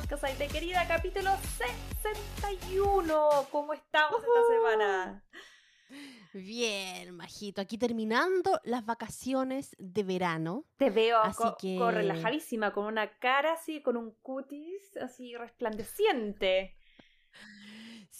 Podcast 0.00 0.24
Aide 0.24 0.48
querida, 0.48 0.86
capítulo 0.86 1.30
61. 2.02 3.48
¿Cómo 3.50 3.72
estamos 3.74 4.20
esta 4.22 4.54
semana? 4.54 5.24
Bien, 6.32 7.14
majito. 7.14 7.60
Aquí 7.60 7.78
terminando 7.78 8.60
las 8.64 8.84
vacaciones 8.86 9.74
de 9.78 10.02
verano. 10.04 10.64
Te 10.76 10.90
veo 10.90 11.18
Así 11.18 11.36
co- 11.42 11.56
que- 11.58 11.76
co- 11.78 11.90
relajadísima, 11.90 12.72
con 12.72 12.86
una 12.86 13.18
cara 13.18 13.52
así, 13.54 13.82
con 13.82 13.96
un 13.96 14.12
cutis 14.22 14.96
así 14.98 15.34
resplandeciente. 15.36 16.77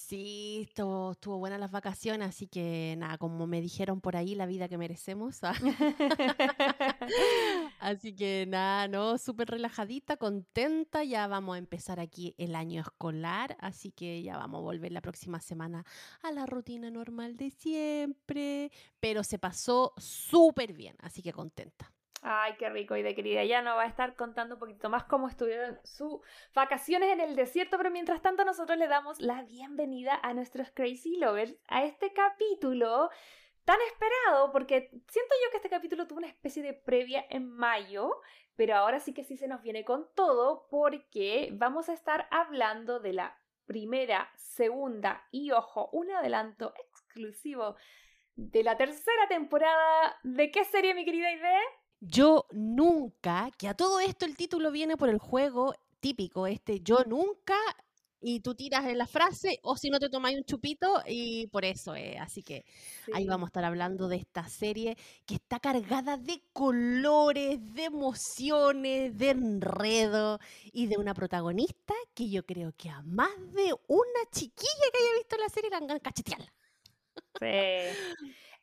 Sí, 0.08 0.60
estuvo, 0.66 1.12
estuvo 1.12 1.36
buena 1.36 1.58
las 1.58 1.70
vacaciones, 1.70 2.30
así 2.30 2.46
que 2.46 2.94
nada, 2.96 3.18
como 3.18 3.46
me 3.46 3.60
dijeron 3.60 4.00
por 4.00 4.16
ahí, 4.16 4.34
la 4.34 4.46
vida 4.46 4.66
que 4.66 4.78
merecemos. 4.78 5.40
ah. 5.42 5.52
Así 7.78 8.14
que 8.14 8.46
nada, 8.48 8.88
no, 8.88 9.18
súper 9.18 9.50
relajadita, 9.50 10.16
contenta. 10.16 11.04
Ya 11.04 11.26
vamos 11.26 11.56
a 11.56 11.58
empezar 11.58 12.00
aquí 12.00 12.34
el 12.38 12.54
año 12.54 12.80
escolar, 12.80 13.58
así 13.60 13.92
que 13.92 14.22
ya 14.22 14.38
vamos 14.38 14.60
a 14.60 14.62
volver 14.62 14.92
la 14.92 15.02
próxima 15.02 15.42
semana 15.42 15.84
a 16.22 16.32
la 16.32 16.46
rutina 16.46 16.90
normal 16.90 17.36
de 17.36 17.50
siempre. 17.50 18.72
Pero 19.00 19.22
se 19.24 19.38
pasó 19.38 19.92
súper 19.98 20.72
bien, 20.72 20.96
así 21.00 21.20
que 21.22 21.34
contenta. 21.34 21.92
Ay, 22.22 22.54
qué 22.58 22.68
rico, 22.68 22.96
y 22.96 23.02
de 23.02 23.14
querida. 23.14 23.44
Ya 23.44 23.62
nos 23.62 23.76
va 23.76 23.82
a 23.82 23.86
estar 23.86 24.16
contando 24.16 24.56
un 24.56 24.60
poquito 24.60 24.88
más 24.90 25.04
cómo 25.04 25.28
estuvieron 25.28 25.78
sus 25.84 26.20
vacaciones 26.54 27.12
en 27.12 27.20
el 27.20 27.36
desierto, 27.36 27.76
pero 27.76 27.90
mientras 27.90 28.22
tanto 28.22 28.44
nosotros 28.44 28.76
le 28.76 28.88
damos 28.88 29.20
la 29.20 29.42
bienvenida 29.42 30.18
a 30.22 30.34
nuestros 30.34 30.70
Crazy 30.72 31.16
Lovers 31.16 31.54
a 31.68 31.84
este 31.84 32.12
capítulo 32.12 33.10
tan 33.64 33.78
esperado, 33.82 34.50
porque 34.50 34.88
siento 35.08 35.34
yo 35.44 35.50
que 35.50 35.58
este 35.58 35.68
capítulo 35.68 36.06
tuvo 36.06 36.18
una 36.18 36.28
especie 36.28 36.62
de 36.62 36.72
previa 36.72 37.24
en 37.28 37.48
mayo, 37.48 38.10
pero 38.56 38.74
ahora 38.74 38.98
sí 38.98 39.14
que 39.14 39.24
sí 39.24 39.36
se 39.36 39.46
nos 39.46 39.62
viene 39.62 39.84
con 39.84 40.08
todo, 40.14 40.66
porque 40.70 41.50
vamos 41.52 41.88
a 41.88 41.92
estar 41.92 42.26
hablando 42.30 42.98
de 42.98 43.12
la 43.12 43.38
primera, 43.66 44.32
segunda 44.34 45.28
y, 45.30 45.52
ojo, 45.52 45.90
un 45.92 46.10
adelanto 46.10 46.72
exclusivo 46.88 47.76
de 48.34 48.64
la 48.64 48.76
tercera 48.76 49.28
temporada. 49.28 50.16
¿De 50.22 50.50
qué 50.50 50.64
serie, 50.64 50.94
mi 50.94 51.04
querida 51.04 51.30
Ide? 51.30 51.58
Yo 52.00 52.46
nunca, 52.52 53.50
que 53.58 53.66
a 53.68 53.74
todo 53.74 53.98
esto 54.00 54.24
el 54.24 54.36
título 54.36 54.70
viene 54.70 54.96
por 54.96 55.08
el 55.08 55.18
juego 55.18 55.74
típico, 56.00 56.46
este 56.46 56.80
yo 56.80 57.02
nunca, 57.04 57.56
y 58.20 58.40
tú 58.40 58.54
tiras 58.54 58.86
en 58.86 58.98
la 58.98 59.06
frase, 59.06 59.58
o 59.62 59.76
si 59.76 59.90
no 59.90 59.98
te 59.98 60.08
tomáis 60.08 60.36
un 60.38 60.44
chupito, 60.44 61.02
y 61.06 61.48
por 61.48 61.64
eso, 61.64 61.96
eh, 61.96 62.16
así 62.18 62.42
que 62.44 62.64
ahí 63.12 63.26
vamos 63.26 63.46
a 63.46 63.50
estar 63.50 63.64
hablando 63.64 64.06
de 64.06 64.16
esta 64.16 64.48
serie 64.48 64.96
que 65.26 65.34
está 65.34 65.58
cargada 65.58 66.16
de 66.16 66.40
colores, 66.52 67.58
de 67.74 67.84
emociones, 67.84 69.16
de 69.18 69.30
enredo, 69.30 70.38
y 70.72 70.86
de 70.86 70.98
una 70.98 71.14
protagonista 71.14 71.94
que 72.14 72.30
yo 72.30 72.46
creo 72.46 72.72
que 72.76 72.90
a 72.90 73.02
más 73.02 73.36
de 73.54 73.74
una 73.88 74.20
chiquilla 74.30 74.90
que 74.92 74.98
haya 74.98 75.14
visto 75.18 75.36
la 75.36 75.48
serie 75.48 75.70
la 75.70 75.78
han 75.78 75.98
cachetearla. 75.98 76.52
Sí. 77.40 77.98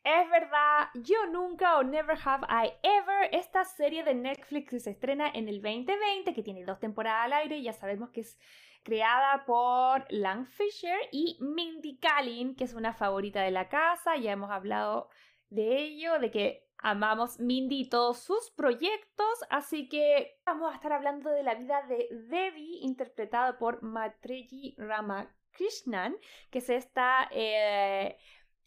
Es 0.06 0.30
verdad, 0.30 0.88
yo 0.94 1.26
nunca 1.32 1.78
o 1.78 1.82
never 1.82 2.16
have 2.24 2.46
I 2.48 2.72
ever, 2.84 3.28
esta 3.32 3.64
serie 3.64 4.04
de 4.04 4.14
Netflix 4.14 4.70
que 4.70 4.78
se 4.78 4.90
estrena 4.90 5.28
en 5.34 5.48
el 5.48 5.60
2020, 5.60 6.32
que 6.32 6.44
tiene 6.44 6.64
dos 6.64 6.78
temporadas 6.78 7.24
al 7.24 7.32
aire, 7.32 7.60
ya 7.60 7.72
sabemos 7.72 8.10
que 8.10 8.20
es 8.20 8.38
creada 8.84 9.44
por 9.44 10.06
Lang 10.10 10.46
Fisher 10.46 10.96
y 11.10 11.36
Mindy 11.40 11.98
Kaling, 11.98 12.54
que 12.54 12.62
es 12.62 12.74
una 12.74 12.92
favorita 12.92 13.42
de 13.42 13.50
la 13.50 13.68
casa, 13.68 14.14
ya 14.14 14.30
hemos 14.30 14.52
hablado 14.52 15.08
de 15.50 15.76
ello, 15.76 16.20
de 16.20 16.30
que 16.30 16.68
amamos 16.78 17.40
Mindy 17.40 17.80
y 17.80 17.88
todos 17.88 18.20
sus 18.20 18.52
proyectos, 18.52 19.40
así 19.50 19.88
que 19.88 20.38
vamos 20.46 20.70
a 20.70 20.76
estar 20.76 20.92
hablando 20.92 21.30
de 21.30 21.42
la 21.42 21.56
vida 21.56 21.82
de 21.88 22.06
Devi, 22.12 22.78
interpretada 22.82 23.58
por 23.58 23.82
Matreji 23.82 24.76
Ramakrishnan, 24.78 26.16
que 26.52 26.58
es 26.58 26.70
esta... 26.70 27.28
eh, 27.32 28.16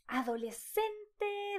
adolescente 0.10 1.09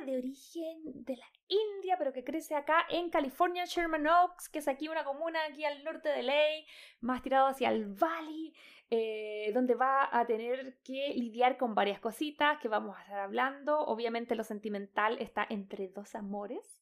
de 0.06 0.16
origen 0.16 1.04
de 1.04 1.16
la 1.16 1.26
India, 1.48 1.96
pero 1.98 2.12
que 2.12 2.24
crece 2.24 2.54
acá 2.54 2.86
en 2.88 3.10
California, 3.10 3.64
Sherman 3.66 4.06
Oaks, 4.06 4.48
que 4.48 4.60
es 4.60 4.68
aquí 4.68 4.88
una 4.88 5.04
comuna 5.04 5.38
aquí 5.44 5.64
al 5.64 5.84
norte 5.84 6.08
de 6.08 6.22
LA, 6.22 6.64
más 7.00 7.22
tirado 7.22 7.48
hacia 7.48 7.68
el 7.70 7.86
Valley, 7.86 8.54
eh, 8.90 9.50
donde 9.52 9.74
va 9.74 10.08
a 10.10 10.26
tener 10.26 10.78
que 10.82 11.12
lidiar 11.14 11.56
con 11.58 11.74
varias 11.74 12.00
cositas 12.00 12.58
que 12.60 12.68
vamos 12.68 12.96
a 12.96 13.02
estar 13.02 13.20
hablando. 13.20 13.78
Obviamente 13.80 14.34
lo 14.34 14.44
sentimental 14.44 15.18
está 15.18 15.46
entre 15.48 15.88
dos 15.88 16.14
amores, 16.14 16.80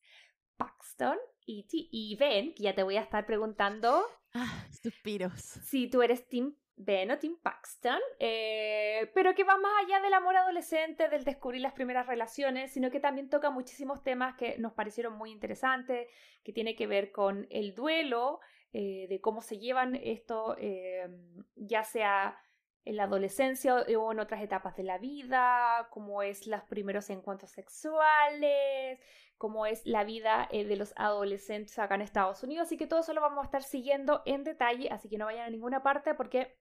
Paxton 0.57 1.19
y, 1.47 1.67
y 1.71 2.17
Ben, 2.17 2.55
que 2.55 2.63
ya 2.65 2.75
te 2.75 2.83
voy 2.83 2.97
a 2.97 3.03
estar 3.03 3.27
preguntando 3.27 4.05
Ah, 4.35 4.67
suspiros. 4.83 5.41
si 5.41 5.89
tú 5.89 6.03
eres 6.03 6.29
Tim 6.29 6.55
Ben 6.79 7.11
o 7.11 7.19
Tim 7.19 7.37
Paxton, 7.43 7.99
eh, 8.21 9.11
pero 9.13 9.35
que 9.35 9.43
va 9.43 9.59
más 9.59 9.73
allá 9.85 10.01
del 10.01 10.15
amor 10.15 10.37
adolescente, 10.37 11.09
del 11.09 11.25
descubrir 11.25 11.61
las 11.61 11.73
primeras 11.73 12.07
relaciones, 12.07 12.73
sino 12.73 12.91
que 12.91 13.01
también 13.01 13.29
toca 13.29 13.51
muchísimos 13.51 14.05
temas 14.05 14.37
que 14.37 14.57
nos 14.59 14.73
parecieron 14.75 15.15
muy 15.15 15.33
interesantes, 15.33 16.09
que 16.45 16.53
tiene 16.53 16.77
que 16.77 16.87
ver 16.87 17.11
con 17.11 17.49
el 17.51 17.75
duelo, 17.75 18.39
eh, 18.73 19.07
de 19.09 19.21
cómo 19.21 19.43
se 19.43 19.59
llevan 19.59 19.97
esto, 19.97 20.57
eh, 20.59 21.09
ya 21.57 21.83
sea 21.83 22.39
en 22.85 22.97
la 22.97 23.05
adolescencia 23.05 23.75
o 23.75 24.13
en 24.13 24.21
otras 24.21 24.41
etapas 24.41 24.77
de 24.77 24.85
la 24.85 24.99
vida, 24.99 25.89
cómo 25.91 26.23
es 26.23 26.47
los 26.47 26.63
primeros 26.63 27.11
encuentros 27.11 27.51
sexuales, 27.51 29.01
cómo 29.37 29.67
es 29.67 29.85
la 29.85 30.05
vida 30.05 30.49
de 30.51 30.77
los 30.77 30.95
adolescentes 30.97 31.79
acá 31.79 31.97
en 31.97 32.03
Estados 32.03 32.43
Unidos. 32.45 32.67
Así 32.67 32.79
que 32.79 32.87
todo 32.87 33.01
eso 33.01 33.13
lo 33.13 33.21
vamos 33.21 33.43
a 33.43 33.47
estar 33.47 33.63
siguiendo 33.63 34.23
en 34.25 34.45
detalle, 34.45 34.89
así 34.91 35.09
que 35.09 35.19
no 35.19 35.27
vayan 35.27 35.49
a 35.49 35.51
ninguna 35.51 35.83
parte 35.83 36.15
porque 36.15 36.57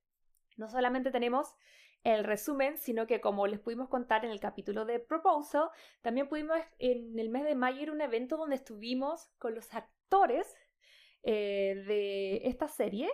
no 0.58 0.70
solamente 0.70 1.12
tenemos 1.12 1.56
el 2.04 2.24
resumen, 2.24 2.78
sino 2.78 3.08
que 3.08 3.22
como 3.22 3.48
les 3.48 3.60
pudimos 3.60 3.90
contar 3.90 4.24
en 4.26 4.32
el 4.32 4.40
capítulo 4.40 4.86
de 4.86 5.00
Proposal, 5.00 5.70
también 6.02 6.28
pudimos 6.28 6.58
en 6.80 7.18
el 7.18 7.30
mes 7.30 7.44
de 7.44 7.56
mayo 7.56 7.82
ir 7.82 7.90
a 7.90 7.94
un 7.94 8.02
evento 8.02 8.38
donde 8.38 8.56
estuvimos 8.56 9.30
con 9.40 9.56
los 9.56 9.74
actores 9.74 10.56
eh, 11.24 11.84
de 11.88 12.48
esta 12.48 12.68
serie 12.68 13.10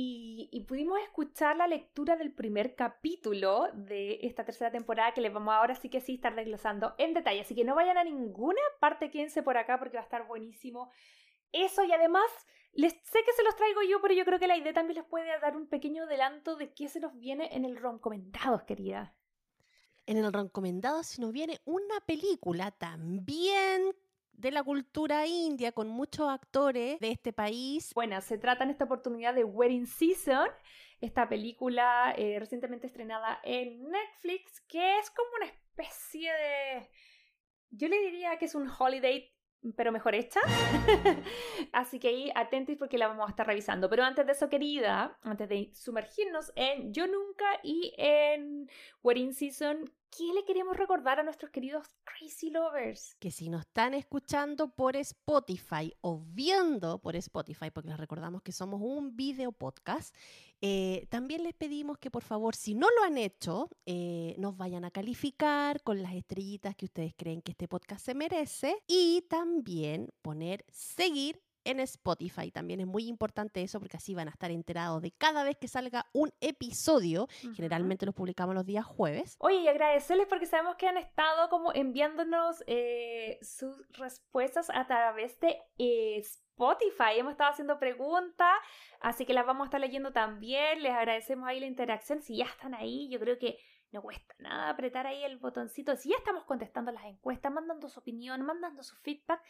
y, 0.00 0.64
pudimos 0.68 1.00
escuchar 1.00 1.56
la 1.56 1.66
lectura 1.66 2.14
del 2.16 2.32
primer 2.32 2.76
capítulo 2.76 3.68
de 3.74 4.20
esta 4.22 4.44
tercera 4.44 4.70
temporada 4.70 5.12
que 5.12 5.20
les 5.20 5.32
vamos 5.32 5.52
ahora 5.52 5.74
sí 5.74 5.88
que 5.88 6.00
sí 6.00 6.14
estar 6.14 6.36
desglosando 6.36 6.94
en 6.98 7.14
detalle. 7.14 7.40
Así 7.40 7.56
que 7.56 7.64
no 7.64 7.74
vayan 7.74 7.98
a 7.98 8.04
ninguna 8.04 8.60
parte, 8.78 9.10
quédense 9.10 9.42
por 9.42 9.56
acá 9.56 9.78
porque 9.78 9.96
va 9.96 10.02
a 10.02 10.04
estar 10.04 10.26
buenísimo. 10.28 10.90
Eso 11.50 11.82
y 11.82 11.90
además, 11.90 12.30
les, 12.72 12.92
sé 12.92 13.18
que 13.24 13.32
se 13.32 13.42
los 13.42 13.56
traigo 13.56 13.82
yo, 13.82 14.00
pero 14.00 14.14
yo 14.14 14.24
creo 14.24 14.38
que 14.38 14.46
la 14.46 14.56
idea 14.56 14.72
también 14.72 14.98
les 14.98 15.06
puede 15.06 15.26
dar 15.40 15.56
un 15.56 15.68
pequeño 15.68 16.04
adelanto 16.04 16.56
de 16.56 16.72
qué 16.72 16.88
se 16.88 17.00
nos 17.00 17.18
viene 17.18 17.48
en 17.52 17.64
el 17.64 17.76
Roncomendados, 17.76 18.62
querida. 18.64 19.14
En 20.08 20.16
el 20.16 20.32
recomendado 20.32 21.02
se 21.02 21.20
nos 21.20 21.32
viene 21.32 21.60
una 21.66 22.00
película 22.06 22.70
también 22.70 23.94
de 24.32 24.50
la 24.50 24.62
cultura 24.62 25.26
india 25.26 25.72
con 25.72 25.88
muchos 25.88 26.30
actores 26.30 26.98
de 26.98 27.10
este 27.10 27.34
país. 27.34 27.92
Bueno, 27.94 28.18
se 28.22 28.38
trata 28.38 28.64
en 28.64 28.70
esta 28.70 28.84
oportunidad 28.84 29.34
de 29.34 29.44
Wedding 29.44 29.86
Season, 29.86 30.48
esta 31.02 31.28
película 31.28 32.14
eh, 32.16 32.38
recientemente 32.38 32.86
estrenada 32.86 33.40
en 33.44 33.90
Netflix, 33.90 34.62
que 34.68 34.98
es 34.98 35.10
como 35.10 35.28
una 35.36 35.46
especie 35.46 36.32
de... 36.32 36.88
Yo 37.70 37.88
le 37.88 38.00
diría 38.00 38.38
que 38.38 38.46
es 38.46 38.54
un 38.54 38.66
holiday 38.66 39.30
pero 39.76 39.92
mejor 39.92 40.14
hecha. 40.14 40.40
Así 41.72 41.98
que 41.98 42.08
ahí 42.08 42.32
atentos 42.34 42.76
porque 42.78 42.98
la 42.98 43.08
vamos 43.08 43.26
a 43.26 43.30
estar 43.30 43.46
revisando. 43.46 43.88
Pero 43.88 44.04
antes 44.04 44.26
de 44.26 44.32
eso, 44.32 44.48
querida, 44.48 45.18
antes 45.22 45.48
de 45.48 45.70
sumergirnos 45.74 46.52
en 46.56 46.92
Yo 46.92 47.06
Nunca 47.06 47.46
y 47.62 47.92
en 47.96 48.70
Wedding 49.02 49.34
Season, 49.34 49.90
¿qué 50.16 50.32
le 50.34 50.44
queremos 50.44 50.76
recordar 50.76 51.20
a 51.20 51.22
nuestros 51.22 51.50
queridos 51.50 51.86
Crazy 52.04 52.50
Lovers? 52.50 53.16
Que 53.18 53.30
si 53.30 53.48
nos 53.48 53.62
están 53.62 53.94
escuchando 53.94 54.68
por 54.68 54.96
Spotify 54.96 55.94
o 56.00 56.20
viendo 56.20 56.98
por 57.00 57.16
Spotify, 57.16 57.70
porque 57.70 57.90
les 57.90 57.98
recordamos 57.98 58.42
que 58.42 58.52
somos 58.52 58.80
un 58.82 59.16
video 59.16 59.52
podcast, 59.52 60.14
eh, 60.60 61.06
también 61.10 61.44
les 61.44 61.54
pedimos 61.54 61.98
que 61.98 62.10
por 62.10 62.22
favor, 62.22 62.54
si 62.54 62.74
no 62.74 62.88
lo 62.90 63.04
han 63.04 63.18
hecho, 63.18 63.68
eh, 63.86 64.34
nos 64.38 64.56
vayan 64.56 64.84
a 64.84 64.90
calificar 64.90 65.82
con 65.82 66.02
las 66.02 66.14
estrellitas 66.14 66.74
que 66.74 66.86
ustedes 66.86 67.14
creen 67.16 67.42
que 67.42 67.52
este 67.52 67.68
podcast 67.68 68.04
se 68.04 68.14
merece 68.14 68.82
y 68.86 69.22
también 69.28 70.08
poner 70.22 70.64
seguir 70.70 71.40
en 71.64 71.80
Spotify. 71.80 72.50
También 72.50 72.80
es 72.80 72.86
muy 72.86 73.06
importante 73.06 73.62
eso 73.62 73.78
porque 73.80 73.96
así 73.96 74.14
van 74.14 74.28
a 74.28 74.30
estar 74.30 74.50
enterados 74.50 75.02
de 75.02 75.12
cada 75.12 75.44
vez 75.44 75.56
que 75.56 75.68
salga 75.68 76.06
un 76.12 76.32
episodio. 76.40 77.28
Generalmente 77.54 78.06
los 78.06 78.14
publicamos 78.14 78.54
los 78.54 78.66
días 78.66 78.84
jueves. 78.84 79.36
Oye, 79.38 79.56
y 79.56 79.68
agradecerles 79.68 80.26
porque 80.26 80.46
sabemos 80.46 80.76
que 80.76 80.88
han 80.88 80.96
estado 80.96 81.48
como 81.48 81.72
enviándonos 81.72 82.62
eh, 82.66 83.38
sus 83.42 83.86
respuestas 83.92 84.70
a 84.70 84.86
través 84.86 85.38
de 85.40 85.58
eh, 85.78 86.18
Spotify. 86.18 87.18
Hemos 87.18 87.32
estado 87.32 87.50
haciendo 87.50 87.78
preguntas, 87.78 88.54
así 89.00 89.24
que 89.26 89.34
las 89.34 89.46
vamos 89.46 89.62
a 89.62 89.66
estar 89.66 89.80
leyendo 89.80 90.12
también. 90.12 90.82
Les 90.82 90.92
agradecemos 90.92 91.48
ahí 91.48 91.60
la 91.60 91.66
interacción. 91.66 92.22
Si 92.22 92.36
ya 92.36 92.46
están 92.46 92.74
ahí, 92.74 93.08
yo 93.08 93.20
creo 93.20 93.38
que 93.38 93.58
no 93.90 94.02
cuesta 94.02 94.34
nada 94.38 94.70
apretar 94.70 95.06
ahí 95.06 95.24
el 95.24 95.38
botoncito. 95.38 95.96
Si 95.96 96.10
ya 96.10 96.16
estamos 96.16 96.44
contestando 96.44 96.92
las 96.92 97.04
encuestas, 97.04 97.52
mandando 97.52 97.88
su 97.88 98.00
opinión, 98.00 98.42
mandando 98.42 98.82
su 98.82 98.96
feedback, 98.96 99.40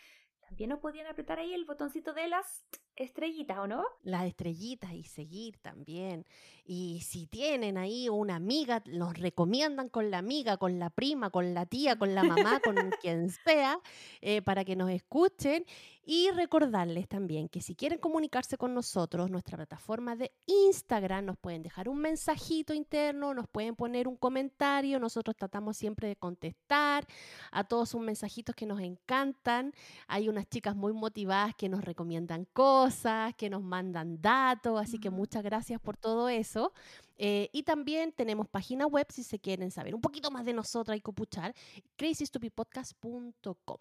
también 0.49 0.71
nos 0.71 0.81
podían 0.81 1.07
apretar 1.07 1.39
ahí 1.39 1.53
el 1.53 1.67
botoncito 1.67 2.15
de 2.15 2.27
las 2.27 2.65
estrellitas, 2.99 3.59
¿o 3.59 3.67
no? 3.67 3.85
Las 4.03 4.25
estrellitas 4.25 4.93
y 4.93 5.05
seguir 5.05 5.57
también. 5.59 6.27
Y 6.65 7.01
si 7.01 7.27
tienen 7.27 7.79
ahí 7.79 8.09
una 8.09 8.37
amiga, 8.37 8.83
los 8.85 9.17
recomiendan 9.17 9.89
con 9.89 10.11
la 10.11 10.19
amiga, 10.19 10.59
con 10.59 10.79
la 10.79 10.91
prima, 10.91 11.31
con 11.31 11.55
la 11.55 11.65
tía, 11.65 11.97
con 11.97 12.15
la 12.15 12.25
mamá, 12.25 12.61
con 12.61 12.75
quien 13.01 13.31
sea, 13.31 13.81
eh, 14.21 14.43
para 14.43 14.65
que 14.65 14.77
nos 14.77 14.91
escuchen. 14.91 15.65
Y 16.05 16.31
recordarles 16.31 17.07
también 17.07 17.51
que 17.51 17.61
si 17.61 17.75
quieren 17.75 17.99
comunicarse 17.99 18.57
con 18.57 18.73
nosotros, 18.73 19.31
nuestra 19.31 19.59
plataforma 19.59 20.17
de 20.17 20.33
Instagram, 20.47 21.27
nos 21.27 21.37
pueden 21.37 21.63
dejar 21.63 21.87
un 21.89 21.99
mensajito 21.99 22.73
interno, 22.73 23.35
nos 23.35 23.47
pueden 23.47 23.77
poner 23.77 24.09
un 24.09 24.17
comentario, 24.17 24.99
nosotros 24.99 25.37
tratamos 25.37 25.77
siempre 25.77 26.09
de 26.09 26.17
contestar 26.17 27.07
a 27.51 27.65
todos 27.65 27.91
sus 27.91 28.01
mensajitos 28.01 28.55
que 28.55 28.65
nos 28.65 28.81
encantan. 28.81 29.75
Hay 30.07 30.31
unas 30.31 30.49
chicas 30.49 30.75
muy 30.75 30.95
motivadas 30.95 31.55
que 31.55 31.69
nos 31.69 31.85
recomiendan 31.85 32.47
cosas, 32.55 32.88
que 33.37 33.51
nos 33.51 33.63
mandan 33.63 34.21
datos, 34.21 34.81
así 34.81 34.99
que 34.99 35.11
muchas 35.11 35.43
gracias 35.43 35.81
por 35.81 35.97
todo 35.97 36.29
eso. 36.29 36.73
Eh, 37.17 37.49
y 37.53 37.63
también 37.63 38.13
tenemos 38.13 38.49
página 38.49 38.87
web 38.87 39.07
si 39.11 39.23
se 39.23 39.39
quieren 39.39 39.71
saber 39.71 39.95
un 39.95 40.01
poquito 40.01 40.31
más 40.31 40.45
de 40.45 40.53
nosotras 40.53 40.97
y 40.97 41.01
copuchar, 41.01 41.55
crazystupidpodcast.com. 41.97 43.79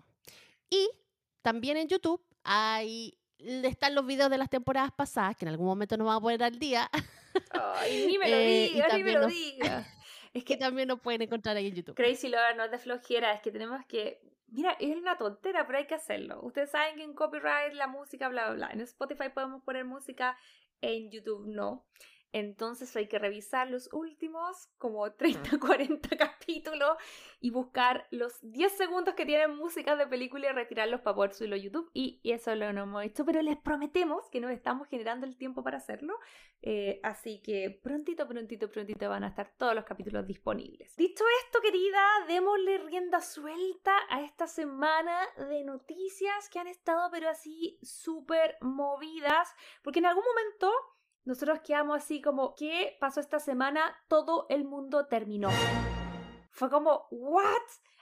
Y 0.69 0.89
también 1.41 1.77
en 1.77 1.87
YouTube 1.87 2.21
hay 2.43 3.17
están 3.39 3.93
los 3.93 4.05
videos 4.05 4.29
de 4.29 4.37
las 4.37 4.49
temporadas 4.49 4.91
pasadas, 4.91 5.35
que 5.35 5.45
en 5.45 5.49
algún 5.49 5.67
momento 5.67 5.95
nos 5.97 6.07
vamos 6.07 6.21
a 6.21 6.23
poner 6.23 6.43
al 6.43 6.57
día. 6.57 6.89
Ay, 7.51 8.07
ni 8.07 8.17
me 8.17 8.29
lo 8.29 8.35
eh, 8.35 8.69
digas, 8.73 8.93
ni 8.93 9.03
me 9.03 9.11
lo 9.13 9.27
digas. 9.27 9.87
Es 10.33 10.43
que 10.43 10.55
también 10.55 10.87
nos 10.87 10.99
pueden 10.99 11.23
encontrar 11.23 11.57
ahí 11.57 11.67
en 11.67 11.73
YouTube. 11.73 11.95
Crazy 11.95 12.27
Lover 12.27 12.55
no 12.55 12.65
es 12.65 12.69
de 12.69 12.77
flojera, 12.77 13.33
es 13.33 13.41
que 13.41 13.49
tenemos 13.49 13.83
que. 13.87 14.21
Mira, 14.47 14.77
es 14.79 14.95
una 14.95 15.17
tontera, 15.17 15.65
pero 15.65 15.79
hay 15.79 15.87
que 15.87 15.95
hacerlo. 15.95 16.39
Ustedes 16.41 16.71
saben 16.71 16.95
que 16.95 17.03
en 17.03 17.13
copyright 17.13 17.73
la 17.73 17.87
música, 17.87 18.29
bla, 18.29 18.45
bla, 18.47 18.55
bla. 18.55 18.69
En 18.71 18.81
Spotify 18.81 19.29
podemos 19.33 19.63
poner 19.63 19.85
música, 19.85 20.37
en 20.81 21.11
YouTube 21.11 21.47
no. 21.47 21.85
Entonces 22.33 22.95
hay 22.95 23.07
que 23.07 23.19
revisar 23.19 23.69
los 23.69 23.89
últimos 23.93 24.67
como 24.77 25.11
30, 25.11 25.59
40 25.59 26.09
capítulos 26.17 26.97
y 27.39 27.51
buscar 27.51 28.07
los 28.11 28.39
10 28.41 28.71
segundos 28.71 29.15
que 29.15 29.25
tienen 29.25 29.55
música 29.55 29.95
de 29.95 30.07
película 30.07 30.49
y 30.49 30.53
retirarlos 30.53 31.01
para 31.01 31.15
poder 31.15 31.33
subirlo 31.33 31.55
a 31.55 31.59
YouTube. 31.59 31.89
Y, 31.93 32.19
eso 32.23 32.53
lo 32.55 32.65
hemos 32.65 33.03
hecho, 33.03 33.25
pero 33.25 33.41
les 33.41 33.57
prometemos 33.57 34.29
que 34.29 34.39
nos 34.39 34.51
estamos 34.51 34.87
generando 34.87 35.25
el 35.25 35.37
tiempo 35.37 35.63
para 35.63 35.77
hacerlo. 35.77 36.19
Eh, 36.61 36.99
así 37.03 37.41
que 37.41 37.79
prontito, 37.81 38.27
prontito, 38.27 38.69
prontito 38.69 39.09
van 39.09 39.23
a 39.23 39.29
estar 39.29 39.53
todos 39.57 39.73
los 39.73 39.85
capítulos 39.85 40.25
disponibles. 40.27 40.95
Dicho 40.97 41.23
esto, 41.45 41.61
querida, 41.61 42.01
démosle 42.27 42.79
rienda 42.79 43.21
suelta 43.21 43.95
a 44.09 44.21
esta 44.21 44.47
semana 44.47 45.19
de 45.37 45.63
noticias 45.63 46.49
que 46.49 46.59
han 46.59 46.67
estado 46.67 47.09
pero 47.11 47.29
así 47.29 47.77
súper 47.81 48.57
movidas, 48.61 49.53
porque 49.83 49.99
en 49.99 50.05
algún 50.05 50.23
momento 50.25 50.71
nosotros 51.27 51.59
quedamos 51.59 51.97
así 51.97 52.21
como, 52.21 52.55
¿qué 52.55 52.95
pasó 53.01 53.19
esta 53.19 53.39
semana? 53.39 53.93
Todo 54.07 54.45
el 54.49 54.63
mundo 54.63 55.07
terminó. 55.07 55.49
Fue 56.51 56.69
como, 56.69 57.05
¿what? 57.11 57.43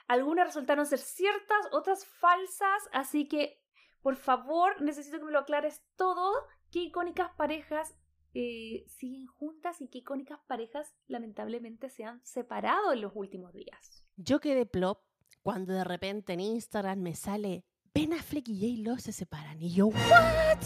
Algunas 0.06 0.46
resultaron 0.46 0.86
ser 0.86 1.00
ciertas, 1.00 1.66
otras 1.72 2.06
falsas, 2.06 2.88
así 2.92 3.26
que, 3.26 3.60
por 4.00 4.14
favor, 4.14 4.80
necesito 4.80 5.18
que 5.18 5.24
me 5.24 5.32
lo 5.32 5.40
aclares 5.40 5.82
todo. 5.96 6.32
¿Qué 6.70 6.78
icónicas 6.78 7.32
parejas 7.36 7.96
eh, 8.32 8.84
siguen 8.86 9.26
juntas 9.26 9.80
y 9.80 9.88
qué 9.88 9.98
icónicas 9.98 10.38
parejas 10.46 10.94
lamentablemente 11.08 11.90
se 11.90 12.04
han 12.04 12.24
separado 12.24 12.92
en 12.92 13.00
los 13.00 13.10
últimos 13.16 13.52
días? 13.52 14.04
Yo 14.14 14.38
quedé 14.38 14.66
plop 14.66 15.00
cuando 15.42 15.72
de 15.72 15.82
repente 15.82 16.34
en 16.34 16.40
Instagram 16.40 17.00
me 17.00 17.16
sale 17.16 17.64
Ben 17.92 18.12
Affleck 18.12 18.48
y 18.48 18.82
J-Lo 18.82 18.98
se 18.98 19.12
separan. 19.12 19.60
Y 19.60 19.74
yo, 19.74 19.88
¿what? 19.88 20.62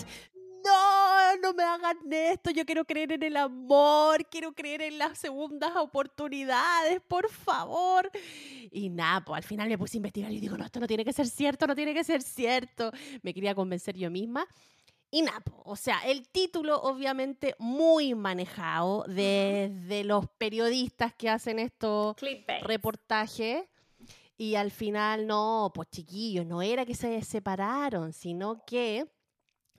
No, 0.70 1.36
no 1.36 1.54
me 1.54 1.62
hagan 1.62 1.98
esto, 2.10 2.50
yo 2.50 2.64
quiero 2.64 2.84
creer 2.84 3.12
en 3.12 3.22
el 3.22 3.36
amor, 3.36 4.26
quiero 4.30 4.52
creer 4.52 4.82
en 4.82 4.98
las 4.98 5.18
segundas 5.18 5.72
oportunidades, 5.76 7.00
por 7.06 7.28
favor. 7.30 8.10
Y 8.70 8.88
nada, 8.88 9.24
pues 9.24 9.38
al 9.38 9.44
final 9.44 9.68
me 9.68 9.78
puse 9.78 9.96
a 9.96 9.98
investigar 9.98 10.32
y 10.32 10.40
digo, 10.40 10.56
no, 10.56 10.64
esto 10.64 10.80
no 10.80 10.86
tiene 10.86 11.04
que 11.04 11.12
ser 11.12 11.26
cierto, 11.26 11.66
no 11.66 11.74
tiene 11.74 11.94
que 11.94 12.04
ser 12.04 12.22
cierto. 12.22 12.92
Me 13.22 13.34
quería 13.34 13.54
convencer 13.54 13.96
yo 13.96 14.10
misma. 14.10 14.46
Y 15.12 15.22
nada, 15.22 15.42
o 15.64 15.74
sea, 15.74 15.98
el 16.06 16.28
título 16.28 16.80
obviamente 16.82 17.56
muy 17.58 18.14
manejado 18.14 19.04
desde 19.08 20.04
los 20.04 20.28
periodistas 20.38 21.12
que 21.14 21.28
hacen 21.28 21.58
estos 21.58 22.14
reportajes. 22.62 23.64
Y 24.38 24.54
al 24.54 24.70
final, 24.70 25.26
no, 25.26 25.70
pues 25.74 25.90
chiquillos, 25.90 26.46
no 26.46 26.62
era 26.62 26.86
que 26.86 26.94
se 26.94 27.20
separaron, 27.22 28.12
sino 28.12 28.64
que 28.64 29.06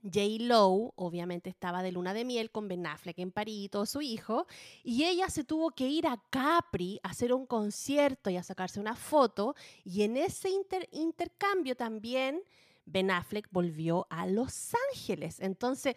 J. 0.03 0.21
Lowe 0.39 0.94
obviamente 0.95 1.50
estaba 1.50 1.83
de 1.83 1.92
luna 1.92 2.13
de 2.13 2.25
miel 2.25 2.51
con 2.51 2.68
Ben 2.68 2.86
Affleck 2.88 3.19
en 3.19 3.31
París 3.31 3.65
y 3.65 3.69
todo 3.69 3.86
su 3.86 4.01
hijo, 4.01 4.48
y 4.83 5.03
ella 5.03 5.30
se 5.30 5.44
tuvo 5.44 5.71
que 5.71 5.88
ir 5.88 6.07
a 6.07 6.21
Capri 6.30 7.00
a 7.03 7.09
hacer 7.09 7.33
un 7.33 7.45
concierto 7.45 8.30
y 8.30 8.38
a 8.38 8.44
sacarse 8.44 8.80
una 8.80 8.95
foto, 8.95 9.56
y 9.83 10.03
en 10.03 10.18
ese 10.18 10.50
intercambio 10.92 11.75
también 11.75 12.42
Ben 12.86 13.12
Affleck 13.12 13.48
volvió 13.51 14.07
a 14.09 14.25
Los 14.25 14.71
Ángeles. 14.92 15.39
Entonces, 15.39 15.95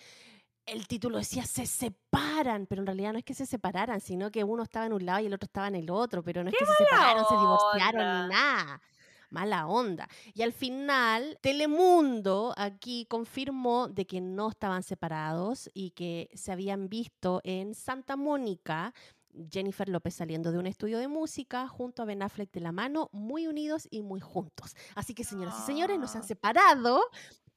el 0.66 0.86
título 0.86 1.18
decía 1.18 1.44
se 1.44 1.66
separan, 1.66 2.66
pero 2.66 2.82
en 2.82 2.86
realidad 2.86 3.12
no 3.12 3.18
es 3.18 3.24
que 3.24 3.34
se 3.34 3.46
separaran, 3.46 4.00
sino 4.00 4.30
que 4.30 4.44
uno 4.44 4.62
estaba 4.62 4.86
en 4.86 4.92
un 4.92 5.04
lado 5.04 5.20
y 5.20 5.26
el 5.26 5.34
otro 5.34 5.46
estaba 5.46 5.68
en 5.68 5.74
el 5.74 5.90
otro, 5.90 6.22
pero 6.22 6.42
no 6.42 6.50
es 6.50 6.56
que 6.58 6.64
se 6.64 6.72
separaron, 6.84 7.24
se 7.26 7.34
divorciaron 7.34 8.22
ni 8.22 8.34
nada 8.34 8.80
mala 9.34 9.66
onda. 9.66 10.08
Y 10.32 10.42
al 10.42 10.52
final, 10.52 11.38
Telemundo 11.42 12.54
aquí 12.56 13.04
confirmó 13.06 13.88
de 13.88 14.06
que 14.06 14.20
no 14.20 14.48
estaban 14.48 14.82
separados 14.82 15.68
y 15.74 15.90
que 15.90 16.30
se 16.34 16.52
habían 16.52 16.88
visto 16.88 17.40
en 17.44 17.74
Santa 17.74 18.16
Mónica. 18.16 18.94
Jennifer 19.50 19.88
López 19.88 20.14
saliendo 20.14 20.52
de 20.52 20.58
un 20.58 20.68
estudio 20.68 20.98
de 20.98 21.08
música 21.08 21.66
junto 21.66 22.02
a 22.02 22.04
Ben 22.04 22.22
Affleck 22.22 22.52
de 22.52 22.60
la 22.60 22.70
mano, 22.70 23.08
muy 23.10 23.48
unidos 23.48 23.88
y 23.90 24.02
muy 24.02 24.20
juntos. 24.20 24.76
Así 24.94 25.12
que, 25.12 25.24
señoras 25.24 25.56
y 25.58 25.66
señores, 25.66 25.98
nos 25.98 26.14
han 26.14 26.22
ah. 26.22 26.26
separado, 26.26 27.00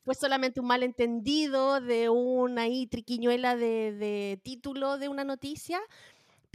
fue 0.04 0.16
solamente 0.16 0.60
un 0.60 0.66
malentendido 0.66 1.80
de 1.80 2.10
una 2.10 2.64
triquiñuela 2.90 3.56
de, 3.56 3.94
de, 3.94 4.40
título 4.42 4.98
de 4.98 5.08
una 5.08 5.24
noticia, 5.24 5.80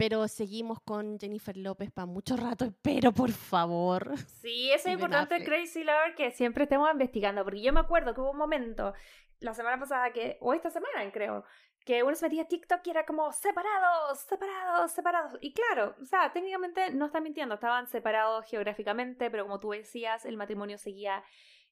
pero 0.03 0.27
seguimos 0.27 0.81
con 0.81 1.17
Jennifer 1.17 1.55
López 1.55 1.89
para 1.89 2.05
mucho 2.05 2.35
rato, 2.35 2.65
espero 2.65 3.13
por 3.13 3.31
favor. 3.31 4.17
Sí, 4.41 4.69
eso 4.69 4.89
es 4.89 4.95
importante, 4.95 5.45
Crazy 5.45 5.85
Lover, 5.85 6.13
que 6.13 6.31
siempre 6.31 6.63
estemos 6.63 6.91
investigando, 6.91 7.41
porque 7.45 7.61
yo 7.61 7.71
me 7.71 7.79
acuerdo 7.79 8.13
que 8.13 8.19
hubo 8.19 8.31
un 8.31 8.37
momento, 8.37 8.93
la 9.39 9.53
semana 9.53 9.79
pasada, 9.79 10.11
que, 10.11 10.37
o 10.41 10.53
esta 10.53 10.69
semana 10.69 11.09
creo, 11.13 11.45
que 11.85 12.03
uno 12.03 12.15
se 12.15 12.25
metía 12.25 12.41
a 12.41 12.47
TikTok 12.49 12.81
y 12.85 12.89
era 12.89 13.05
como 13.05 13.31
separados, 13.31 14.19
separados, 14.27 14.91
separados. 14.91 15.37
Y 15.39 15.53
claro, 15.53 15.95
o 16.01 16.05
sea, 16.05 16.33
técnicamente 16.33 16.91
no 16.91 17.05
está 17.05 17.21
mintiendo, 17.21 17.55
estaban 17.55 17.87
separados 17.87 18.45
geográficamente, 18.45 19.31
pero 19.31 19.45
como 19.45 19.61
tú 19.61 19.69
decías, 19.69 20.25
el 20.25 20.35
matrimonio 20.35 20.77
seguía 20.77 21.23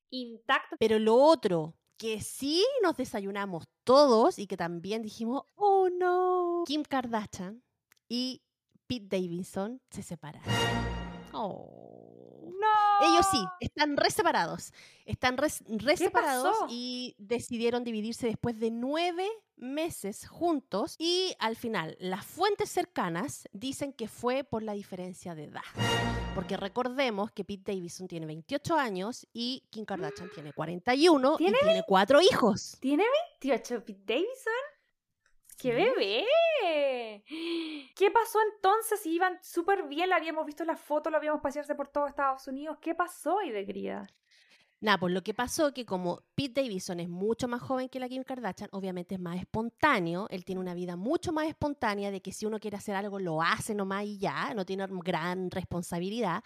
intacto. 0.09 0.77
Pero 0.79 0.99
lo 0.99 1.15
otro, 1.17 1.75
que 1.97 2.21
sí 2.21 2.65
nos 2.81 2.95
desayunamos 2.95 3.67
todos 3.83 4.39
y 4.39 4.47
que 4.47 4.55
también 4.55 5.01
dijimos, 5.01 5.43
oh 5.55 5.89
no, 5.89 6.63
Kim 6.65 6.83
Kardashian 6.83 7.61
y 8.11 8.41
Pete 8.87 9.07
Davidson 9.07 9.81
se 9.89 10.03
separaron. 10.03 10.53
Oh. 11.31 12.51
No. 12.59 13.07
Ellos 13.09 13.25
sí, 13.31 13.41
están 13.61 13.95
reseparados. 13.95 14.73
Están 15.05 15.37
res, 15.37 15.63
separados 15.95 16.53
y 16.67 17.15
decidieron 17.17 17.85
dividirse 17.85 18.27
después 18.27 18.59
de 18.59 18.69
nueve 18.69 19.29
meses 19.55 20.27
juntos. 20.27 20.97
Y 20.99 21.33
al 21.39 21.55
final, 21.55 21.95
las 22.01 22.25
fuentes 22.25 22.69
cercanas 22.69 23.47
dicen 23.53 23.93
que 23.93 24.09
fue 24.09 24.43
por 24.43 24.61
la 24.61 24.73
diferencia 24.73 25.33
de 25.33 25.45
edad. 25.45 25.61
Porque 26.35 26.57
recordemos 26.57 27.31
que 27.31 27.45
Pete 27.45 27.71
Davidson 27.71 28.09
tiene 28.09 28.25
28 28.25 28.75
años 28.75 29.25
y 29.31 29.63
Kim 29.69 29.85
Kardashian 29.85 30.29
tiene 30.35 30.51
41 30.51 31.37
y 31.39 31.45
tiene 31.45 31.83
cuatro 31.87 32.19
hijos. 32.21 32.75
¿Tiene 32.81 33.05
28 33.39 33.85
Pete 33.85 34.03
Davidson? 34.05 34.53
¡Qué 35.61 35.73
bebé! 35.73 37.23
¿Qué 37.95 38.11
pasó 38.11 38.39
entonces? 38.53 39.05
Iban 39.05 39.37
súper 39.41 39.87
bien, 39.87 40.09
la 40.09 40.15
habíamos 40.15 40.45
visto 40.45 40.63
en 40.63 40.67
la 40.67 40.77
foto, 40.77 41.09
lo 41.09 41.17
habíamos 41.17 41.41
pasearse 41.41 41.75
por 41.75 41.87
todo 41.87 42.07
Estados 42.07 42.47
Unidos. 42.47 42.77
¿Qué 42.81 42.95
pasó, 42.95 43.37
de 43.39 43.65
querida? 43.65 44.07
Nada, 44.81 44.97
pues 44.97 45.13
lo 45.13 45.21
que 45.21 45.35
pasó 45.35 45.73
que 45.73 45.85
como 45.85 46.23
Pete 46.33 46.63
Davidson 46.63 46.99
es 46.99 47.07
mucho 47.07 47.47
más 47.47 47.61
joven 47.61 47.87
que 47.87 47.99
la 47.99 48.09
Kim 48.09 48.23
Kardashian, 48.23 48.69
obviamente 48.71 49.13
es 49.13 49.21
más 49.21 49.39
espontáneo, 49.39 50.25
él 50.31 50.43
tiene 50.43 50.59
una 50.59 50.73
vida 50.73 50.95
mucho 50.95 51.31
más 51.31 51.47
espontánea 51.47 52.09
de 52.09 52.19
que 52.19 52.31
si 52.31 52.47
uno 52.47 52.59
quiere 52.59 52.77
hacer 52.77 52.95
algo 52.95 53.19
lo 53.19 53.43
hace 53.43 53.75
nomás 53.75 54.05
y 54.05 54.17
ya, 54.17 54.55
no 54.55 54.65
tiene 54.65 54.87
gran 54.89 55.51
responsabilidad. 55.51 56.43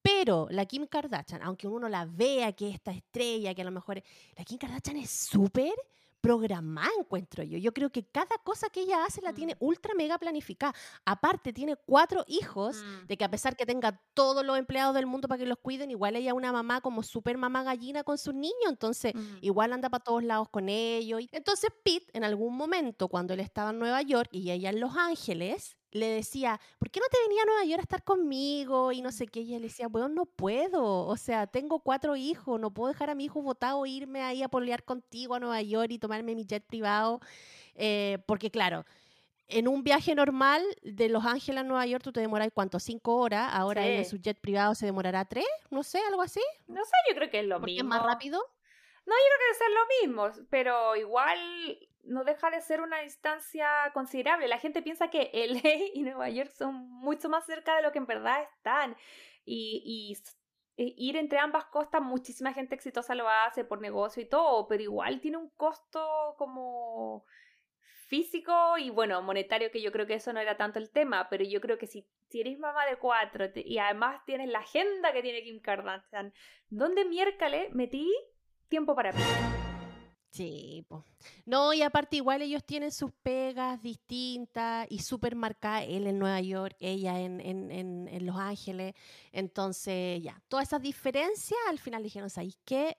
Pero 0.00 0.46
la 0.50 0.66
Kim 0.66 0.86
Kardashian, 0.86 1.42
aunque 1.42 1.66
uno 1.66 1.88
la 1.88 2.04
vea 2.06 2.52
que 2.52 2.70
esta 2.70 2.92
estrella, 2.92 3.54
que 3.54 3.62
a 3.62 3.64
lo 3.64 3.70
mejor... 3.72 4.02
La 4.36 4.44
Kim 4.44 4.58
Kardashian 4.58 4.96
es 4.96 5.10
súper 5.10 5.74
programada, 6.22 6.88
encuentro 6.98 7.42
yo. 7.42 7.58
Yo 7.58 7.74
creo 7.74 7.90
que 7.90 8.04
cada 8.06 8.38
cosa 8.44 8.70
que 8.70 8.80
ella 8.80 9.04
hace 9.04 9.20
la 9.20 9.34
tiene 9.34 9.54
Mm. 9.56 9.64
ultra 9.64 9.92
mega 9.94 10.16
planificada. 10.18 10.72
Aparte, 11.04 11.52
tiene 11.52 11.76
cuatro 11.76 12.24
hijos, 12.28 12.82
Mm. 12.82 13.06
de 13.08 13.16
que 13.18 13.24
a 13.24 13.30
pesar 13.30 13.56
que 13.56 13.66
tenga 13.66 14.00
todos 14.14 14.46
los 14.46 14.56
empleados 14.56 14.94
del 14.94 15.04
mundo 15.06 15.28
para 15.28 15.38
que 15.38 15.46
los 15.46 15.58
cuiden, 15.58 15.90
igual 15.90 16.16
ella 16.16 16.30
es 16.30 16.34
una 16.36 16.52
mamá 16.52 16.80
como 16.80 17.02
súper 17.02 17.36
mamá 17.36 17.64
gallina 17.64 18.04
con 18.04 18.16
sus 18.16 18.32
niños, 18.34 18.70
entonces 18.70 19.12
Mm. 19.14 19.38
igual 19.42 19.72
anda 19.74 19.90
para 19.90 20.02
todos 20.04 20.22
lados 20.22 20.48
con 20.48 20.68
ellos. 20.68 21.20
Entonces 21.32 21.70
Pete, 21.84 22.06
en 22.16 22.24
algún 22.24 22.56
momento, 22.56 23.08
cuando 23.08 23.34
él 23.34 23.40
estaba 23.40 23.70
en 23.70 23.80
Nueva 23.80 24.00
York 24.02 24.28
y 24.32 24.50
ella 24.52 24.70
en 24.70 24.80
Los 24.80 24.96
Ángeles, 24.96 25.76
le 25.92 26.08
decía, 26.08 26.58
¿por 26.78 26.90
qué 26.90 27.00
no 27.00 27.06
te 27.10 27.18
venía 27.28 27.42
a 27.42 27.46
Nueva 27.46 27.64
York 27.64 27.80
a 27.80 27.82
estar 27.82 28.02
conmigo? 28.02 28.92
Y 28.92 29.02
no 29.02 29.12
sé 29.12 29.26
qué. 29.26 29.40
Y 29.40 29.50
ella 29.50 29.58
le 29.58 29.68
decía, 29.68 29.88
bueno, 29.88 30.08
no 30.08 30.24
puedo. 30.26 31.06
O 31.06 31.16
sea, 31.16 31.46
tengo 31.46 31.80
cuatro 31.80 32.16
hijos, 32.16 32.58
no 32.58 32.72
puedo 32.72 32.88
dejar 32.92 33.10
a 33.10 33.14
mi 33.14 33.26
hijo 33.26 33.42
votado 33.42 33.84
irme 33.86 34.22
ahí 34.22 34.42
a 34.42 34.48
polear 34.48 34.84
contigo 34.84 35.34
a 35.34 35.40
Nueva 35.40 35.60
York 35.62 35.90
y 35.90 35.98
tomarme 35.98 36.34
mi 36.34 36.44
jet 36.46 36.64
privado. 36.66 37.20
Eh, 37.74 38.18
porque 38.26 38.50
claro, 38.50 38.84
en 39.48 39.68
un 39.68 39.84
viaje 39.84 40.14
normal 40.14 40.62
de 40.82 41.10
Los 41.10 41.26
Ángeles 41.26 41.60
a 41.60 41.64
Nueva 41.64 41.84
York 41.86 42.02
tú 42.02 42.10
te 42.12 42.20
demoras, 42.20 42.48
¿cuánto? 42.54 42.78
Cinco 42.80 43.16
horas. 43.16 43.50
Ahora 43.52 43.84
ella 43.86 43.98
en 43.98 44.04
Sí. 44.04 44.10
su 44.12 44.16
jet 44.16 44.40
privado 44.40 44.74
se 44.74 44.86
demorará 44.86 45.26
tres, 45.26 45.44
no 45.70 45.82
sé, 45.82 45.98
algo 46.08 46.22
así. 46.22 46.40
No 46.68 46.82
sé, 46.84 46.92
yo 47.10 47.14
creo 47.16 47.30
que 47.30 47.40
es 47.40 47.46
lo 47.46 47.56
Porque 47.60 47.72
mismo. 47.72 47.94
es 47.94 48.00
más 48.00 48.06
rápido. 48.06 48.40
debe 49.04 49.58
ser 49.58 49.70
lo 49.70 50.08
mismo, 50.30 50.46
pero 50.48 50.96
igual 50.96 51.38
no 52.04 52.24
deja 52.24 52.50
de 52.50 52.60
ser 52.60 52.80
una 52.80 53.00
distancia 53.00 53.68
considerable. 53.94 54.48
La 54.48 54.58
gente 54.58 54.82
piensa 54.82 55.08
que 55.08 55.30
LA 55.32 55.90
y 55.94 56.02
Nueva 56.02 56.28
York 56.28 56.50
son 56.50 56.74
mucho 56.74 57.28
más 57.28 57.46
cerca 57.46 57.76
de 57.76 57.82
lo 57.82 57.92
que 57.92 57.98
en 57.98 58.06
verdad 58.06 58.42
están. 58.42 58.96
Y, 59.44 60.16
e- 60.76 60.94
ir 60.96 61.16
entre 61.16 61.38
ambas 61.38 61.64
costas, 61.66 62.02
muchísima 62.02 62.52
gente 62.52 62.74
exitosa 62.74 63.14
lo 63.14 63.28
hace 63.28 63.64
por 63.64 63.80
negocio 63.80 64.22
y 64.22 64.26
todo, 64.26 64.66
pero 64.68 64.82
igual 64.82 65.20
tiene 65.20 65.36
un 65.36 65.50
costo 65.50 66.34
como 66.38 67.24
físico 68.08 68.76
y 68.78 68.90
bueno, 68.90 69.22
monetario, 69.22 69.70
que 69.70 69.80
yo 69.80 69.90
creo 69.90 70.06
que 70.06 70.14
eso 70.14 70.32
no 70.32 70.40
era 70.40 70.56
tanto 70.56 70.78
el 70.78 70.90
tema, 70.90 71.28
pero 71.30 71.44
yo 71.44 71.60
creo 71.60 71.78
que 71.78 71.86
si, 71.86 72.06
si 72.28 72.40
eres 72.40 72.58
mamá 72.58 72.84
de 72.84 72.96
cuatro 72.96 73.46
y 73.54 73.78
además 73.78 74.22
tienes 74.26 74.50
la 74.50 74.58
agenda 74.58 75.12
que 75.12 75.22
tiene 75.22 75.42
Kim 75.42 75.60
Kardashian, 75.60 76.34
¿dónde 76.68 77.06
miércoles 77.06 77.72
metí 77.72 78.12
tiempo 78.68 78.94
para 78.94 79.12
mí? 79.12 79.22
Sí, 80.32 80.82
po. 80.88 81.04
No, 81.44 81.74
y 81.74 81.82
aparte 81.82 82.16
igual 82.16 82.40
ellos 82.40 82.64
tienen 82.64 82.90
sus 82.90 83.12
pegas 83.12 83.82
distintas 83.82 84.86
y 84.88 85.00
súper 85.00 85.36
marcadas, 85.36 85.84
él 85.86 86.06
en 86.06 86.18
Nueva 86.18 86.40
York, 86.40 86.74
ella 86.80 87.20
en, 87.20 87.38
en, 87.40 87.70
en, 87.70 88.08
en 88.08 88.26
Los 88.26 88.36
Ángeles. 88.36 88.94
Entonces, 89.30 90.22
ya, 90.22 90.42
todas 90.48 90.68
esas 90.68 90.80
diferencias 90.80 91.60
al 91.68 91.78
final 91.78 92.02
dijeron, 92.02 92.30
¿sabéis 92.30 92.56
qué? 92.64 92.96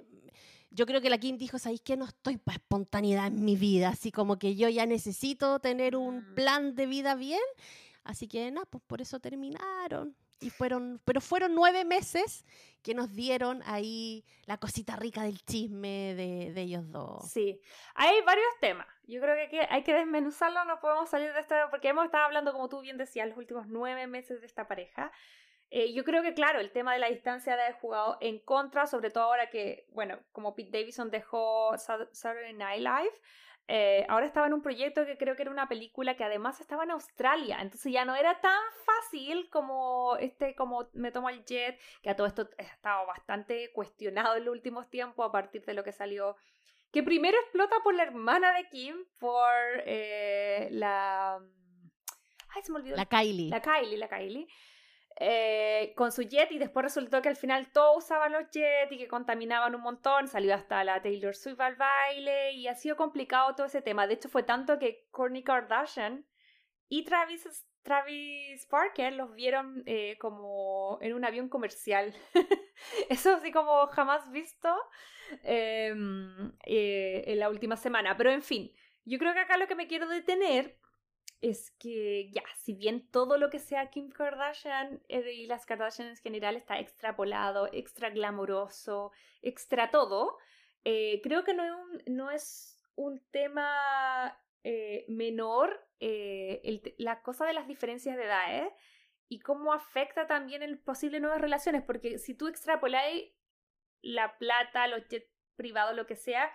Yo 0.69 0.85
creo 0.85 1.01
que 1.01 1.09
la 1.09 1.17
Kim 1.17 1.37
dijo, 1.37 1.57
¿sabéis 1.57 1.81
qué? 1.81 1.97
No 1.97 2.05
estoy 2.05 2.37
para 2.37 2.57
espontaneidad 2.57 3.27
en 3.27 3.43
mi 3.43 3.55
vida, 3.55 3.89
así 3.89 4.11
como 4.11 4.37
que 4.37 4.55
yo 4.55 4.69
ya 4.69 4.85
necesito 4.85 5.59
tener 5.59 5.95
un 5.95 6.17
Mm. 6.17 6.35
plan 6.35 6.75
de 6.75 6.85
vida 6.85 7.15
bien. 7.15 7.41
Así 8.03 8.27
que, 8.27 8.51
nada, 8.51 8.67
pues 8.69 8.83
por 8.85 9.01
eso 9.01 9.19
terminaron. 9.19 10.15
Y 10.43 10.49
fueron, 10.49 11.01
pero 11.05 11.21
fueron 11.21 11.55
nueve 11.55 11.85
meses 11.85 12.45
que 12.81 12.93
nos 12.93 13.15
dieron 13.15 13.63
ahí 13.65 14.25
la 14.45 14.57
cosita 14.57 14.97
rica 14.97 15.23
del 15.23 15.39
chisme 15.45 16.13
de, 16.15 16.51
de 16.53 16.61
ellos 16.61 16.91
dos. 16.91 17.31
Sí, 17.31 17.61
hay 17.95 18.21
varios 18.25 18.49
temas. 18.59 18.87
Yo 19.05 19.21
creo 19.21 19.35
que 19.49 19.61
hay 19.69 19.83
que, 19.83 19.93
desmenuzarlo, 19.93 20.65
no 20.65 20.79
podemos 20.81 21.09
salir 21.09 21.31
de 21.31 21.39
esto 21.39 21.55
porque 21.71 21.87
hemos 21.87 22.05
estado 22.05 22.25
hablando, 22.25 22.51
como 22.51 22.67
tú 22.67 22.81
bien 22.81 22.97
decías, 22.97 23.27
los 23.27 23.37
últimos 23.37 23.67
nueve 23.67 24.05
meses 24.07 24.41
de 24.41 24.47
esta 24.47 24.67
pareja. 24.67 25.11
Eh, 25.69 25.93
yo 25.93 26.03
creo 26.03 26.21
que, 26.21 26.33
claro, 26.33 26.59
el 26.59 26.71
tema 26.71 26.93
de 26.93 26.99
la 26.99 27.07
distancia 27.09 27.53
haber 27.53 27.73
jugado 27.75 28.17
en 28.21 28.39
contra, 28.39 28.85
sobre 28.85 29.09
todo 29.09 29.23
ahora 29.23 29.49
que, 29.49 29.87
bueno, 29.89 30.19
como 30.31 30.53
Pete 30.53 30.77
Davidson 30.77 31.09
dejó 31.09 31.73
Sat- 31.77 32.09
Saturday 32.11 32.53
Night 32.53 32.81
Live, 32.81 33.21
eh, 33.67 34.05
ahora 34.09 34.25
estaba 34.25 34.47
en 34.47 34.53
un 34.53 34.61
proyecto 34.61 35.05
que 35.05 35.17
creo 35.17 35.35
que 35.35 35.43
era 35.43 35.51
una 35.51 35.67
película 35.67 36.15
que 36.15 36.23
además 36.23 36.59
estaba 36.59 36.83
en 36.83 36.91
Australia, 36.91 37.59
entonces 37.61 37.91
ya 37.91 38.05
no 38.05 38.15
era 38.15 38.41
tan 38.41 38.61
fácil 38.85 39.49
como 39.49 40.17
este, 40.17 40.55
como 40.55 40.89
me 40.93 41.11
tomo 41.11 41.29
el 41.29 41.45
jet, 41.45 41.79
que 42.01 42.09
a 42.09 42.15
todo 42.15 42.27
esto 42.27 42.49
ha 42.57 42.63
estado 42.63 43.07
bastante 43.07 43.71
cuestionado 43.73 44.35
en 44.35 44.45
los 44.45 44.53
últimos 44.53 44.89
tiempos 44.89 45.27
a 45.27 45.31
partir 45.31 45.63
de 45.65 45.73
lo 45.73 45.83
que 45.83 45.91
salió 45.91 46.35
que 46.93 47.01
primero 47.01 47.35
explota 47.39 47.75
por 47.83 47.95
la 47.95 48.03
hermana 48.03 48.53
de 48.53 48.69
Kim, 48.69 48.95
por 49.17 49.49
eh, 49.85 50.67
la... 50.71 51.39
Ay, 52.49 52.61
se 52.61 52.71
me 52.71 52.77
olvidó. 52.77 52.95
La 52.95 53.07
Kylie. 53.07 53.49
La 53.49 53.61
Kylie, 53.61 53.97
la 53.97 54.07
Kylie. 54.07 54.47
Eh, 55.19 55.93
con 55.95 56.11
su 56.11 56.23
jet 56.23 56.51
y 56.51 56.57
después 56.57 56.83
resultó 56.83 57.21
que 57.21 57.29
al 57.29 57.35
final 57.35 57.71
todos 57.71 58.03
usaban 58.03 58.31
los 58.31 58.49
jets 58.51 58.91
y 58.91 58.97
que 58.97 59.07
contaminaban 59.07 59.75
un 59.75 59.81
montón. 59.81 60.27
Salió 60.27 60.53
hasta 60.55 60.83
la 60.83 61.01
Taylor 61.01 61.35
Swift 61.35 61.59
al 61.59 61.75
baile 61.75 62.53
y 62.53 62.67
ha 62.67 62.75
sido 62.75 62.95
complicado 62.95 63.55
todo 63.55 63.67
ese 63.67 63.81
tema. 63.81 64.07
De 64.07 64.15
hecho, 64.15 64.29
fue 64.29 64.43
tanto 64.43 64.79
que 64.79 65.07
Kourtney 65.11 65.43
Kardashian 65.43 66.25
y 66.89 67.03
Travis, 67.05 67.65
Travis 67.83 68.65
Parker 68.67 69.13
los 69.13 69.33
vieron 69.33 69.83
eh, 69.85 70.17
como 70.19 70.97
en 71.01 71.13
un 71.13 71.25
avión 71.25 71.49
comercial. 71.49 72.13
Eso 73.09 73.35
así 73.35 73.51
como 73.51 73.87
jamás 73.87 74.31
visto 74.31 74.69
eh, 75.43 75.93
eh, 76.65 77.23
en 77.27 77.39
la 77.39 77.49
última 77.49 77.75
semana. 77.75 78.15
Pero 78.17 78.31
en 78.31 78.41
fin, 78.41 78.71
yo 79.05 79.17
creo 79.19 79.33
que 79.33 79.39
acá 79.39 79.57
lo 79.57 79.67
que 79.67 79.75
me 79.75 79.87
quiero 79.87 80.07
detener 80.07 80.77
es 81.43 81.71
que 81.71 82.31
ya, 82.31 82.43
si 82.55 82.73
bien 82.73 83.05
todo 83.11 83.37
lo 83.37 83.49
que 83.49 83.59
sea 83.59 83.89
Kim 83.89 84.09
Kardashian 84.09 85.01
eh, 85.09 85.33
y 85.33 85.45
las 85.45 85.65
Kardashian 85.65 86.07
en 86.07 86.15
general 86.15 86.55
está 86.55 86.79
extrapolado, 86.79 87.67
extra 87.73 88.09
glamoroso, 88.11 89.11
extra 89.41 89.91
todo, 89.91 90.37
eh, 90.85 91.19
creo 91.21 91.43
que 91.43 91.53
no 91.53 92.31
es 92.31 92.79
un, 92.95 93.19
tema 93.31 94.39
eh, 94.63 95.03
menor 95.09 95.85
el 95.99 96.95
la 96.97 97.21
cosa 97.21 97.45
de 97.45 97.53
las 97.53 97.67
diferencias 97.67 98.15
de 98.15 98.23
edad. 98.23 98.71
Y 99.27 99.39
cómo 99.39 99.73
afecta 99.73 100.27
también 100.27 100.63
en 100.63 100.77
posibles 100.77 101.19
nuevas 101.19 101.41
relaciones, 101.41 101.83
porque 101.83 102.19
si 102.19 102.35
tú 102.35 102.47
extrapoláis 102.47 103.33
la 104.01 104.37
plata, 104.37 104.87
los 104.87 105.07
jets 105.09 105.29
privados, 105.55 105.95
lo 105.95 106.05
que 106.05 106.15
sea, 106.15 106.51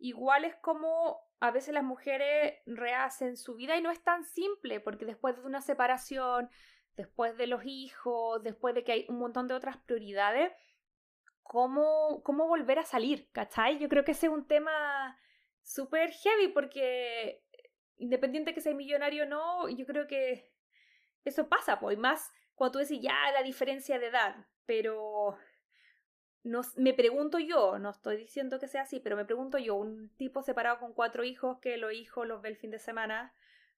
igual 0.00 0.44
es 0.44 0.56
como 0.56 1.20
a 1.40 1.50
veces 1.50 1.72
las 1.72 1.84
mujeres 1.84 2.54
rehacen 2.66 3.36
su 3.36 3.54
vida 3.54 3.76
y 3.76 3.82
no 3.82 3.90
es 3.90 4.02
tan 4.02 4.24
simple, 4.24 4.80
porque 4.80 5.06
después 5.06 5.36
de 5.36 5.42
una 5.42 5.60
separación, 5.60 6.50
después 6.96 7.36
de 7.36 7.46
los 7.46 7.62
hijos, 7.64 8.42
después 8.42 8.74
de 8.74 8.84
que 8.84 8.92
hay 8.92 9.06
un 9.08 9.18
montón 9.18 9.46
de 9.48 9.54
otras 9.54 9.78
prioridades, 9.78 10.52
¿cómo, 11.42 12.22
cómo 12.24 12.46
volver 12.46 12.78
a 12.78 12.84
salir? 12.84 13.30
¿Cachai? 13.32 13.78
Yo 13.78 13.88
creo 13.88 14.04
que 14.04 14.12
ese 14.12 14.26
es 14.26 14.32
un 14.32 14.46
tema 14.46 15.18
súper 15.62 16.10
heavy 16.12 16.48
porque 16.48 17.42
independiente 17.96 18.54
que 18.54 18.60
sea 18.60 18.74
millonario 18.74 19.24
o 19.24 19.26
no, 19.26 19.68
yo 19.68 19.86
creo 19.86 20.06
que 20.06 20.52
eso 21.24 21.48
pasa, 21.48 21.78
pues, 21.78 21.96
y 21.96 22.00
más 22.00 22.30
cuando 22.54 22.72
tú 22.72 22.78
decís 22.78 23.00
ya 23.02 23.30
la 23.32 23.42
diferencia 23.42 23.98
de 23.98 24.06
edad, 24.06 24.46
pero 24.66 25.36
no, 26.42 26.62
me 26.76 26.94
pregunto 26.94 27.38
yo, 27.38 27.78
no 27.78 27.90
estoy 27.90 28.16
diciendo 28.16 28.58
que 28.58 28.68
sea 28.68 28.82
así, 28.82 29.00
pero 29.00 29.16
me 29.16 29.24
pregunto 29.24 29.58
yo, 29.58 29.76
un 29.76 30.08
tipo 30.16 30.42
separado 30.42 30.78
con 30.78 30.94
cuatro 30.94 31.24
hijos 31.24 31.58
que 31.60 31.76
los 31.76 31.92
hijos 31.92 32.26
los 32.26 32.40
ve 32.40 32.50
el 32.50 32.56
fin 32.56 32.70
de 32.70 32.78
semana 32.78 33.34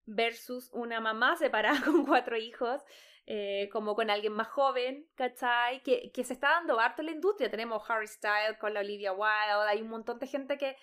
versus 0.06 0.70
una 0.72 1.00
mamá 1.00 1.36
separada 1.36 1.80
con 1.84 2.04
cuatro 2.04 2.36
hijos, 2.36 2.82
eh, 3.26 3.68
como 3.72 3.94
con 3.94 4.10
alguien 4.10 4.32
más 4.32 4.48
joven, 4.48 5.08
¿cachai? 5.14 5.82
Que, 5.82 6.10
se 6.24 6.32
está 6.32 6.50
dando 6.50 6.80
harto 6.80 7.02
en 7.02 7.06
la 7.06 7.12
industria. 7.12 7.50
Tenemos 7.50 7.88
Harry 7.88 8.08
Styles 8.08 8.58
con 8.58 8.74
la 8.74 8.80
Olivia 8.80 9.12
Wilde, 9.12 9.68
hay 9.68 9.82
un 9.82 9.88
montón 9.88 10.18
de 10.18 10.26
gente 10.26 10.58
que, 10.58 10.76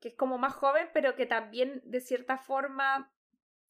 que 0.00 0.08
es 0.08 0.14
como 0.14 0.38
más 0.38 0.54
joven, 0.54 0.88
pero 0.92 1.14
que 1.14 1.26
también 1.26 1.82
de 1.84 2.00
cierta 2.00 2.38
forma 2.38 3.12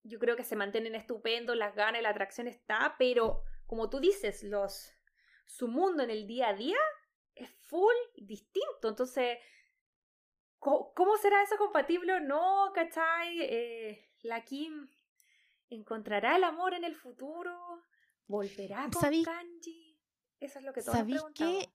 yo 0.04 0.18
creo 0.18 0.37
que 0.37 0.44
se 0.44 0.56
mantienen 0.56 0.94
estupendos, 0.94 1.56
las 1.56 1.75
ganas 1.75 2.02
la 2.02 2.11
atracción 2.11 2.49
está, 2.49 2.96
pero 2.99 3.42
como 3.66 3.88
tú 3.88 4.00
dices, 4.00 4.42
los 4.42 4.92
su 5.46 5.68
mundo 5.68 6.02
en 6.02 6.11
el 6.11 6.26
día 6.26 6.49
a 6.49 6.54
día 6.54 6.78
full 7.73 7.97
distinto. 8.17 8.88
Entonces, 8.88 9.38
¿cómo, 10.59 10.93
cómo 10.95 11.17
será 11.17 11.43
eso 11.43 11.57
compatible 11.57 12.12
o 12.12 12.21
no? 12.21 12.71
¿Cachai? 12.75 13.41
Eh, 13.41 14.11
la 14.21 14.45
Kim 14.45 14.91
encontrará 15.71 16.37
el 16.37 16.45
amor 16.45 16.75
en 16.75 16.85
el 16.85 16.95
futuro, 16.95 17.83
volverá 18.26 18.83
con 18.93 19.00
¿Sabí- 19.02 19.25
Kanji. 19.25 19.99
Eso 20.38 20.59
es 20.59 20.64
lo 20.64 20.73
que 20.75 20.83
todos 20.83 20.95
nos 20.95 20.99
¿Sabéis 20.99 21.23
preguntamos. 21.23 21.64
qué? 21.67 21.73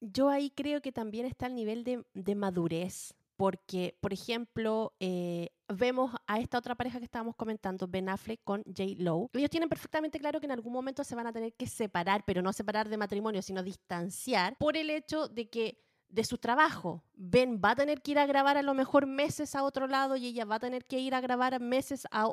Yo 0.00 0.28
ahí 0.28 0.50
creo 0.50 0.82
que 0.82 0.92
también 0.92 1.24
está 1.24 1.46
el 1.46 1.54
nivel 1.54 1.84
de, 1.84 2.04
de 2.12 2.34
madurez, 2.34 3.14
porque, 3.36 3.96
por 4.00 4.12
ejemplo, 4.12 4.94
eh, 5.00 5.50
vemos 5.68 6.14
a 6.26 6.38
esta 6.38 6.58
otra 6.58 6.74
pareja 6.74 6.98
que 6.98 7.04
estábamos 7.04 7.34
comentando, 7.36 7.88
Ben 7.88 8.08
Affleck 8.08 8.40
con 8.44 8.62
J. 8.64 8.94
Lo. 8.98 9.30
Ellos 9.32 9.50
tienen 9.50 9.68
perfectamente 9.68 10.18
claro 10.18 10.40
que 10.40 10.46
en 10.46 10.52
algún 10.52 10.72
momento 10.72 11.04
se 11.04 11.14
van 11.14 11.26
a 11.26 11.32
tener 11.32 11.54
que 11.54 11.66
separar, 11.66 12.24
pero 12.24 12.42
no 12.42 12.52
separar 12.52 12.88
de 12.88 12.96
matrimonio, 12.96 13.42
sino 13.42 13.62
distanciar, 13.62 14.56
por 14.58 14.76
el 14.76 14.90
hecho 14.90 15.28
de 15.28 15.48
que 15.48 15.84
de 16.14 16.24
su 16.24 16.38
trabajo. 16.38 17.02
Ben 17.16 17.60
va 17.62 17.72
a 17.72 17.76
tener 17.76 18.02
que 18.02 18.12
ir 18.12 18.18
a 18.18 18.26
grabar 18.26 18.56
a 18.56 18.62
lo 18.62 18.72
mejor 18.74 19.06
meses 19.06 19.54
a 19.54 19.64
otro 19.64 19.88
lado 19.88 20.16
y 20.16 20.26
ella 20.26 20.44
va 20.44 20.56
a 20.56 20.60
tener 20.60 20.84
que 20.84 21.00
ir 21.00 21.14
a 21.14 21.20
grabar 21.20 21.60
meses 21.60 22.06
a, 22.10 22.28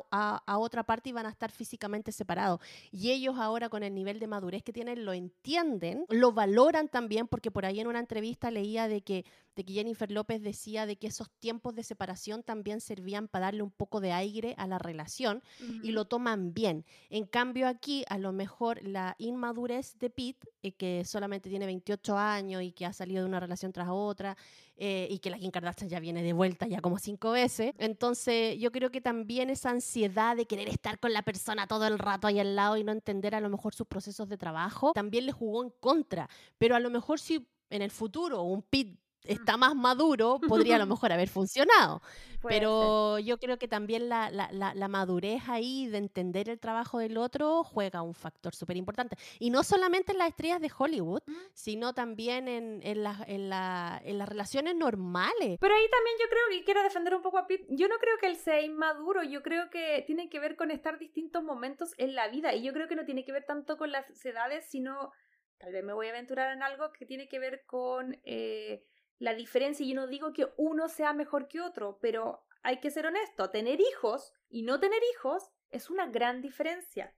otra 0.56 0.84
parte 0.84 1.10
y 1.10 1.12
van 1.12 1.26
a 1.26 1.30
estar 1.30 1.50
físicamente 1.50 2.12
separados. 2.12 2.60
Y 2.92 3.10
ellos 3.10 3.36
ahora 3.38 3.68
con 3.68 3.82
el 3.82 3.94
nivel 3.94 4.20
de 4.20 4.28
madurez 4.28 4.62
que 4.62 4.72
tienen 4.72 5.04
lo 5.04 5.12
entienden, 5.12 6.04
lo 6.08 6.32
valoran 6.32 6.88
también 6.88 7.26
porque 7.26 7.50
por 7.50 7.64
ahí 7.66 7.80
en 7.80 7.88
una 7.88 7.98
entrevista 7.98 8.50
leía 8.50 8.86
de 8.86 9.02
que, 9.02 9.24
de 9.54 9.64
que 9.64 9.72
Jennifer 9.72 10.10
López 10.10 10.42
decía 10.42 10.86
de 10.86 10.96
que 10.96 11.08
esos 11.08 11.30
tiempos 11.30 11.74
de 11.74 11.82
separación 11.82 12.42
también 12.42 12.80
servían 12.80 13.28
para 13.28 13.46
darle 13.46 13.62
un 13.62 13.70
poco 13.70 14.00
de 14.00 14.12
aire 14.12 14.54
a 14.58 14.66
la 14.66 14.78
relación 14.78 15.42
y 15.82 15.92
lo 15.92 16.06
toman 16.06 16.54
bien. 16.54 16.84
En 17.10 17.26
cambio 17.26 17.68
aquí 17.68 18.04
a 18.08 18.18
lo 18.18 18.32
mejor 18.32 18.82
la 18.82 19.14
inmadurez 19.18 19.98
de 19.98 20.10
Pete, 20.10 20.48
eh, 20.62 20.72
que 20.72 21.04
solamente 21.04 21.50
tiene 21.50 21.66
28 21.66 22.16
años 22.16 22.62
y 22.62 22.72
que 22.72 22.86
ha 22.86 22.92
salido 22.92 23.22
de 23.22 23.28
una 23.28 23.40
relación 23.40 23.72
tras 23.72 23.88
otra 23.90 24.36
eh, 24.76 25.06
y 25.10 25.18
que 25.18 25.30
la 25.30 25.38
Kim 25.38 25.50
Kardashian 25.50 25.88
ya 25.88 26.00
viene 26.00 26.22
de 26.22 26.32
vuelta 26.32 26.66
ya 26.66 26.80
como 26.80 26.98
cinco 26.98 27.32
veces. 27.32 27.72
Entonces 27.78 28.58
yo 28.58 28.72
creo 28.72 28.90
que 28.90 29.00
también 29.00 29.50
esa 29.50 29.70
ansiedad 29.70 30.36
de 30.36 30.46
querer 30.46 30.68
estar 30.68 30.98
con 30.98 31.12
la 31.12 31.22
persona 31.22 31.66
todo 31.66 31.86
el 31.86 31.98
rato 31.98 32.26
ahí 32.26 32.38
al 32.38 32.56
lado 32.56 32.76
y 32.76 32.84
no 32.84 32.92
entender 32.92 33.34
a 33.34 33.40
lo 33.40 33.50
mejor 33.50 33.74
sus 33.74 33.86
procesos 33.86 34.28
de 34.28 34.38
trabajo, 34.38 34.92
también 34.92 35.26
le 35.26 35.32
jugó 35.32 35.62
en 35.62 35.70
contra. 35.80 36.28
Pero 36.58 36.74
a 36.74 36.80
lo 36.80 36.90
mejor 36.90 37.20
si 37.20 37.46
en 37.70 37.82
el 37.82 37.90
futuro 37.90 38.42
un 38.42 38.62
Pete 38.62 38.98
está 39.24 39.56
más 39.56 39.74
maduro, 39.74 40.40
podría 40.48 40.76
a 40.76 40.78
lo 40.78 40.86
mejor 40.86 41.12
haber 41.12 41.28
funcionado. 41.28 42.02
Pero 42.42 43.18
yo 43.20 43.38
creo 43.38 43.58
que 43.58 43.68
también 43.68 44.08
la, 44.08 44.30
la, 44.30 44.50
la, 44.50 44.88
madurez 44.88 45.42
ahí 45.48 45.86
de 45.86 45.98
entender 45.98 46.48
el 46.48 46.58
trabajo 46.58 46.98
del 46.98 47.16
otro 47.16 47.62
juega 47.62 48.02
un 48.02 48.14
factor 48.14 48.54
súper 48.54 48.76
importante. 48.76 49.16
Y 49.38 49.50
no 49.50 49.62
solamente 49.62 50.10
en 50.12 50.18
las 50.18 50.28
estrellas 50.28 50.60
de 50.60 50.70
Hollywood, 50.76 51.22
sino 51.54 51.94
también 51.94 52.48
en, 52.48 52.80
en, 52.82 53.06
en, 53.06 53.52
en, 53.52 54.18
las 54.18 54.28
relaciones 54.28 54.74
normales. 54.74 55.58
Pero 55.60 55.74
ahí 55.74 55.88
también 55.88 56.16
yo 56.20 56.28
creo, 56.28 56.58
y 56.58 56.64
quiero 56.64 56.82
defender 56.82 57.14
un 57.14 57.22
poco 57.22 57.38
a 57.38 57.46
Pete, 57.46 57.64
yo 57.70 57.86
no 57.86 57.98
creo 57.98 58.18
que 58.18 58.26
él 58.26 58.36
sea 58.36 58.60
inmaduro, 58.60 59.22
yo 59.22 59.42
creo 59.42 59.70
que 59.70 60.02
tiene 60.06 60.28
que 60.28 60.40
ver 60.40 60.56
con 60.56 60.70
estar 60.70 60.98
distintos 60.98 61.44
momentos 61.44 61.94
en 61.96 62.14
la 62.14 62.28
vida. 62.28 62.54
Y 62.54 62.62
yo 62.62 62.72
creo 62.72 62.88
que 62.88 62.96
no 62.96 63.04
tiene 63.04 63.24
que 63.24 63.32
ver 63.32 63.44
tanto 63.44 63.76
con 63.76 63.92
las 63.92 64.04
edades, 64.24 64.66
sino, 64.68 65.12
tal 65.58 65.72
vez 65.72 65.84
me 65.84 65.92
voy 65.92 66.08
a 66.08 66.10
aventurar 66.10 66.52
en 66.52 66.62
algo 66.64 66.92
que 66.92 67.06
tiene 67.06 67.28
que 67.28 67.38
ver 67.38 67.62
con... 67.66 68.18
Eh, 68.24 68.84
la 69.18 69.34
diferencia, 69.34 69.84
y 69.84 69.90
yo 69.90 69.94
no 69.94 70.06
digo 70.06 70.32
que 70.32 70.48
uno 70.56 70.88
sea 70.88 71.12
mejor 71.12 71.48
que 71.48 71.60
otro, 71.60 71.98
pero 72.00 72.44
hay 72.62 72.80
que 72.80 72.90
ser 72.90 73.06
honesto, 73.06 73.50
tener 73.50 73.80
hijos 73.80 74.32
y 74.48 74.62
no 74.62 74.80
tener 74.80 75.00
hijos 75.14 75.50
es 75.70 75.90
una 75.90 76.06
gran 76.06 76.40
diferencia. 76.40 77.14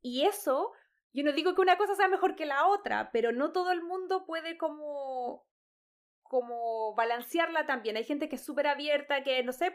Y 0.00 0.24
eso, 0.24 0.72
yo 1.12 1.24
no 1.24 1.32
digo 1.32 1.54
que 1.54 1.60
una 1.60 1.76
cosa 1.76 1.94
sea 1.94 2.08
mejor 2.08 2.36
que 2.36 2.46
la 2.46 2.66
otra, 2.66 3.10
pero 3.12 3.32
no 3.32 3.52
todo 3.52 3.72
el 3.72 3.82
mundo 3.82 4.24
puede 4.26 4.56
como 4.56 5.46
como 6.22 6.94
balancearla 6.94 7.64
también. 7.64 7.96
Hay 7.96 8.04
gente 8.04 8.28
que 8.28 8.36
es 8.36 8.44
súper 8.44 8.66
abierta, 8.66 9.22
que 9.22 9.42
no 9.42 9.52
sé, 9.52 9.74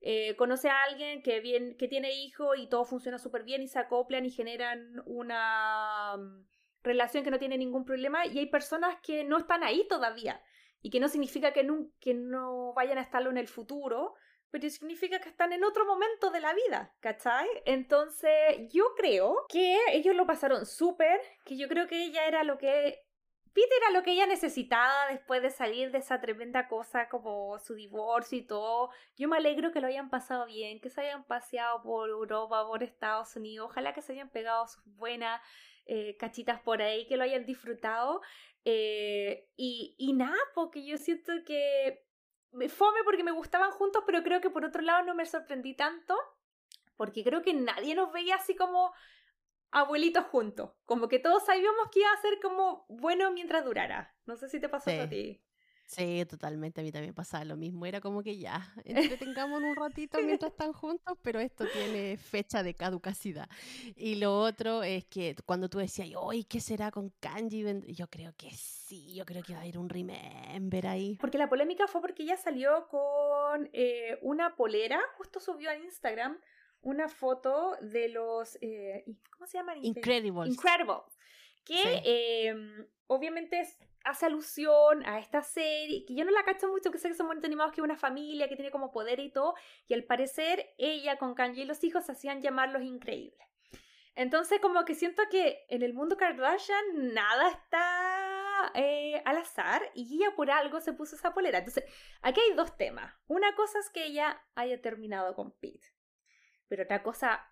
eh, 0.00 0.36
conoce 0.36 0.68
a 0.68 0.82
alguien 0.84 1.22
que, 1.22 1.74
que 1.78 1.88
tiene 1.88 2.12
hijo 2.12 2.54
y 2.54 2.68
todo 2.68 2.84
funciona 2.84 3.18
súper 3.18 3.42
bien 3.42 3.62
y 3.62 3.68
se 3.68 3.78
acoplan 3.78 4.26
y 4.26 4.30
generan 4.30 5.02
una 5.06 6.16
mm, 6.16 6.46
relación 6.82 7.24
que 7.24 7.30
no 7.30 7.38
tiene 7.38 7.58
ningún 7.58 7.84
problema 7.84 8.26
y 8.26 8.38
hay 8.38 8.46
personas 8.46 9.00
que 9.02 9.24
no 9.24 9.38
están 9.38 9.64
ahí 9.64 9.88
todavía 9.88 10.40
y 10.82 10.90
que 10.90 11.00
no 11.00 11.08
significa 11.08 11.52
que 11.52 11.64
no, 11.64 11.90
que 12.00 12.14
no 12.14 12.72
vayan 12.74 12.98
a 12.98 13.02
estarlo 13.02 13.30
en 13.30 13.38
el 13.38 13.48
futuro, 13.48 14.14
pero 14.50 14.68
significa 14.70 15.20
que 15.20 15.28
están 15.28 15.52
en 15.52 15.64
otro 15.64 15.84
momento 15.84 16.30
de 16.30 16.40
la 16.40 16.54
vida, 16.54 16.94
¿cachai? 17.00 17.48
Entonces 17.64 18.32
yo 18.72 18.84
creo 18.96 19.44
que 19.48 19.76
ellos 19.92 20.14
lo 20.14 20.26
pasaron 20.26 20.64
súper, 20.66 21.20
que 21.44 21.56
yo 21.56 21.68
creo 21.68 21.86
que 21.86 22.04
ella 22.04 22.26
era 22.26 22.44
lo 22.44 22.58
que... 22.58 23.04
Peter 23.52 23.78
era 23.82 23.90
lo 23.90 24.04
que 24.04 24.12
ella 24.12 24.26
necesitaba 24.26 25.08
después 25.10 25.42
de 25.42 25.50
salir 25.50 25.90
de 25.90 25.98
esa 25.98 26.20
tremenda 26.20 26.68
cosa 26.68 27.08
como 27.08 27.58
su 27.58 27.74
divorcio 27.74 28.38
y 28.38 28.46
todo. 28.46 28.90
Yo 29.16 29.26
me 29.26 29.36
alegro 29.36 29.72
que 29.72 29.80
lo 29.80 29.88
hayan 29.88 30.10
pasado 30.10 30.46
bien, 30.46 30.80
que 30.80 30.90
se 30.90 31.00
hayan 31.00 31.24
paseado 31.24 31.82
por 31.82 32.08
Europa, 32.08 32.64
por 32.66 32.84
Estados 32.84 33.34
Unidos. 33.34 33.70
Ojalá 33.70 33.94
que 33.94 34.02
se 34.02 34.12
hayan 34.12 34.30
pegado 34.30 34.68
sus 34.68 34.84
buenas 34.84 35.40
eh, 35.86 36.16
cachitas 36.18 36.60
por 36.60 36.82
ahí, 36.82 37.06
que 37.08 37.16
lo 37.16 37.24
hayan 37.24 37.46
disfrutado. 37.46 38.20
Eh, 38.64 39.48
y, 39.56 39.94
y 39.98 40.12
nada, 40.12 40.36
porque 40.54 40.84
yo 40.84 40.98
siento 40.98 41.32
que 41.46 42.04
me 42.52 42.68
fome 42.68 43.00
porque 43.04 43.24
me 43.24 43.32
gustaban 43.32 43.70
juntos, 43.70 44.02
pero 44.06 44.22
creo 44.22 44.40
que 44.40 44.50
por 44.50 44.64
otro 44.64 44.82
lado 44.82 45.04
no 45.04 45.14
me 45.14 45.26
sorprendí 45.26 45.74
tanto, 45.74 46.16
porque 46.96 47.24
creo 47.24 47.42
que 47.42 47.54
nadie 47.54 47.94
nos 47.94 48.12
veía 48.12 48.36
así 48.36 48.56
como 48.56 48.92
abuelitos 49.70 50.24
juntos, 50.26 50.72
como 50.84 51.08
que 51.08 51.18
todos 51.18 51.44
sabíamos 51.44 51.88
que 51.92 52.00
iba 52.00 52.12
a 52.12 52.20
ser 52.20 52.40
como 52.40 52.86
bueno 52.88 53.30
mientras 53.32 53.64
durara. 53.64 54.16
No 54.26 54.36
sé 54.36 54.48
si 54.48 54.60
te 54.60 54.68
pasó 54.68 54.90
a 54.90 55.08
ti. 55.08 55.42
Sí, 55.88 56.22
totalmente. 56.28 56.82
A 56.82 56.84
mí 56.84 56.92
también 56.92 57.14
pasaba 57.14 57.46
lo 57.46 57.56
mismo. 57.56 57.86
Era 57.86 58.02
como 58.02 58.22
que 58.22 58.36
ya, 58.36 58.74
entretengamos 58.84 59.62
un 59.62 59.74
ratito 59.76 60.18
mientras 60.22 60.52
están 60.52 60.74
juntos, 60.74 61.16
pero 61.22 61.40
esto 61.40 61.64
tiene 61.72 62.18
fecha 62.18 62.62
de 62.62 62.74
caducacidad. 62.74 63.48
Y 63.96 64.16
lo 64.16 64.38
otro 64.38 64.82
es 64.82 65.06
que 65.06 65.34
cuando 65.46 65.70
tú 65.70 65.78
decías, 65.78 66.10
hoy 66.14 66.44
¿qué 66.44 66.60
será 66.60 66.90
con 66.90 67.10
Kanji? 67.20 67.64
Yo 67.94 68.06
creo 68.08 68.34
que 68.36 68.50
sí, 68.50 69.14
yo 69.14 69.24
creo 69.24 69.42
que 69.42 69.54
va 69.54 69.60
a 69.60 69.66
ir 69.66 69.78
un 69.78 69.88
remember 69.88 70.86
ahí. 70.86 71.16
Porque 71.18 71.38
la 71.38 71.48
polémica 71.48 71.86
fue 71.86 72.02
porque 72.02 72.22
ella 72.22 72.36
salió 72.36 72.86
con 72.88 73.70
eh, 73.72 74.18
una 74.20 74.56
polera, 74.56 75.00
justo 75.16 75.40
subió 75.40 75.70
a 75.70 75.76
Instagram 75.76 76.38
una 76.82 77.08
foto 77.08 77.76
de 77.80 78.10
los, 78.10 78.58
eh, 78.60 79.04
¿cómo 79.32 79.46
se 79.46 79.58
llaman? 79.58 79.82
Incredibles. 79.82 80.50
Incredibles. 80.50 81.18
Que 81.64 82.02
em, 82.04 82.86
obviamente 83.06 83.60
es 83.60 83.78
hace 84.04 84.26
alusión 84.26 85.04
a 85.06 85.18
esta 85.18 85.42
serie, 85.42 86.04
que 86.06 86.14
yo 86.14 86.24
no 86.24 86.30
la 86.30 86.44
cacho 86.44 86.68
mucho, 86.68 86.90
que 86.90 86.98
sé 86.98 87.08
que 87.08 87.14
son 87.14 87.26
muy 87.26 87.36
animados, 87.42 87.72
que 87.72 87.80
es 87.80 87.84
una 87.84 87.96
familia 87.96 88.48
que 88.48 88.56
tiene 88.56 88.70
como 88.70 88.90
poder 88.90 89.20
y 89.20 89.30
todo, 89.30 89.54
y 89.86 89.94
al 89.94 90.04
parecer 90.04 90.74
ella 90.78 91.18
con 91.18 91.34
Kanye 91.34 91.62
y 91.62 91.66
los 91.66 91.84
hijos 91.84 92.08
hacían 92.08 92.40
llamar 92.40 92.70
los 92.70 92.82
increíbles. 92.82 93.46
Entonces 94.14 94.58
como 94.60 94.84
que 94.84 94.96
siento 94.96 95.22
que 95.30 95.64
en 95.68 95.82
el 95.82 95.94
mundo 95.94 96.16
Kardashian 96.16 97.14
nada 97.14 97.50
está 97.50 98.72
eh, 98.74 99.22
al 99.24 99.36
azar 99.36 99.80
y 99.94 100.16
ella 100.16 100.34
por 100.34 100.50
algo 100.50 100.80
se 100.80 100.92
puso 100.92 101.14
esa 101.14 101.32
polera. 101.32 101.58
Entonces 101.58 101.84
aquí 102.22 102.40
hay 102.40 102.56
dos 102.56 102.76
temas. 102.76 103.14
Una 103.28 103.54
cosa 103.54 103.78
es 103.78 103.90
que 103.90 104.06
ella 104.06 104.42
haya 104.56 104.80
terminado 104.82 105.36
con 105.36 105.52
Pete, 105.52 105.86
pero 106.66 106.82
otra 106.82 107.04
cosa 107.04 107.48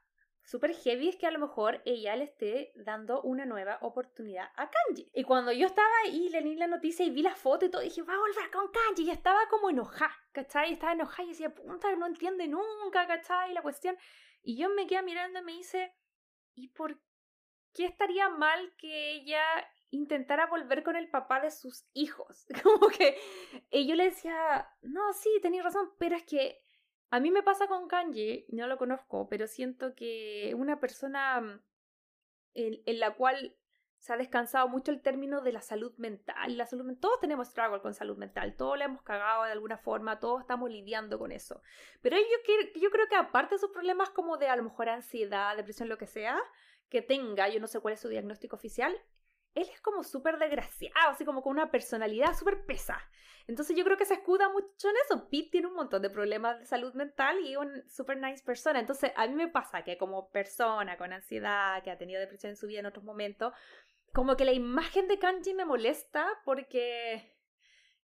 súper 0.46 0.74
heavy 0.74 1.08
es 1.08 1.16
que 1.16 1.26
a 1.26 1.32
lo 1.32 1.40
mejor 1.40 1.82
ella 1.84 2.14
le 2.14 2.24
esté 2.24 2.72
dando 2.76 3.20
una 3.22 3.44
nueva 3.44 3.78
oportunidad 3.82 4.48
a 4.54 4.70
Kanji. 4.70 5.10
Y 5.12 5.24
cuando 5.24 5.50
yo 5.50 5.66
estaba 5.66 5.88
ahí, 6.04 6.28
leí 6.28 6.54
la 6.54 6.68
noticia 6.68 7.04
y 7.04 7.10
vi 7.10 7.22
la 7.22 7.34
foto 7.34 7.66
y 7.66 7.68
todo, 7.68 7.82
dije, 7.82 8.02
va 8.02 8.14
a 8.14 8.18
volver 8.18 8.50
con 8.52 8.68
Kanji. 8.70 9.02
Y 9.02 9.10
estaba 9.10 9.48
como 9.48 9.70
enojada, 9.70 10.14
¿cachai? 10.30 10.72
Estaba 10.72 10.92
enojada 10.92 11.24
y 11.24 11.30
decía, 11.30 11.52
puta, 11.52 11.94
no 11.96 12.06
entiende 12.06 12.46
nunca, 12.46 13.06
¿cachai? 13.08 13.52
La 13.54 13.62
cuestión. 13.62 13.98
Y 14.42 14.56
yo 14.56 14.70
me 14.70 14.86
quedé 14.86 15.02
mirando 15.02 15.40
y 15.40 15.42
me 15.42 15.52
dice, 15.52 15.92
¿y 16.54 16.68
por 16.68 16.96
qué 17.74 17.86
estaría 17.86 18.28
mal 18.28 18.72
que 18.78 19.16
ella 19.16 19.42
intentara 19.90 20.46
volver 20.46 20.84
con 20.84 20.94
el 20.94 21.10
papá 21.10 21.40
de 21.40 21.50
sus 21.50 21.88
hijos? 21.92 22.46
Como 22.62 22.86
que 22.88 23.18
y 23.70 23.88
yo 23.88 23.96
le 23.96 24.04
decía, 24.04 24.68
no, 24.82 25.12
sí, 25.12 25.28
tenéis 25.42 25.64
razón, 25.64 25.90
pero 25.98 26.14
es 26.14 26.24
que 26.24 26.62
a 27.10 27.20
mí 27.20 27.30
me 27.30 27.42
pasa 27.42 27.66
con 27.66 27.88
Kanji, 27.88 28.46
no 28.48 28.66
lo 28.66 28.78
conozco, 28.78 29.28
pero 29.28 29.46
siento 29.46 29.94
que 29.94 30.54
una 30.56 30.80
persona 30.80 31.40
mm, 31.40 31.60
en, 32.54 33.00
la 33.00 33.14
cual 33.14 33.56
se 33.98 34.12
ha 34.12 34.16
descansado 34.16 34.68
mucho 34.68 34.90
el 34.90 35.00
término 35.02 35.40
de 35.40 35.52
la 35.52 35.60
salud 35.60 35.94
mental. 35.98 36.56
La 36.56 36.66
salud 36.66 36.96
todos 37.00 37.20
tenemos 37.20 37.48
struggle 37.48 37.80
con 37.80 37.94
salud 37.94 38.16
mental, 38.16 38.56
todos 38.56 38.78
le 38.78 38.84
hemos 38.84 39.02
cagado 39.02 39.44
de 39.44 39.52
alguna 39.52 39.78
forma, 39.78 40.18
todos 40.18 40.40
estamos 40.40 40.70
lidiando 40.70 41.18
con 41.18 41.32
eso. 41.32 41.62
Pero 42.02 42.16
yo, 42.16 42.80
yo 42.80 42.90
creo 42.90 43.06
que 43.08 43.16
aparte 43.16 43.54
de 43.54 43.60
sus 43.60 43.70
problemas 43.70 44.10
como 44.10 44.36
de 44.36 44.48
a 44.48 44.56
lo 44.56 44.64
mejor 44.64 44.88
ansiedad, 44.88 45.56
depresión, 45.56 45.88
lo 45.88 45.98
que 45.98 46.06
sea, 46.06 46.38
que 46.88 47.02
tenga, 47.02 47.48
yo 47.48 47.60
no 47.60 47.66
sé 47.66 47.80
cuál 47.80 47.94
es 47.94 48.00
su 48.00 48.08
diagnóstico 48.08 48.56
oficial, 48.56 48.96
él 49.56 49.68
es 49.72 49.80
como 49.80 50.04
súper 50.04 50.38
desgraciado, 50.38 51.10
así 51.10 51.24
como 51.24 51.42
con 51.42 51.52
una 51.52 51.70
personalidad 51.70 52.34
súper 52.34 52.66
pesa. 52.66 53.00
Entonces 53.46 53.74
yo 53.74 53.84
creo 53.84 53.96
que 53.96 54.04
se 54.04 54.14
escuda 54.14 54.50
mucho 54.50 54.90
en 54.90 54.96
eso. 55.04 55.28
Pete 55.30 55.48
tiene 55.50 55.68
un 55.68 55.74
montón 55.74 56.02
de 56.02 56.10
problemas 56.10 56.58
de 56.58 56.66
salud 56.66 56.92
mental 56.92 57.40
y 57.40 57.52
es 57.52 57.56
una 57.56 57.88
súper 57.88 58.18
nice 58.18 58.44
persona. 58.44 58.80
Entonces 58.80 59.12
a 59.16 59.26
mí 59.26 59.34
me 59.34 59.48
pasa 59.48 59.82
que 59.82 59.96
como 59.96 60.30
persona 60.30 60.98
con 60.98 61.12
ansiedad, 61.12 61.82
que 61.82 61.90
ha 61.90 61.96
tenido 61.96 62.20
depresión 62.20 62.50
en 62.50 62.56
su 62.56 62.66
vida 62.66 62.80
en 62.80 62.86
otros 62.86 63.04
momentos, 63.04 63.54
como 64.12 64.36
que 64.36 64.44
la 64.44 64.52
imagen 64.52 65.08
de 65.08 65.18
Kanji 65.18 65.54
me 65.54 65.64
molesta 65.64 66.28
porque 66.44 67.34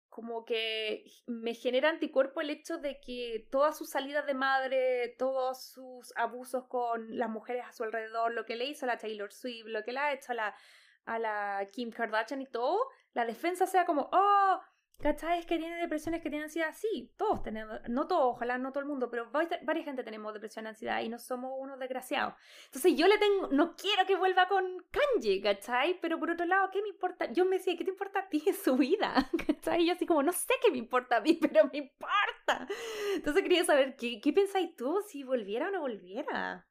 como 0.07 0.45
que 0.45 1.03
me 1.25 1.55
genera 1.55 1.89
anticuerpo 1.89 2.39
el 2.39 2.51
hecho 2.51 2.77
de 2.77 3.01
que 3.01 3.47
todas 3.51 3.77
sus 3.77 3.89
salidas 3.89 4.25
de 4.27 4.35
madre, 4.35 5.15
todos 5.17 5.71
sus 5.71 6.15
abusos 6.15 6.67
con 6.67 7.17
las 7.17 7.29
mujeres 7.29 7.65
a 7.67 7.73
su 7.73 7.83
alrededor, 7.83 8.31
lo 8.33 8.45
que 8.45 8.55
le 8.55 8.65
hizo 8.65 8.85
la 8.85 8.97
Taylor 8.97 9.33
Swift, 9.33 9.65
lo 9.65 9.83
que 9.83 9.91
le 9.91 9.99
ha 9.99 10.13
hecho 10.13 10.33
la 10.33 10.55
a 11.05 11.19
la 11.19 11.67
Kim 11.71 11.91
Kardashian 11.91 12.41
y 12.41 12.47
todo, 12.47 12.79
la 13.13 13.25
defensa 13.25 13.67
sea 13.67 13.85
como, 13.85 14.09
oh, 14.11 14.59
¿Cachai? 15.03 15.39
Es 15.39 15.45
que 15.45 15.57
tiene 15.57 15.75
depresiones 15.81 16.21
que 16.21 16.29
tienen 16.29 16.45
ansiedad. 16.45 16.73
Sí, 16.73 17.11
todos 17.17 17.43
tenemos, 17.43 17.77
no 17.89 18.07
todos, 18.07 18.35
ojalá 18.35 18.57
no 18.57 18.71
todo 18.71 18.79
el 18.79 18.87
mundo, 18.87 19.09
pero 19.09 19.29
varias 19.31 19.83
gente 19.83 20.01
tenemos 20.01 20.33
depresión, 20.33 20.65
ansiedad 20.65 21.01
y 21.01 21.09
no 21.09 21.19
somos 21.19 21.51
unos 21.59 21.77
desgraciados. 21.77 22.35
Entonces 22.67 22.95
yo 22.95 23.07
le 23.07 23.17
tengo, 23.17 23.47
no 23.47 23.75
quiero 23.75 24.05
que 24.05 24.15
vuelva 24.15 24.47
con 24.47 24.63
Kanji, 24.91 25.41
¿cachai? 25.41 25.99
Pero 25.99 26.17
por 26.19 26.31
otro 26.31 26.45
lado, 26.45 26.69
¿qué 26.71 26.81
me 26.81 26.87
importa? 26.87 27.29
Yo 27.33 27.43
me 27.43 27.57
decía, 27.57 27.75
¿qué 27.77 27.83
te 27.83 27.91
importa 27.91 28.19
a 28.19 28.29
ti 28.29 28.43
en 28.45 28.53
su 28.53 28.77
vida? 28.77 29.29
¿cachai? 29.45 29.81
Y 29.81 29.87
yo 29.87 29.93
así 29.93 30.05
como, 30.05 30.23
no 30.23 30.31
sé 30.31 30.53
qué 30.61 30.71
me 30.71 30.77
importa 30.77 31.17
a 31.17 31.21
mí, 31.21 31.33
pero 31.33 31.65
me 31.65 31.79
importa. 31.79 32.65
Entonces 33.13 33.43
quería 33.43 33.65
saber, 33.65 33.97
¿qué, 33.97 34.21
qué 34.21 34.31
pensáis 34.31 34.73
tú 34.77 35.01
si 35.05 35.25
volviera 35.25 35.67
o 35.67 35.71
no 35.71 35.81
volviera? 35.81 36.65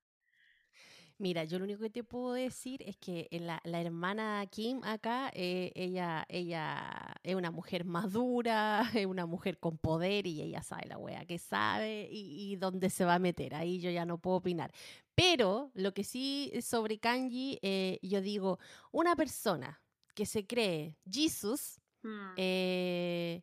Mira, 1.22 1.44
yo 1.44 1.60
lo 1.60 1.66
único 1.66 1.82
que 1.82 1.88
te 1.88 2.02
puedo 2.02 2.32
decir 2.32 2.82
es 2.84 2.96
que 2.96 3.28
la, 3.30 3.60
la 3.62 3.80
hermana 3.80 4.44
Kim 4.50 4.82
acá, 4.82 5.30
eh, 5.32 5.70
ella, 5.76 6.26
ella 6.28 7.14
es 7.22 7.36
una 7.36 7.52
mujer 7.52 7.84
madura, 7.84 8.82
es 8.92 9.06
una 9.06 9.24
mujer 9.24 9.60
con 9.60 9.78
poder 9.78 10.26
y 10.26 10.42
ella 10.42 10.64
sabe 10.64 10.88
la 10.88 10.98
wea 10.98 11.24
que 11.24 11.38
sabe 11.38 12.08
y, 12.10 12.56
dónde 12.56 12.90
se 12.90 13.04
va 13.04 13.14
a 13.14 13.18
meter. 13.20 13.54
Ahí 13.54 13.78
yo 13.78 13.88
ya 13.88 14.04
no 14.04 14.18
puedo 14.18 14.38
opinar. 14.38 14.72
Pero 15.14 15.70
lo 15.74 15.94
que 15.94 16.02
sí 16.02 16.52
sobre 16.60 16.98
Kanji, 16.98 17.60
eh, 17.62 18.00
yo 18.02 18.20
digo, 18.20 18.58
una 18.90 19.14
persona 19.14 19.80
que 20.16 20.26
se 20.26 20.44
cree 20.44 20.98
Jesus, 21.08 21.80
mm. 22.02 22.32
eh, 22.36 23.42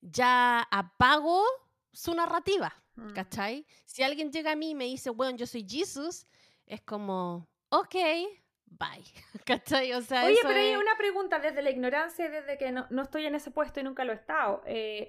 ya 0.00 0.66
apagó 0.72 1.44
su 1.92 2.12
narrativa, 2.16 2.74
mm. 2.96 3.12
¿cachai? 3.12 3.64
Si 3.84 4.02
alguien 4.02 4.32
llega 4.32 4.50
a 4.50 4.56
mí 4.56 4.70
y 4.70 4.74
me 4.74 4.86
dice, 4.86 5.10
bueno, 5.10 5.38
yo 5.38 5.46
soy 5.46 5.64
Jesus, 5.68 6.26
es 6.66 6.82
como, 6.82 7.48
ok, 7.70 7.94
bye. 8.66 9.04
¿Cachai? 9.46 9.92
O 9.92 10.02
sea, 10.02 10.24
Oye, 10.24 10.38
pero 10.42 10.58
hay 10.58 10.76
una 10.76 10.96
pregunta 10.96 11.38
desde 11.38 11.62
la 11.62 11.70
ignorancia, 11.70 12.28
desde 12.28 12.58
que 12.58 12.72
no, 12.72 13.02
estoy 13.02 13.26
en 13.26 13.34
ese 13.34 13.50
puesto 13.50 13.80
y 13.80 13.82
nunca 13.82 14.04
lo 14.04 14.12
he 14.12 14.16
estado. 14.16 14.62
Eh, 14.66 15.08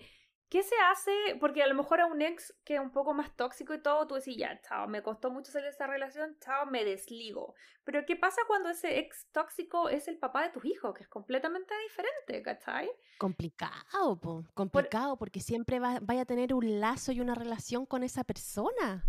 ¿Qué 0.50 0.64
se 0.64 0.76
hace? 0.90 1.12
Porque 1.42 1.62
a 1.62 1.68
lo 1.68 1.76
mejor 1.76 2.00
a 2.00 2.06
un 2.06 2.22
ex 2.22 2.56
que 2.64 2.76
es 2.76 2.80
un 2.80 2.92
poco 2.92 3.14
más 3.14 3.36
tóxico 3.36 3.74
y 3.74 3.82
todo, 3.82 4.08
tú 4.08 4.16
decís, 4.16 4.38
ya, 4.38 4.62
chao, 4.62 4.88
me 4.88 5.04
costó 5.04 5.30
mucho 5.30 5.52
salir 5.52 5.66
de 5.66 5.72
esa 5.72 5.88
relación, 5.88 6.38
chao, 6.40 6.66
me 6.68 6.86
desligo. 6.86 7.54
Pero 7.84 8.06
¿qué 8.06 8.16
pasa 8.16 8.42
cuando 8.48 8.70
ese 8.70 9.00
ex 9.00 9.28
tóxico 9.34 9.90
es 9.90 10.08
el 10.08 10.18
papá 10.18 10.44
de 10.44 10.52
tus 10.52 10.64
hijos, 10.64 10.94
que 10.94 11.04
es 11.04 11.10
completamente 11.10 11.74
diferente, 11.84 12.42
¿cachai? 12.44 12.90
Complicado, 13.18 14.22
po. 14.22 14.46
complicado, 14.54 15.18
porque 15.18 15.42
siempre 15.42 15.80
va, 15.80 16.00
vaya 16.02 16.22
a 16.22 16.26
tener 16.26 16.54
un 16.54 16.80
lazo 16.80 17.12
y 17.12 17.20
una 17.20 17.36
relación 17.36 17.86
con 17.86 18.04
esa 18.04 18.24
persona. 18.24 19.04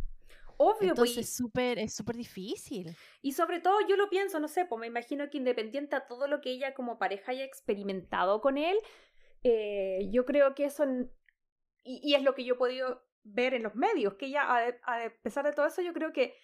Obvio, 0.61 0.95
pues, 0.95 1.11
Entonces 1.11 1.37
súper, 1.37 1.79
es 1.79 1.95
súper 1.95 2.17
difícil. 2.17 2.97
Y 3.23 3.33
sobre 3.33 3.61
todo 3.61 3.79
yo 3.89 3.97
lo 3.97 4.11
pienso, 4.11 4.41
no 4.41 4.49
sé, 4.49 4.65
pues 4.65 4.81
me 4.81 4.89
imagino 4.89 5.31
que 5.31 5.39
independiente 5.39 5.95
a 5.95 6.09
todo 6.09 6.27
lo 6.27 6.41
que 6.41 6.51
ella 6.51 6.75
como 6.75 6.99
pareja 6.99 7.31
haya 7.31 7.45
experimentado 7.45 8.41
con 8.41 8.59
él, 8.59 8.77
eh, 9.45 10.09
yo 10.11 10.27
creo 10.27 10.57
que 10.57 10.65
eso, 10.65 10.85
y, 11.85 12.13
es 12.13 12.23
lo 12.25 12.35
que 12.35 12.45
yo 12.45 12.55
he 12.55 12.59
podido 12.59 13.07
ver 13.23 13.55
en 13.55 13.63
los 13.63 13.77
medios, 13.77 14.15
que 14.15 14.27
ella, 14.27 14.73
a, 14.83 15.11
pesar 15.23 15.45
de 15.45 15.53
todo 15.53 15.67
eso, 15.67 15.81
yo 15.81 15.93
creo 15.93 16.13
que 16.13 16.35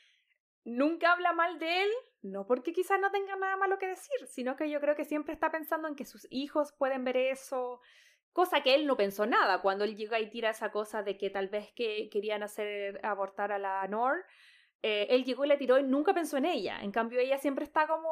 nunca 0.64 1.12
habla 1.12 1.32
mal 1.32 1.58
de 1.58 1.82
él, 1.82 1.90
no 2.22 2.46
porque 2.46 2.72
quizás 2.72 3.00
no 3.00 3.10
tenga 3.10 3.34
nada 3.34 3.56
malo 3.56 3.80
que 3.80 3.88
decir, 3.88 4.26
sino 4.28 4.54
que 4.54 4.70
yo 4.70 4.80
creo 4.80 4.94
que 4.94 5.04
siempre 5.04 5.34
está 5.34 5.50
pensando 5.50 5.88
en 5.88 5.96
que 5.96 6.04
sus 6.04 6.28
hijos 6.30 6.72
pueden 6.78 7.04
ver 7.04 7.16
eso, 7.16 7.80
Cosa 8.34 8.64
que 8.64 8.74
él 8.74 8.84
no 8.88 8.96
pensó 8.96 9.26
nada 9.26 9.62
cuando 9.62 9.84
él 9.84 9.94
llega 9.94 10.18
y 10.18 10.28
tira 10.28 10.50
esa 10.50 10.72
cosa 10.72 11.04
de 11.04 11.16
que 11.16 11.30
tal 11.30 11.46
vez 11.46 11.70
que 11.72 12.08
querían 12.10 12.42
hacer 12.42 13.00
abortar 13.06 13.52
a 13.52 13.60
la 13.60 13.86
Nor. 13.86 14.24
Eh, 14.82 15.06
él 15.10 15.24
llegó 15.24 15.44
y 15.44 15.48
le 15.48 15.56
tiró 15.56 15.78
y 15.78 15.84
nunca 15.84 16.12
pensó 16.12 16.36
en 16.36 16.46
ella. 16.46 16.80
En 16.82 16.90
cambio, 16.90 17.20
ella 17.20 17.38
siempre 17.38 17.64
está 17.64 17.86
como. 17.86 18.10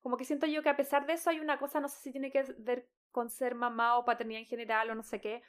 Como 0.00 0.16
que 0.16 0.24
siento 0.24 0.46
yo 0.46 0.60
que 0.60 0.70
a 0.70 0.76
pesar 0.76 1.06
de 1.06 1.12
eso 1.12 1.30
hay 1.30 1.38
una 1.38 1.56
cosa, 1.56 1.78
no 1.78 1.88
sé 1.88 2.00
si 2.00 2.10
tiene 2.10 2.32
que 2.32 2.42
ver 2.58 2.88
con 3.12 3.30
ser 3.30 3.54
mamá 3.54 3.96
o 3.96 4.04
paternidad 4.04 4.40
en 4.40 4.48
general 4.48 4.90
o 4.90 4.96
no 4.96 5.04
sé 5.04 5.20
qué, 5.20 5.40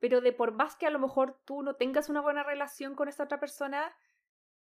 pero 0.00 0.20
de 0.20 0.32
por 0.32 0.50
más 0.50 0.74
que 0.74 0.86
a 0.86 0.90
lo 0.90 0.98
mejor 0.98 1.40
tú 1.44 1.62
no 1.62 1.76
tengas 1.76 2.08
una 2.08 2.20
buena 2.20 2.42
relación 2.42 2.96
con 2.96 3.08
esta 3.08 3.22
otra 3.22 3.38
persona, 3.38 3.96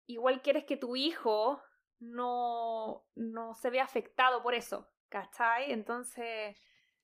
igual 0.05 0.41
quieres 0.41 0.65
que 0.65 0.75
tu 0.75 0.97
hijo 0.97 1.61
no, 1.99 3.05
no 3.15 3.53
se 3.55 3.69
vea 3.69 3.83
afectado 3.83 4.43
por 4.43 4.53
eso, 4.53 4.89
¿cachai? 5.07 5.71
Entonces, 5.71 6.57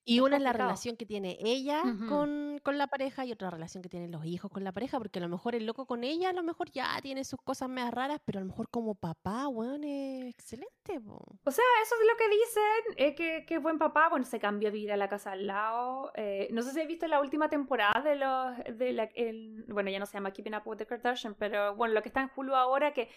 y 0.07 0.21
una 0.21 0.37
es 0.37 0.41
la 0.41 0.53
relación 0.53 0.95
que 0.95 1.05
tiene 1.05 1.37
ella 1.41 1.83
con, 2.07 2.59
con, 2.63 2.77
la 2.77 2.87
pareja 2.87 3.25
y 3.25 3.33
otra 3.33 3.49
relación 3.49 3.83
que 3.83 3.89
tienen 3.89 4.09
los 4.09 4.25
hijos 4.25 4.49
con 4.49 4.63
la 4.63 4.71
pareja, 4.71 4.97
porque 4.97 5.19
a 5.19 5.21
lo 5.21 5.27
mejor 5.27 5.53
el 5.53 5.65
loco 5.65 5.85
con 5.85 6.05
ella 6.05 6.29
a 6.29 6.33
lo 6.33 6.43
mejor 6.43 6.71
ya 6.71 6.97
tiene 7.01 7.25
sus 7.25 7.41
cosas 7.41 7.67
más 7.67 7.93
raras, 7.93 8.21
pero 8.23 8.39
a 8.39 8.41
lo 8.41 8.47
mejor 8.47 8.69
como 8.69 8.95
papá, 8.95 9.47
bueno, 9.47 9.85
es 9.85 10.27
excelente. 10.27 11.01
O 11.43 11.51
sea, 11.51 11.65
eso 11.83 11.95
es 11.99 12.07
lo 12.07 12.17
que 12.17 12.29
dicen, 12.29 12.95
es 12.95 13.15
que, 13.15 13.45
que 13.45 13.57
buen 13.57 13.77
papá, 13.77 14.07
bueno, 14.07 14.23
se 14.23 14.39
cambió 14.39 14.71
de 14.71 14.77
ir 14.77 14.93
a 14.93 14.97
la 14.97 15.09
casa 15.09 15.33
al 15.33 15.45
lado. 15.45 16.13
Eh, 16.15 16.47
no 16.51 16.61
sé 16.61 16.71
si 16.71 16.79
has 16.79 16.87
visto 16.87 17.05
la 17.07 17.19
última 17.19 17.49
temporada 17.49 18.01
de 18.01 18.15
los, 18.15 18.77
de 18.77 18.93
la, 18.93 19.09
el, 19.13 19.65
bueno, 19.67 19.89
ya 19.89 19.99
no 19.99 20.05
se 20.05 20.13
llama 20.13 20.31
Keeping 20.31 20.55
Up 20.55 20.63
with 20.65 20.77
the 20.77 20.85
Kardashian, 20.85 21.35
pero 21.35 21.75
bueno, 21.75 21.93
lo 21.93 22.01
que 22.01 22.07
está 22.07 22.21
en 22.21 22.31
Hulu 22.33 22.55
ahora 22.55 22.93
que 22.93 23.09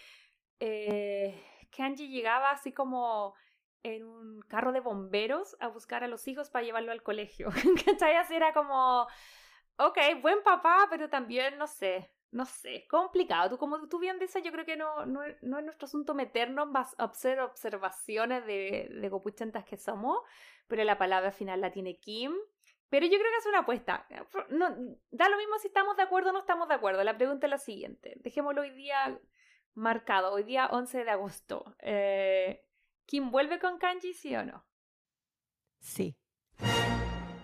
eh, 0.59 1.41
Kanji 1.71 2.09
llegaba 2.09 2.51
así 2.51 2.73
como 2.73 3.33
en 3.83 4.05
un 4.05 4.41
carro 4.41 4.71
de 4.71 4.79
bomberos 4.79 5.55
a 5.59 5.67
buscar 5.67 6.03
a 6.03 6.07
los 6.07 6.27
hijos 6.27 6.49
para 6.49 6.65
llevarlo 6.65 6.91
al 6.91 7.03
colegio. 7.03 7.49
¿Cachai? 7.85 8.15
Así 8.15 8.35
era 8.35 8.53
como, 8.53 9.07
ok, 9.77 9.97
buen 10.21 10.43
papá, 10.43 10.87
pero 10.89 11.09
también, 11.09 11.57
no 11.57 11.67
sé, 11.67 12.11
no 12.31 12.45
sé, 12.45 12.87
complicado. 12.89 13.49
Tú, 13.49 13.57
como 13.57 13.87
tú 13.87 13.99
bien 13.99 14.19
dices, 14.19 14.43
yo 14.43 14.51
creo 14.51 14.65
que 14.65 14.77
no, 14.77 15.05
no, 15.05 15.23
es 15.23 15.41
nuestro 15.41 15.85
asunto 15.85 16.13
meternos 16.13 16.69
más 16.69 16.95
hacer 16.97 17.39
observaciones 17.39 18.45
de, 18.45 18.89
de 18.91 19.09
copuchentas 19.09 19.65
que 19.65 19.77
somos, 19.77 20.19
pero 20.67 20.83
la 20.83 20.97
palabra 20.97 21.31
final 21.31 21.61
la 21.61 21.71
tiene 21.71 21.99
Kim. 21.99 22.33
Pero 22.89 23.05
yo 23.05 23.17
creo 23.17 23.31
que 23.31 23.37
es 23.37 23.45
una 23.45 23.59
apuesta. 23.59 24.05
No, 24.49 24.67
da 25.11 25.29
lo 25.29 25.37
mismo 25.37 25.57
si 25.59 25.67
estamos 25.67 25.95
de 25.95 26.03
acuerdo 26.03 26.31
o 26.31 26.33
no 26.33 26.39
estamos 26.39 26.67
de 26.67 26.73
acuerdo. 26.73 27.01
La 27.05 27.15
pregunta 27.15 27.47
es 27.47 27.51
la 27.51 27.57
siguiente. 27.57 28.15
Dejémoslo 28.17 28.61
hoy 28.61 28.71
día 28.71 29.17
marcado, 29.75 30.33
hoy 30.33 30.43
día 30.43 30.67
11 30.67 31.05
de 31.05 31.09
agosto. 31.09 31.73
Eh, 31.79 32.65
¿Kim 33.11 33.29
vuelve 33.29 33.59
con 33.59 33.77
Kanji, 33.77 34.13
sí 34.13 34.33
o 34.37 34.45
no? 34.45 34.65
Sí. 35.81 36.15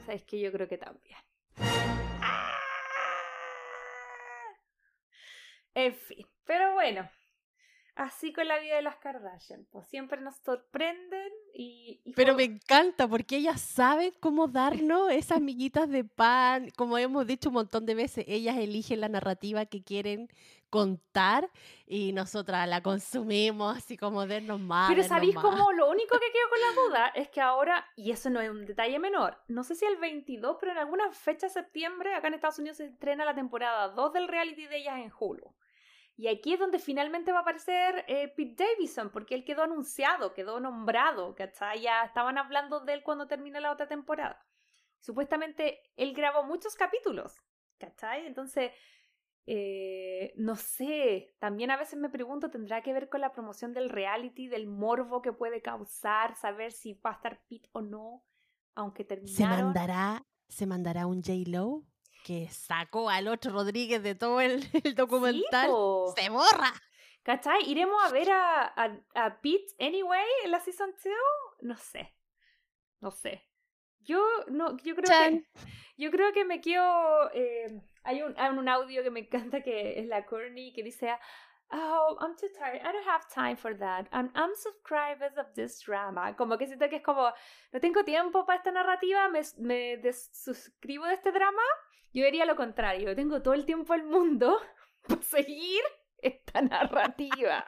Sabes 0.06 0.24
que 0.24 0.40
yo 0.40 0.50
creo 0.50 0.66
que 0.66 0.78
también. 0.78 1.18
En 5.74 5.94
fin, 5.94 6.26
pero 6.46 6.74
bueno, 6.74 7.10
así 7.98 8.32
con 8.32 8.48
la 8.48 8.60
vida 8.60 8.76
de 8.76 8.82
las 8.82 8.98
Kardashian, 8.98 9.66
pues 9.72 9.88
siempre 9.88 10.22
nos 10.22 10.36
sorprenden 10.38 11.32
y... 11.54 12.02
Pero 12.16 12.36
me 12.36 12.44
encanta 12.44 13.08
porque 13.08 13.38
ellas 13.38 13.60
saben 13.60 14.14
cómo 14.20 14.48
darnos 14.48 15.12
esas 15.12 15.42
miguitas 15.42 15.90
de 15.90 16.04
pan, 16.04 16.70
como 16.78 16.98
hemos 16.98 17.26
dicho 17.26 17.50
un 17.50 17.56
montón 17.56 17.86
de 17.86 17.96
veces, 17.96 18.26
ellas 18.28 18.58
eligen 18.58 19.02
la 19.02 19.10
narrativa 19.10 19.66
que 19.66 19.84
quieren 19.84 20.30
contar 20.70 21.50
y 21.86 22.12
nosotras 22.12 22.68
la 22.68 22.82
consumimos 22.82 23.78
así 23.78 23.98
como 23.98 24.28
dernos 24.28 24.60
más. 24.60 24.90
Pero 24.90 25.04
¿sabéis 25.04 25.36
cómo? 25.36 25.72
Lo 25.72 25.90
único 25.90 26.20
que 26.20 26.32
quedo 26.32 26.50
con 26.50 26.60
la 26.60 26.82
duda 26.82 27.08
es 27.16 27.30
que 27.30 27.42
ahora, 27.42 27.86
y 27.96 28.12
eso 28.12 28.30
no 28.30 28.42
es 28.42 28.50
un 28.50 28.66
detalle 28.66 29.00
menor, 29.00 29.38
no 29.48 29.64
sé 29.64 29.76
si 29.76 29.86
el 29.86 29.98
22, 29.98 30.58
pero 30.60 30.74
en 30.74 30.78
alguna 30.78 31.12
fecha 31.12 31.48
de 31.48 31.54
septiembre 31.54 32.14
acá 32.14 32.28
en 32.28 32.36
Estados 32.36 32.60
Unidos 32.60 32.78
se 32.78 32.86
estrena 32.86 33.26
la 33.26 33.36
temporada 33.36 33.90
2 33.90 34.14
del 34.14 34.28
reality 34.28 34.68
de 34.68 34.78
ellas 34.78 35.00
en 35.00 35.12
Hulu. 35.18 35.54
Y 36.20 36.28
aquí 36.30 36.54
es 36.54 36.60
donde 36.60 36.80
finalmente 36.80 37.32
va 37.32 37.40
a 37.40 37.42
aparecer 37.42 38.04
eh, 38.08 38.28
Pete 38.36 38.64
Davidson, 38.64 39.12
porque 39.12 39.36
él 39.36 39.46
quedó 39.46 39.62
anunciado, 39.62 40.34
quedó 40.34 40.60
nombrado, 40.60 41.36
¿cachai? 41.36 41.82
Ya 41.82 42.04
estaban 42.04 42.40
hablando 42.40 42.80
de 42.80 42.94
él 42.94 43.04
cuando 43.04 43.28
termine 43.28 43.62
la 43.62 43.72
otra 43.72 43.88
temporada. 43.88 44.44
Supuestamente 45.00 45.80
él 45.96 46.16
grabó 46.16 46.44
muchos 46.44 46.76
capítulos, 46.76 47.36
¿cachai? 47.78 48.26
Entonces, 48.26 48.72
eh, 49.46 50.34
no 50.38 50.56
sé, 50.56 51.36
también 51.38 51.70
a 51.70 51.78
veces 51.78 52.00
me 52.00 52.10
pregunto, 52.10 52.50
¿tendrá 52.50 52.82
que 52.82 52.94
ver 52.94 53.10
con 53.10 53.22
la 53.22 53.32
promoción 53.32 53.74
del 53.74 53.90
reality, 53.90 54.48
del 54.48 54.66
morbo 54.66 55.22
que 55.22 55.34
puede 55.34 55.62
causar, 55.62 56.36
saber 56.36 56.72
si 56.72 56.94
va 56.96 57.12
a 57.12 57.14
estar 57.14 57.44
Pete 57.48 57.70
o 57.74 57.82
no, 57.82 58.24
aunque 58.74 59.04
terminaron? 59.04 59.38
¿Se 59.38 59.64
mandará, 59.64 60.24
¿se 60.50 60.66
mandará 60.66 61.06
un 61.06 61.22
J-Lo? 61.22 61.84
Que 62.28 62.50
sacó 62.50 63.10
al 63.10 63.30
otro 63.30 63.54
Rodríguez 63.54 64.04
de 64.04 64.14
todo 64.14 64.42
el, 64.42 64.60
documental, 64.98 65.72
se 66.14 66.30
borra. 66.30 66.74
¿Cachai? 67.24 67.70
¿Iremos 67.70 68.04
a 68.04 68.12
ver 68.12 68.30
a, 68.32 68.74
a, 69.16 69.42
Pete 69.42 69.74
anyway 69.80 70.26
en 70.44 70.52
la 70.52 70.60
season 70.60 70.92
2? 70.92 71.14
No 71.62 71.78
sé. 71.78 72.14
No 73.00 73.12
sé. 73.12 73.48
Yo 74.02 74.22
no, 74.50 74.76
yo 74.84 74.94
creo 74.96 75.10
que 75.10 75.44
yo 75.98 76.12
creo 76.12 76.34
que 76.34 76.44
me 76.44 76.60
quiero 76.60 77.32
eh, 77.34 77.82
hay 78.04 78.22
un, 78.22 78.38
hay 78.38 78.50
un 78.50 78.68
audio 78.68 79.04
que 79.04 79.10
me 79.10 79.22
encanta 79.22 79.62
que 79.62 80.00
es 80.00 80.08
la 80.08 80.26
Courtney 80.26 80.74
que 80.74 80.84
dice 80.84 81.18
Oh, 81.70 82.18
I'm 82.22 82.34
too 82.38 82.48
tired. 82.58 82.80
I 82.82 82.94
don't 82.94 83.06
have 83.06 83.28
time 83.28 83.58
for 83.58 83.74
that. 83.74 84.08
I'm 84.14 84.30
unsubscribers 84.30 85.38
of 85.38 85.54
this 85.54 85.82
drama. 85.82 86.34
Como 86.38 86.58
que 86.58 86.66
siento 86.66 86.90
que 86.90 86.98
es 86.98 87.04
como, 87.04 87.30
no 87.74 87.80
tengo 87.82 88.06
tiempo 88.06 88.46
para 88.46 88.60
esta 88.60 88.72
narrativa, 88.72 89.28
me, 89.28 89.42
me 89.58 89.98
desuscribo 89.98 91.06
de 91.08 91.16
este 91.16 91.34
drama 91.34 91.62
yo 92.14 92.26
diría 92.26 92.46
lo 92.46 92.56
contrario, 92.56 93.16
tengo 93.16 93.42
todo 93.42 93.54
el 93.54 93.66
tiempo 93.66 93.94
del 93.94 94.04
mundo 94.04 94.60
para 95.08 95.22
seguir 95.22 95.82
esta 96.18 96.62
narrativa. 96.62 97.66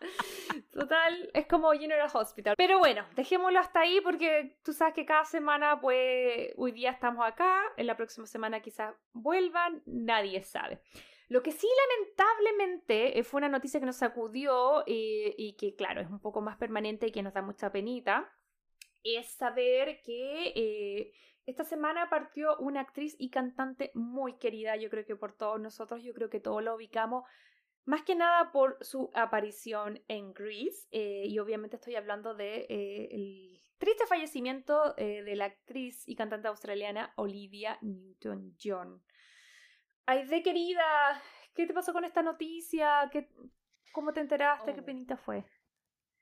Total, 0.72 1.30
es 1.32 1.46
como 1.46 1.72
General 1.72 2.10
Hospital. 2.12 2.54
Pero 2.56 2.78
bueno, 2.78 3.04
dejémoslo 3.14 3.58
hasta 3.60 3.80
ahí 3.80 4.00
porque 4.00 4.58
tú 4.64 4.72
sabes 4.72 4.94
que 4.94 5.06
cada 5.06 5.24
semana, 5.24 5.80
pues, 5.80 6.52
hoy 6.56 6.72
día 6.72 6.90
estamos 6.90 7.24
acá, 7.26 7.62
en 7.76 7.86
la 7.86 7.96
próxima 7.96 8.26
semana 8.26 8.60
quizás 8.60 8.94
vuelvan, 9.12 9.82
nadie 9.86 10.42
sabe. 10.42 10.80
Lo 11.28 11.42
que 11.42 11.52
sí, 11.52 11.66
lamentablemente, 11.88 13.18
eh, 13.18 13.22
fue 13.24 13.38
una 13.38 13.48
noticia 13.48 13.80
que 13.80 13.86
nos 13.86 13.96
sacudió 13.96 14.82
eh, 14.86 15.34
y 15.38 15.56
que, 15.56 15.74
claro, 15.74 16.00
es 16.00 16.08
un 16.08 16.20
poco 16.20 16.42
más 16.42 16.58
permanente 16.58 17.06
y 17.06 17.12
que 17.12 17.22
nos 17.22 17.32
da 17.32 17.42
mucha 17.42 17.72
penita, 17.72 18.30
es 19.02 19.28
saber 19.32 20.02
que 20.02 20.52
eh, 20.54 21.12
esta 21.46 21.64
semana 21.64 22.08
partió 22.08 22.56
una 22.58 22.80
actriz 22.80 23.16
y 23.18 23.30
cantante 23.30 23.90
muy 23.94 24.38
querida, 24.38 24.76
yo 24.76 24.90
creo 24.90 25.04
que 25.04 25.16
por 25.16 25.32
todos 25.32 25.60
nosotros, 25.60 26.02
yo 26.02 26.14
creo 26.14 26.30
que 26.30 26.40
todos 26.40 26.62
la 26.62 26.74
ubicamos, 26.74 27.24
más 27.84 28.02
que 28.02 28.14
nada 28.14 28.52
por 28.52 28.78
su 28.80 29.10
aparición 29.14 30.00
en 30.06 30.32
Grease, 30.32 30.86
eh, 30.92 31.24
y 31.26 31.38
obviamente 31.40 31.76
estoy 31.76 31.96
hablando 31.96 32.34
de 32.34 32.66
eh, 32.68 33.08
el 33.10 33.60
triste 33.78 34.06
fallecimiento 34.06 34.94
eh, 34.96 35.22
de 35.24 35.34
la 35.34 35.46
actriz 35.46 36.04
y 36.06 36.14
cantante 36.14 36.46
australiana 36.46 37.12
Olivia 37.16 37.78
Newton-John. 37.82 39.02
Ay, 40.06 40.26
de 40.26 40.42
querida, 40.42 40.84
¿qué 41.54 41.66
te 41.66 41.74
pasó 41.74 41.92
con 41.92 42.04
esta 42.04 42.22
noticia? 42.22 43.08
¿Qué, 43.10 43.28
¿Cómo 43.92 44.12
te 44.12 44.20
enteraste? 44.20 44.74
¿Qué 44.74 44.80
oh. 44.80 44.84
penita 44.84 45.16
fue? 45.16 45.44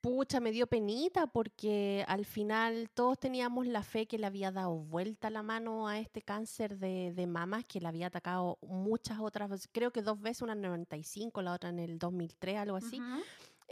Pucha, 0.00 0.40
me 0.40 0.50
dio 0.50 0.66
penita 0.66 1.26
porque 1.26 2.04
al 2.08 2.24
final 2.24 2.88
todos 2.94 3.18
teníamos 3.18 3.66
la 3.66 3.82
fe 3.82 4.06
que 4.06 4.16
le 4.16 4.26
había 4.26 4.50
dado 4.50 4.76
vuelta 4.76 5.28
la 5.28 5.42
mano 5.42 5.88
a 5.88 5.98
este 5.98 6.22
cáncer 6.22 6.78
de, 6.78 7.12
de 7.12 7.26
mamas 7.26 7.66
que 7.66 7.80
le 7.80 7.88
había 7.88 8.06
atacado 8.06 8.58
muchas 8.62 9.18
otras 9.20 9.50
veces, 9.50 9.68
creo 9.70 9.90
que 9.90 10.00
dos 10.00 10.18
veces, 10.20 10.40
una 10.40 10.52
en 10.54 10.64
el 10.64 10.70
95, 10.70 11.42
la 11.42 11.52
otra 11.52 11.68
en 11.68 11.80
el 11.80 11.98
2003, 11.98 12.56
algo 12.56 12.76
así. 12.76 12.98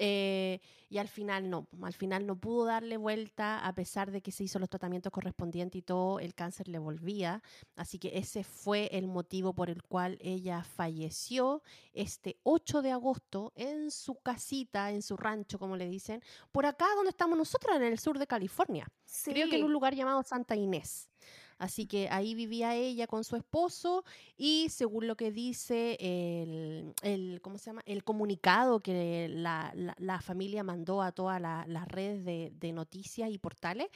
Eh, 0.00 0.60
y 0.88 0.98
al 0.98 1.08
final 1.08 1.50
no, 1.50 1.66
al 1.82 1.92
final 1.92 2.24
no 2.24 2.36
pudo 2.36 2.64
darle 2.64 2.96
vuelta 2.96 3.58
a 3.66 3.74
pesar 3.74 4.10
de 4.10 4.22
que 4.22 4.30
se 4.30 4.44
hizo 4.44 4.58
los 4.58 4.70
tratamientos 4.70 5.12
correspondientes 5.12 5.78
y 5.80 5.82
todo, 5.82 6.20
el 6.20 6.34
cáncer 6.34 6.68
le 6.68 6.78
volvía. 6.78 7.42
Así 7.76 7.98
que 7.98 8.16
ese 8.16 8.44
fue 8.44 8.88
el 8.92 9.06
motivo 9.06 9.52
por 9.52 9.70
el 9.70 9.82
cual 9.82 10.16
ella 10.20 10.62
falleció 10.62 11.62
este 11.92 12.38
8 12.44 12.80
de 12.82 12.92
agosto 12.92 13.52
en 13.56 13.90
su 13.90 14.14
casita, 14.14 14.92
en 14.92 15.02
su 15.02 15.16
rancho, 15.16 15.58
como 15.58 15.76
le 15.76 15.88
dicen, 15.88 16.22
por 16.52 16.64
acá 16.64 16.86
donde 16.94 17.10
estamos 17.10 17.36
nosotros, 17.36 17.76
en 17.76 17.82
el 17.82 17.98
sur 17.98 18.18
de 18.18 18.26
California. 18.26 18.86
Creo 19.24 19.50
que 19.50 19.56
en 19.56 19.64
un 19.64 19.72
lugar 19.72 19.94
llamado 19.94 20.22
Santa 20.22 20.56
Inés. 20.56 21.10
Así 21.58 21.86
que 21.86 22.08
ahí 22.10 22.34
vivía 22.34 22.76
ella 22.76 23.08
con 23.08 23.24
su 23.24 23.34
esposo 23.34 24.04
y 24.36 24.68
según 24.70 25.08
lo 25.08 25.16
que 25.16 25.32
dice 25.32 25.96
el, 26.00 27.40
¿cómo 27.42 27.58
se 27.58 27.66
llama? 27.66 27.82
el 27.84 28.04
comunicado 28.04 28.80
que 28.80 29.28
la, 29.28 30.20
familia 30.22 30.62
mandó 30.62 31.02
a 31.02 31.12
todas 31.12 31.40
las 31.40 31.88
redes 31.88 32.24
de, 32.24 32.72
noticias 32.72 33.30
y 33.30 33.38
portales, 33.38 33.88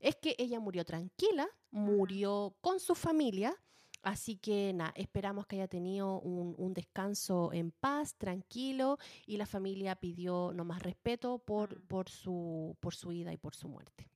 es 0.00 0.16
que 0.16 0.34
ella 0.38 0.60
murió 0.60 0.84
tranquila, 0.84 1.48
murió 1.70 2.54
con 2.60 2.78
su 2.78 2.94
familia. 2.94 3.56
Así 4.02 4.36
que 4.36 4.72
nada, 4.74 4.92
esperamos 4.94 5.46
que 5.46 5.56
haya 5.56 5.68
tenido 5.68 6.20
un, 6.20 6.74
descanso 6.74 7.52
en 7.52 7.70
paz, 7.72 8.14
tranquilo, 8.16 8.98
y 9.26 9.38
la 9.38 9.46
familia 9.46 9.96
pidió 9.96 10.52
no 10.54 10.64
más 10.64 10.82
respeto 10.82 11.38
por, 11.38 11.80
por, 11.86 12.08
su, 12.08 12.76
por 12.80 12.94
su 12.94 13.08
vida 13.08 13.32
y 13.32 13.38
por 13.38 13.54
su 13.54 13.68
muerte. 13.68 14.08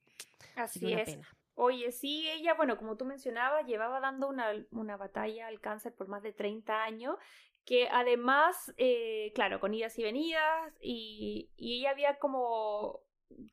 Así, 0.57 0.93
es. 0.93 1.19
Oye, 1.55 1.93
sí, 1.93 2.29
ella, 2.31 2.55
bueno, 2.55 2.79
como 2.79 2.97
tú 2.97 3.05
mencionabas, 3.05 3.67
llevaba 3.67 4.01
dando 4.01 4.29
una, 4.29 4.53
una 4.71 4.97
batalla 4.97 5.47
al 5.47 5.61
cáncer 5.61 5.95
por 5.95 6.09
más 6.09 6.23
de 6.23 6.33
30 6.33 6.83
años, 6.83 7.17
que 7.65 7.89
además, 7.89 8.73
eh, 8.79 9.33
claro, 9.35 9.61
con 9.61 9.75
idas 9.75 9.99
y 9.99 10.03
venidas, 10.03 10.73
y, 10.81 11.51
y 11.57 11.81
ella 11.81 11.91
había 11.91 12.19
como 12.19 13.01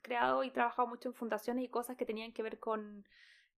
creado 0.01 0.43
y 0.43 0.51
trabajado 0.51 0.87
mucho 0.87 1.09
en 1.09 1.15
fundaciones 1.15 1.63
y 1.63 1.69
cosas 1.69 1.97
que 1.97 2.05
tenían 2.05 2.33
que 2.33 2.43
ver 2.43 2.59
con, 2.59 3.05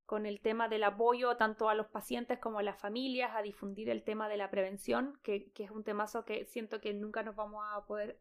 con 0.06 0.26
el 0.26 0.42
tema 0.42 0.68
del 0.68 0.84
apoyo 0.84 1.38
tanto 1.38 1.70
a 1.70 1.76
los 1.76 1.88
pacientes 1.88 2.40
como 2.40 2.60
a 2.60 2.64
las 2.64 2.80
familias, 2.80 3.32
a 3.36 3.42
difundir 3.42 3.90
el 3.90 4.04
tema 4.04 4.28
de 4.28 4.38
la 4.38 4.52
prevención, 4.52 5.20
que, 5.24 5.52
que 5.52 5.64
es 5.64 5.72
un 5.72 5.84
temazo 5.84 6.26
que 6.26 6.46
siento 6.46 6.82
que 6.82 6.94
nunca 6.94 7.24
nos 7.24 7.36
vamos 7.36 7.64
a 7.72 7.86
poder 7.86 8.20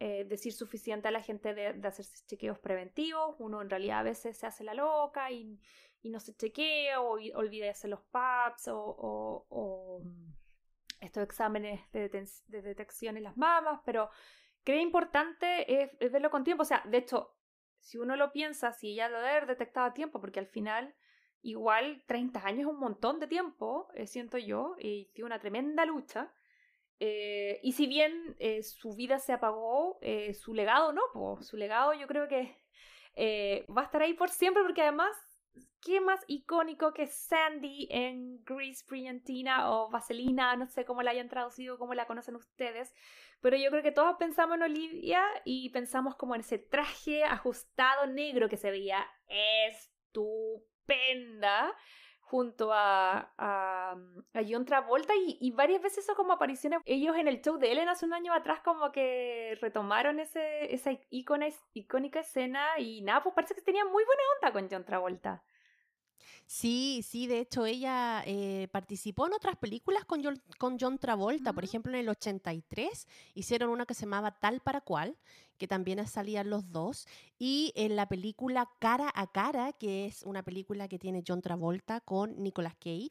eh, 0.00 0.24
decir 0.24 0.52
suficiente 0.52 1.08
a 1.08 1.10
la 1.10 1.22
gente 1.22 1.54
de, 1.54 1.72
de, 1.72 1.88
hacerse 1.88 2.24
chequeos 2.26 2.58
preventivos. 2.58 3.34
Uno 3.38 3.62
en 3.62 3.70
realidad 3.70 4.00
a 4.00 4.04
veces 4.04 4.36
se 4.36 4.46
hace 4.46 4.64
la 4.64 4.74
loca 4.74 5.30
y, 5.30 5.60
y 6.02 6.10
no 6.10 6.20
se 6.20 6.34
chequea 6.34 7.00
o 7.00 7.18
olvida 7.34 7.64
de 7.64 7.70
hacer 7.70 7.90
los 7.90 8.02
PAPs 8.10 8.68
o, 8.68 8.78
o, 8.78 10.00
mm, 10.04 10.32
estos 11.00 11.22
exámenes 11.22 11.80
de, 11.92 12.08
de, 12.08 12.62
detección 12.62 13.16
en 13.16 13.22
las 13.22 13.36
mamas, 13.36 13.80
pero 13.84 14.10
creo 14.64 14.80
importante 14.80 15.82
es, 15.82 15.90
verlo 16.12 16.30
con 16.30 16.44
tiempo. 16.44 16.62
O 16.62 16.66
sea, 16.66 16.82
de 16.86 16.98
hecho, 16.98 17.36
si 17.80 17.98
uno 17.98 18.16
lo 18.16 18.32
piensa, 18.32 18.72
si 18.72 18.94
ya 18.94 19.08
lo 19.08 19.18
debe 19.18 19.30
haber 19.30 19.46
detectado 19.46 19.86
a 19.86 19.94
tiempo, 19.94 20.20
porque 20.20 20.40
al 20.40 20.46
final 20.46 20.94
igual 21.40 22.02
30 22.06 22.44
años 22.44 22.60
es 22.60 22.66
un 22.66 22.80
montón 22.80 23.20
de 23.20 23.28
tiempo, 23.28 23.88
eh, 23.94 24.06
siento 24.06 24.38
yo, 24.38 24.74
y 24.78 25.06
tiene 25.14 25.26
una 25.26 25.38
tremenda 25.38 25.84
lucha. 25.86 26.32
Eh, 27.00 27.60
y 27.62 27.72
si 27.72 27.86
bien 27.86 28.34
eh, 28.40 28.62
su 28.62 28.94
vida 28.94 29.18
se 29.18 29.32
apagó, 29.32 29.98
eh, 30.02 30.34
su 30.34 30.52
legado 30.52 30.92
no, 30.92 31.02
pues 31.12 31.46
su 31.46 31.56
legado 31.56 31.94
yo 31.94 32.08
creo 32.08 32.26
que 32.28 32.56
va 33.68 33.82
a 33.82 33.84
estar 33.84 34.02
ahí 34.02 34.14
por 34.14 34.30
siempre 34.30 34.62
porque 34.62 34.82
además, 34.82 35.16
¿qué 35.80 36.00
más 36.00 36.20
icónico 36.28 36.92
que 36.92 37.08
Sandy 37.08 37.88
en 37.90 38.44
Grease 38.44 38.84
Brillantina 38.88 39.72
o 39.72 39.90
Vaselina? 39.90 40.54
No 40.56 40.66
sé 40.68 40.84
cómo 40.84 41.02
la 41.02 41.10
hayan 41.10 41.28
traducido, 41.28 41.78
cómo 41.78 41.94
la 41.94 42.06
conocen 42.06 42.36
ustedes, 42.36 42.94
pero 43.40 43.56
yo 43.56 43.70
creo 43.70 43.82
que 43.82 43.90
todos 43.90 44.16
pensamos 44.18 44.56
en 44.56 44.62
Olivia 44.62 45.24
y 45.44 45.70
pensamos 45.70 46.14
como 46.16 46.34
en 46.36 46.42
ese 46.42 46.58
traje 46.58 47.24
ajustado 47.24 48.06
negro 48.06 48.48
que 48.48 48.56
se 48.56 48.70
veía 48.70 49.04
estupenda 50.08 51.74
junto 52.30 52.72
a, 52.72 53.32
a, 53.38 53.92
a 54.34 54.40
John 54.46 54.66
Travolta 54.66 55.14
y, 55.16 55.38
y, 55.40 55.50
varias 55.52 55.80
veces 55.80 56.04
eso 56.04 56.14
como 56.14 56.34
apariciones 56.34 56.80
ellos 56.84 57.16
en 57.16 57.26
el 57.26 57.40
show 57.40 57.56
de 57.56 57.72
Ellen 57.72 57.88
hace 57.88 58.04
un 58.04 58.12
año 58.12 58.34
atrás 58.34 58.60
como 58.60 58.92
que 58.92 59.56
retomaron 59.62 60.20
ese, 60.20 60.74
esa 60.74 60.90
icónica 61.10 62.20
escena 62.20 62.78
y 62.78 63.00
nada, 63.00 63.22
pues 63.22 63.34
parece 63.34 63.54
que 63.54 63.62
tenía 63.62 63.84
muy 63.84 64.04
buena 64.04 64.22
onda 64.36 64.52
con 64.52 64.68
John 64.70 64.84
Travolta. 64.84 65.42
Sí, 66.46 67.04
sí, 67.06 67.26
de 67.26 67.40
hecho 67.40 67.66
ella 67.66 68.22
eh, 68.26 68.68
participó 68.72 69.26
en 69.26 69.34
otras 69.34 69.56
películas 69.56 70.04
con 70.04 70.24
John, 70.24 70.40
con 70.58 70.78
John 70.78 70.98
Travolta, 70.98 71.52
por 71.52 71.64
ejemplo 71.64 71.92
en 71.92 72.00
el 72.00 72.08
83 72.08 73.06
hicieron 73.34 73.70
una 73.70 73.86
que 73.86 73.94
se 73.94 74.02
llamaba 74.02 74.32
Tal 74.32 74.60
para 74.60 74.80
Cual, 74.80 75.16
que 75.58 75.68
también 75.68 76.06
salían 76.06 76.48
los 76.48 76.70
dos, 76.70 77.06
y 77.38 77.72
en 77.76 77.96
la 77.96 78.08
película 78.08 78.70
Cara 78.78 79.10
a 79.14 79.26
Cara, 79.26 79.72
que 79.72 80.06
es 80.06 80.22
una 80.22 80.42
película 80.42 80.88
que 80.88 80.98
tiene 80.98 81.24
John 81.26 81.42
Travolta 81.42 82.00
con 82.00 82.42
Nicolas 82.42 82.74
Cage, 82.74 83.08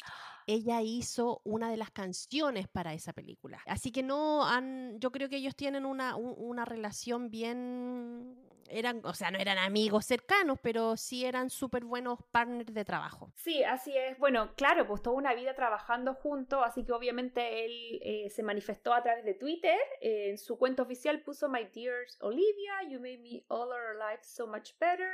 ella 0.48 0.82
hizo 0.82 1.42
una 1.44 1.70
de 1.70 1.78
las 1.78 1.92
canciones 1.92 2.68
para 2.70 2.94
esa 2.94 3.14
película. 3.14 3.62
Así 3.68 3.92
que 3.92 4.02
no 4.02 4.46
han, 4.46 4.98
yo 5.00 5.12
creo 5.12 5.30
que 5.30 5.38
ellos 5.38 5.56
tienen 5.56 5.86
una, 5.86 6.16
una 6.16 6.64
relación 6.64 7.30
bien 7.30 8.38
eran, 8.70 9.02
o 9.04 9.14
sea, 9.14 9.32
no 9.32 9.40
eran 9.40 9.58
amigos 9.58 10.06
cercanos, 10.06 10.60
pero 10.62 10.98
sí 10.98 11.26
eran 11.26 11.50
súper 11.50 11.86
buenos 11.86 12.20
partners 12.32 12.74
de 12.74 12.86
trabajo. 12.86 13.32
Sí, 13.36 13.64
así 13.64 13.96
es. 13.96 14.18
Bueno, 14.18 14.54
claro, 14.56 14.88
pues 14.88 15.02
toda 15.02 15.16
una 15.16 15.34
vida 15.34 15.54
trabajando 15.56 16.14
juntos, 16.14 16.62
así 16.64 16.84
que 16.84 16.92
obviamente 16.92 17.66
él 17.66 18.00
eh, 18.02 18.30
se 18.30 18.44
manifestó 18.44 18.94
a 18.94 19.02
través 19.02 19.26
de 19.26 19.34
Twitter. 19.34 19.78
Eh, 20.02 20.30
en 20.30 20.38
su 20.38 20.58
cuenta 20.58 20.84
oficial 20.84 21.22
puso 21.22 21.50
My 21.50 21.66
dears 21.66 22.18
Olivia, 22.22 22.84
you 22.90 23.00
made 23.00 23.20
me 23.20 23.44
all 23.48 23.70
our 23.70 23.96
lives 23.98 24.28
so 24.28 24.48
much 24.48 24.72
better. 24.80 25.12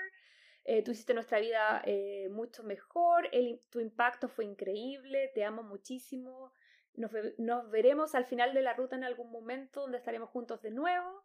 Eh, 0.65 0.81
tú 0.81 0.91
hiciste 0.91 1.13
nuestra 1.13 1.39
vida 1.39 1.83
mucho 2.31 2.63
mejor, 2.63 3.27
el, 3.33 3.61
tu 3.69 3.81
impacto 3.81 4.29
fue 4.29 4.45
increíble, 4.45 5.29
te 5.33 5.43
amo 5.43 5.61
muchísimo. 5.61 6.53
Nos, 6.95 7.11
nos 7.37 7.69
veremos 7.69 8.15
al 8.15 8.25
final 8.25 8.53
de 8.53 8.61
la 8.61 8.73
ruta 8.73 8.95
en 8.95 9.03
algún 9.03 9.31
momento 9.31 9.81
donde 9.81 9.97
estaremos 9.97 10.29
juntos 10.29 10.61
de 10.61 10.71
nuevo. 10.71 11.23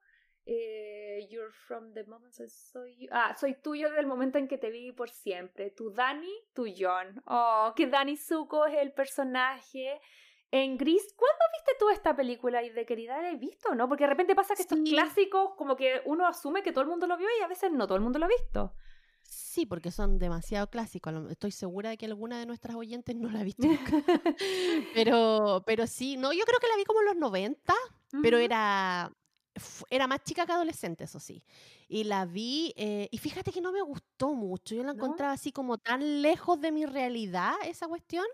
Eh, 0.50 1.28
you're 1.28 1.52
from 1.66 1.92
the 1.92 2.04
moment 2.04 2.34
I 2.40 2.48
saw 2.48 2.82
you. 2.86 3.06
Ah, 3.12 3.36
soy 3.38 3.54
tuyo 3.60 3.88
desde 3.88 4.00
el 4.00 4.06
momento 4.06 4.38
en 4.38 4.48
que 4.48 4.56
te 4.56 4.70
vi 4.70 4.92
por 4.92 5.10
siempre. 5.10 5.70
Tu 5.70 5.90
Dani, 5.90 6.32
tu 6.54 6.64
John. 6.74 7.22
Oh, 7.26 7.74
que 7.76 7.86
Dani 7.86 8.16
Zuko 8.16 8.64
es 8.64 8.78
el 8.78 8.92
personaje. 8.92 10.00
En 10.50 10.78
Gris, 10.78 11.12
¿cuándo 11.14 11.44
viste 11.52 11.72
tú 11.78 11.90
esta 11.90 12.16
película 12.16 12.62
y 12.62 12.70
de 12.70 12.86
querida 12.86 13.20
la 13.20 13.30
he 13.30 13.36
visto, 13.36 13.74
no? 13.74 13.90
Porque 13.90 14.04
de 14.04 14.10
repente 14.10 14.34
pasa 14.34 14.54
que 14.54 14.62
estos 14.62 14.78
clásicos, 14.88 15.50
como 15.58 15.76
que 15.76 16.00
uno 16.06 16.26
asume 16.26 16.62
que 16.62 16.72
todo 16.72 16.80
el 16.80 16.88
mundo 16.88 17.06
lo 17.06 17.18
vio 17.18 17.28
y 17.38 17.42
a 17.42 17.46
veces 17.46 17.70
no 17.70 17.86
todo 17.86 17.96
el 17.96 18.02
mundo 18.02 18.18
lo 18.18 18.24
ha 18.24 18.28
visto. 18.28 18.72
Sí, 19.20 19.66
porque 19.66 19.90
son 19.90 20.18
demasiado 20.18 20.70
clásicos. 20.70 21.12
Estoy 21.30 21.50
segura 21.50 21.90
de 21.90 21.98
que 21.98 22.06
alguna 22.06 22.38
de 22.38 22.46
nuestras 22.46 22.74
oyentes 22.74 23.14
no 23.16 23.28
la 23.30 23.40
ha 23.40 23.44
visto 23.44 23.66
pero, 24.94 25.62
pero 25.66 25.86
sí, 25.86 26.16
no, 26.16 26.32
yo 26.32 26.44
creo 26.46 26.58
que 26.58 26.68
la 26.68 26.76
vi 26.76 26.84
como 26.84 27.00
en 27.00 27.06
los 27.06 27.16
90, 27.16 27.74
pero 28.22 28.38
era 28.38 29.12
era 29.90 30.06
más 30.06 30.22
chica 30.22 30.46
que 30.46 30.52
adolescente, 30.52 31.04
eso 31.04 31.20
sí. 31.20 31.42
Y 31.88 32.04
la 32.04 32.24
vi, 32.24 32.74
eh, 32.76 33.08
y 33.10 33.18
fíjate 33.18 33.52
que 33.52 33.60
no 33.60 33.72
me 33.72 33.82
gustó 33.82 34.34
mucho. 34.34 34.74
Yo 34.74 34.82
la 34.82 34.92
encontraba 34.92 35.32
así 35.32 35.52
como 35.52 35.78
tan 35.78 36.22
lejos 36.22 36.60
de 36.60 36.72
mi 36.72 36.86
realidad, 36.86 37.54
esa 37.64 37.88
cuestión. 37.88 38.26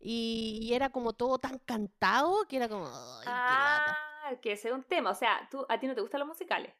Y, 0.00 0.70
era 0.72 0.90
como 0.90 1.12
todo 1.12 1.38
tan 1.38 1.58
cantado 1.58 2.44
que 2.48 2.56
era 2.56 2.68
como. 2.68 2.88
ah, 3.26 3.96
que 4.40 4.52
ese 4.52 4.68
es 4.68 4.74
un 4.74 4.82
tema. 4.82 5.10
O 5.10 5.14
sea, 5.14 5.46
¿tú, 5.50 5.66
¿a 5.68 5.78
ti 5.78 5.86
no 5.86 5.94
te 5.94 6.00
gustan 6.00 6.20
los 6.20 6.28
musicales? 6.28 6.72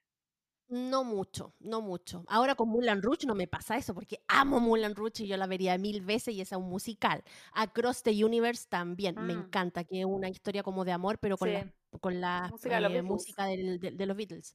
No 0.70 1.02
mucho, 1.02 1.52
no 1.58 1.80
mucho. 1.80 2.24
Ahora 2.28 2.54
con 2.54 2.68
Mulan 2.68 3.02
Rouge 3.02 3.26
no 3.26 3.34
me 3.34 3.48
pasa 3.48 3.76
eso 3.76 3.92
porque 3.92 4.22
amo 4.28 4.60
Mulan 4.60 4.94
Rouge 4.94 5.24
y 5.24 5.26
yo 5.26 5.36
la 5.36 5.48
vería 5.48 5.76
mil 5.78 6.00
veces 6.00 6.32
y 6.34 6.40
es 6.40 6.52
un 6.52 6.68
musical. 6.68 7.24
Across 7.54 8.04
the 8.04 8.24
Universe 8.24 8.68
también, 8.68 9.16
me 9.18 9.32
Mm, 9.32 9.32
encanta, 9.32 9.82
que 9.82 9.98
es 10.00 10.06
una 10.06 10.28
historia 10.28 10.62
como 10.62 10.84
de 10.84 10.92
amor, 10.92 11.18
pero 11.18 11.36
con 11.38 11.52
la, 11.52 11.66
con 12.00 12.20
la 12.20 12.48
música 12.48 12.76
de 12.76 12.80
los 12.82 12.92
eh, 12.92 13.02
Beatles. 13.02 13.36
música 13.36 13.46
del- 13.46 13.80
de, 13.80 13.90
de 13.90 14.06
los 14.06 14.16
Beatles. 14.16 14.54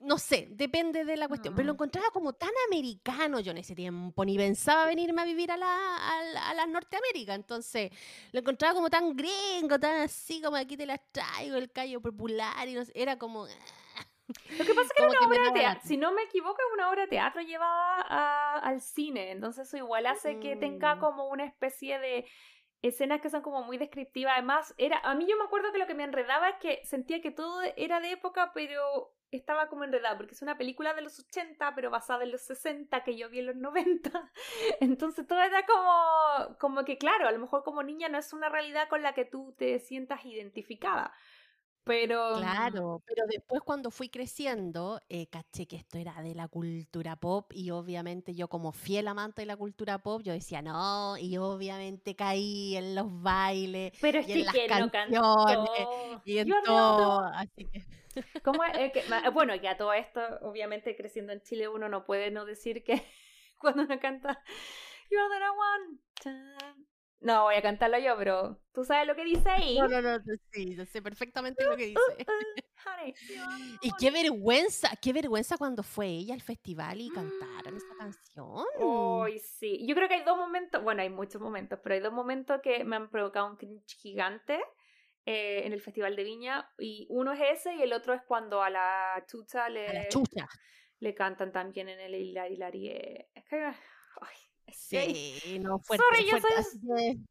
No 0.00 0.18
sé, 0.18 0.48
depende 0.50 1.04
de 1.04 1.16
la 1.16 1.28
cuestión, 1.28 1.54
pero 1.54 1.66
lo 1.66 1.72
Mm. 1.72 1.74
encontraba 1.74 2.08
como 2.12 2.32
tan 2.32 2.50
americano 2.68 3.38
yo 3.38 3.52
en 3.52 3.58
ese 3.58 3.76
tiempo, 3.76 4.24
ni 4.24 4.36
pensaba 4.36 4.86
venirme 4.86 5.22
a 5.22 5.24
vivir 5.24 5.52
a 5.52 5.56
la, 5.56 5.66
a 5.76 6.50
a 6.50 6.54
la 6.54 6.66
Norteamérica, 6.66 7.34
entonces 7.36 7.92
lo 8.32 8.40
encontraba 8.40 8.74
como 8.74 8.90
tan 8.90 9.14
gringo, 9.16 9.78
tan 9.78 10.00
así 10.02 10.40
como 10.42 10.56
aquí 10.56 10.76
te 10.76 10.86
las 10.86 11.00
traigo, 11.12 11.56
el 11.56 11.70
callo 11.70 12.00
popular, 12.00 12.68
y 12.68 12.74
no 12.74 12.84
sé, 12.84 12.92
era 12.96 13.16
como... 13.16 13.46
Lo 14.58 14.64
que 14.64 14.74
pasa 14.74 14.82
es 14.88 14.92
que 14.94 15.02
era 15.02 15.12
una 15.18 15.26
obra 15.28 15.44
de 15.44 15.52
teatro, 15.52 15.82
si 15.84 15.96
no 15.96 16.12
me 16.12 16.22
equivoco, 16.22 16.56
es 16.60 16.72
una 16.74 16.88
obra 16.90 17.02
de 17.02 17.08
teatro 17.08 17.42
llevada 17.42 18.02
a- 18.08 18.58
al 18.60 18.80
cine, 18.80 19.30
entonces 19.30 19.66
eso 19.68 19.76
igual 19.76 20.06
hace 20.06 20.38
que 20.38 20.56
tenga 20.56 20.94
Mm. 20.96 21.00
como 21.00 21.28
una 21.28 21.44
especie 21.44 21.98
de 21.98 22.26
escenas 22.82 23.20
que 23.20 23.30
son 23.30 23.42
como 23.42 23.62
muy 23.62 23.78
descriptivas. 23.78 24.32
Además, 24.34 24.74
era, 24.76 24.98
a 25.04 25.14
mí 25.14 25.26
yo 25.28 25.36
me 25.36 25.44
acuerdo 25.44 25.70
que 25.72 25.78
lo 25.78 25.86
que 25.86 25.94
me 25.94 26.04
enredaba 26.04 26.48
es 26.48 26.56
que 26.56 26.80
sentía 26.84 27.20
que 27.20 27.30
todo 27.30 27.60
era 27.76 28.00
de 28.00 28.12
época, 28.12 28.52
pero 28.54 29.14
estaba 29.30 29.68
como 29.68 29.84
enredada, 29.84 30.16
porque 30.16 30.34
es 30.34 30.42
una 30.42 30.58
película 30.58 30.92
de 30.92 31.00
los 31.02 31.18
80, 31.18 31.74
pero 31.74 31.90
basada 31.90 32.24
en 32.24 32.32
los 32.32 32.42
60, 32.42 33.02
que 33.04 33.16
yo 33.16 33.30
vi 33.30 33.38
en 33.38 33.46
los 33.46 33.56
90. 33.56 34.30
Entonces 34.80 35.26
todo 35.26 35.40
era 35.40 35.64
como, 35.64 36.58
como 36.58 36.84
que, 36.84 36.98
claro, 36.98 37.28
a 37.28 37.32
lo 37.32 37.38
mejor 37.38 37.62
como 37.64 37.82
niña 37.82 38.08
no 38.08 38.18
es 38.18 38.32
una 38.32 38.48
realidad 38.48 38.88
con 38.88 39.02
la 39.02 39.14
que 39.14 39.24
tú 39.24 39.54
te 39.56 39.78
sientas 39.78 40.24
identificada. 40.24 41.14
Pero... 41.84 42.36
mm, 42.36 42.40
Claro, 42.40 43.02
pero 43.06 43.26
después 43.26 43.60
cuando 43.62 43.90
fui 43.90 44.08
creciendo, 44.08 45.00
eh, 45.08 45.26
caché 45.28 45.66
que 45.66 45.76
esto 45.76 45.98
era 45.98 46.22
de 46.22 46.34
la 46.34 46.48
cultura 46.48 47.16
pop 47.16 47.52
y 47.54 47.70
obviamente 47.70 48.34
yo 48.34 48.48
como 48.48 48.72
fiel 48.72 49.08
amante 49.08 49.42
de 49.42 49.46
la 49.46 49.56
cultura 49.56 49.98
pop, 49.98 50.22
yo 50.22 50.32
decía 50.32 50.62
no, 50.62 51.16
y 51.18 51.36
obviamente 51.38 52.14
caí 52.16 52.76
en 52.76 52.94
los 52.94 53.06
bailes 53.22 53.92
Pero 54.00 54.20
y 54.20 54.32
en 54.32 54.46
las 54.46 54.54
no 54.54 54.90
canciones 54.90 55.10
cantó. 55.44 56.22
y 56.24 56.38
en 56.38 56.48
the 56.48 56.54
todo, 56.64 57.18
other 57.18 57.34
así 57.34 57.66
que 57.70 57.82
¿Cómo 58.44 58.62
es? 58.64 58.92
Que- 58.92 59.04
ma- 59.08 59.28
bueno, 59.30 59.58
que 59.60 59.68
a 59.68 59.76
todo 59.76 59.92
esto, 59.92 60.20
obviamente 60.42 60.96
creciendo 60.96 61.32
en 61.32 61.42
Chile, 61.42 61.68
uno 61.68 61.88
no 61.88 62.04
puede 62.04 62.30
no 62.30 62.44
decir 62.44 62.84
que 62.84 63.02
cuando 63.58 63.82
uno 63.82 63.98
canta 64.00 64.42
You 65.10 65.18
are 65.18 65.28
the 65.38 65.50
one. 65.50 66.82
No 67.22 67.44
voy 67.44 67.54
a 67.54 67.62
cantarlo 67.62 67.98
yo, 67.98 68.16
pero 68.16 68.60
tú 68.72 68.84
sabes 68.84 69.06
lo 69.06 69.14
que 69.14 69.24
dice 69.24 69.48
ahí. 69.48 69.78
no, 69.78 69.88
no, 69.88 70.02
no, 70.02 70.18
sí, 70.50 70.74
yo 70.76 70.84
sé 70.86 71.00
perfectamente 71.00 71.64
lo 71.64 71.76
que 71.76 71.86
dice. 71.86 72.00
Y 73.82 73.90
qué 73.98 74.10
vergüenza, 74.10 74.90
qué 75.00 75.12
vergüenza 75.12 75.56
cuando 75.56 75.82
fue 75.82 76.06
ella 76.08 76.34
al 76.34 76.40
festival 76.42 77.00
y 77.00 77.10
cantaron 77.10 77.76
esa 77.76 77.94
canción. 77.98 78.64
Ay, 79.24 79.38
sí. 79.38 79.86
Yo 79.86 79.94
creo 79.94 80.08
que 80.08 80.14
hay 80.14 80.24
dos 80.24 80.36
momentos, 80.36 80.82
bueno, 80.82 81.02
hay 81.02 81.08
muchos 81.10 81.40
momentos, 81.40 81.78
pero 81.82 81.94
hay 81.94 82.00
dos 82.00 82.12
momentos 82.12 82.60
que 82.62 82.84
me 82.84 82.96
han 82.96 83.08
provocado 83.10 83.46
un 83.48 83.56
cringe 83.56 83.96
gigante 83.96 84.60
eh, 85.26 85.62
en 85.64 85.72
el 85.72 85.80
Festival 85.80 86.16
de 86.16 86.24
Viña. 86.24 86.68
Y 86.78 87.06
uno 87.10 87.32
es 87.32 87.40
ese 87.60 87.74
y 87.76 87.82
el 87.82 87.92
otro 87.92 88.14
es 88.14 88.22
cuando 88.22 88.62
a 88.62 88.70
la 88.70 89.24
chucha 89.28 89.66
A 89.66 89.68
la 89.70 89.92
le, 89.92 90.08
chucha. 90.08 90.48
le 90.98 91.14
cantan 91.14 91.52
también 91.52 91.88
en 91.88 92.00
el 92.00 92.14
Hilari 92.16 92.54
Hilari. 92.54 92.88
eh, 92.88 93.28
Es 93.34 93.44
que, 93.44 93.56
ay, 93.64 94.36
Sí, 94.88 95.58
no, 95.60 95.78
fuerte, 95.78 96.04
Sorry, 96.08 96.30
yo 96.30 96.38
fuerte. 96.38 96.48
soy- 96.48 96.80
así 96.80 97.24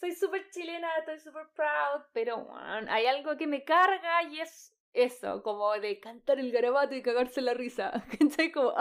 soy 0.00 0.14
súper 0.14 0.48
chilena, 0.50 0.88
estoy 0.98 1.18
súper 1.18 1.48
proud, 1.54 2.02
pero 2.12 2.46
hay 2.88 3.06
algo 3.06 3.36
que 3.36 3.46
me 3.46 3.64
carga 3.64 4.22
y 4.24 4.40
es 4.40 4.72
eso, 4.92 5.42
como 5.42 5.72
de 5.72 6.00
cantar 6.00 6.38
el 6.38 6.50
garabato 6.50 6.94
y 6.94 7.02
cagarse 7.02 7.40
la 7.40 7.54
risa. 7.54 7.92
¿Cachai? 8.18 8.52
Como, 8.52 8.74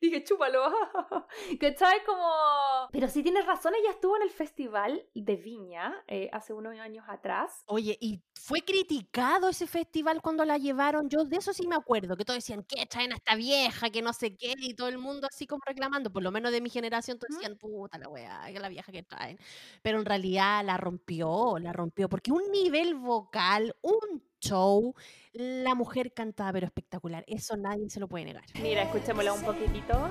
dije, 0.00 0.22
chúpalo. 0.24 0.62
¿Cachai? 1.60 2.04
Como... 2.04 2.28
Pero 2.90 3.08
sí 3.08 3.22
tienes 3.22 3.46
razón, 3.46 3.74
ella 3.74 3.90
estuvo 3.90 4.16
en 4.16 4.22
el 4.22 4.30
festival 4.30 5.06
de 5.14 5.36
Viña 5.36 6.04
eh, 6.06 6.28
hace 6.32 6.52
unos 6.52 6.78
años 6.78 7.04
atrás. 7.08 7.64
Oye, 7.66 7.96
y 8.00 8.20
fue 8.34 8.62
criticado 8.62 9.48
ese 9.48 9.66
festival 9.66 10.20
cuando 10.20 10.44
la 10.44 10.58
llevaron. 10.58 11.08
Yo 11.08 11.24
de 11.24 11.36
eso 11.36 11.52
sí 11.52 11.66
me 11.66 11.76
acuerdo, 11.76 12.16
que 12.16 12.24
todos 12.24 12.38
decían, 12.38 12.64
¿qué 12.64 12.86
traen 12.86 13.12
a 13.12 13.16
esta 13.16 13.34
vieja? 13.34 13.90
Que 13.90 14.02
no 14.02 14.12
sé 14.12 14.36
qué, 14.36 14.54
y 14.58 14.74
todo 14.74 14.88
el 14.88 14.98
mundo 14.98 15.26
así 15.30 15.46
como 15.46 15.62
reclamando. 15.64 16.12
Por 16.12 16.22
lo 16.22 16.30
menos 16.30 16.52
de 16.52 16.60
mi 16.60 16.70
generación, 16.70 17.18
todos 17.18 17.36
decían, 17.36 17.56
puta 17.56 17.98
la 17.98 18.08
weá, 18.08 18.46
que 18.52 18.60
la 18.60 18.68
vieja 18.68 18.92
que 18.92 19.02
traen. 19.02 19.38
Pero 19.82 19.98
en 19.98 20.04
realidad 20.04 20.64
la 20.64 20.76
rompió, 20.76 21.58
la 21.58 21.72
rompió, 21.72 22.08
porque 22.08 22.32
un 22.32 22.50
nivel 22.50 22.94
vocal, 22.94 23.74
un 23.82 24.22
show, 24.42 24.94
la 25.32 25.74
mujer 25.74 26.12
cantaba, 26.12 26.52
pero 26.52 26.66
espectacular. 26.66 27.24
Eso 27.26 27.56
nadie 27.56 27.88
se 27.88 28.00
lo 28.00 28.08
puede 28.08 28.26
negar. 28.26 28.44
Mira, 28.60 28.82
escuchémosla 28.82 29.32
un 29.32 29.42
poquitito. 29.42 30.10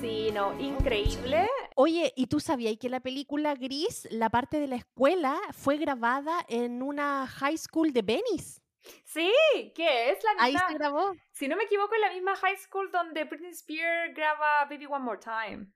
Sí, 0.00 0.30
no, 0.32 0.58
increíble. 0.60 1.46
Oye, 1.76 2.12
¿y 2.16 2.26
tú 2.26 2.40
sabías 2.40 2.76
que 2.76 2.88
la 2.88 3.00
película 3.00 3.54
Gris, 3.54 4.08
la 4.10 4.30
parte 4.30 4.58
de 4.58 4.66
la 4.66 4.76
escuela, 4.76 5.38
fue 5.52 5.78
grabada 5.78 6.44
en 6.48 6.82
una 6.82 7.26
high 7.26 7.56
school 7.56 7.92
de 7.92 8.02
Venice? 8.02 8.61
Sí, 9.04 9.32
¿qué 9.74 10.10
es? 10.10 10.22
La 10.24 10.30
Ahí 10.38 10.52
misma, 10.52 10.68
se 10.68 10.74
grabó. 10.74 11.12
si 11.32 11.48
no 11.48 11.56
me 11.56 11.64
equivoco, 11.64 11.94
es 11.94 12.00
la 12.00 12.10
misma 12.12 12.34
high 12.36 12.56
school 12.56 12.90
donde 12.90 13.24
Britney 13.24 13.50
Spears 13.50 14.14
graba 14.14 14.64
Baby 14.64 14.86
One 14.86 15.04
More 15.04 15.20
Time. 15.20 15.66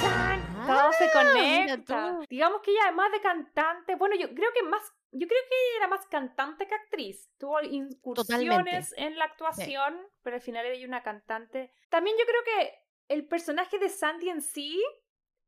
¡Chan! 0.00 0.66
Todo 0.66 0.92
se 0.92 1.04
Ah, 1.04 1.10
conecta. 1.12 2.18
Digamos 2.28 2.60
que 2.62 2.70
ella 2.70 2.80
además 2.84 3.10
de 3.12 3.20
cantante, 3.20 3.94
bueno, 3.96 4.14
yo 4.16 4.32
creo 4.34 4.52
que 4.52 4.62
más, 4.62 4.82
yo 5.10 5.26
creo 5.26 5.40
que 5.48 5.76
era 5.76 5.88
más 5.88 6.06
cantante 6.06 6.66
que 6.66 6.74
actriz. 6.74 7.30
Tuvo 7.38 7.60
incursiones 7.62 8.94
en 8.96 9.18
la 9.18 9.24
actuación, 9.24 9.98
pero 10.22 10.36
al 10.36 10.42
final 10.42 10.66
ella 10.66 10.86
una 10.86 11.02
cantante. 11.02 11.72
También 11.88 12.16
yo 12.18 12.24
creo 12.26 12.42
que 12.44 12.74
el 13.08 13.26
personaje 13.26 13.78
de 13.78 13.88
Sandy 13.88 14.28
en 14.28 14.42
sí, 14.42 14.80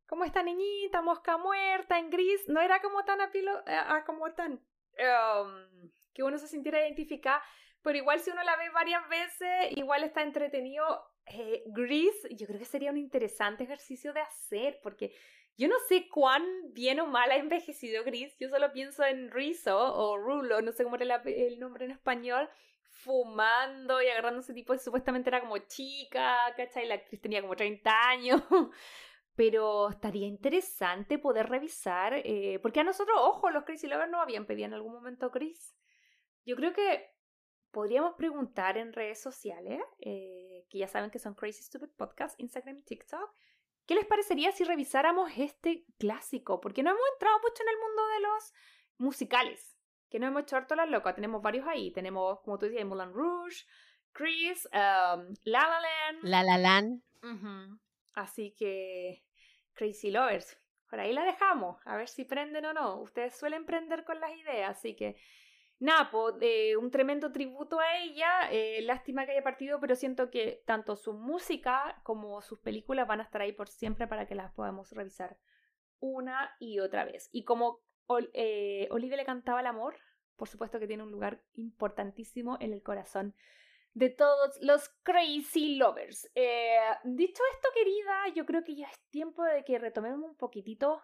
como 0.07 0.25
esta 0.25 0.43
niñita 0.43 1.03
mosca 1.03 1.37
muerta 1.39 1.99
en 1.99 2.11
gris, 2.11 2.49
no 2.49 2.61
era 2.61 2.81
como 2.83 3.05
tan 3.05 3.21
apilo, 3.21 3.61
eh, 3.67 3.77
ah, 3.77 4.03
como 4.05 4.33
tan 4.33 4.53
um, 4.55 5.91
que 6.13 6.23
uno 6.23 6.39
se 6.39 6.49
sintiera 6.49 6.81
identificada, 6.81 7.43
pero 7.83 7.99
igual 7.99 8.21
si 8.21 8.31
uno 8.31 8.43
la 8.43 8.57
ve 8.57 8.71
varias 8.71 9.09
veces, 9.09 9.77
igual 9.77 10.05
está 10.05 10.23
entretenido. 10.23 10.85
Eh, 11.27 11.63
yo 11.67 12.47
creo 12.47 12.59
que 12.59 12.65
sería 12.65 12.91
un 12.91 12.99
interesante 12.99 13.65
ejercicio 13.65 14.13
de 14.13 14.21
hacer, 14.21 14.81
porque 14.83 15.15
yo 15.57 15.69
no 15.69 15.77
sé 15.89 16.09
cuán 16.09 16.43
bien 16.73 17.01
o 17.01 17.07
mal 17.07 17.31
ha 17.31 17.37
envejecido 17.37 18.05
Gris, 18.05 18.37
yo 18.39 18.49
solo 18.49 18.73
pienso 18.73 19.05
en 19.05 19.31
Rizzo 19.31 19.77
o 19.79 20.17
Rulo, 20.17 20.63
no 20.63 20.73
sé 20.73 20.85
cómo 20.85 20.97
era 20.97 21.23
el 21.25 21.59
nombre 21.59 21.85
en 21.85 21.91
español, 21.91 22.49
fumando 22.93 24.01
y 24.01 24.09
agarrándose 24.09 24.55
tipo, 24.55 24.77
supuestamente 24.79 25.31
era 25.31 25.41
como 25.41 25.59
chica, 25.59 26.37
¿cachai? 26.57 26.87
La 26.87 26.95
actriz 26.95 27.21
tenía 27.21 27.43
como 27.43 27.57
30 27.57 28.09
años. 28.09 28.43
Pero 29.35 29.89
estaría 29.89 30.27
interesante 30.27 31.19
poder 31.19 31.49
revisar, 31.49 32.15
eh, 32.25 32.59
porque 32.61 32.81
a 32.81 32.85
nosotros, 32.85 33.17
ojo, 33.19 33.51
los 33.51 33.65
Crazy 33.65 33.87
Lovers 33.87 34.11
no 34.11 34.21
habían 34.21 34.45
pedido 34.45 34.67
en 34.67 34.75
algún 34.75 34.93
momento 34.93 35.31
Chris. 35.31 35.75
Yo 36.45 36.57
creo 36.57 36.73
que 36.73 37.13
podríamos 37.71 38.15
preguntar 38.15 38.77
en 38.77 38.93
redes 38.93 39.21
sociales, 39.21 39.81
eh, 40.01 40.67
que 40.69 40.79
ya 40.79 40.89
saben 40.89 41.11
que 41.11 41.19
son 41.19 41.35
Crazy 41.35 41.63
Stupid 41.63 41.91
Podcast, 41.97 42.39
Instagram 42.39 42.79
y 42.79 42.83
TikTok, 42.83 43.35
¿qué 43.87 43.95
les 43.95 44.07
parecería 44.07 44.53
si 44.53 44.65
revisáramos 44.65 45.31
este 45.37 45.85
clásico? 45.99 46.61
Porque 46.61 46.83
no 46.83 46.91
hemos 46.91 47.03
entrado 47.15 47.39
mucho 47.41 47.63
en 47.63 47.69
el 47.69 47.79
mundo 47.79 48.03
de 48.09 48.21
los 48.21 48.53
musicales, 48.99 49.79
que 50.11 50.19
no 50.19 50.27
hemos 50.27 50.43
hecho 50.43 50.57
harto 50.57 50.75
las 50.75 50.89
locas, 50.89 51.15
tenemos 51.15 51.43
varios 51.43 51.67
ahí, 51.67 51.91
tenemos, 51.93 52.41
como 52.41 52.59
tú 52.59 52.67
decías, 52.67 52.85
Moulin 52.85 53.13
Rouge, 53.13 53.65
Chris, 54.13 54.67
um, 54.67 55.35
La 55.45 55.67
La 55.69 55.81
Land, 55.81 56.19
La 56.23 56.43
La 56.43 56.59
Land. 56.59 57.03
Así 58.15 58.55
que, 58.59 59.25
Crazy 59.73 60.11
Lovers, 60.11 60.59
por 60.91 61.01
ahí 61.01 61.15
la 61.15 61.25
dejamos, 61.25 61.81
a 61.87 61.97
ver 61.97 62.09
si 62.09 62.25
prenden 62.25 62.67
o 62.67 62.75
no. 62.75 63.01
Ustedes 63.01 63.35
suelen 63.39 63.65
prender 63.65 64.05
con 64.05 64.21
las 64.21 64.37
ideas, 64.37 64.77
así 64.77 64.95
que, 64.95 65.17
nada, 65.83 66.11
po, 66.11 66.37
eh, 66.41 66.77
un 66.77 66.91
tremendo 66.91 67.33
tributo 67.33 67.81
a 67.81 67.99
ella. 67.99 68.51
eh, 68.51 68.83
lástima 68.83 69.27
que 69.27 69.33
haya 69.33 69.43
partido, 69.43 69.81
pero 69.81 69.97
siento 69.97 70.31
que 70.31 70.63
tanto 70.67 70.97
su 70.97 71.13
música 71.13 72.01
como 72.05 72.41
sus 72.43 72.61
películas 72.61 73.07
van 73.09 73.21
a 73.21 73.25
estar 73.25 73.41
ahí 73.43 73.53
por 73.53 73.69
siempre 73.69 74.07
para 74.07 74.27
que 74.27 74.35
las 74.35 74.53
podamos 74.53 74.93
revisar 74.93 75.39
una 76.01 76.55
y 76.59 76.79
otra 76.81 77.05
vez. 77.05 77.29
Y 77.33 77.45
como 77.45 77.81
eh, 78.33 78.89
Olivia 78.91 79.17
le 79.17 79.25
cantaba 79.25 79.61
el 79.61 79.67
amor, 79.67 79.97
por 80.37 80.49
supuesto 80.49 80.79
que 80.79 80.87
tiene 80.87 81.03
un 81.03 81.11
lugar 81.11 81.43
importantísimo 81.55 82.57
en 82.61 82.73
el 82.73 82.83
corazón 82.83 83.35
de 83.95 84.09
todos 84.09 84.59
los 84.63 84.89
crazy 85.03 85.77
lovers. 85.77 86.31
Eh, 86.35 86.79
dicho 87.05 87.43
esto, 87.55 87.69
querida, 87.75 88.29
yo 88.35 88.47
creo 88.47 88.65
que 88.65 88.77
ya 88.77 88.87
es 88.87 88.97
tiempo 89.11 89.43
de 89.45 89.65
que 89.65 89.79
retomemos 89.79 90.31
un 90.31 90.37
poquitito 90.37 91.03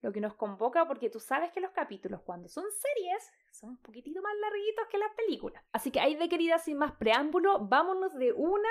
lo 0.00 0.12
que 0.12 0.20
nos 0.20 0.34
convoca, 0.34 0.86
porque 0.86 1.10
tú 1.10 1.20
sabes 1.20 1.52
que 1.52 1.60
los 1.60 1.72
capítulos, 1.72 2.22
cuando 2.22 2.48
son 2.48 2.64
series, 2.70 3.30
son 3.60 3.70
un 3.70 3.76
poquitito 3.78 4.22
más 4.22 4.32
larguitos 4.40 4.86
que 4.90 4.96
las 4.96 5.12
películas. 5.14 5.62
Así 5.72 5.90
que 5.90 6.00
ahí 6.00 6.14
de 6.14 6.28
querida, 6.28 6.58
sin 6.58 6.78
más 6.78 6.92
preámbulo, 6.92 7.58
vámonos 7.60 8.14
de 8.14 8.32
una 8.32 8.70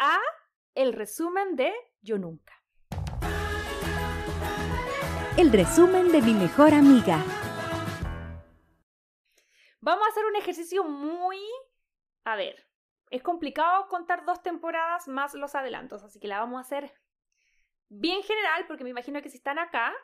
a 0.00 0.18
el 0.74 0.92
resumen 0.92 1.54
de 1.54 1.72
Yo 2.00 2.18
Nunca. 2.18 2.52
el 5.38 5.52
resumen 5.52 6.10
de 6.12 6.22
mi 6.22 6.32
mejor 6.32 6.72
amiga. 6.72 7.22
Vamos 9.80 10.06
a 10.06 10.10
hacer 10.10 10.24
un 10.24 10.34
ejercicio 10.34 10.82
muy... 10.82 11.38
A 12.24 12.36
ver, 12.36 12.66
es 13.10 13.22
complicado 13.22 13.86
contar 13.88 14.24
dos 14.24 14.42
temporadas 14.42 15.08
más 15.08 15.34
los 15.34 15.54
adelantos, 15.54 16.02
así 16.02 16.18
que 16.18 16.26
la 16.26 16.40
vamos 16.40 16.56
a 16.56 16.62
hacer 16.62 16.90
bien 17.90 18.22
general, 18.22 18.64
porque 18.66 18.82
me 18.82 18.90
imagino 18.90 19.20
que 19.20 19.28
si 19.28 19.36
están 19.36 19.58
acá, 19.58 19.94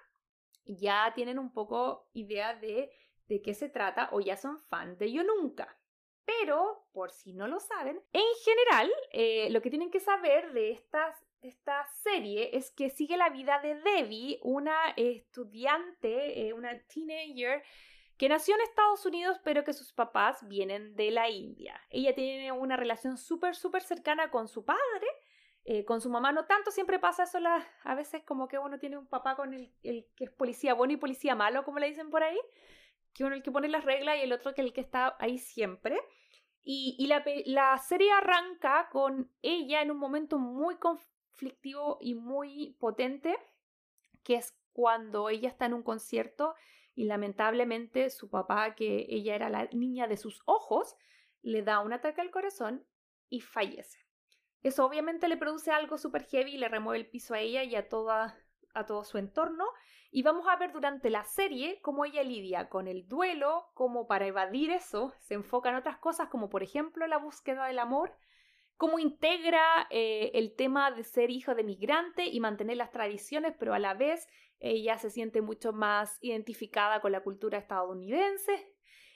ya 0.67 1.13
tienen 1.15 1.39
un 1.39 1.51
poco 1.51 2.11
idea 2.13 2.55
de, 2.55 2.93
de 3.29 3.43
qué 3.43 3.55
se 3.55 3.69
trata 3.69 4.09
o 4.13 4.21
ya 4.21 4.37
son 4.37 4.61
fan 4.69 4.99
de 4.99 5.13
Yo 5.13 5.23
Nunca. 5.25 5.77
Pero, 6.25 6.87
por 6.93 7.11
si 7.11 7.33
no 7.33 7.49
lo 7.49 7.59
saben, 7.59 8.01
en 8.13 8.35
general, 8.45 8.93
eh, 9.11 9.51
lo 9.51 9.61
que 9.61 9.71
tienen 9.71 9.91
que 9.91 10.01
saber 10.01 10.53
de 10.53 10.71
estas 10.71 11.17
esta 11.43 11.85
serie 12.05 12.57
es 12.57 12.71
que 12.71 12.89
sigue 12.89 13.17
la 13.17 13.29
vida 13.29 13.61
de 13.61 13.75
Debbie, 13.75 14.39
una 14.43 14.91
estudiante, 14.97 16.47
eh, 16.47 16.53
una 16.53 16.79
teenager 16.87 17.63
que 18.17 18.29
nació 18.29 18.55
en 18.55 18.61
Estados 18.61 19.05
Unidos 19.05 19.41
pero 19.43 19.65
que 19.65 19.73
sus 19.73 19.93
papás 19.93 20.47
vienen 20.47 20.95
de 20.95 21.11
la 21.11 21.29
India. 21.29 21.81
Ella 21.91 22.15
tiene 22.15 22.53
una 22.53 22.77
relación 22.77 23.17
súper, 23.17 23.57
súper 23.57 23.83
cercana 23.83 24.31
con 24.31 24.47
su 24.47 24.65
padre, 24.65 25.07
eh, 25.65 25.85
con 25.85 26.01
su 26.01 26.11
mamá 26.11 26.31
no 26.33 26.45
tanto, 26.45 26.71
siempre 26.71 27.01
pasa 27.01 27.25
eso 27.25 27.39
a 27.85 27.95
veces 27.95 28.23
como 28.25 28.47
que 28.47 28.59
uno 28.59 28.79
tiene 28.79 28.97
un 28.97 29.07
papá 29.07 29.35
con 29.35 29.53
el, 29.53 29.73
el, 29.83 30.07
que 30.15 30.25
es 30.25 30.31
policía 30.31 30.75
bueno 30.75 30.93
y 30.93 30.97
policía 30.97 31.35
malo, 31.35 31.65
como 31.65 31.81
le 31.81 31.89
dicen 31.89 32.11
por 32.11 32.23
ahí, 32.23 32.39
que 33.15 33.25
uno 33.25 33.35
el 33.35 33.43
que 33.43 33.53
pone 33.53 33.69
las 33.69 33.85
reglas 33.85 34.19
y 34.19 34.23
el 34.23 34.33
otro 34.33 34.55
que 34.55 34.63
el 34.63 34.73
que 34.73 34.81
está 34.81 35.17
ahí 35.19 35.39
siempre. 35.39 36.01
Y, 36.63 36.97
y 36.99 37.07
la, 37.07 37.25
la, 37.47 37.77
serie 37.79 38.11
arranca 38.13 38.89
con 38.91 39.31
ella 39.43 39.83
en 39.83 39.91
un 39.91 39.99
momento 39.99 40.39
muy 40.39 40.77
conflictivo 40.77 41.99
y 42.01 42.15
muy 42.15 42.77
potente, 42.79 43.37
que 44.23 44.37
es 44.37 44.57
cuando 44.73 45.29
ella 45.29 45.49
está 45.49 45.67
en 45.67 45.75
un 45.75 45.83
concierto 45.83 46.55
y 46.95 47.05
lamentablemente 47.05 48.11
su 48.11 48.31
papá, 48.31 48.75
que 48.75 49.07
ella 49.09 49.35
era 49.35 49.49
la 49.49 49.67
niña 49.73 50.07
de 50.07 50.17
sus 50.17 50.43
ojos, 50.45 50.97
le 51.43 51.63
da 51.63 51.81
un 51.81 51.93
ataque 51.93 52.21
al 52.21 52.31
corazón 52.31 52.87
y 53.29 53.41
fallece. 53.41 53.99
Eso 54.63 54.85
obviamente 54.85 55.27
le 55.27 55.37
produce 55.37 55.71
algo 55.71 55.99
súper 55.99 56.25
heavy, 56.27 56.57
le 56.57 56.69
remueve 56.69 57.01
el 57.01 57.11
piso 57.11 57.35
a 57.35 57.41
ella 57.41 57.65
y 57.65 57.75
a, 57.75 57.89
toda, 57.89 58.39
a 58.75 58.87
todo 58.87 59.05
su 59.05 59.19
entorno. 59.19 59.67
Y 60.15 60.23
vamos 60.23 60.47
a 60.47 60.57
ver 60.57 60.73
durante 60.73 61.09
la 61.09 61.25
serie 61.25 61.81
cómo 61.81 62.05
ella 62.05 62.23
lidia 62.23 62.69
con 62.69 62.87
el 62.87 63.09
duelo, 63.09 63.71
cómo 63.73 64.07
para 64.07 64.27
evadir 64.27 64.71
eso 64.71 65.15
se 65.21 65.33
enfoca 65.33 65.71
en 65.71 65.77
otras 65.77 65.97
cosas 65.97 66.29
como 66.29 66.51
por 66.51 66.63
ejemplo 66.63 67.07
la 67.07 67.17
búsqueda 67.17 67.67
del 67.67 67.79
amor, 67.79 68.15
cómo 68.77 68.99
integra 68.99 69.87
eh, 69.89 70.31
el 70.35 70.55
tema 70.55 70.91
de 70.91 71.05
ser 71.05 71.31
hijo 71.31 71.55
de 71.55 71.65
migrante 71.65 72.27
y 72.27 72.41
mantener 72.41 72.77
las 72.77 72.91
tradiciones, 72.91 73.55
pero 73.59 73.73
a 73.73 73.79
la 73.79 73.95
vez 73.95 74.29
ella 74.61 74.99
se 74.99 75.09
siente 75.09 75.41
mucho 75.41 75.73
más 75.73 76.19
identificada 76.21 77.01
con 77.01 77.11
la 77.13 77.23
cultura 77.23 77.57
estadounidense. 77.57 78.72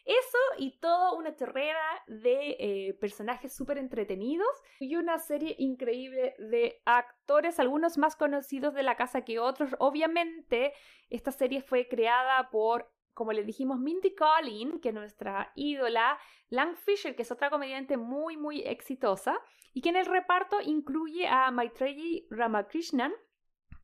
Eso 0.06 0.38
y 0.58 0.78
toda 0.78 1.14
una 1.14 1.34
chorrera 1.34 1.82
de 2.06 2.56
eh, 2.60 2.94
personajes 3.00 3.52
súper 3.52 3.76
entretenidos 3.78 4.46
y 4.78 4.94
una 4.94 5.18
serie 5.18 5.56
increíble 5.58 6.36
de 6.38 6.80
actores, 6.84 7.58
algunos 7.58 7.98
más 7.98 8.14
conocidos 8.14 8.72
de 8.74 8.84
la 8.84 8.94
casa 8.96 9.22
que 9.22 9.40
otros. 9.40 9.74
Obviamente, 9.80 10.72
esta 11.10 11.32
serie 11.32 11.60
fue 11.60 11.88
creada 11.88 12.50
por, 12.50 12.88
como 13.14 13.32
le 13.32 13.42
dijimos, 13.42 13.80
Mindy 13.80 14.14
Collin, 14.14 14.78
que 14.78 14.90
es 14.90 14.94
nuestra 14.94 15.50
ídola, 15.56 16.20
Lang 16.50 16.76
Fisher, 16.76 17.16
que 17.16 17.22
es 17.22 17.32
otra 17.32 17.50
comediante 17.50 17.96
muy, 17.96 18.36
muy 18.36 18.60
exitosa, 18.60 19.36
y 19.72 19.80
que 19.80 19.88
en 19.88 19.96
el 19.96 20.06
reparto 20.06 20.60
incluye 20.60 21.26
a 21.26 21.50
Maitreyi 21.50 22.28
Ramakrishnan, 22.30 23.12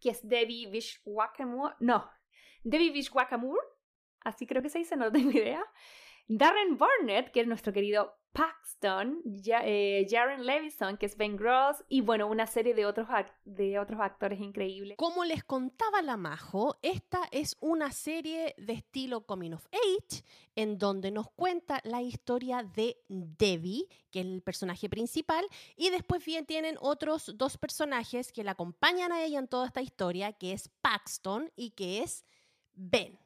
que 0.01 0.11
es 0.11 0.29
Debbie 0.29 0.71
Vishwakamur, 0.71 1.75
no, 1.81 2.09
Debbie 2.63 2.93
Vishwakamur, 2.93 3.59
así 4.21 4.47
creo 4.47 4.63
que 4.63 4.69
se 4.69 4.79
dice, 4.79 4.97
no 4.97 5.11
tengo 5.11 5.33
idea. 5.33 5.65
Darren 6.39 6.79
Barnett, 6.79 7.31
que 7.31 7.43
es 7.43 7.47
nuestro 7.47 7.75
querido 7.75 8.15
Paxton, 8.33 9.21
eh, 9.65 10.07
Jaren 10.09 10.47
Levison, 10.47 10.97
que 10.97 11.05
es 11.05 11.15
Ben 11.19 11.37
Gross, 11.37 11.85
y 11.91 12.01
bueno, 12.01 12.27
una 12.27 12.47
serie 12.47 12.73
de 12.73 12.87
otros, 12.87 13.07
de 13.45 13.79
otros 13.79 14.01
actores 14.01 14.41
increíbles. 14.41 14.97
Como 14.97 15.27
les 15.27 15.45
contaba 15.45 16.01
la 16.01 16.17
Majo, 16.17 16.79
esta 16.81 17.21
es 17.33 17.59
una 17.61 17.93
serie 17.93 18.55
de 18.57 18.73
estilo 18.73 19.27
Coming 19.27 19.53
of 19.53 19.67
Age, 19.73 20.25
en 20.57 20.79
donde 20.79 21.11
nos 21.11 21.31
cuenta 21.31 21.83
la 21.85 22.01
historia 22.01 22.63
de 22.63 22.97
Debbie, 23.09 23.87
que 24.11 24.21
es 24.21 24.27
el 24.27 24.43
personaje 24.43 24.89
principal, 24.89 25.45
y 25.77 25.91
después 25.91 26.25
bien 26.25 26.47
tienen 26.47 26.77
otros 26.81 27.35
dos 27.37 27.59
personajes 27.59 28.33
que 28.33 28.43
la 28.43 28.53
acompañan 28.53 29.13
a 29.13 29.23
ella 29.23 29.39
en 29.39 29.49
toda 29.49 29.67
esta 29.67 29.83
historia, 29.83 30.33
que 30.33 30.53
es 30.53 30.71
Paxton 30.81 31.53
y 31.57 31.73
que 31.73 32.03
es 32.03 32.25
Ben. 32.73 33.22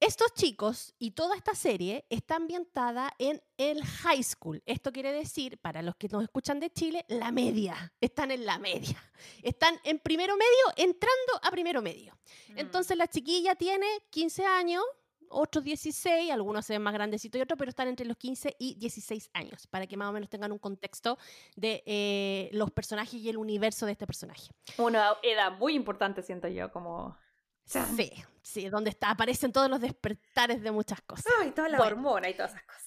Estos 0.00 0.34
chicos 0.34 0.94
y 0.98 1.12
toda 1.12 1.36
esta 1.36 1.54
serie 1.54 2.04
está 2.10 2.36
ambientada 2.36 3.12
en 3.18 3.42
el 3.56 3.82
high 3.84 4.22
school. 4.22 4.62
Esto 4.66 4.92
quiere 4.92 5.12
decir, 5.12 5.58
para 5.58 5.82
los 5.82 5.96
que 5.96 6.08
nos 6.08 6.22
escuchan 6.22 6.60
de 6.60 6.70
Chile, 6.70 7.04
la 7.08 7.32
media. 7.32 7.92
Están 8.00 8.30
en 8.30 8.44
la 8.44 8.58
media. 8.58 9.02
Están 9.42 9.80
en 9.84 9.98
primero 9.98 10.36
medio, 10.36 10.88
entrando 10.88 11.40
a 11.42 11.50
primero 11.50 11.80
medio. 11.80 12.14
Mm. 12.48 12.58
Entonces 12.58 12.96
la 12.96 13.06
chiquilla 13.06 13.54
tiene 13.54 13.86
15 14.10 14.44
años, 14.44 14.82
otros 15.28 15.64
16, 15.64 16.30
algunos 16.30 16.66
se 16.66 16.74
ven 16.74 16.82
más 16.82 16.94
grandecitos 16.94 17.38
y 17.38 17.42
otros, 17.42 17.58
pero 17.58 17.70
están 17.70 17.88
entre 17.88 18.06
los 18.06 18.16
15 18.16 18.56
y 18.58 18.74
16 18.74 19.30
años, 19.32 19.66
para 19.68 19.86
que 19.86 19.96
más 19.96 20.08
o 20.08 20.12
menos 20.12 20.28
tengan 20.28 20.52
un 20.52 20.58
contexto 20.58 21.18
de 21.56 21.82
eh, 21.86 22.50
los 22.52 22.70
personajes 22.70 23.14
y 23.14 23.28
el 23.28 23.36
universo 23.36 23.86
de 23.86 23.92
este 23.92 24.06
personaje. 24.06 24.50
Una 24.78 25.16
edad 25.22 25.52
muy 25.58 25.74
importante, 25.74 26.22
siento 26.22 26.48
yo, 26.48 26.70
como 26.72 27.16
Sí, 27.64 28.12
sí, 28.42 28.68
donde 28.68 28.90
está, 28.90 29.10
aparecen 29.10 29.52
todos 29.52 29.70
los 29.70 29.80
despertares 29.80 30.62
de 30.62 30.70
muchas 30.70 31.00
cosas. 31.02 31.26
Ay, 31.40 31.50
toda 31.50 31.68
la 31.68 31.80
hormona 31.80 32.28
y 32.28 32.34
todas 32.34 32.52
esas 32.52 32.64
cosas. 32.64 32.84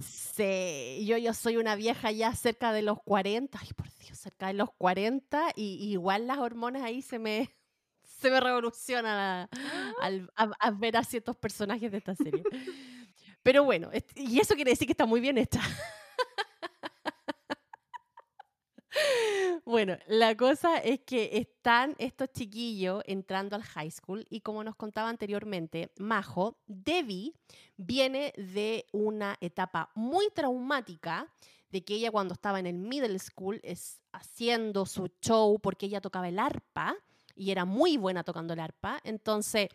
Sí, 0.00 1.04
yo, 1.06 1.16
yo 1.16 1.32
soy 1.34 1.56
una 1.56 1.74
vieja 1.74 2.10
ya 2.10 2.34
cerca 2.34 2.72
de 2.72 2.82
los 2.82 3.02
40, 3.02 3.58
ay 3.60 3.68
por 3.74 3.90
Dios, 3.98 4.18
cerca 4.18 4.48
de 4.48 4.52
los 4.52 4.70
40 4.76 5.52
y, 5.56 5.90
igual 5.90 6.26
las 6.26 6.38
hormonas 6.38 6.82
ahí 6.82 7.02
se 7.02 7.18
me, 7.18 7.56
se 8.02 8.30
me 8.30 8.38
revolucionan 8.38 9.48
al, 10.00 10.30
a, 10.36 10.70
ver 10.72 10.96
a 10.96 11.04
ciertos 11.04 11.36
personajes 11.36 11.90
de 11.90 11.98
esta 11.98 12.14
serie. 12.14 12.42
Pero 13.42 13.64
bueno, 13.64 13.90
y 14.14 14.40
eso 14.40 14.54
quiere 14.54 14.72
decir 14.72 14.86
que 14.86 14.92
está 14.92 15.06
muy 15.06 15.20
bien 15.20 15.38
hecha. 15.38 15.60
Bueno, 19.64 19.98
la 20.06 20.34
cosa 20.34 20.78
es 20.78 21.00
que 21.00 21.28
están 21.34 21.94
estos 21.98 22.32
chiquillos 22.32 23.02
entrando 23.06 23.54
al 23.54 23.62
high 23.62 23.90
school 23.90 24.24
y 24.30 24.40
como 24.40 24.64
nos 24.64 24.76
contaba 24.76 25.10
anteriormente 25.10 25.92
Majo, 25.98 26.56
Debbie 26.66 27.34
viene 27.76 28.32
de 28.38 28.86
una 28.92 29.36
etapa 29.42 29.90
muy 29.94 30.30
traumática 30.30 31.30
de 31.70 31.84
que 31.84 31.96
ella 31.96 32.10
cuando 32.10 32.32
estaba 32.32 32.58
en 32.60 32.66
el 32.66 32.78
middle 32.78 33.18
school 33.18 33.60
es 33.62 34.00
haciendo 34.12 34.86
su 34.86 35.10
show 35.20 35.58
porque 35.60 35.84
ella 35.84 36.00
tocaba 36.00 36.28
el 36.28 36.38
arpa 36.38 36.96
y 37.34 37.50
era 37.50 37.66
muy 37.66 37.98
buena 37.98 38.24
tocando 38.24 38.54
el 38.54 38.60
arpa, 38.60 39.00
entonces 39.04 39.68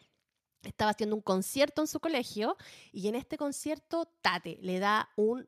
estaba 0.64 0.90
haciendo 0.90 1.16
un 1.16 1.22
concierto 1.22 1.82
en 1.82 1.88
su 1.88 2.00
colegio 2.00 2.58
y 2.92 3.10
en 3.10 3.16
este 3.16 3.38
concierto 3.38 4.12
Tate 4.22 4.58
le 4.62 4.80
da 4.80 5.10
un 5.18 5.48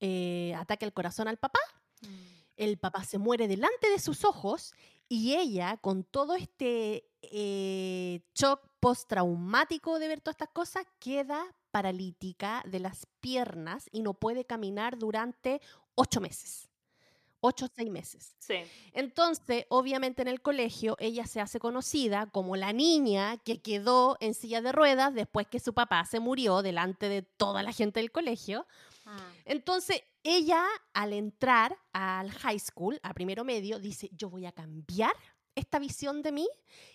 eh, 0.00 0.54
ataque 0.56 0.86
al 0.86 0.94
corazón 0.94 1.28
al 1.28 1.36
papá. 1.36 1.60
Mm 2.00 2.37
el 2.58 2.76
papá 2.78 3.04
se 3.04 3.18
muere 3.18 3.48
delante 3.48 3.88
de 3.88 3.98
sus 3.98 4.24
ojos 4.24 4.74
y 5.08 5.36
ella, 5.36 5.78
con 5.78 6.04
todo 6.04 6.34
este 6.34 7.08
eh, 7.22 8.20
shock 8.34 8.60
postraumático 8.80 9.98
de 9.98 10.08
ver 10.08 10.20
todas 10.20 10.34
estas 10.34 10.50
cosas, 10.50 10.84
queda 10.98 11.54
paralítica 11.70 12.62
de 12.66 12.80
las 12.80 13.06
piernas 13.20 13.88
y 13.90 14.02
no 14.02 14.14
puede 14.14 14.44
caminar 14.44 14.98
durante 14.98 15.60
ocho 15.94 16.20
meses. 16.20 16.67
Ocho 17.40 17.66
o 17.66 17.68
seis 17.74 17.90
meses. 17.90 18.34
Sí. 18.38 18.56
Entonces, 18.92 19.66
obviamente 19.68 20.22
en 20.22 20.28
el 20.28 20.40
colegio, 20.42 20.96
ella 20.98 21.26
se 21.26 21.40
hace 21.40 21.60
conocida 21.60 22.26
como 22.26 22.56
la 22.56 22.72
niña 22.72 23.36
que 23.38 23.62
quedó 23.62 24.16
en 24.20 24.34
silla 24.34 24.60
de 24.60 24.72
ruedas 24.72 25.14
después 25.14 25.46
que 25.46 25.60
su 25.60 25.72
papá 25.72 26.04
se 26.04 26.18
murió 26.18 26.62
delante 26.62 27.08
de 27.08 27.22
toda 27.22 27.62
la 27.62 27.72
gente 27.72 28.00
del 28.00 28.10
colegio. 28.10 28.66
Ah. 29.06 29.32
Entonces, 29.44 30.02
ella 30.24 30.64
al 30.92 31.12
entrar 31.12 31.78
al 31.92 32.30
high 32.30 32.58
school, 32.58 32.98
a 33.02 33.14
primero 33.14 33.44
medio, 33.44 33.78
dice, 33.78 34.10
yo 34.12 34.28
voy 34.28 34.44
a 34.46 34.52
cambiar 34.52 35.14
esta 35.54 35.78
visión 35.78 36.22
de 36.22 36.32
mí 36.32 36.48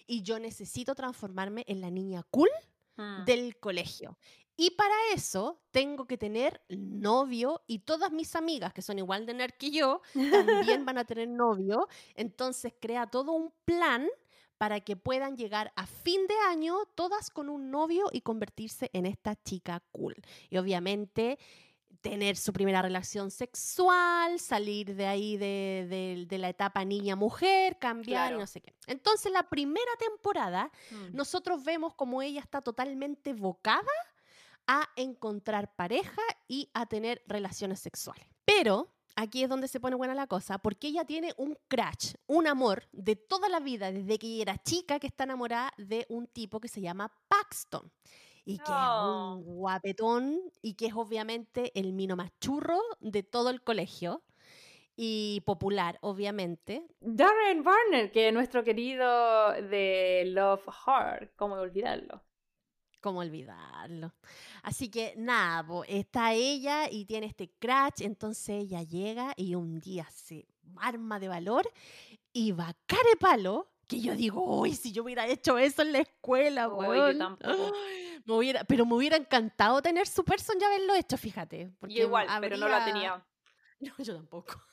y 0.07 0.23
yo 0.23 0.39
necesito 0.39 0.95
transformarme 0.95 1.63
en 1.67 1.81
la 1.81 1.89
niña 1.89 2.23
cool 2.29 2.49
ah. 2.97 3.23
del 3.25 3.57
colegio. 3.59 4.17
Y 4.55 4.71
para 4.71 4.93
eso 5.13 5.59
tengo 5.71 6.05
que 6.05 6.17
tener 6.17 6.61
novio 6.69 7.61
y 7.67 7.79
todas 7.79 8.11
mis 8.11 8.35
amigas 8.35 8.71
que 8.73 8.81
son 8.83 8.99
igual 8.99 9.25
de 9.25 9.33
nerd 9.33 9.53
que 9.57 9.71
yo 9.71 10.01
también 10.13 10.13
van 10.85 10.97
a 10.99 11.05
tener 11.05 11.27
novio. 11.27 11.87
Entonces 12.15 12.73
crea 12.79 13.07
todo 13.07 13.31
un 13.31 13.51
plan 13.65 14.07
para 14.59 14.79
que 14.79 14.95
puedan 14.95 15.35
llegar 15.35 15.73
a 15.75 15.85
fin 15.87 16.27
de 16.27 16.35
año 16.47 16.75
todas 16.95 17.29
con 17.31 17.49
un 17.49 17.71
novio 17.71 18.05
y 18.11 18.21
convertirse 18.21 18.89
en 18.93 19.05
esta 19.07 19.35
chica 19.43 19.81
cool. 19.91 20.15
Y 20.49 20.57
obviamente 20.57 21.37
tener 22.01 22.35
su 22.35 22.51
primera 22.53 22.81
relación 22.81 23.31
sexual, 23.31 24.37
salir 24.39 24.93
de 24.95 25.05
ahí 25.07 25.37
de, 25.37 25.87
de- 25.89 26.25
de 26.27 26.37
la 26.37 26.49
etapa 26.49 26.83
niña-mujer, 26.83 27.79
cambiar 27.79 28.33
y 28.33 28.37
no 28.37 28.45
sé 28.45 28.59
qué. 28.61 28.73
Entonces, 28.87 29.31
la 29.31 29.49
primera 29.49 29.91
temporada, 29.97 30.69
Mm. 30.91 31.15
nosotros 31.15 31.63
vemos 31.63 31.93
como 31.95 32.21
ella 32.21 32.41
está 32.41 32.61
totalmente 32.61 33.29
evocada 33.31 33.87
a 34.67 34.87
encontrar 34.95 35.75
pareja 35.75 36.21
y 36.47 36.69
a 36.73 36.85
tener 36.85 37.21
relaciones 37.27 37.79
sexuales. 37.79 38.27
Pero 38.45 38.93
aquí 39.15 39.43
es 39.43 39.49
donde 39.49 39.67
se 39.67 39.79
pone 39.79 39.95
buena 39.95 40.15
la 40.15 40.27
cosa, 40.27 40.57
porque 40.59 40.87
ella 40.87 41.05
tiene 41.05 41.33
un 41.37 41.57
crush, 41.67 42.13
un 42.27 42.47
amor 42.47 42.87
de 42.91 43.15
toda 43.15 43.49
la 43.49 43.59
vida, 43.59 43.91
desde 43.91 44.17
que 44.17 44.27
ella 44.27 44.41
era 44.43 44.57
chica, 44.63 44.99
que 44.99 45.07
está 45.07 45.23
enamorada 45.25 45.71
de 45.77 46.05
un 46.09 46.27
tipo 46.27 46.59
que 46.59 46.67
se 46.67 46.81
llama 46.81 47.11
Paxton. 47.27 47.91
Y 48.45 48.57
que 48.57 48.63
es 48.63 48.69
Oh. 48.71 49.35
un 49.37 49.43
guapetón 49.55 50.41
y 50.61 50.73
que 50.73 50.87
es 50.87 50.93
obviamente 50.95 51.71
el 51.79 51.93
mino 51.93 52.15
más 52.17 52.31
churro 52.41 52.77
de 52.99 53.23
todo 53.23 53.49
el 53.49 53.63
colegio 53.63 54.21
y 54.97 55.41
popular, 55.45 55.97
obviamente. 56.01 56.85
Darren 56.99 57.63
Barner, 57.63 58.11
que 58.11 58.27
es 58.27 58.33
nuestro 58.33 58.63
querido 58.65 59.53
de 59.53 60.23
Love 60.27 60.67
Heart, 60.85 61.31
¿cómo 61.37 61.55
olvidarlo? 61.55 62.21
¿Cómo 63.03 63.19
olvidarlo? 63.19 64.13
Así 64.61 64.87
que 64.87 65.13
nada, 65.17 65.61
po, 65.67 65.83
está 65.83 66.31
ella 66.31 66.89
y 66.89 67.03
tiene 67.03 67.25
este 67.25 67.51
crash, 67.59 68.01
entonces 68.01 68.63
ella 68.63 68.81
llega 68.81 69.33
y 69.35 69.55
un 69.55 69.81
día 69.81 70.07
se 70.09 70.47
arma 70.77 71.19
de 71.19 71.27
valor 71.27 71.69
y 72.31 72.53
va 72.53 72.73
care 72.85 73.17
palo, 73.19 73.67
que 73.87 73.99
yo 73.99 74.15
digo, 74.15 74.41
uy, 74.61 74.73
si 74.73 74.93
yo 74.93 75.03
hubiera 75.03 75.27
hecho 75.27 75.57
eso 75.57 75.81
en 75.81 75.91
la 75.91 75.99
escuela, 75.99 76.69
Uy, 76.69 76.85
yo 76.85 76.89
weón". 76.91 77.17
tampoco. 77.17 77.73
Me 78.25 78.35
hubiera, 78.35 78.63
pero 78.63 78.85
me 78.85 78.95
hubiera 78.95 79.17
encantado 79.17 79.81
tener 79.81 80.07
su 80.07 80.23
person 80.23 80.55
y 80.57 80.63
haberlo 80.63 80.95
hecho, 80.95 81.17
fíjate. 81.17 81.73
porque 81.77 81.95
Yo 81.95 82.03
igual, 82.05 82.25
pero 82.39 82.55
no 82.55 82.69
la 82.69 82.85
tenía. 82.85 83.21
No, 83.81 83.91
yo 83.97 84.15
tampoco. 84.15 84.63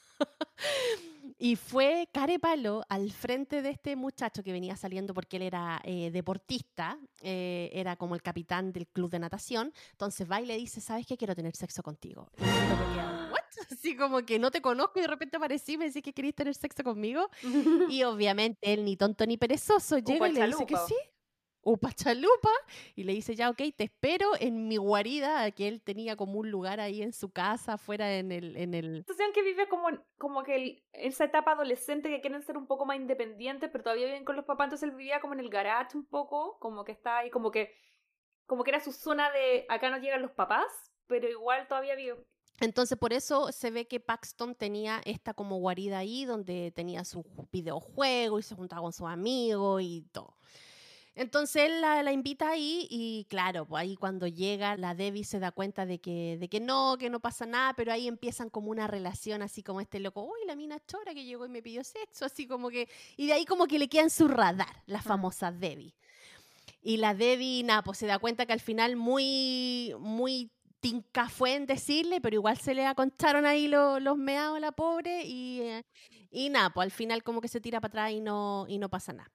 Y 1.42 1.56
fue 1.56 2.06
Carepalo 2.12 2.84
al 2.90 3.10
frente 3.10 3.62
de 3.62 3.70
este 3.70 3.96
muchacho 3.96 4.42
que 4.42 4.52
venía 4.52 4.76
saliendo 4.76 5.14
porque 5.14 5.38
él 5.38 5.44
era 5.44 5.80
eh, 5.84 6.10
deportista, 6.10 6.98
eh, 7.22 7.70
era 7.72 7.96
como 7.96 8.14
el 8.14 8.20
capitán 8.20 8.72
del 8.72 8.86
club 8.86 9.10
de 9.10 9.20
natación. 9.20 9.72
Entonces 9.92 10.30
va 10.30 10.42
y 10.42 10.46
le 10.46 10.58
dice, 10.58 10.82
¿sabes 10.82 11.06
qué? 11.06 11.16
Quiero 11.16 11.34
tener 11.34 11.56
sexo 11.56 11.82
contigo. 11.82 12.28
Y 12.36 12.42
queda, 12.42 13.30
¿What? 13.32 13.40
Así 13.72 13.96
como 13.96 14.20
que 14.26 14.38
no 14.38 14.50
te 14.50 14.60
conozco 14.60 14.98
y 14.98 15.02
de 15.02 15.08
repente 15.08 15.38
aparecí 15.38 15.72
y 15.72 15.78
me 15.78 15.86
decís 15.86 16.02
que 16.02 16.12
querías 16.12 16.34
tener 16.34 16.54
sexo 16.54 16.84
conmigo. 16.84 17.30
Y 17.90 18.02
obviamente 18.04 18.58
él 18.60 18.84
ni 18.84 18.96
tonto 18.96 19.26
ni 19.26 19.38
perezoso 19.38 19.98
llega 19.98 20.28
y 20.28 20.32
le 20.32 20.46
dice 20.46 20.66
que 20.66 20.76
sí. 20.76 20.94
Upa 21.62 21.92
chalupa. 21.92 22.50
Y 22.96 23.04
le 23.04 23.12
dice, 23.12 23.34
ya, 23.34 23.50
ok, 23.50 23.58
te 23.76 23.84
espero 23.84 24.30
en 24.40 24.66
mi 24.68 24.76
guarida, 24.78 25.50
que 25.50 25.68
él 25.68 25.82
tenía 25.82 26.16
como 26.16 26.38
un 26.38 26.50
lugar 26.50 26.80
ahí 26.80 27.02
en 27.02 27.12
su 27.12 27.30
casa, 27.30 27.74
afuera 27.74 28.16
en 28.16 28.32
el... 28.32 28.56
En 28.56 28.74
el... 28.74 28.98
situación 28.98 29.32
que 29.34 29.42
vive 29.42 29.68
como, 29.68 29.88
como 30.18 30.42
que 30.42 30.56
el- 30.56 30.82
esa 30.92 31.24
etapa 31.24 31.52
adolescente 31.52 32.08
que 32.08 32.20
quieren 32.20 32.42
ser 32.42 32.56
un 32.56 32.66
poco 32.66 32.86
más 32.86 32.96
independientes, 32.96 33.68
pero 33.70 33.84
todavía 33.84 34.06
viven 34.06 34.24
con 34.24 34.36
los 34.36 34.44
papás, 34.46 34.66
entonces 34.66 34.88
él 34.88 34.96
vivía 34.96 35.20
como 35.20 35.34
en 35.34 35.40
el 35.40 35.50
garage 35.50 35.96
un 35.96 36.06
poco, 36.06 36.58
como 36.60 36.84
que 36.84 36.92
está 36.92 37.18
ahí, 37.18 37.30
como 37.30 37.50
que, 37.50 37.72
como 38.46 38.64
que 38.64 38.70
era 38.70 38.80
su 38.80 38.92
zona 38.92 39.30
de 39.30 39.66
acá 39.68 39.90
no 39.90 39.98
llegan 39.98 40.22
los 40.22 40.32
papás, 40.32 40.66
pero 41.06 41.28
igual 41.28 41.68
todavía 41.68 41.94
vive. 41.94 42.16
Entonces, 42.60 42.98
por 42.98 43.12
eso 43.14 43.52
se 43.52 43.70
ve 43.70 43.86
que 43.86 44.00
Paxton 44.00 44.54
tenía 44.54 45.00
esta 45.06 45.32
como 45.34 45.56
guarida 45.56 45.98
ahí, 45.98 46.26
donde 46.26 46.72
tenía 46.72 47.04
su 47.04 47.22
ju- 47.22 47.48
videojuego 47.50 48.38
y 48.38 48.42
se 48.42 48.54
juntaba 48.54 48.82
con 48.82 48.92
sus 48.92 49.06
amigos 49.06 49.80
y 49.82 50.02
todo. 50.12 50.36
Entonces 51.14 51.64
él 51.64 51.80
la, 51.80 52.02
la 52.02 52.12
invita 52.12 52.50
ahí 52.50 52.86
y 52.88 53.26
claro, 53.28 53.66
pues 53.66 53.82
ahí 53.82 53.96
cuando 53.96 54.26
llega 54.26 54.76
la 54.76 54.94
Debbie 54.94 55.24
se 55.24 55.38
da 55.40 55.50
cuenta 55.52 55.84
de 55.84 55.98
que, 56.00 56.36
de 56.38 56.48
que 56.48 56.60
no, 56.60 56.96
que 56.98 57.10
no 57.10 57.20
pasa 57.20 57.46
nada, 57.46 57.74
pero 57.74 57.92
ahí 57.92 58.06
empiezan 58.08 58.48
como 58.48 58.70
una 58.70 58.86
relación 58.86 59.42
así 59.42 59.62
como 59.62 59.80
este 59.80 59.98
loco, 60.00 60.22
uy, 60.22 60.38
la 60.46 60.56
mina 60.56 60.78
chora 60.86 61.12
que 61.12 61.24
llegó 61.24 61.44
y 61.46 61.48
me 61.48 61.62
pidió 61.62 61.82
sexo, 61.84 62.24
así 62.24 62.46
como 62.46 62.70
que, 62.70 62.88
y 63.16 63.26
de 63.26 63.32
ahí 63.34 63.44
como 63.44 63.66
que 63.66 63.78
le 63.78 63.88
queda 63.88 64.02
en 64.04 64.10
su 64.10 64.28
radar 64.28 64.82
la 64.86 65.02
famosa 65.02 65.50
Debbie. 65.52 65.94
Y 66.82 66.96
la 66.96 67.14
Debbie, 67.14 67.62
nada, 67.64 67.82
pues 67.82 67.98
se 67.98 68.06
da 68.06 68.18
cuenta 68.18 68.46
que 68.46 68.52
al 68.52 68.60
final 68.60 68.96
muy, 68.96 69.94
muy 69.98 70.50
tinca 70.80 71.28
fue 71.28 71.54
en 71.54 71.66
decirle, 71.66 72.20
pero 72.22 72.36
igual 72.36 72.56
se 72.58 72.74
le 72.74 72.86
aconcharon 72.86 73.44
ahí 73.44 73.68
lo- 73.68 74.00
los 74.00 74.16
meados 74.16 74.56
a 74.56 74.60
la 74.60 74.72
pobre 74.72 75.24
y, 75.26 75.60
eh, 75.60 75.84
y 76.30 76.48
nada, 76.48 76.70
pues 76.70 76.84
al 76.86 76.90
final 76.90 77.22
como 77.22 77.40
que 77.42 77.48
se 77.48 77.60
tira 77.60 77.80
para 77.80 77.90
atrás 77.90 78.12
y 78.12 78.20
no, 78.20 78.64
y 78.68 78.78
no 78.78 78.88
pasa 78.88 79.12
nada. 79.12 79.30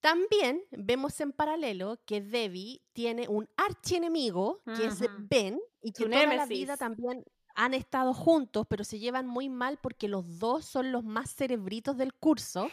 También 0.00 0.62
vemos 0.70 1.20
en 1.20 1.32
paralelo 1.32 2.00
que 2.06 2.20
Debbie 2.20 2.82
tiene 2.92 3.28
un 3.28 3.48
archienemigo, 3.56 4.62
que 4.76 4.86
es. 4.86 5.00
Ben, 5.18 5.60
y 5.82 5.92
que 5.92 6.04
toda 6.04 6.34
la 6.34 6.46
vida 6.46 6.76
también 6.76 7.24
han 7.54 7.74
estado 7.74 8.14
juntos, 8.14 8.66
pero 8.68 8.84
se 8.84 8.98
llevan 8.98 9.26
muy 9.26 9.48
mal 9.48 9.78
porque 9.82 10.08
los 10.08 10.38
dos 10.38 10.64
son 10.64 10.92
los 10.92 11.04
más 11.04 11.34
cerebritos 11.34 11.96
del 11.96 12.14
curso 12.14 12.70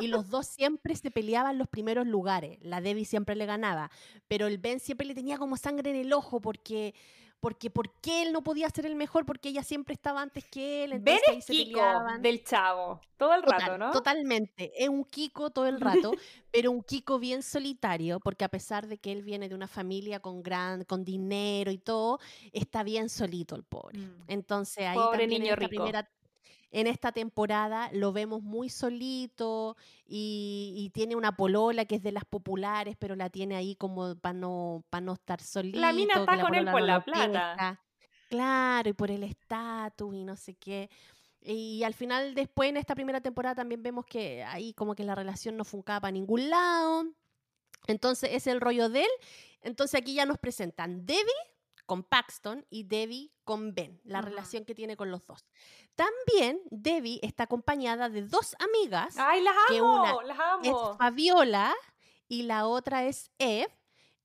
y 0.00 0.08
los 0.08 0.28
dos 0.28 0.46
siempre 0.46 0.96
se 0.96 1.10
peleaban 1.10 1.58
los 1.58 1.68
primeros 1.68 2.06
lugares. 2.06 2.58
La 2.60 2.80
Debbie 2.80 3.04
siempre 3.04 3.36
le 3.36 3.46
ganaba, 3.46 3.90
pero 4.26 4.46
el 4.46 4.58
Ben 4.58 4.80
siempre 4.80 5.06
le 5.06 5.14
tenía 5.14 5.38
como 5.38 5.56
sangre 5.56 5.90
en 5.90 5.96
el 5.96 6.12
ojo 6.12 6.40
porque 6.40 6.94
porque 7.44 7.68
¿por 7.68 7.90
qué 8.00 8.22
él 8.22 8.32
no 8.32 8.42
podía 8.42 8.70
ser 8.70 8.86
el 8.86 8.94
mejor? 8.96 9.26
Porque 9.26 9.50
ella 9.50 9.62
siempre 9.62 9.92
estaba 9.92 10.22
antes 10.22 10.46
que 10.46 10.84
él. 10.84 10.92
Entonces 10.94 11.22
ahí 11.28 11.36
es 11.40 11.44
se 11.44 11.52
Kiko 11.52 11.78
peleaban. 11.78 12.22
del 12.22 12.42
chavo, 12.42 13.02
todo 13.18 13.34
el 13.34 13.42
Total, 13.42 13.60
rato, 13.60 13.76
¿no? 13.76 13.90
Totalmente. 13.90 14.72
Es 14.82 14.88
un 14.88 15.04
Kiko 15.04 15.50
todo 15.50 15.66
el 15.66 15.78
rato, 15.78 16.12
pero 16.50 16.70
un 16.70 16.82
Kiko 16.82 17.18
bien 17.18 17.42
solitario, 17.42 18.18
porque 18.18 18.46
a 18.46 18.48
pesar 18.48 18.86
de 18.86 18.96
que 18.96 19.12
él 19.12 19.22
viene 19.22 19.50
de 19.50 19.54
una 19.54 19.68
familia 19.68 20.20
con 20.20 20.42
gran, 20.42 20.84
con 20.84 21.04
dinero 21.04 21.70
y 21.70 21.76
todo, 21.76 22.18
está 22.50 22.82
bien 22.82 23.10
solito 23.10 23.56
el 23.56 23.64
pobre. 23.64 23.98
Mm. 23.98 24.24
Entonces 24.28 24.86
ahí 24.86 24.96
Pobre 24.96 25.18
también 25.18 25.42
niño 25.42 25.54
rico. 25.54 25.68
primera 25.68 26.08
en 26.74 26.88
esta 26.88 27.12
temporada 27.12 27.88
lo 27.92 28.12
vemos 28.12 28.42
muy 28.42 28.68
solito 28.68 29.76
y, 30.04 30.74
y 30.76 30.90
tiene 30.90 31.14
una 31.14 31.36
polola 31.36 31.84
que 31.84 31.94
es 31.94 32.02
de 32.02 32.10
las 32.10 32.24
populares, 32.24 32.96
pero 32.98 33.14
la 33.14 33.30
tiene 33.30 33.54
ahí 33.54 33.76
como 33.76 34.16
para 34.16 34.32
no, 34.32 34.84
pa 34.90 35.00
no 35.00 35.12
estar 35.12 35.40
solito. 35.40 35.78
La 35.78 35.92
mina 35.92 36.14
está 36.14 36.40
con 36.40 36.52
él 36.52 36.64
por 36.64 36.80
no 36.80 36.86
la 36.86 37.04
plata. 37.04 37.22
pesca. 37.22 37.80
Claro, 38.28 38.88
y 38.88 38.92
por 38.92 39.12
el 39.12 39.22
estatus 39.22 40.12
y 40.16 40.24
no 40.24 40.34
sé 40.34 40.54
qué. 40.54 40.90
Y 41.42 41.84
al 41.84 41.94
final, 41.94 42.34
después 42.34 42.70
en 42.70 42.76
esta 42.76 42.96
primera 42.96 43.20
temporada 43.20 43.54
también 43.54 43.80
vemos 43.80 44.04
que 44.04 44.42
ahí 44.42 44.72
como 44.72 44.96
que 44.96 45.04
la 45.04 45.14
relación 45.14 45.56
no 45.56 45.64
funcaba 45.64 46.00
para 46.00 46.10
ningún 46.10 46.50
lado. 46.50 47.04
Entonces 47.86 48.30
es 48.32 48.48
el 48.48 48.60
rollo 48.60 48.88
de 48.88 49.02
él. 49.02 49.10
Entonces 49.62 50.00
aquí 50.00 50.14
ya 50.14 50.26
nos 50.26 50.38
presentan 50.38 51.06
Debbie 51.06 51.53
con 51.86 52.02
Paxton 52.02 52.64
y 52.70 52.84
Debbie 52.84 53.32
con 53.44 53.74
Ben, 53.74 54.00
la 54.04 54.20
relación 54.22 54.64
que 54.64 54.74
tiene 54.74 54.96
con 54.96 55.10
los 55.10 55.26
dos. 55.26 55.44
También 55.94 56.60
Debbie 56.70 57.20
está 57.22 57.44
acompañada 57.44 58.08
de 58.08 58.22
dos 58.22 58.56
amigas, 58.58 59.16
¡Ay, 59.18 59.42
las 59.42 59.54
que 59.68 59.78
amo! 59.78 60.00
una 60.00 60.22
¡Las 60.24 60.38
es 60.62 60.70
amo! 60.72 60.96
Fabiola 60.96 61.74
y 62.28 62.44
la 62.44 62.66
otra 62.66 63.04
es 63.04 63.30
Eve. 63.38 63.68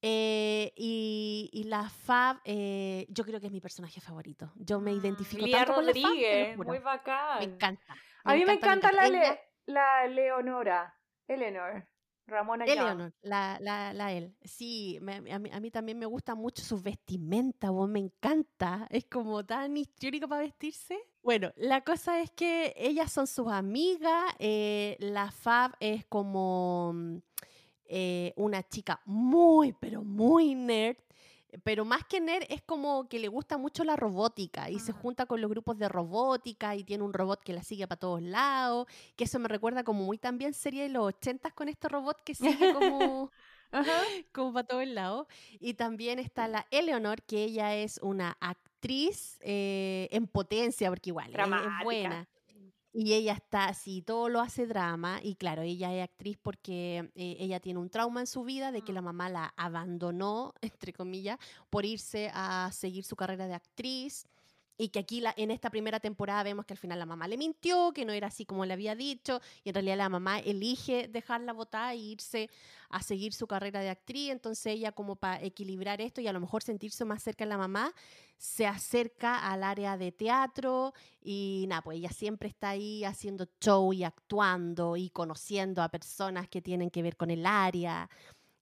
eh, 0.02 0.72
y, 0.78 1.50
y 1.52 1.64
la 1.66 1.90
Fab, 1.90 2.40
eh, 2.46 3.06
yo 3.10 3.26
creo 3.26 3.42
que 3.42 3.48
es 3.48 3.52
mi 3.52 3.60
personaje 3.60 4.00
favorito. 4.00 4.54
Yo 4.56 4.80
me 4.80 4.94
Mm, 4.94 4.98
identifico 5.00 5.46
Lía 5.46 5.58
tanto 5.58 5.74
con 5.76 5.86
la 5.86 5.92
Fab, 5.94 6.58
muy 6.66 6.80
bacán. 6.80 7.40
Me 7.40 7.46
encanta. 7.46 7.96
A 8.24 8.34
mí 8.34 8.46
me 8.46 8.54
encanta, 8.54 8.92
la, 8.94 9.10
Le- 9.10 9.40
la 9.66 10.08
Leonora, 10.08 10.98
Eleanor, 11.28 11.86
Ramona. 12.30 12.66
Eleanor, 12.66 13.14
la, 13.22 13.58
la, 13.62 13.94
la 13.94 14.12
él. 14.14 14.36
Sí, 14.44 14.98
me- 15.02 15.32
a, 15.32 15.40
mí, 15.40 15.50
a 15.52 15.60
mí 15.60 15.72
también 15.72 15.98
me 16.00 16.06
gusta 16.06 16.36
mucho 16.36 16.62
su 16.64 16.82
vestimenta, 16.82 17.70
vos, 17.72 17.90
me 17.90 18.00
encanta. 18.00 18.88
Es 18.90 19.06
como 19.06 19.46
tan 19.46 19.76
histórico 19.78 20.28
para 20.28 20.42
vestirse. 20.44 20.98
Bueno, 21.22 21.52
la 21.58 21.82
cosa 21.84 22.22
es 22.22 22.32
que 22.32 22.74
ellas 22.78 23.12
son 23.12 23.28
sus 23.28 23.48
amigas. 23.50 24.24
eh, 24.40 24.96
la 25.00 25.32
Fab 25.32 25.76
es 25.80 26.06
como 26.06 26.92
mm, 26.94 27.18
eh, 27.86 28.34
una 28.38 28.64
chica 28.64 29.02
muy, 29.06 29.74
pero 29.74 30.04
muy 30.04 30.56
nerd. 30.56 30.98
Pero 31.64 31.84
más 31.84 32.04
que 32.06 32.22
nerd, 32.22 32.44
es 32.50 32.62
como 32.62 33.08
que 33.10 33.18
le 33.20 33.28
gusta 33.28 33.58
mucho 33.58 33.84
la 33.84 33.96
robótica 33.96 34.70
y 34.70 34.80
se 34.80 34.92
Ah. 34.92 34.96
junta 35.02 35.26
con 35.26 35.42
los 35.42 35.50
grupos 35.50 35.78
de 35.80 35.90
robótica 35.90 36.76
y 36.76 36.84
tiene 36.84 37.04
un 37.04 37.12
robot 37.14 37.42
que 37.44 37.54
la 37.54 37.64
sigue 37.64 37.88
para 37.88 38.00
todos 38.00 38.22
lados 38.22 38.86
que 39.16 39.24
eso 39.24 39.40
me 39.40 39.48
recuerda 39.48 39.84
como 39.84 40.04
muy 40.04 40.18
también 40.20 40.54
serie 40.54 40.84
de 40.84 40.90
los 40.90 41.08
ochentas 41.08 41.52
con 41.54 41.68
este 41.68 41.90
robot 41.90 42.22
que 42.24 42.36
sigue 42.36 42.74
como, 42.74 43.32
Ajá. 43.72 43.94
como 44.32 44.54
para 44.54 44.68
todos 44.68 44.88
lados. 44.88 45.28
Y 45.60 45.74
también 45.74 46.20
está 46.20 46.48
la 46.48 46.68
Eleanor, 46.72 47.22
que 47.24 47.44
ella 47.44 47.76
es 47.76 48.00
una 48.04 48.38
actriz 48.40 49.38
eh, 49.42 50.08
en 50.12 50.28
potencia, 50.28 50.90
porque 50.90 51.10
igual 51.10 51.32
es- 51.36 51.84
buena. 51.84 52.28
Y 53.02 53.14
ella 53.14 53.32
está 53.32 53.70
así, 53.70 54.02
todo 54.02 54.28
lo 54.28 54.42
hace 54.42 54.68
drama. 54.68 55.22
Y 55.24 55.36
claro, 55.36 55.62
ella 55.62 55.94
es 55.94 56.04
actriz 56.04 56.38
porque 56.38 57.10
eh, 57.16 57.38
ella 57.40 57.62
tiene 57.62 57.80
un 57.80 57.90
trauma 57.90 58.20
en 58.20 58.28
su 58.28 58.44
vida 58.44 58.74
de 58.74 58.82
que 58.82 58.92
la 58.92 59.02
mamá 59.02 59.30
la 59.30 59.54
abandonó, 59.56 60.54
entre 60.62 60.92
comillas, 60.92 61.40
por 61.70 61.86
irse 61.86 62.30
a 62.34 62.70
seguir 62.74 63.06
su 63.06 63.16
carrera 63.16 63.48
de 63.48 63.54
actriz. 63.54 64.26
Y 64.80 64.90
que 64.90 65.00
aquí 65.00 65.20
la, 65.20 65.34
en 65.36 65.52
esta 65.52 65.70
primera 65.70 66.00
temporada 66.00 66.42
vemos 66.42 66.66
que 66.66 66.74
al 66.74 66.78
final 66.78 66.98
la 66.98 67.06
mamá 67.06 67.28
le 67.28 67.38
mintió, 67.38 67.92
que 67.92 68.06
no 68.06 68.14
era 68.14 68.28
así 68.28 68.46
como 68.46 68.66
le 68.66 68.74
había 68.74 68.96
dicho, 68.96 69.42
y 69.66 69.70
en 69.70 69.76
realidad 69.76 69.98
la 69.98 70.08
mamá 70.08 70.40
elige 70.40 71.10
dejarla 71.10 71.52
votar 71.52 71.94
e 71.94 71.98
irse 71.98 72.50
a 72.90 73.04
seguir 73.04 73.34
su 73.34 73.46
carrera 73.46 73.82
de 73.82 73.90
actriz, 73.90 74.32
entonces 74.32 74.68
ella 74.68 74.94
como 74.94 75.18
para 75.18 75.44
equilibrar 75.44 76.00
esto 76.00 76.22
y 76.22 76.28
a 76.28 76.34
lo 76.34 76.40
mejor 76.40 76.64
sentirse 76.64 77.04
más 77.04 77.22
cerca 77.22 77.44
de 77.44 77.50
la 77.50 77.58
mamá, 77.58 77.94
se 78.38 78.66
acerca 78.66 79.52
al 79.52 79.64
área 79.64 79.98
de 79.98 80.14
teatro 80.14 80.94
y 81.22 81.66
nada, 81.68 81.82
pues 81.82 81.98
ella 81.98 82.10
siempre 82.10 82.48
está 82.48 82.70
ahí 82.70 83.04
haciendo 83.04 83.48
show 83.60 83.92
y 83.92 84.06
actuando 84.06 84.96
y 84.96 85.10
conociendo 85.10 85.84
a 85.84 85.90
personas 85.90 86.48
que 86.48 86.62
tienen 86.62 86.90
que 86.90 87.04
ver 87.04 87.18
con 87.18 87.32
el 87.32 87.46
área 87.46 88.10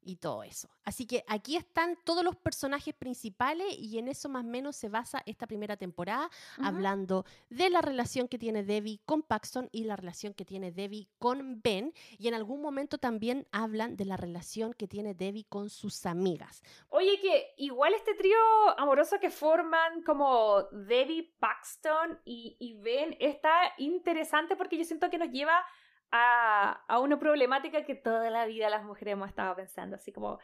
y 0.07 0.15
todo 0.15 0.43
eso. 0.43 0.69
Así 0.85 1.05
que 1.05 1.23
aquí 1.27 1.57
están 1.57 1.97
todos 2.05 2.23
los 2.23 2.35
personajes 2.37 2.95
principales 2.95 3.77
y 3.77 3.99
en 3.99 4.07
eso 4.07 4.29
más 4.29 4.45
o 4.45 4.47
menos 4.47 4.77
se 4.77 4.87
basa 4.87 5.21
esta 5.25 5.47
primera 5.47 5.75
temporada, 5.75 6.29
hablando 6.57 7.25
de 7.49 7.69
la 7.69 7.81
relación 7.81 8.29
que 8.29 8.39
tiene 8.39 8.63
Debbie 8.63 9.01
con 9.05 9.21
Paxton 9.21 9.67
y 9.73 9.83
la 9.83 9.97
relación 9.97 10.33
que 10.33 10.45
tiene 10.45 10.71
Debbie 10.71 11.09
con 11.19 11.61
Ben. 11.61 11.93
Y 12.17 12.29
en 12.29 12.33
algún 12.33 12.61
momento 12.61 12.97
también 12.97 13.47
hablan 13.51 13.97
de 13.97 14.05
la 14.05 14.15
relación 14.15 14.73
que 14.73 14.87
tiene 14.87 15.13
Debbie 15.13 15.45
con 15.49 15.69
sus 15.69 16.05
amigas. 16.05 16.63
Oye, 16.89 17.19
que 17.19 17.53
igual 17.57 17.93
este 17.93 18.13
trío 18.15 18.37
amoroso 18.77 19.19
que 19.19 19.29
forman 19.29 20.03
como 20.03 20.63
Debbie, 20.71 21.35
Paxton 21.39 22.19
y, 22.23 22.55
y 22.59 22.75
Ben 22.75 23.17
está 23.19 23.73
interesante 23.77 24.55
porque 24.55 24.77
yo 24.77 24.85
siento 24.85 25.09
que 25.09 25.17
nos 25.17 25.29
lleva 25.31 25.65
a, 26.11 26.83
a 26.87 26.99
una 26.99 27.19
problemática 27.19 27.83
que 27.85 27.95
toda 27.95 28.29
la 28.29 28.45
vida 28.45 28.69
las 28.69 28.83
mujeres 28.83 29.13
hemos 29.13 29.29
estado 29.29 29.55
pensando, 29.55 29.95
así 29.95 30.11
como 30.11 30.39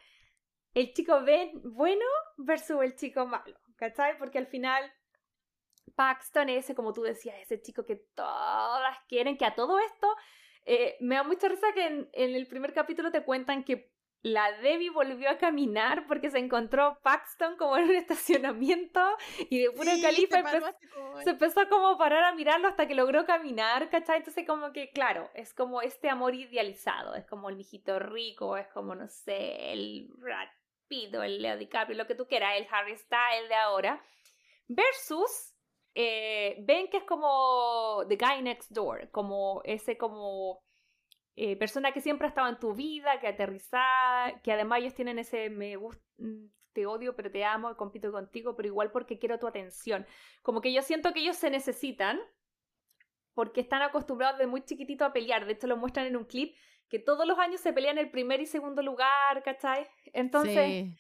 el 0.74 0.94
chico 0.94 1.22
ben, 1.22 1.62
bueno 1.64 2.06
versus 2.38 2.82
el 2.82 2.96
chico 2.96 3.26
malo, 3.26 3.60
¿cachai? 3.76 4.18
Porque 4.18 4.40
al 4.40 4.48
final 4.48 4.92
Paxton 5.96 6.50
ese, 6.50 6.76
como 6.76 6.94
tú 6.94 7.04
decías, 7.04 7.36
ese 7.40 7.62
chico 7.62 7.86
que 7.86 7.98
todas 8.16 8.98
quieren, 9.08 9.38
que 9.38 9.46
a 9.46 9.56
todo 9.56 9.80
esto 9.80 10.08
eh, 10.66 10.98
me 11.00 11.16
da 11.16 11.24
mucha 11.24 11.48
risa 11.48 11.68
que 11.74 11.86
en, 11.86 12.10
en, 12.14 12.36
el 12.36 12.48
primer 12.48 12.74
capítulo 12.74 13.12
te 13.12 13.24
cuentan 13.24 13.64
que 13.64 13.93
la 14.24 14.54
Debbie 14.54 14.90
volvió 14.90 15.30
a 15.30 15.38
caminar 15.38 16.08
porque 16.08 16.32
se 16.32 16.40
encontró 16.40 16.98
Paxton 17.04 17.58
como 17.58 17.78
en 17.78 17.84
un 17.84 17.96
estacionamiento 17.96 19.02
y 19.50 19.60
de 19.60 19.72
puro 19.72 19.92
califa 20.02 20.42
se, 21.24 21.30
empezó 21.30 21.68
como 21.70 21.90
a 21.90 21.98
parar 21.98 22.24
a 22.24 22.34
mirarlo 22.34 22.70
hasta 22.70 22.88
que 22.88 22.96
logró 22.96 23.26
caminar, 23.26 23.90
¿cachai? 23.90 24.20
Entonces 24.20 24.48
como 24.48 24.72
que, 24.72 24.92
claro, 24.92 25.30
es 25.34 25.54
como 25.54 25.82
este 25.82 26.10
amor 26.10 26.34
idealizado, 26.36 27.16
es 27.16 27.26
como 27.26 27.50
el 27.50 27.58
mijito 27.58 28.00
rico, 28.00 28.56
es 28.56 28.68
como, 28.70 28.96
no 28.96 29.10
sé, 29.10 29.74
el 29.74 30.08
Brad 30.16 30.48
Pitt 30.88 31.14
el 31.16 31.42
Leo 31.42 31.58
DiCaprio, 31.58 31.98
lo 31.98 32.08
que 32.08 32.16
tú 32.16 32.26
quieras, 32.26 32.56
el 32.58 32.68
Harry 32.72 32.96
Styles 32.96 33.50
de 33.50 33.56
ahora, 33.56 34.02
versus 34.68 35.54
eh, 35.96 36.56
ven 36.60 36.90
que 36.90 36.98
es 36.98 37.04
como 37.04 38.06
The 38.08 38.16
Guy 38.16 38.42
Next 38.42 38.72
Door, 38.72 39.10
como 39.12 39.62
ese 39.66 39.98
como 39.98 40.64
eh, 41.36 41.56
persona 41.58 41.92
que 41.92 42.02
siempre 42.02 42.28
ha 42.28 42.30
estado 42.30 42.50
en 42.50 42.60
tu 42.60 42.74
vida, 42.74 43.20
que 43.20 43.28
aterrizada, 43.28 44.40
que 44.42 44.52
además 44.52 44.80
ellos 44.80 44.94
tienen 44.94 45.20
ese 45.20 45.50
me 45.50 45.76
gusta, 45.76 46.04
mm, 46.18 46.46
te 46.74 46.86
odio, 46.86 47.16
pero 47.16 47.32
te 47.32 47.44
amo, 47.44 47.76
compito 47.78 48.12
contigo, 48.12 48.56
pero 48.56 48.68
igual 48.68 48.92
porque 48.92 49.20
quiero 49.20 49.40
tu 49.40 49.48
atención. 49.48 50.06
Como 50.42 50.62
que 50.62 50.74
yo 50.74 50.82
siento 50.82 51.14
que 51.14 51.22
ellos 51.22 51.38
se 51.38 51.50
necesitan 51.50 52.20
porque 53.34 53.62
están 53.62 53.82
acostumbrados 53.82 54.38
de 54.40 54.48
muy 54.48 54.64
chiquitito 54.64 55.06
a 55.06 55.14
pelear. 55.14 55.46
De 55.46 55.54
hecho, 55.54 55.68
lo 55.68 55.78
muestran 55.78 56.06
en 56.06 56.18
un 56.18 56.26
clip 56.26 56.56
que 56.90 57.00
todos 57.00 57.26
los 57.28 57.40
años 57.40 57.62
se 57.62 57.74
pelean 57.74 57.98
el 57.98 58.12
primer 58.12 58.42
y 58.42 58.46
segundo 58.46 58.84
lugar, 58.84 59.42
¿cachai? 59.44 59.88
Entonces, 60.14 60.94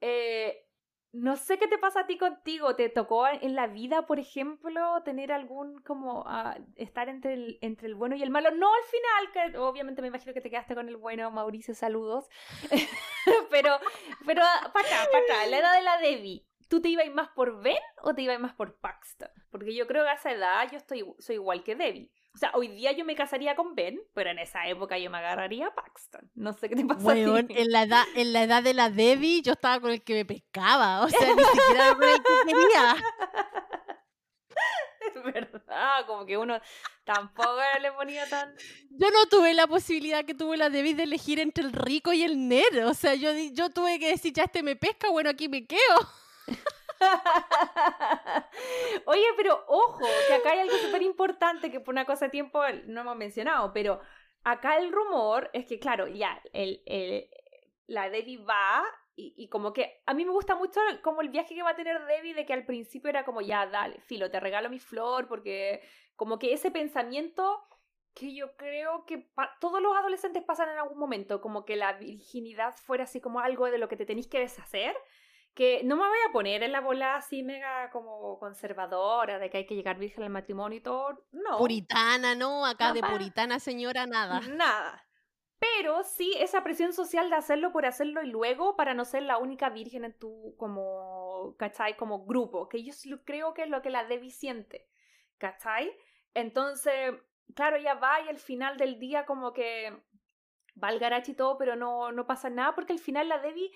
eh, 0.00 0.66
no 1.12 1.36
sé 1.36 1.58
qué 1.58 1.68
te 1.68 1.78
pasa 1.78 2.00
a 2.00 2.06
ti 2.06 2.16
contigo. 2.16 2.74
¿Te 2.74 2.88
tocó 2.88 3.28
en 3.28 3.54
la 3.54 3.66
vida, 3.66 4.06
por 4.06 4.18
ejemplo, 4.18 5.02
tener 5.04 5.30
algún 5.30 5.80
como 5.82 6.22
uh, 6.22 6.54
estar 6.76 7.08
entre 7.08 7.34
el, 7.34 7.58
entre 7.60 7.88
el 7.88 7.94
bueno 7.94 8.16
y 8.16 8.22
el 8.22 8.30
malo? 8.30 8.50
No 8.50 8.72
al 8.72 8.84
final, 8.84 9.52
que 9.52 9.58
obviamente 9.58 10.00
me 10.00 10.08
imagino 10.08 10.32
que 10.32 10.40
te 10.40 10.50
quedaste 10.50 10.74
con 10.74 10.88
el 10.88 10.96
bueno, 10.96 11.30
Mauricio, 11.30 11.74
saludos. 11.74 12.28
pero, 13.50 13.78
pero 14.26 14.42
para 14.72 14.86
acá, 14.86 15.08
para 15.12 15.24
acá, 15.24 15.46
la 15.46 15.58
edad 15.58 15.76
de 15.76 15.82
la 15.82 15.98
Debbie. 15.98 16.46
¿Tú 16.68 16.80
te 16.80 16.88
ibas 16.88 17.10
más 17.10 17.28
por 17.28 17.62
Ben 17.62 17.76
o 18.00 18.14
te 18.14 18.22
ibas 18.22 18.40
más 18.40 18.54
por 18.54 18.78
Paxton? 18.80 19.28
Porque 19.50 19.74
yo 19.74 19.86
creo 19.86 20.04
que 20.04 20.10
a 20.10 20.14
esa 20.14 20.32
edad 20.32 20.66
yo 20.70 20.78
estoy, 20.78 21.04
soy 21.18 21.34
igual 21.34 21.62
que 21.62 21.76
Debbie. 21.76 22.10
O 22.34 22.38
sea, 22.38 22.50
hoy 22.54 22.68
día 22.68 22.92
yo 22.92 23.04
me 23.04 23.14
casaría 23.14 23.54
con 23.54 23.74
Ben, 23.74 24.00
pero 24.14 24.30
en 24.30 24.38
esa 24.38 24.66
época 24.66 24.98
yo 24.98 25.10
me 25.10 25.18
agarraría 25.18 25.66
a 25.66 25.74
Paxton. 25.74 26.30
No 26.34 26.52
sé 26.54 26.68
qué 26.68 26.76
te 26.76 26.84
pasa 26.84 27.02
bueno, 27.02 27.36
a 27.36 27.42
ti. 27.42 27.54
En 27.56 27.70
la, 27.70 27.82
edad, 27.82 28.04
en 28.14 28.32
la 28.32 28.42
edad 28.44 28.62
de 28.62 28.72
la 28.72 28.88
Debbie 28.88 29.42
yo 29.42 29.52
estaba 29.52 29.80
con 29.80 29.90
el 29.90 30.02
que 30.02 30.14
me 30.14 30.24
pescaba. 30.24 31.02
O 31.04 31.08
sea, 31.10 31.34
ni 31.34 31.44
siquiera 31.44 31.94
con 31.94 32.04
el 32.04 32.22
que 32.22 32.52
quería. 32.52 32.96
Es 35.02 35.22
verdad, 35.22 36.06
como 36.06 36.24
que 36.24 36.38
uno 36.38 36.60
tampoco 37.04 37.58
le 37.80 37.92
ponía 37.92 38.26
tan... 38.28 38.54
Yo 38.90 39.10
no 39.10 39.26
tuve 39.26 39.52
la 39.52 39.66
posibilidad 39.66 40.24
que 40.24 40.34
tuve 40.34 40.56
la 40.56 40.70
Debbie 40.70 40.94
de 40.94 41.02
elegir 41.02 41.40
entre 41.40 41.64
el 41.64 41.72
rico 41.72 42.12
y 42.12 42.22
el 42.22 42.48
nerd. 42.48 42.86
O 42.86 42.94
sea, 42.94 43.14
yo, 43.14 43.32
yo 43.52 43.70
tuve 43.70 43.98
que 43.98 44.08
decir, 44.08 44.32
ya 44.32 44.44
este 44.44 44.62
me 44.62 44.76
pesca, 44.76 45.10
bueno, 45.10 45.28
aquí 45.28 45.48
me 45.48 45.66
quedo. 45.66 46.08
Oye, 49.06 49.26
pero 49.36 49.64
ojo, 49.68 50.04
que 50.28 50.34
acá 50.34 50.52
hay 50.52 50.60
algo 50.60 50.76
súper 50.76 51.02
importante 51.02 51.70
que 51.70 51.80
por 51.80 51.94
una 51.94 52.04
cosa 52.04 52.26
de 52.26 52.30
tiempo 52.30 52.60
no 52.86 53.02
hemos 53.02 53.16
mencionado, 53.16 53.72
pero 53.72 54.00
acá 54.44 54.78
el 54.78 54.92
rumor 54.92 55.50
es 55.52 55.66
que, 55.66 55.78
claro, 55.78 56.08
ya, 56.08 56.40
el, 56.52 56.82
el, 56.86 57.28
la 57.86 58.10
Debbie 58.10 58.38
va 58.38 58.84
y, 59.14 59.48
como 59.48 59.74
que 59.74 60.02
a 60.06 60.14
mí 60.14 60.24
me 60.24 60.32
gusta 60.32 60.54
mucho 60.54 60.80
como 61.02 61.20
el 61.20 61.28
viaje 61.28 61.54
que 61.54 61.62
va 61.62 61.70
a 61.70 61.76
tener 61.76 62.02
Debbie 62.06 62.34
de 62.34 62.46
que 62.46 62.54
al 62.54 62.64
principio 62.64 63.10
era 63.10 63.24
como, 63.24 63.42
ya, 63.42 63.66
dale, 63.66 64.00
filo, 64.00 64.30
te 64.30 64.40
regalo 64.40 64.70
mi 64.70 64.78
flor, 64.78 65.28
porque 65.28 65.82
como 66.16 66.38
que 66.38 66.54
ese 66.54 66.70
pensamiento 66.70 67.62
que 68.14 68.34
yo 68.34 68.56
creo 68.56 69.04
que 69.06 69.30
todos 69.60 69.82
los 69.82 69.96
adolescentes 69.96 70.42
pasan 70.42 70.70
en 70.70 70.78
algún 70.78 70.98
momento, 70.98 71.40
como 71.40 71.64
que 71.64 71.76
la 71.76 71.94
virginidad 71.94 72.74
fuera 72.74 73.04
así 73.04 73.20
como 73.20 73.40
algo 73.40 73.70
de 73.70 73.78
lo 73.78 73.88
que 73.88 73.96
te 73.96 74.06
tenéis 74.06 74.28
que 74.28 74.40
deshacer 74.40 74.96
que 75.54 75.82
no 75.84 75.96
me 75.96 76.06
voy 76.06 76.18
a 76.28 76.32
poner 76.32 76.62
en 76.62 76.72
la 76.72 76.80
bola 76.80 77.16
así 77.16 77.42
mega 77.42 77.90
como 77.90 78.38
conservadora 78.38 79.38
de 79.38 79.50
que 79.50 79.58
hay 79.58 79.66
que 79.66 79.74
llegar 79.74 79.98
virgen 79.98 80.24
al 80.24 80.30
matrimonio 80.30 80.78
y 80.78 80.82
todo, 80.82 81.26
no. 81.32 81.58
Puritana, 81.58 82.34
no, 82.34 82.64
acá 82.64 82.92
de 82.92 83.02
puritana 83.02 83.58
señora 83.58 84.06
nada. 84.06 84.40
Nada. 84.40 85.06
Pero 85.58 86.02
sí 86.02 86.34
esa 86.38 86.64
presión 86.64 86.92
social 86.92 87.30
de 87.30 87.36
hacerlo 87.36 87.70
por 87.70 87.86
hacerlo 87.86 88.22
y 88.22 88.26
luego 88.26 88.76
para 88.76 88.94
no 88.94 89.04
ser 89.04 89.22
la 89.22 89.38
única 89.38 89.68
virgen 89.68 90.04
en 90.04 90.18
tu 90.18 90.56
como, 90.56 91.54
¿cachai? 91.58 91.96
Como 91.96 92.24
grupo, 92.24 92.68
que 92.68 92.82
yo 92.82 92.92
creo 93.24 93.54
que 93.54 93.62
es 93.62 93.68
lo 93.68 93.82
que 93.82 93.90
la 93.90 94.04
Debbie 94.04 94.30
siente, 94.30 94.88
¿cachai? 95.38 95.92
Entonces, 96.34 97.14
claro, 97.54 97.76
ella 97.76 97.94
va 97.94 98.22
y 98.22 98.28
al 98.28 98.38
final 98.38 98.76
del 98.76 98.98
día 98.98 99.24
como 99.26 99.52
que 99.52 99.92
va 100.82 100.88
al 100.88 100.98
garage 100.98 101.32
y 101.32 101.34
todo, 101.34 101.58
pero 101.58 101.76
no, 101.76 102.10
no 102.10 102.26
pasa 102.26 102.50
nada 102.50 102.74
porque 102.74 102.94
al 102.94 102.98
final 102.98 103.28
la 103.28 103.38
Debbie 103.38 103.70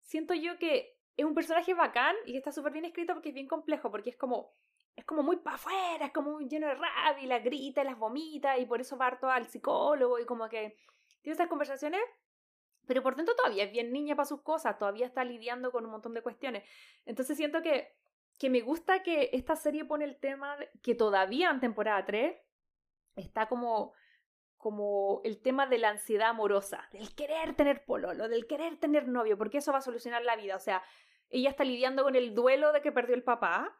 siento 0.00 0.34
yo 0.34 0.58
que 0.58 0.95
es 1.16 1.24
un 1.24 1.34
personaje 1.34 1.74
bacán 1.74 2.14
y 2.26 2.36
está 2.36 2.52
súper 2.52 2.72
bien 2.72 2.84
escrito 2.84 3.14
porque 3.14 3.30
es 3.30 3.34
bien 3.34 3.48
complejo, 3.48 3.90
porque 3.90 4.10
es 4.10 4.16
como, 4.16 4.52
es 4.94 5.04
como 5.04 5.22
muy 5.22 5.36
para 5.36 5.56
afuera, 5.56 6.06
es 6.06 6.12
como 6.12 6.40
lleno 6.40 6.66
de 6.66 6.74
rabia 6.74 7.22
y 7.22 7.26
la 7.26 7.38
grita 7.38 7.82
y 7.82 7.84
las 7.84 7.98
vomita 7.98 8.58
y 8.58 8.66
por 8.66 8.80
eso 8.80 8.98
parto 8.98 9.30
al 9.30 9.48
psicólogo 9.48 10.18
y 10.18 10.26
como 10.26 10.48
que 10.48 10.76
tiene 11.22 11.34
esas 11.34 11.48
conversaciones, 11.48 12.02
pero 12.86 13.02
por 13.02 13.16
dentro 13.16 13.34
todavía 13.34 13.64
es 13.64 13.72
bien 13.72 13.92
niña 13.92 14.14
para 14.14 14.26
sus 14.26 14.42
cosas, 14.42 14.78
todavía 14.78 15.06
está 15.06 15.24
lidiando 15.24 15.72
con 15.72 15.84
un 15.84 15.90
montón 15.90 16.14
de 16.14 16.22
cuestiones. 16.22 16.68
Entonces 17.06 17.36
siento 17.36 17.62
que, 17.62 17.94
que 18.38 18.50
me 18.50 18.60
gusta 18.60 19.02
que 19.02 19.30
esta 19.32 19.56
serie 19.56 19.84
pone 19.84 20.04
el 20.04 20.18
tema 20.18 20.56
que 20.82 20.94
todavía 20.94 21.50
en 21.50 21.60
temporada 21.60 22.04
3 22.04 22.36
está 23.16 23.48
como 23.48 23.94
como 24.56 25.20
el 25.22 25.40
tema 25.40 25.66
de 25.66 25.78
la 25.78 25.90
ansiedad 25.90 26.30
amorosa, 26.30 26.88
del 26.90 27.14
querer 27.14 27.54
tener 27.54 27.84
pololo, 27.84 28.28
del 28.28 28.48
querer 28.48 28.76
tener 28.78 29.06
novio, 29.06 29.38
porque 29.38 29.58
eso 29.58 29.70
va 29.70 29.78
a 29.78 29.82
solucionar 29.82 30.24
la 30.24 30.34
vida. 30.34 30.56
O 30.56 30.58
sea, 30.58 30.82
ella 31.30 31.50
está 31.50 31.64
lidiando 31.64 32.02
con 32.04 32.16
el 32.16 32.34
duelo 32.34 32.72
de 32.72 32.82
que 32.82 32.92
perdió 32.92 33.14
el 33.14 33.22
papá, 33.22 33.76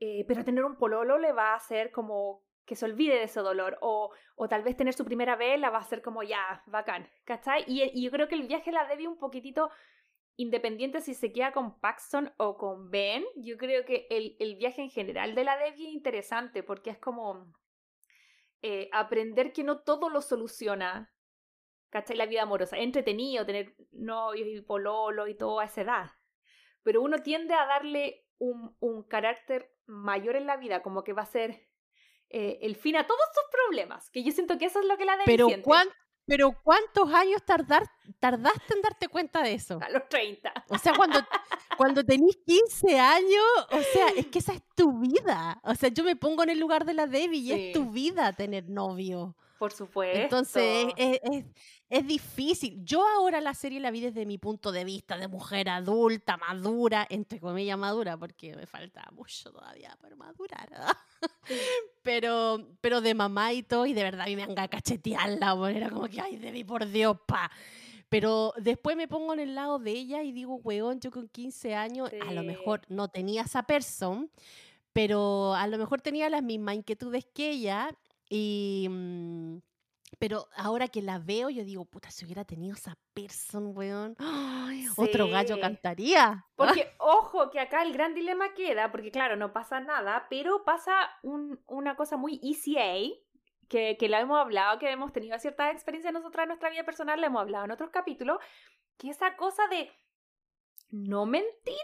eh, 0.00 0.24
pero 0.28 0.44
tener 0.44 0.64
un 0.64 0.76
pololo 0.76 1.18
le 1.18 1.32
va 1.32 1.52
a 1.52 1.56
hacer 1.56 1.90
como 1.90 2.44
que 2.64 2.74
se 2.74 2.84
olvide 2.84 3.14
de 3.14 3.24
ese 3.24 3.40
dolor, 3.40 3.78
o, 3.80 4.12
o 4.34 4.48
tal 4.48 4.62
vez 4.62 4.76
tener 4.76 4.92
su 4.92 5.04
primera 5.04 5.36
vez 5.36 5.58
la 5.60 5.70
va 5.70 5.78
a 5.78 5.82
hacer 5.82 6.02
como 6.02 6.24
ya, 6.24 6.62
bacán, 6.66 7.08
¿cachai? 7.24 7.64
Y, 7.68 7.82
y 7.94 8.02
yo 8.04 8.10
creo 8.10 8.26
que 8.26 8.34
el 8.34 8.48
viaje 8.48 8.72
la 8.72 8.86
debe 8.86 9.06
un 9.06 9.18
poquitito 9.18 9.70
independiente 10.36 11.00
si 11.00 11.14
se 11.14 11.32
queda 11.32 11.52
con 11.52 11.78
Paxton 11.80 12.32
o 12.36 12.56
con 12.58 12.90
Ben, 12.90 13.24
yo 13.36 13.56
creo 13.56 13.84
que 13.84 14.06
el, 14.10 14.36
el 14.38 14.56
viaje 14.56 14.82
en 14.82 14.90
general 14.90 15.34
de 15.34 15.44
la 15.44 15.56
Debbie 15.56 15.88
es 15.88 15.94
interesante 15.94 16.62
porque 16.62 16.90
es 16.90 16.98
como 16.98 17.52
eh, 18.62 18.88
aprender 18.92 19.52
que 19.52 19.64
no 19.64 19.80
todo 19.80 20.10
lo 20.10 20.20
soluciona, 20.20 21.14
¿cachai? 21.90 22.16
La 22.16 22.26
vida 22.26 22.42
amorosa. 22.42 22.76
Entretenido 22.76 23.46
tener 23.46 23.74
novios 23.92 24.48
y 24.48 24.60
pololo 24.60 25.26
y 25.26 25.34
todo 25.34 25.60
a 25.60 25.64
esa 25.64 25.82
edad, 25.82 26.10
pero 26.86 27.02
uno 27.02 27.18
tiende 27.18 27.52
a 27.52 27.66
darle 27.66 28.24
un, 28.38 28.76
un 28.78 29.02
carácter 29.02 29.74
mayor 29.86 30.36
en 30.36 30.46
la 30.46 30.56
vida, 30.56 30.82
como 30.82 31.02
que 31.02 31.12
va 31.12 31.22
a 31.22 31.26
ser 31.26 31.68
eh, 32.30 32.60
el 32.62 32.76
fin 32.76 32.94
a 32.94 33.04
todos 33.04 33.26
sus 33.34 33.42
problemas, 33.50 34.08
que 34.10 34.22
yo 34.22 34.30
siento 34.30 34.56
que 34.56 34.66
eso 34.66 34.78
es 34.78 34.86
lo 34.86 34.96
que 34.96 35.04
la 35.04 35.16
debe 35.16 35.24
pero 35.26 35.48
pero 36.28 36.60
¿cuántos 36.62 37.12
años 37.12 37.42
tardar, 37.44 37.84
tardaste 38.20 38.74
en 38.74 38.82
darte 38.82 39.08
cuenta 39.08 39.42
de 39.42 39.54
eso? 39.54 39.80
A 39.82 39.90
los 39.90 40.08
30. 40.08 40.52
O 40.68 40.78
sea, 40.78 40.92
cuando, 40.94 41.20
cuando 41.76 42.04
tenés 42.04 42.36
15 42.44 42.98
años, 42.98 43.44
o 43.70 43.80
sea, 43.80 44.08
es 44.16 44.26
que 44.26 44.38
esa 44.40 44.52
es 44.52 44.62
tu 44.76 45.00
vida. 45.00 45.60
O 45.64 45.74
sea, 45.74 45.88
yo 45.88 46.02
me 46.02 46.16
pongo 46.16 46.42
en 46.42 46.50
el 46.50 46.58
lugar 46.58 46.84
de 46.84 46.94
la 46.94 47.06
Debbie 47.06 47.38
y 47.38 47.52
es 47.52 47.72
tu 47.72 47.90
vida 47.90 48.32
tener 48.32 48.68
novio. 48.68 49.36
Por 49.58 49.72
supuesto. 49.72 50.20
Entonces, 50.20 50.88
es, 50.96 51.44
es, 51.88 52.06
difícil. 52.06 52.84
Yo 52.84 53.06
ahora 53.06 53.40
la 53.40 53.54
serie 53.54 53.80
la 53.80 53.90
vi 53.90 54.00
desde 54.00 54.26
mi 54.26 54.36
punto 54.38 54.70
de 54.70 54.84
vista 54.84 55.16
de 55.16 55.28
mujer 55.28 55.68
adulta, 55.68 56.36
madura, 56.36 57.06
entre 57.08 57.40
comillas 57.40 57.78
madura, 57.78 58.16
porque 58.18 58.54
me 58.54 58.66
falta 58.66 59.08
mucho 59.12 59.50
todavía 59.50 59.96
para 60.00 60.14
madurar. 60.16 60.68
pero, 62.02 62.76
pero 62.80 63.00
de 63.00 63.14
mamá 63.14 63.52
y 63.52 63.62
todo, 63.62 63.86
y 63.86 63.94
de 63.94 64.02
verdad 64.02 64.22
a 64.22 64.26
mí 64.26 64.36
me 64.36 64.42
han 64.42 64.58
a 64.58 64.68
cachetearla, 64.68 65.56
era 65.70 65.90
como 65.90 66.08
que, 66.08 66.20
ay, 66.20 66.36
Debbie, 66.36 66.64
por 66.64 66.86
Dios, 66.86 67.16
pa. 67.26 67.50
Pero 68.08 68.52
después 68.58 68.96
me 68.96 69.08
pongo 69.08 69.32
en 69.32 69.40
el 69.40 69.54
lado 69.54 69.78
de 69.78 69.90
ella 69.90 70.22
y 70.22 70.32
digo, 70.32 70.56
weón, 70.56 71.00
yo 71.00 71.10
con 71.10 71.28
15 71.28 71.74
años 71.74 72.10
a 72.26 72.32
lo 72.32 72.44
mejor 72.44 72.82
no 72.88 73.08
tenía 73.08 73.42
esa 73.42 73.64
persona, 73.64 74.28
pero 74.92 75.54
a 75.54 75.66
lo 75.66 75.76
mejor 75.76 76.00
tenía 76.00 76.30
las 76.30 76.42
mismas 76.42 76.76
inquietudes 76.76 77.26
que 77.26 77.50
ella 77.50 77.90
y... 78.28 78.86
Mm, 78.90 79.58
pero 80.18 80.48
ahora 80.56 80.88
que 80.88 81.02
la 81.02 81.18
veo, 81.18 81.50
yo 81.50 81.64
digo, 81.64 81.84
puta, 81.84 82.10
si 82.10 82.24
hubiera 82.24 82.44
tenido 82.44 82.74
esa 82.74 82.96
persona, 83.12 83.68
weón, 83.68 84.16
otro 84.96 85.28
gallo 85.28 85.60
cantaría. 85.60 86.46
Porque, 86.56 86.94
ojo, 86.98 87.50
que 87.50 87.60
acá 87.60 87.82
el 87.82 87.92
gran 87.92 88.14
dilema 88.14 88.54
queda, 88.54 88.90
porque 88.90 89.10
claro, 89.10 89.36
no 89.36 89.52
pasa 89.52 89.80
nada, 89.80 90.26
pero 90.30 90.64
pasa 90.64 91.10
una 91.22 91.96
cosa 91.96 92.16
muy 92.16 92.40
ECA, 92.42 93.14
que, 93.68 93.96
que 93.98 94.08
la 94.08 94.20
hemos 94.20 94.38
hablado, 94.38 94.78
que 94.78 94.90
hemos 94.90 95.12
tenido 95.12 95.38
cierta 95.38 95.70
experiencia 95.70 96.12
nosotras 96.12 96.44
en 96.44 96.48
nuestra 96.48 96.70
vida 96.70 96.84
personal, 96.84 97.20
la 97.20 97.26
hemos 97.26 97.42
hablado 97.42 97.64
en 97.64 97.72
otros 97.72 97.90
capítulos, 97.90 98.38
que 98.96 99.10
esa 99.10 99.36
cosa 99.36 99.66
de 99.68 99.90
no 100.90 101.26
mentir, 101.26 101.76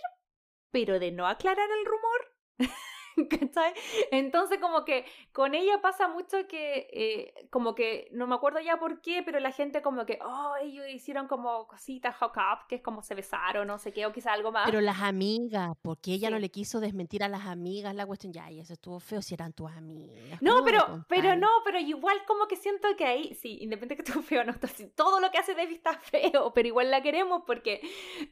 pero 0.70 0.98
de 0.98 1.10
no 1.12 1.26
aclarar 1.26 1.68
el 1.70 1.84
rumor. 1.84 2.32
¿Cachai? 3.30 3.74
Entonces 4.10 4.58
como 4.58 4.84
que 4.84 5.04
con 5.32 5.54
ella 5.54 5.80
pasa 5.80 6.08
mucho 6.08 6.46
que 6.48 6.88
eh, 6.92 7.48
como 7.50 7.74
que 7.74 8.08
no 8.12 8.26
me 8.26 8.34
acuerdo 8.34 8.60
ya 8.60 8.78
por 8.78 9.00
qué, 9.00 9.22
pero 9.22 9.40
la 9.40 9.52
gente 9.52 9.82
como 9.82 10.06
que, 10.06 10.18
oh, 10.24 10.54
ellos 10.62 10.86
hicieron 10.88 11.28
como 11.28 11.66
cositas 11.66 12.16
hook 12.16 12.36
up, 12.36 12.66
que 12.68 12.76
es 12.76 12.82
como 12.82 13.02
se 13.02 13.14
besaron, 13.14 13.66
no 13.66 13.78
sé 13.78 13.92
qué, 13.92 14.06
o 14.06 14.12
quizá 14.12 14.32
algo 14.32 14.52
más. 14.52 14.66
Pero 14.66 14.80
las 14.80 15.02
amigas, 15.02 15.76
porque 15.82 16.12
ella 16.12 16.30
no 16.30 16.38
le 16.38 16.50
quiso 16.50 16.80
desmentir 16.80 17.22
a 17.22 17.28
las 17.28 17.46
amigas 17.46 17.94
la 17.94 18.06
cuestión, 18.06 18.32
ya, 18.32 18.50
y 18.50 18.60
eso 18.60 18.72
estuvo 18.72 19.00
feo 19.00 19.22
si 19.22 19.34
eran 19.34 19.52
tus 19.52 19.70
amigas. 19.70 20.40
No, 20.40 20.64
pero, 20.64 21.04
pero 21.08 21.36
no, 21.36 21.48
pero 21.64 21.78
igual 21.78 22.16
como 22.26 22.46
que 22.46 22.56
siento 22.56 22.88
que 22.96 23.04
ahí, 23.04 23.34
sí, 23.34 23.58
independientemente 23.60 23.96
que 23.96 24.02
estuvo 24.02 24.22
feo, 24.22 24.44
no, 24.44 24.54
todo 24.94 25.20
lo 25.20 25.30
que 25.30 25.38
hace 25.38 25.54
Debbie 25.54 25.74
está 25.74 25.94
feo, 25.98 26.52
pero 26.54 26.68
igual 26.68 26.90
la 26.90 27.02
queremos 27.02 27.42
porque 27.46 27.80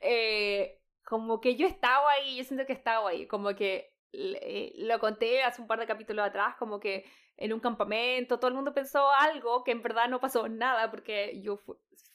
eh, 0.00 0.80
como 1.04 1.40
que 1.40 1.56
yo 1.56 1.66
estaba 1.66 2.10
ahí, 2.12 2.36
yo 2.36 2.44
siento 2.44 2.66
que 2.66 2.72
estaba 2.72 3.10
ahí, 3.10 3.26
como 3.26 3.54
que 3.54 3.92
eh, 4.12 4.72
lo 4.76 4.98
conté 4.98 5.42
hace 5.42 5.62
un 5.62 5.68
par 5.68 5.78
de 5.78 5.86
capítulos 5.86 6.26
atrás, 6.26 6.56
como 6.58 6.80
que 6.80 7.04
en 7.36 7.52
un 7.52 7.60
campamento 7.60 8.38
todo 8.38 8.48
el 8.48 8.54
mundo 8.54 8.74
pensó 8.74 9.10
algo 9.10 9.64
que 9.64 9.70
en 9.70 9.82
verdad 9.82 10.08
no 10.08 10.20
pasó 10.20 10.48
nada 10.48 10.90
porque 10.90 11.40
yo 11.40 11.58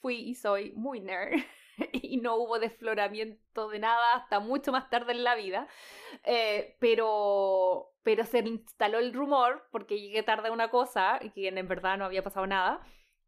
fui 0.02 0.16
y 0.16 0.36
soy 0.36 0.72
muy 0.74 1.00
nerd 1.00 1.40
y 1.94 2.18
no 2.18 2.36
hubo 2.36 2.60
desfloramiento 2.60 3.70
de 3.70 3.80
nada 3.80 4.16
hasta 4.16 4.40
mucho 4.40 4.72
más 4.72 4.90
tarde 4.90 5.14
en 5.14 5.24
la 5.24 5.36
vida, 5.36 5.68
eh, 6.24 6.78
pero, 6.80 7.94
pero 8.04 8.26
se 8.26 8.40
instaló 8.40 9.00
el 9.00 9.14
rumor 9.14 9.68
porque 9.72 10.00
llegué 10.00 10.22
tarde 10.22 10.50
a 10.50 10.54
una 10.54 10.70
cosa 10.70 11.20
y 11.22 11.32
que 11.32 11.48
en 11.48 11.68
verdad 11.68 11.98
no 11.98 12.06
había 12.06 12.24
pasado 12.24 12.46
nada 12.46 12.82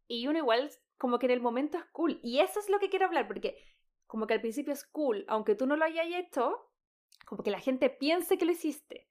y 0.06 0.26
uno 0.28 0.38
igual 0.38 0.70
como 0.98 1.18
que 1.18 1.26
en 1.26 1.32
el 1.32 1.40
momento 1.40 1.78
es 1.78 1.84
cool 1.92 2.20
y 2.22 2.40
eso 2.40 2.60
es 2.60 2.68
lo 2.68 2.78
que 2.78 2.88
quiero 2.90 3.06
hablar 3.06 3.26
porque 3.26 3.56
como 4.06 4.26
que 4.26 4.34
al 4.34 4.40
principio 4.40 4.72
es 4.72 4.84
cool, 4.84 5.24
aunque 5.28 5.54
tú 5.54 5.66
no 5.66 5.76
lo 5.76 5.84
hayas 5.84 6.06
hecho, 6.06 6.70
como 7.28 7.42
que 7.42 7.50
la 7.50 7.60
gente 7.60 7.90
piense 7.90 8.38
que 8.38 8.46
lo 8.46 8.52
hiciste. 8.52 9.06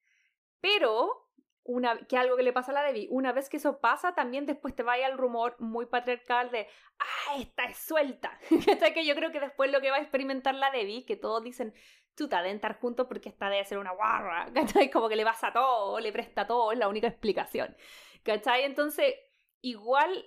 Pero, 0.59 1.29
una, 1.63 1.99
que 2.07 2.17
algo 2.17 2.35
que 2.35 2.43
le 2.43 2.51
pasa 2.51 2.71
a 2.71 2.73
la 2.73 2.83
Debbie, 2.83 3.07
una 3.11 3.31
vez 3.31 3.47
que 3.47 3.57
eso 3.57 3.79
pasa, 3.79 4.15
también 4.15 4.47
después 4.47 4.75
te 4.75 4.81
vaya 4.81 5.07
el 5.07 5.17
rumor 5.17 5.55
muy 5.59 5.85
patriarcal 5.85 6.49
de, 6.49 6.67
ah, 6.97 7.37
esta 7.37 7.65
es 7.65 7.77
suelta. 7.77 8.39
que 8.93 9.05
yo 9.05 9.13
creo 9.13 9.31
que 9.31 9.39
después 9.39 9.71
lo 9.71 9.81
que 9.81 9.91
va 9.91 9.97
a 9.97 10.01
experimentar 10.01 10.55
la 10.55 10.71
Debbie, 10.71 11.05
que 11.05 11.15
todos 11.15 11.43
dicen, 11.43 11.75
te 12.15 12.25
deben 12.25 12.55
estar 12.55 12.79
juntos 12.79 13.05
porque 13.05 13.29
esta 13.29 13.51
debe 13.51 13.63
ser 13.65 13.77
una 13.77 13.91
guarra, 13.91 14.47
¿cachai? 14.53 14.89
Como 14.89 15.09
que 15.09 15.15
le 15.15 15.23
vas 15.23 15.43
a 15.43 15.53
todo, 15.53 15.99
le 15.99 16.11
presta 16.11 16.47
todo, 16.47 16.71
es 16.71 16.79
la 16.79 16.87
única 16.87 17.07
explicación, 17.07 17.77
¿cachai? 18.23 18.63
Entonces, 18.63 19.13
igual 19.61 20.25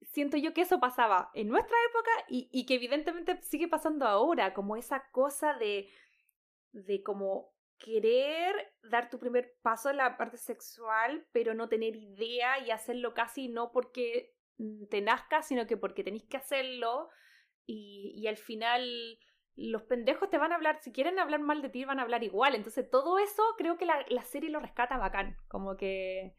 siento 0.00 0.38
yo 0.38 0.54
que 0.54 0.62
eso 0.62 0.80
pasaba 0.80 1.30
en 1.34 1.48
nuestra 1.48 1.76
época 1.90 2.10
y, 2.28 2.48
y, 2.50 2.64
que 2.64 2.74
evidentemente 2.76 3.42
sigue 3.42 3.68
pasando 3.68 4.06
ahora, 4.06 4.54
como 4.54 4.76
esa 4.76 5.10
cosa 5.10 5.52
de 5.54 5.90
de 6.72 7.02
como 7.02 7.54
querer 7.78 8.54
dar 8.82 9.10
tu 9.10 9.18
primer 9.18 9.54
paso 9.62 9.90
en 9.90 9.98
la 9.98 10.16
parte 10.16 10.38
sexual, 10.38 11.26
pero 11.32 11.54
no 11.54 11.68
tener 11.68 11.96
idea 11.96 12.58
y 12.64 12.70
hacerlo 12.70 13.14
casi 13.14 13.48
no 13.48 13.70
porque 13.72 14.34
te 14.90 15.00
nazca, 15.02 15.42
sino 15.42 15.66
que 15.66 15.76
porque 15.76 16.04
tenéis 16.04 16.24
que 16.24 16.38
hacerlo 16.38 17.10
y, 17.66 18.12
y 18.16 18.26
al 18.26 18.36
final 18.36 19.18
los 19.56 19.82
pendejos 19.82 20.28
te 20.28 20.38
van 20.38 20.52
a 20.52 20.56
hablar, 20.56 20.80
si 20.82 20.92
quieren 20.92 21.18
hablar 21.18 21.40
mal 21.40 21.62
de 21.62 21.70
ti, 21.70 21.84
van 21.84 21.98
a 21.98 22.02
hablar 22.02 22.22
igual. 22.22 22.54
Entonces 22.54 22.88
todo 22.90 23.18
eso 23.18 23.42
creo 23.56 23.76
que 23.78 23.86
la, 23.86 24.04
la 24.08 24.22
serie 24.22 24.50
lo 24.50 24.60
rescata 24.60 24.98
bacán. 24.98 25.36
Como 25.48 25.76
que, 25.76 26.34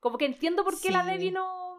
como 0.00 0.18
que 0.18 0.24
entiendo 0.24 0.64
por 0.64 0.80
qué 0.80 0.90
la 0.90 1.04
Debbie 1.04 1.32
no, 1.32 1.78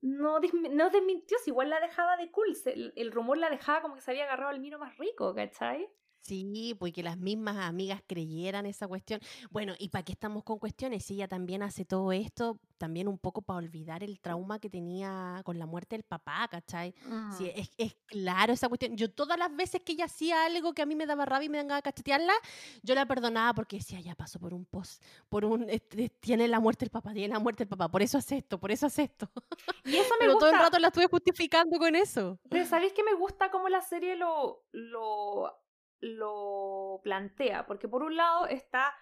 no, 0.00 0.38
no 0.38 0.90
desmintió, 0.90 1.38
si 1.38 1.50
igual 1.50 1.70
la 1.70 1.80
dejaba 1.80 2.16
de 2.16 2.30
cool. 2.30 2.56
El, 2.66 2.92
el, 2.94 3.12
rumor 3.12 3.38
la 3.38 3.50
dejaba 3.50 3.82
como 3.82 3.96
que 3.96 4.00
se 4.00 4.12
había 4.12 4.24
agarrado 4.24 4.50
al 4.50 4.60
mino 4.60 4.78
más 4.78 4.96
rico, 4.96 5.34
¿cachai? 5.34 5.88
Sí, 6.22 6.76
pues 6.78 6.92
que 6.92 7.02
las 7.02 7.16
mismas 7.16 7.56
amigas 7.56 8.02
creyeran 8.06 8.66
esa 8.66 8.86
cuestión. 8.86 9.20
Bueno, 9.50 9.74
¿y 9.78 9.88
para 9.88 10.04
qué 10.04 10.12
estamos 10.12 10.44
con 10.44 10.58
cuestiones? 10.58 11.04
Si 11.04 11.14
ella 11.14 11.28
también 11.28 11.62
hace 11.62 11.84
todo 11.84 12.12
esto, 12.12 12.58
también 12.78 13.08
un 13.08 13.18
poco 13.18 13.42
para 13.42 13.58
olvidar 13.58 14.02
el 14.02 14.20
trauma 14.20 14.58
que 14.58 14.70
tenía 14.70 15.40
con 15.44 15.58
la 15.58 15.66
muerte 15.66 15.96
del 15.96 16.02
papá, 16.02 16.46
¿cachai? 16.50 16.94
Sí, 17.36 17.44
mm. 17.44 17.52
es, 17.54 17.70
es, 17.78 17.96
claro 18.06 18.52
esa 18.52 18.68
cuestión. 18.68 18.96
Yo 18.96 19.10
todas 19.10 19.38
las 19.38 19.54
veces 19.54 19.82
que 19.82 19.92
ella 19.92 20.04
hacía 20.04 20.44
algo 20.44 20.72
que 20.72 20.82
a 20.82 20.86
mí 20.86 20.94
me 20.94 21.06
daba 21.06 21.24
rabia 21.24 21.46
y 21.46 21.48
me 21.48 21.58
daba 21.58 21.76
a 21.76 21.82
cachetearla, 21.82 22.34
yo 22.82 22.94
la 22.94 23.06
perdonaba 23.06 23.54
porque 23.54 23.76
decía, 23.76 24.00
ya 24.00 24.14
pasó 24.14 24.38
por 24.38 24.52
un 24.52 24.66
post, 24.66 25.02
por 25.28 25.44
un, 25.44 25.68
este, 25.70 26.10
tiene 26.20 26.48
la 26.48 26.60
muerte 26.60 26.84
del 26.84 26.90
papá, 26.90 27.12
tiene 27.12 27.32
la 27.32 27.40
muerte 27.40 27.64
del 27.64 27.68
papá, 27.68 27.88
por 27.88 28.02
eso 28.02 28.18
hace 28.18 28.38
esto, 28.38 28.58
por 28.58 28.70
eso 28.70 28.86
hace 28.86 29.04
esto. 29.04 29.30
Y 29.84 29.96
eso 29.96 30.14
me 30.20 30.26
Pero 30.26 30.36
todo 30.36 30.50
el 30.50 30.58
rato 30.58 30.78
la 30.78 30.88
estuve 30.88 31.06
justificando 31.06 31.78
con 31.78 31.96
eso. 31.96 32.38
Pero 32.48 32.66
¿sabéis 32.66 32.92
que 32.92 33.02
me 33.02 33.14
gusta 33.14 33.50
cómo 33.50 33.68
la 33.68 33.80
serie 33.80 34.14
lo, 34.14 34.64
lo 34.72 35.52
lo 36.00 37.00
plantea, 37.04 37.66
porque 37.66 37.88
por 37.88 38.02
un 38.02 38.16
lado 38.16 38.46
está 38.46 38.94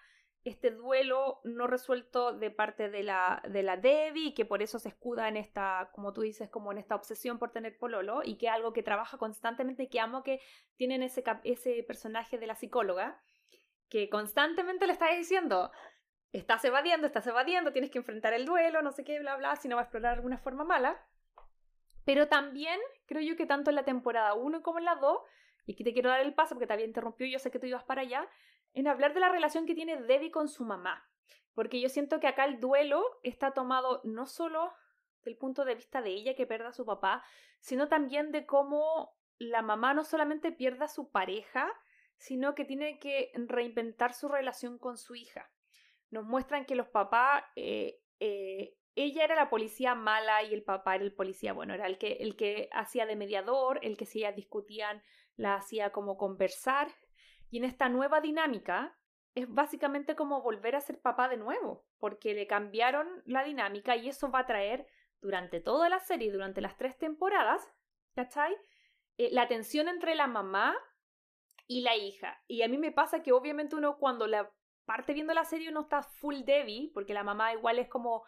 este 0.45 0.71
duelo 0.71 1.41
no 1.43 1.67
resuelto 1.67 2.33
de 2.33 2.49
parte 2.49 2.89
de 2.89 3.03
la, 3.03 3.41
de 3.47 3.61
la 3.61 3.77
Debbie, 3.77 4.33
que 4.33 4.45
por 4.45 4.61
eso 4.61 4.79
se 4.79 4.89
escuda 4.89 5.27
en 5.27 5.37
esta, 5.37 5.89
como 5.93 6.13
tú 6.13 6.21
dices, 6.21 6.49
como 6.49 6.71
en 6.71 6.77
esta 6.77 6.95
obsesión 6.95 7.39
por 7.39 7.51
tener 7.51 7.77
pololo, 7.77 8.21
y 8.23 8.37
que 8.37 8.47
es 8.47 8.53
algo 8.53 8.71
que 8.71 8.83
trabaja 8.83 9.17
constantemente, 9.17 9.89
que 9.89 9.99
amo 9.99 10.23
que 10.23 10.41
tienen 10.75 11.03
ese, 11.03 11.23
ese 11.43 11.83
personaje 11.83 12.37
de 12.37 12.47
la 12.47 12.55
psicóloga, 12.55 13.21
que 13.89 14.09
constantemente 14.09 14.87
le 14.87 14.93
está 14.93 15.11
diciendo, 15.13 15.71
estás 16.31 16.63
evadiendo, 16.63 17.05
estás 17.05 17.27
evadiendo, 17.27 17.73
tienes 17.73 17.91
que 17.91 17.97
enfrentar 17.97 18.33
el 18.33 18.45
duelo, 18.45 18.81
no 18.81 18.91
sé 18.91 19.03
qué, 19.03 19.19
bla, 19.19 19.35
bla, 19.35 19.55
si 19.55 19.67
no 19.67 19.75
va 19.75 19.81
a 19.81 19.85
explorar 19.85 20.13
alguna 20.13 20.37
forma 20.37 20.63
mala. 20.63 21.05
Pero 22.05 22.27
también 22.27 22.79
creo 23.07 23.21
yo 23.21 23.35
que 23.35 23.45
tanto 23.45 23.71
en 23.71 23.75
la 23.75 23.83
temporada 23.83 24.33
1 24.35 24.61
como 24.61 24.79
en 24.79 24.85
la 24.85 24.95
2 24.95 25.19
y 25.69 25.73
aquí 25.73 25.83
te 25.83 25.93
quiero 25.93 26.09
dar 26.09 26.21
el 26.21 26.33
paso 26.33 26.55
porque 26.55 26.65
te 26.65 26.73
había 26.73 26.87
interrumpido 26.87 27.27
y 27.27 27.33
yo 27.33 27.37
sé 27.37 27.51
que 27.51 27.59
tú 27.59 27.67
ibas 27.67 27.83
para 27.83 28.01
allá, 28.01 28.27
en 28.73 28.87
hablar 28.87 29.13
de 29.13 29.19
la 29.19 29.29
relación 29.29 29.67
que 29.67 29.75
tiene 29.75 30.01
Debbie 30.01 30.31
con 30.31 30.47
su 30.47 30.65
mamá. 30.65 31.07
Porque 31.53 31.79
yo 31.79 31.89
siento 31.89 32.19
que 32.19 32.25
acá 32.25 32.45
el 32.45 32.59
duelo 32.59 33.05
está 33.21 33.51
tomado 33.51 34.01
no 34.03 34.25
solo 34.25 34.73
del 35.23 35.37
punto 35.37 35.65
de 35.65 35.75
vista 35.75 36.01
de 36.01 36.09
ella 36.09 36.33
que 36.33 36.47
pierda 36.47 36.69
a 36.69 36.73
su 36.73 36.87
papá, 36.87 37.23
sino 37.59 37.87
también 37.87 38.31
de 38.31 38.47
cómo 38.47 39.15
la 39.37 39.61
mamá 39.61 39.93
no 39.93 40.03
solamente 40.03 40.51
pierda 40.51 40.85
a 40.85 40.87
su 40.87 41.11
pareja, 41.11 41.71
sino 42.17 42.55
que 42.55 42.65
tiene 42.65 42.97
que 42.97 43.31
reinventar 43.35 44.15
su 44.15 44.27
relación 44.27 44.79
con 44.79 44.97
su 44.97 45.13
hija. 45.13 45.51
Nos 46.09 46.25
muestran 46.25 46.65
que 46.65 46.73
los 46.73 46.87
papás, 46.87 47.43
eh, 47.55 48.01
eh, 48.19 48.75
ella 48.95 49.23
era 49.23 49.35
la 49.35 49.51
policía 49.51 49.93
mala 49.93 50.41
y 50.41 50.51
el 50.51 50.63
papá 50.63 50.95
era 50.95 51.03
el 51.03 51.13
policía 51.13 51.53
bueno, 51.53 51.75
era 51.75 51.85
el 51.85 51.99
que, 51.99 52.13
el 52.13 52.35
que 52.35 52.69
hacía 52.71 53.05
de 53.05 53.15
mediador, 53.15 53.79
el 53.83 53.97
que 53.97 54.07
si 54.07 54.19
ellas 54.19 54.35
discutían 54.35 55.03
la 55.39 55.55
hacía 55.55 55.91
como 55.91 56.17
conversar 56.17 56.89
y 57.49 57.57
en 57.57 57.63
esta 57.63 57.87
nueva 57.87 58.19
dinámica 58.19 58.95
es 59.35 59.51
básicamente 59.51 60.15
como 60.15 60.41
volver 60.41 60.75
a 60.75 60.81
ser 60.81 60.99
papá 60.99 61.29
de 61.29 61.37
nuevo, 61.37 61.85
porque 61.97 62.33
le 62.33 62.45
cambiaron 62.45 63.07
la 63.25 63.43
dinámica 63.43 63.95
y 63.95 64.09
eso 64.09 64.29
va 64.29 64.39
a 64.39 64.45
traer 64.45 64.85
durante 65.21 65.61
toda 65.61 65.87
la 65.87 65.99
serie, 65.99 66.31
durante 66.31 66.59
las 66.59 66.77
tres 66.77 66.97
temporadas, 66.97 67.65
¿cachai? 68.15 68.53
Eh, 69.17 69.29
la 69.31 69.47
tensión 69.47 69.87
entre 69.87 70.13
la 70.13 70.27
mamá 70.27 70.75
y 71.67 71.81
la 71.81 71.95
hija. 71.95 72.43
Y 72.47 72.61
a 72.63 72.67
mí 72.67 72.77
me 72.77 72.91
pasa 72.91 73.23
que 73.23 73.31
obviamente 73.31 73.77
uno 73.77 73.97
cuando 73.97 74.27
la 74.27 74.51
parte 74.83 75.13
viendo 75.13 75.33
la 75.33 75.45
serie 75.45 75.69
uno 75.69 75.81
está 75.81 76.03
full 76.03 76.41
Debbie, 76.43 76.91
porque 76.93 77.13
la 77.13 77.23
mamá 77.23 77.53
igual 77.53 77.79
es 77.79 77.87
como 77.87 78.23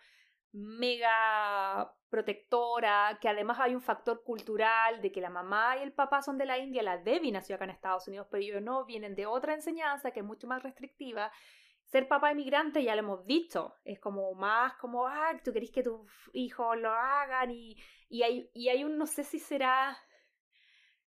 mega 0.53 1.93
protectora, 2.09 3.17
que 3.21 3.29
además 3.29 3.59
hay 3.59 3.73
un 3.73 3.81
factor 3.81 4.23
cultural 4.23 5.01
de 5.01 5.11
que 5.11 5.21
la 5.21 5.29
mamá 5.29 5.77
y 5.77 5.83
el 5.83 5.93
papá 5.93 6.21
son 6.21 6.37
de 6.37 6.45
la 6.45 6.57
India, 6.57 6.83
la 6.83 6.97
Debbie 6.97 7.31
nació 7.31 7.55
acá 7.55 7.63
en 7.63 7.71
Estados 7.71 8.07
Unidos, 8.07 8.27
pero 8.29 8.43
ellos 8.43 8.61
no, 8.61 8.85
vienen 8.85 9.15
de 9.15 9.25
otra 9.25 9.53
enseñanza 9.53 10.11
que 10.11 10.19
es 10.19 10.25
mucho 10.25 10.47
más 10.47 10.61
restrictiva. 10.61 11.31
Ser 11.85 12.07
papá 12.07 12.31
inmigrante 12.31 12.83
ya 12.83 12.95
lo 12.95 12.99
hemos 12.99 13.25
dicho, 13.25 13.75
es 13.85 13.99
como 13.99 14.33
más 14.33 14.73
como, 14.75 15.07
ah, 15.07 15.39
tú 15.43 15.53
querés 15.53 15.71
que 15.71 15.83
tus 15.83 16.01
hijos 16.33 16.77
lo 16.77 16.91
hagan 16.91 17.51
y, 17.51 17.77
y, 18.09 18.23
hay, 18.23 18.49
y 18.53 18.69
hay 18.69 18.83
un, 18.83 18.97
no 18.97 19.07
sé 19.07 19.23
si 19.23 19.39
será 19.39 19.97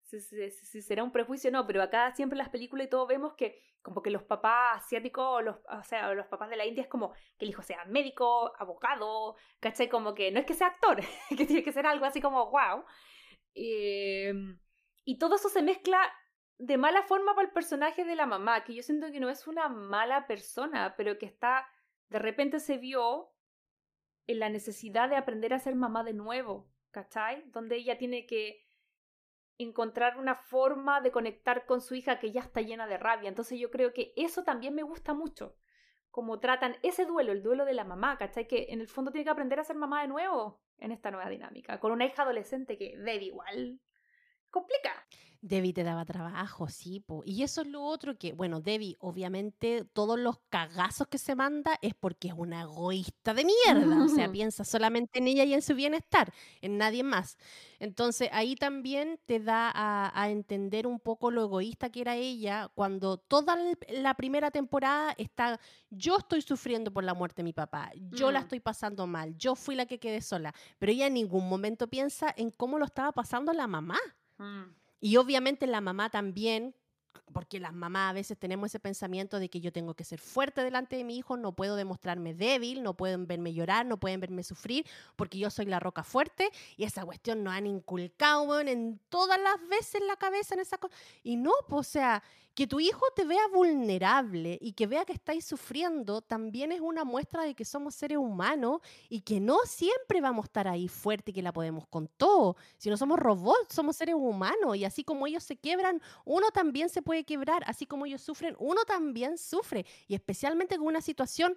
si, 0.08 0.82
será 0.82 1.04
un 1.04 1.12
prejuicio 1.12 1.50
o 1.50 1.52
no, 1.52 1.66
pero 1.66 1.82
acá 1.82 2.14
siempre 2.14 2.34
en 2.36 2.38
las 2.38 2.48
películas 2.48 2.86
y 2.86 2.90
todo 2.90 3.06
vemos 3.06 3.34
que 3.34 3.62
como 3.82 4.02
que 4.02 4.10
los 4.10 4.22
papás 4.22 4.84
asiáticos, 4.84 5.42
los, 5.42 5.56
o 5.56 5.82
sea, 5.82 6.12
los 6.12 6.26
papás 6.26 6.50
de 6.50 6.56
la 6.56 6.66
India 6.66 6.82
es 6.82 6.88
como 6.88 7.12
que 7.38 7.44
el 7.44 7.50
hijo 7.50 7.62
sea 7.62 7.84
médico, 7.86 8.52
abogado, 8.58 9.36
¿cachai? 9.60 9.88
Como 9.88 10.14
que 10.14 10.30
no 10.30 10.40
es 10.40 10.46
que 10.46 10.54
sea 10.54 10.68
actor, 10.68 11.00
que 11.36 11.46
tiene 11.46 11.62
que 11.62 11.72
ser 11.72 11.86
algo 11.86 12.04
así 12.04 12.20
como 12.20 12.50
wow. 12.50 12.84
Em, 13.54 14.58
y 15.04 15.18
todo 15.18 15.36
eso 15.36 15.48
se 15.48 15.62
mezcla 15.62 16.00
de 16.58 16.76
mala 16.76 17.02
forma 17.04 17.34
para 17.34 17.46
el 17.46 17.54
personaje 17.54 18.04
de 18.04 18.16
la 18.16 18.26
mamá, 18.26 18.64
que 18.64 18.74
yo 18.74 18.82
siento 18.82 19.10
que 19.12 19.20
no 19.20 19.30
es 19.30 19.46
una 19.46 19.68
mala 19.68 20.26
persona, 20.26 20.94
pero 20.96 21.18
que 21.18 21.26
está, 21.26 21.66
de 22.08 22.18
repente 22.18 22.60
se 22.60 22.78
vio 22.78 23.32
en 24.26 24.40
la 24.40 24.50
necesidad 24.50 25.08
de 25.08 25.16
aprender 25.16 25.54
a 25.54 25.60
ser 25.60 25.74
mamá 25.74 26.04
de 26.04 26.14
nuevo, 26.14 26.68
¿cachai? 26.90 27.48
Donde 27.50 27.76
ella 27.76 27.96
tiene 27.96 28.26
que 28.26 28.67
encontrar 29.58 30.16
una 30.18 30.34
forma 30.34 31.00
de 31.00 31.10
conectar 31.10 31.66
con 31.66 31.80
su 31.80 31.94
hija 31.94 32.18
que 32.18 32.32
ya 32.32 32.40
está 32.40 32.60
llena 32.60 32.86
de 32.86 32.96
rabia. 32.96 33.28
Entonces 33.28 33.58
yo 33.58 33.70
creo 33.70 33.92
que 33.92 34.12
eso 34.16 34.44
también 34.44 34.74
me 34.74 34.82
gusta 34.82 35.14
mucho. 35.14 35.56
Como 36.10 36.40
tratan 36.40 36.76
ese 36.82 37.04
duelo, 37.04 37.32
el 37.32 37.42
duelo 37.42 37.64
de 37.64 37.74
la 37.74 37.84
mamá, 37.84 38.16
¿cachai? 38.16 38.46
Que 38.46 38.68
en 38.70 38.80
el 38.80 38.88
fondo 38.88 39.10
tiene 39.10 39.24
que 39.24 39.30
aprender 39.30 39.60
a 39.60 39.64
ser 39.64 39.76
mamá 39.76 40.02
de 40.02 40.08
nuevo 40.08 40.60
en 40.78 40.92
esta 40.92 41.10
nueva 41.10 41.28
dinámica, 41.28 41.80
con 41.80 41.92
una 41.92 42.06
hija 42.06 42.22
adolescente 42.22 42.78
que 42.78 42.96
debe 42.96 43.24
igual 43.24 43.80
complica. 44.50 45.06
Debbie 45.40 45.72
te 45.72 45.84
daba 45.84 46.04
trabajo, 46.04 46.68
sí, 46.68 46.98
po. 46.98 47.22
y 47.24 47.44
eso 47.44 47.60
es 47.60 47.68
lo 47.68 47.82
otro 47.82 48.18
que, 48.18 48.32
bueno, 48.32 48.60
Debbie, 48.60 48.96
obviamente, 48.98 49.84
todos 49.92 50.18
los 50.18 50.38
cagazos 50.48 51.06
que 51.06 51.18
se 51.18 51.36
manda 51.36 51.78
es 51.80 51.94
porque 51.94 52.28
es 52.28 52.34
una 52.36 52.62
egoísta 52.62 53.34
de 53.34 53.44
mierda, 53.44 54.04
o 54.04 54.08
sea, 54.08 54.28
piensa 54.32 54.64
solamente 54.64 55.20
en 55.20 55.28
ella 55.28 55.44
y 55.44 55.54
en 55.54 55.62
su 55.62 55.76
bienestar, 55.76 56.32
en 56.60 56.76
nadie 56.76 57.04
más. 57.04 57.38
Entonces, 57.78 58.28
ahí 58.32 58.56
también 58.56 59.20
te 59.26 59.38
da 59.38 59.70
a, 59.72 60.28
entender 60.28 60.86
un 60.88 60.98
poco 60.98 61.30
lo 61.30 61.44
egoísta 61.44 61.90
que 61.90 62.00
era 62.00 62.16
ella 62.16 62.70
cuando 62.74 63.16
toda 63.16 63.56
la 63.88 64.14
primera 64.14 64.50
temporada 64.50 65.14
está, 65.18 65.60
yo 65.88 66.18
estoy 66.18 66.42
sufriendo 66.42 66.92
por 66.92 67.04
la 67.04 67.14
muerte 67.14 67.42
de 67.42 67.44
mi 67.44 67.52
papá, 67.52 67.92
yo 68.10 68.32
la 68.32 68.40
mm. 68.40 68.42
estoy 68.42 68.60
pasando 68.60 69.06
mal, 69.06 69.36
yo 69.36 69.54
fui 69.54 69.76
la 69.76 69.86
que 69.86 70.00
quedé 70.00 70.20
sola, 70.20 70.52
pero 70.78 70.90
ella 70.90 71.06
en 71.06 71.14
ningún 71.14 71.48
momento 71.48 71.86
piensa 71.86 72.34
en 72.36 72.50
cómo 72.50 72.78
lo 72.78 72.84
estaba 72.84 73.12
pasando 73.12 73.52
la 73.52 73.68
mamá. 73.68 73.98
Mm. 74.38 74.78
Y 75.00 75.16
obviamente 75.16 75.66
la 75.66 75.80
mamá 75.80 76.10
también, 76.10 76.74
porque 77.32 77.60
las 77.60 77.72
mamás 77.72 78.10
a 78.10 78.12
veces 78.14 78.38
tenemos 78.38 78.70
ese 78.70 78.80
pensamiento 78.80 79.38
de 79.38 79.48
que 79.48 79.60
yo 79.60 79.72
tengo 79.72 79.94
que 79.94 80.04
ser 80.04 80.18
fuerte 80.18 80.62
delante 80.62 80.96
de 80.96 81.04
mi 81.04 81.16
hijo, 81.18 81.36
no 81.36 81.52
puedo 81.54 81.76
demostrarme 81.76 82.34
débil, 82.34 82.82
no 82.82 82.94
pueden 82.94 83.26
verme 83.26 83.52
llorar, 83.52 83.86
no 83.86 83.98
pueden 83.98 84.20
verme 84.20 84.42
sufrir, 84.42 84.86
porque 85.16 85.38
yo 85.38 85.50
soy 85.50 85.66
la 85.66 85.80
roca 85.80 86.04
fuerte 86.04 86.50
y 86.76 86.84
esa 86.84 87.04
cuestión 87.04 87.44
nos 87.44 87.54
han 87.54 87.66
inculcado 87.66 88.60
en 88.60 89.00
todas 89.08 89.40
las 89.40 89.68
veces 89.68 90.00
la 90.06 90.16
cabeza 90.16 90.54
en 90.54 90.60
esa 90.60 90.78
cosa. 90.78 90.94
Y 91.22 91.36
no, 91.36 91.52
pues, 91.68 91.80
o 91.86 91.90
sea, 91.90 92.22
que 92.58 92.66
tu 92.66 92.80
hijo 92.80 93.06
te 93.14 93.24
vea 93.24 93.46
vulnerable 93.54 94.58
y 94.60 94.72
que 94.72 94.88
vea 94.88 95.04
que 95.04 95.12
estáis 95.12 95.44
sufriendo 95.44 96.22
también 96.22 96.72
es 96.72 96.80
una 96.80 97.04
muestra 97.04 97.44
de 97.44 97.54
que 97.54 97.64
somos 97.64 97.94
seres 97.94 98.18
humanos 98.18 98.80
y 99.08 99.20
que 99.20 99.38
no 99.38 99.58
siempre 99.64 100.20
vamos 100.20 100.42
a 100.42 100.48
estar 100.48 100.66
ahí 100.66 100.88
fuerte 100.88 101.30
y 101.30 101.34
que 101.34 101.42
la 101.42 101.52
podemos 101.52 101.86
con 101.86 102.08
todo. 102.08 102.56
Si 102.76 102.90
no 102.90 102.96
somos 102.96 103.16
robots, 103.20 103.72
somos 103.72 103.94
seres 103.94 104.16
humanos 104.16 104.76
y 104.76 104.84
así 104.84 105.04
como 105.04 105.28
ellos 105.28 105.44
se 105.44 105.56
quiebran, 105.56 106.02
uno 106.24 106.50
también 106.50 106.88
se 106.88 107.00
puede 107.00 107.22
quebrar, 107.22 107.62
así 107.64 107.86
como 107.86 108.06
ellos 108.06 108.22
sufren, 108.22 108.56
uno 108.58 108.82
también 108.84 109.38
sufre 109.38 109.86
y 110.08 110.16
especialmente 110.16 110.78
con 110.78 110.88
una 110.88 111.00
situación 111.00 111.54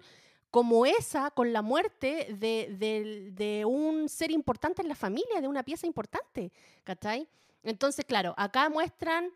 como 0.52 0.86
esa, 0.86 1.32
con 1.32 1.52
la 1.52 1.62
muerte 1.62 2.28
de, 2.38 3.32
de 3.34 3.64
un 3.64 4.08
ser 4.08 4.30
importante 4.30 4.82
en 4.82 4.88
la 4.88 4.94
familia, 4.94 5.40
de 5.40 5.48
una 5.48 5.64
pieza 5.64 5.84
importante, 5.84 6.52
¿cachai? 6.84 7.28
Entonces, 7.64 8.04
claro, 8.04 8.34
acá 8.36 8.68
muestran 8.68 9.32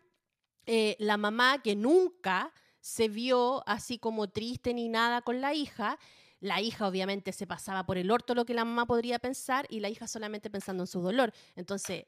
eh, 0.67 0.97
la 0.99 1.15
mamá 1.15 1.61
que 1.63 1.75
nunca 1.75 2.53
se 2.81 3.07
vio 3.07 3.63
así 3.67 3.97
como 3.97 4.27
triste 4.27 4.73
ni 4.73 4.89
nada 4.89 5.21
con 5.21 5.39
la 5.39 5.53
hija. 5.53 5.97
La 6.41 6.61
hija 6.61 6.87
obviamente 6.87 7.31
se 7.31 7.47
pasaba 7.47 7.85
por 7.85 7.97
el 7.97 8.11
orto 8.11 8.35
lo 8.35 8.45
que 8.45 8.53
la 8.53 8.65
mamá 8.65 8.85
podría 8.85 9.17
pensar 9.17 9.65
y 9.69 9.79
la 9.79 9.89
hija 9.89 10.07
solamente 10.07 10.49
pensando 10.49 10.83
en 10.83 10.87
su 10.87 11.01
dolor. 11.01 11.33
Entonces, 11.55 12.05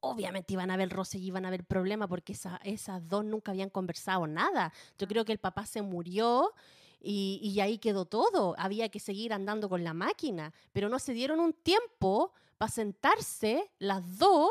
obviamente 0.00 0.52
iban 0.54 0.72
a 0.72 0.74
haber 0.74 0.90
roce 0.90 1.18
y 1.18 1.26
iban 1.26 1.44
a 1.44 1.48
haber 1.48 1.64
problemas 1.64 2.08
porque 2.08 2.36
esas 2.64 3.08
dos 3.08 3.24
nunca 3.24 3.52
habían 3.52 3.70
conversado 3.70 4.26
nada. 4.26 4.72
Yo 4.98 5.06
creo 5.06 5.24
que 5.24 5.32
el 5.32 5.38
papá 5.38 5.64
se 5.64 5.80
murió 5.80 6.52
y, 7.00 7.40
y, 7.42 7.60
ahí 7.60 7.78
quedó 7.78 8.06
todo. 8.06 8.56
Había 8.58 8.88
que 8.88 8.98
seguir 8.98 9.32
andando 9.32 9.68
con 9.68 9.84
la 9.84 9.94
máquina, 9.94 10.52
pero 10.72 10.88
no 10.88 10.98
se 10.98 11.12
dieron 11.12 11.38
un 11.38 11.52
tiempo 11.52 12.32
para 12.56 12.72
sentarse 12.72 13.70
las 13.78 14.18
dos 14.18 14.50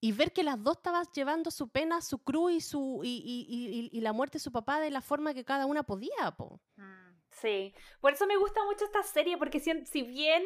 y 0.00 0.12
ver 0.12 0.32
que 0.32 0.42
las 0.42 0.62
dos 0.62 0.76
estaban 0.76 1.06
llevando 1.14 1.50
su 1.50 1.68
pena, 1.68 2.00
su 2.00 2.22
cruz 2.22 2.52
y, 2.52 2.60
su, 2.60 3.00
y, 3.02 3.90
y, 3.92 4.00
la 4.00 4.12
muerte 4.12 4.36
de 4.36 4.42
su 4.42 4.52
papá 4.52 4.80
de 4.80 4.90
la 4.90 5.00
forma 5.00 5.34
que 5.34 5.44
cada 5.44 5.66
una 5.66 5.82
podía. 5.82 6.32
Po. 6.36 6.60
Mm, 6.76 7.18
sí, 7.30 7.74
por 8.00 8.12
eso 8.12 8.26
me 8.26 8.36
gusta 8.36 8.64
mucho 8.64 8.84
esta 8.84 9.02
serie, 9.02 9.38
porque 9.38 9.60
si, 9.60 10.02
bien 10.02 10.44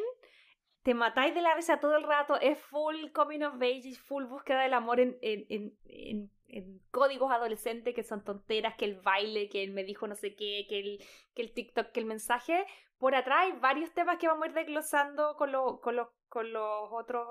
te 0.83 0.95
matáis 0.95 1.35
de 1.35 1.43
la 1.43 1.55
risa 1.55 1.81
todo 1.81 1.97
el 1.97 2.05
rato, 2.05 2.41
es 2.41 2.59
full 2.59 3.11
coming 3.13 3.43
of 3.43 3.57
age, 3.57 3.95
full 3.97 4.25
búsqueda 4.25 4.63
del 4.63 4.75
amor 4.75 5.01
en, 5.01 5.19
en, 5.21 5.45
en, 5.85 6.31
en, 6.47 6.81
códigos 6.91 7.33
adolescentes 7.33 7.95
que 7.95 8.05
son 8.05 8.23
tonteras, 8.23 8.77
que 8.77 8.85
el 8.85 9.01
baile, 9.01 9.49
que 9.49 9.65
él 9.65 9.73
me 9.73 9.85
dijo 9.85 10.07
no 10.07 10.15
sé 10.15 10.35
qué, 10.37 10.67
que 10.69 10.79
el, 10.79 11.05
que 11.35 11.43
el 11.43 11.53
TikTok, 11.53 11.91
que 11.91 12.01
el 12.01 12.07
mensaje. 12.07 12.67
Por 12.99 13.15
atrás 13.15 13.39
hay 13.41 13.53
varios 13.53 13.93
temas 13.93 14.19
que 14.19 14.29
vamos 14.29 14.45
a 14.45 14.49
ir 14.49 14.55
desglosando 14.55 15.37
con, 15.37 15.51
lo, 15.51 15.81
con, 15.81 15.97
con 16.29 16.53
los 16.53 16.89
otros... 16.93 17.27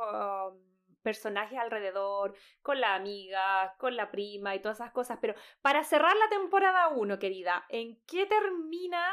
Um, 0.53 0.79
personajes 1.02 1.58
alrededor, 1.60 2.34
con 2.62 2.80
la 2.80 2.95
amiga, 2.95 3.76
con 3.78 3.95
la 3.95 4.12
prima 4.12 4.56
y 4.56 4.62
todas 4.62 4.80
esas 4.80 4.91
cosas. 4.91 5.18
Pero 5.22 5.36
para 5.62 5.84
cerrar 5.84 6.16
la 6.16 6.30
temporada 6.30 6.89
1, 6.89 7.20
querida, 7.20 7.66
¿en 7.70 8.00
qué 8.06 8.26
termina 8.26 9.04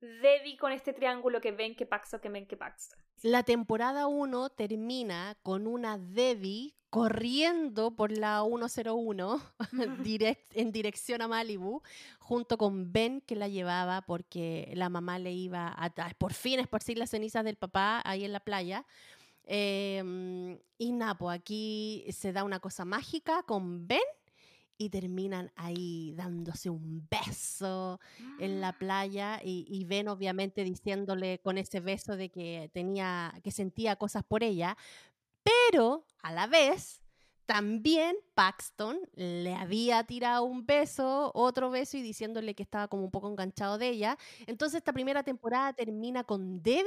Debbie 0.00 0.56
con 0.56 0.72
este 0.72 0.92
triángulo 0.92 1.40
que 1.40 1.52
ven 1.52 1.76
que 1.76 1.86
Paxo, 1.86 2.20
que 2.20 2.28
ven 2.28 2.46
que 2.46 2.56
Paxo? 2.56 2.96
La 3.22 3.42
temporada 3.42 4.06
1 4.06 4.50
termina 4.50 5.36
con 5.42 5.66
una 5.66 5.98
Debbie 5.98 6.74
corriendo 6.90 7.92
por 7.94 8.10
la 8.10 8.42
101 8.42 9.40
en 10.54 10.72
dirección 10.72 11.22
a 11.22 11.28
Malibu, 11.28 11.82
junto 12.18 12.58
con 12.58 12.92
Ben 12.92 13.20
que 13.20 13.36
la 13.36 13.48
llevaba 13.48 14.02
porque 14.02 14.72
la 14.74 14.88
mamá 14.88 15.18
le 15.18 15.32
iba 15.32 15.68
a, 15.68 15.90
por 16.18 16.32
fin 16.32 16.58
esparcir 16.58 16.98
las 16.98 17.10
cenizas 17.10 17.44
del 17.44 17.56
papá 17.56 18.02
ahí 18.04 18.24
en 18.24 18.32
la 18.32 18.40
playa. 18.40 18.84
Em, 19.44 20.58
y 20.78 20.92
Napo, 20.92 21.26
pues, 21.26 21.38
aquí 21.38 22.04
se 22.10 22.32
da 22.32 22.44
una 22.44 22.60
cosa 22.60 22.84
mágica 22.84 23.42
con 23.42 23.86
Ben 23.86 24.00
y 24.78 24.88
terminan 24.88 25.52
ahí 25.56 26.14
dándose 26.16 26.70
un 26.70 27.06
beso 27.10 28.00
en 28.38 28.60
la 28.60 28.68
ah. 28.68 28.78
playa 28.78 29.40
y, 29.44 29.66
y, 29.68 29.84
Ben 29.84 30.08
obviamente 30.08 30.64
diciéndole 30.64 31.38
con 31.40 31.58
ese 31.58 31.80
beso 31.80 32.16
de 32.16 32.30
que 32.30 32.70
tenía 32.72 33.38
que 33.44 33.50
sentía 33.50 33.96
cosas 33.96 34.24
por 34.24 34.42
ella, 34.42 34.76
pero 35.42 36.06
a 36.22 36.32
la 36.32 36.46
vez 36.46 36.99
también 37.50 38.16
Paxton 38.36 39.00
le 39.14 39.56
había 39.56 40.04
tirado 40.04 40.44
un 40.44 40.64
beso, 40.66 41.32
otro 41.34 41.68
beso 41.68 41.96
y 41.96 42.00
diciéndole 42.00 42.54
que 42.54 42.62
estaba 42.62 42.86
como 42.86 43.02
un 43.02 43.10
poco 43.10 43.28
enganchado 43.28 43.76
de 43.76 43.88
ella. 43.88 44.16
Entonces 44.46 44.78
esta 44.78 44.92
primera 44.92 45.24
temporada 45.24 45.72
termina 45.72 46.22
con 46.22 46.62
Debbie 46.62 46.84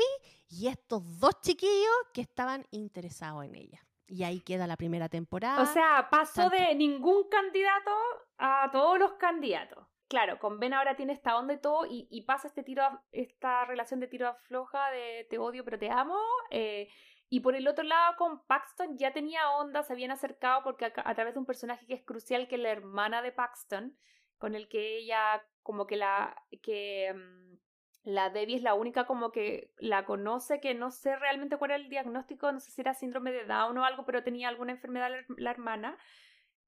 y 0.50 0.70
estos 0.70 1.20
dos 1.20 1.42
chiquillos 1.42 1.92
que 2.14 2.22
estaban 2.22 2.66
interesados 2.72 3.44
en 3.44 3.56
ella. 3.56 3.86
Y 4.08 4.24
ahí 4.24 4.40
queda 4.40 4.66
la 4.66 4.78
primera 4.78 5.10
temporada. 5.10 5.62
O 5.62 5.66
sea, 5.66 6.08
pasó 6.10 6.50
de 6.50 6.74
ningún 6.76 7.28
candidato 7.28 7.92
a 8.38 8.70
todos 8.72 8.98
los 8.98 9.12
candidatos. 9.16 9.86
Claro, 10.08 10.40
con 10.40 10.62
Ben 10.62 10.74
ahora 10.74 10.96
tiene 10.96 11.12
esta 11.12 11.38
onda 11.38 11.56
y 11.56 11.58
todo, 11.60 11.86
y, 11.90 12.22
pasa 12.22 12.48
este 12.48 12.64
tiro, 12.64 12.84
esta 13.12 13.66
relación 13.66 14.00
de 14.00 14.08
tiro 14.08 14.34
floja 14.44 14.92
de 14.92 15.28
te 15.30 15.40
odio 15.40 15.66
pero 15.66 15.78
te 15.78 15.90
amo. 15.90 16.20
Eh, 16.52 16.88
y 17.34 17.40
por 17.40 17.56
el 17.56 17.68
otro 17.68 17.84
lado, 17.84 18.16
con 18.16 18.46
Paxton 18.46 18.96
ya 18.96 19.12
tenía 19.12 19.50
onda, 19.50 19.82
se 19.82 19.92
habían 19.92 20.12
acercado 20.12 20.62
porque 20.64 20.86
a, 20.86 21.16
través 21.16 21.34
de 21.34 21.40
un 21.40 21.48
personaje 21.48 21.88
que 21.88 21.96
es 21.96 22.04
crucial, 22.04 22.48
que 22.48 22.58
es 22.58 22.62
la 22.62 22.70
hermana 22.70 23.24
de 23.24 23.32
Paxton, 23.32 23.98
con 24.38 24.54
el 24.54 24.68
que 24.70 24.98
ella, 25.00 25.44
como 25.64 25.88
que 25.88 25.96
la, 25.96 26.40
que 26.62 27.12
mm, 27.12 27.58
la 28.04 28.30
Debbie 28.30 28.58
es 28.58 28.62
la 28.62 28.76
única 28.76 29.08
como 29.08 29.32
que 29.32 29.72
la 29.80 30.06
conoce, 30.06 30.60
que 30.60 30.76
no 30.76 30.92
sé 30.92 31.16
realmente 31.16 31.58
cuál 31.58 31.72
era 31.72 31.84
el 31.84 31.90
diagnóstico, 31.90 32.52
no 32.52 32.60
sé 32.60 32.70
si 32.70 32.82
era 32.82 32.94
síndrome 32.94 33.32
de 33.32 33.46
Down 33.46 33.80
o 33.80 33.84
algo, 33.84 34.06
pero 34.06 34.22
tenía 34.22 34.48
alguna 34.48 34.74
enfermedad 34.74 35.10
la, 35.36 35.50
hermana. 35.50 35.98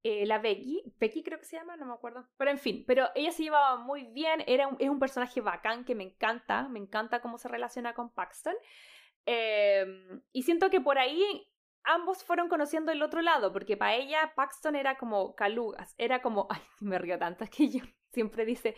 Eh, 0.02 0.26
la 0.26 0.40
Becky, 0.40 0.82
Becky 1.00 1.22
creo 1.22 1.38
que 1.38 1.46
se 1.46 1.58
llama, 1.58 1.78
no 1.78 1.86
me 1.86 1.94
acuerdo. 1.94 2.28
Pero 2.38 2.50
en 2.50 2.58
fin, 2.58 2.86
pero 2.88 3.10
ella 3.14 3.32
se 3.32 3.44
llevaba 3.44 3.76
muy 3.78 4.06
bien, 4.06 4.44
era 4.48 4.68
es 4.80 4.90
un 4.90 4.98
personaje 4.98 5.42
bacán 5.42 5.86
que 5.86 5.94
me 5.94 6.06
encanta, 6.06 6.68
me 6.70 6.80
encanta 6.80 7.22
cómo 7.22 7.38
se 7.38 7.50
relaciona 7.50 7.94
con 7.94 8.10
Paxton. 8.10 8.56
Em, 9.26 10.22
y 10.32 10.44
siento 10.44 10.70
que 10.70 10.82
por 10.82 10.98
ahí 11.00 11.48
ambos 11.84 12.24
fueron 12.24 12.50
conociendo 12.50 12.92
el 12.92 13.02
otro 13.02 13.22
lado, 13.22 13.52
porque 13.52 13.78
para 13.78 13.96
ella 13.96 14.34
Paxton 14.36 14.76
era 14.76 14.98
como 14.98 15.36
calugas, 15.36 15.96
era 15.98 16.22
como, 16.22 16.48
ay, 16.50 16.62
me 16.80 17.00
río 17.00 17.18
tanto, 17.18 17.46
que 17.50 17.70
yo 17.70 17.84
siempre 18.12 18.46
dice, 18.46 18.76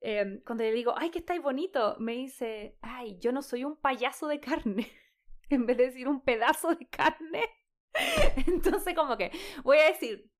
em, 0.00 0.40
cuando 0.44 0.64
le 0.64 0.72
digo, 0.72 0.94
ay, 0.96 1.10
que 1.10 1.20
estáis 1.20 1.42
bonito, 1.42 1.96
me 1.98 2.12
dice, 2.12 2.76
ay, 2.82 3.18
yo 3.20 3.32
no 3.32 3.42
soy 3.42 3.64
un 3.64 3.76
payaso 3.76 4.28
de 4.28 4.40
carne, 4.40 4.90
en 5.50 5.66
vez 5.66 5.76
de 5.76 5.86
decir 5.86 6.08
un 6.08 6.22
pedazo 6.22 6.74
de 6.74 6.88
carne. 6.88 7.44
Entonces 8.46 8.94
como 8.94 9.16
que 9.16 9.30
voy 9.64 9.78
a 9.78 9.86
decir, 9.86 10.30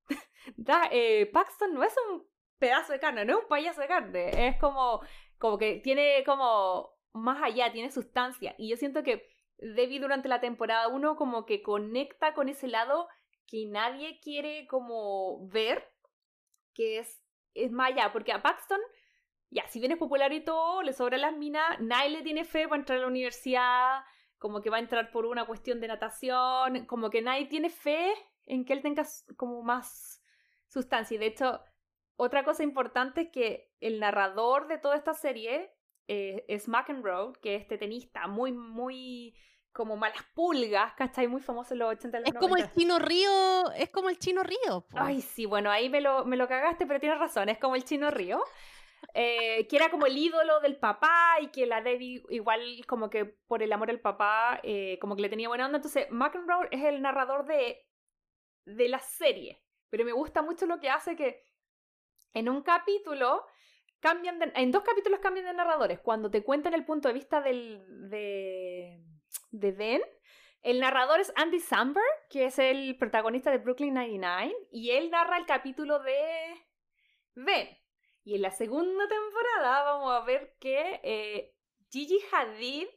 eh, 0.90 1.30
Paxton 1.32 1.74
no 1.74 1.82
es 1.82 1.94
un 2.10 2.28
pedazo 2.58 2.92
de 2.92 3.00
carne, 3.00 3.24
no 3.24 3.38
es 3.38 3.42
un 3.42 3.48
payaso 3.48 3.80
de 3.80 3.88
carne, 3.88 4.48
es 4.48 4.58
como, 4.58 5.00
como 5.38 5.58
que 5.58 5.76
tiene 5.76 6.22
como 6.24 6.97
más 7.18 7.42
allá, 7.42 7.72
tiene 7.72 7.90
sustancia. 7.90 8.54
Y 8.58 8.68
yo 8.70 8.76
siento 8.76 9.02
que 9.02 9.26
Debbie 9.58 10.00
durante 10.00 10.28
la 10.28 10.40
temporada 10.40 10.88
1 10.88 11.16
como 11.16 11.44
que 11.44 11.62
conecta 11.62 12.34
con 12.34 12.48
ese 12.48 12.68
lado 12.68 13.08
que 13.46 13.66
nadie 13.66 14.20
quiere 14.20 14.66
como 14.66 15.48
ver, 15.48 15.90
que 16.74 16.98
es, 16.98 17.20
es 17.54 17.72
más 17.72 17.92
allá, 17.92 18.12
porque 18.12 18.32
a 18.32 18.42
Paxton, 18.42 18.80
ya, 19.50 19.66
si 19.68 19.80
bien 19.80 19.92
es 19.92 19.98
popular 19.98 20.32
y 20.32 20.44
todo, 20.44 20.82
le 20.82 20.92
sobra 20.92 21.16
las 21.18 21.36
minas, 21.36 21.80
nadie 21.80 22.10
le 22.10 22.22
tiene 22.22 22.44
fe 22.44 22.68
para 22.68 22.80
entrar 22.80 22.98
a 22.98 23.02
la 23.02 23.08
universidad, 23.08 24.02
como 24.38 24.60
que 24.60 24.70
va 24.70 24.76
a 24.76 24.80
entrar 24.80 25.10
por 25.10 25.26
una 25.26 25.46
cuestión 25.46 25.80
de 25.80 25.88
natación, 25.88 26.86
como 26.86 27.10
que 27.10 27.22
nadie 27.22 27.46
tiene 27.46 27.70
fe 27.70 28.12
en 28.46 28.64
que 28.64 28.74
él 28.74 28.82
tenga 28.82 29.04
como 29.36 29.62
más 29.62 30.22
sustancia. 30.68 31.14
Y 31.14 31.18
de 31.18 31.26
hecho, 31.26 31.60
otra 32.16 32.44
cosa 32.44 32.62
importante 32.62 33.22
es 33.22 33.30
que 33.30 33.72
el 33.80 33.98
narrador 33.98 34.68
de 34.68 34.78
toda 34.78 34.96
esta 34.96 35.14
serie 35.14 35.72
eh, 36.08 36.44
es 36.48 36.68
McEnroe, 36.68 37.34
que 37.40 37.54
es 37.54 37.62
este 37.62 37.76
tenista 37.78 38.26
muy, 38.26 38.50
muy 38.50 39.34
como 39.72 39.96
malas 39.96 40.22
pulgas, 40.34 40.94
¿cachai? 40.94 41.28
Muy 41.28 41.40
famoso 41.40 41.74
en 41.74 41.80
los 41.80 41.90
80 41.92 42.18
Es 42.24 42.34
como 42.34 42.56
el 42.56 42.72
Chino 42.72 42.98
Río, 42.98 43.70
es 43.76 43.90
como 43.90 44.08
el 44.08 44.18
Chino 44.18 44.42
Río. 44.42 44.86
Ay, 44.94 45.20
sí, 45.20 45.46
bueno, 45.46 45.70
ahí 45.70 45.88
me 45.88 46.00
lo, 46.00 46.24
me 46.24 46.36
lo 46.36 46.48
cagaste, 46.48 46.86
pero 46.86 46.98
tienes 46.98 47.18
razón, 47.18 47.48
es 47.48 47.58
como 47.58 47.76
el 47.76 47.84
Chino 47.84 48.10
Río. 48.10 48.42
Eh, 49.14 49.68
que 49.68 49.76
era 49.76 49.90
como 49.90 50.06
el 50.06 50.16
ídolo 50.16 50.58
del 50.58 50.76
papá 50.76 51.36
y 51.40 51.48
que 51.48 51.66
la 51.66 51.80
Debbie 51.80 52.20
igual 52.30 52.84
como 52.88 53.08
que 53.08 53.24
por 53.24 53.62
el 53.62 53.72
amor 53.72 53.90
al 53.90 54.00
papá 54.00 54.58
eh, 54.64 54.98
como 55.00 55.14
que 55.14 55.22
le 55.22 55.28
tenía 55.28 55.46
buena 55.46 55.66
onda. 55.66 55.78
Entonces 55.78 56.10
McEnroe 56.10 56.66
es 56.72 56.82
el 56.82 57.00
narrador 57.00 57.46
de, 57.46 57.86
de 58.64 58.88
la 58.88 58.98
serie, 58.98 59.62
pero 59.88 60.04
me 60.04 60.12
gusta 60.12 60.42
mucho 60.42 60.66
lo 60.66 60.80
que 60.80 60.90
hace 60.90 61.14
que 61.14 61.44
en 62.34 62.48
un 62.48 62.62
capítulo 62.62 63.46
cambian 64.00 64.38
de, 64.38 64.52
en 64.54 64.70
dos 64.70 64.82
capítulos 64.82 65.20
cambian 65.20 65.46
de 65.46 65.54
narradores. 65.54 66.00
Cuando 66.00 66.30
te 66.30 66.42
cuentan 66.42 66.74
el 66.74 66.84
punto 66.84 67.08
de 67.08 67.14
vista 67.14 67.40
del, 67.40 68.08
de, 68.08 69.02
de 69.50 69.72
Ben, 69.72 70.02
el 70.62 70.80
narrador 70.80 71.20
es 71.20 71.32
Andy 71.36 71.60
Samberg, 71.60 72.04
que 72.30 72.46
es 72.46 72.58
el 72.58 72.96
protagonista 72.98 73.50
de 73.50 73.58
Brooklyn 73.58 73.94
99, 73.94 74.54
y 74.72 74.90
él 74.90 75.10
narra 75.10 75.38
el 75.38 75.46
capítulo 75.46 76.00
de 76.00 76.16
Ben. 77.34 77.68
Y 78.24 78.34
en 78.34 78.42
la 78.42 78.50
segunda 78.50 79.08
temporada 79.08 79.84
vamos 79.84 80.12
a 80.12 80.24
ver 80.24 80.56
que 80.58 81.00
eh, 81.02 81.54
Gigi 81.90 82.20
Hadid 82.32 82.88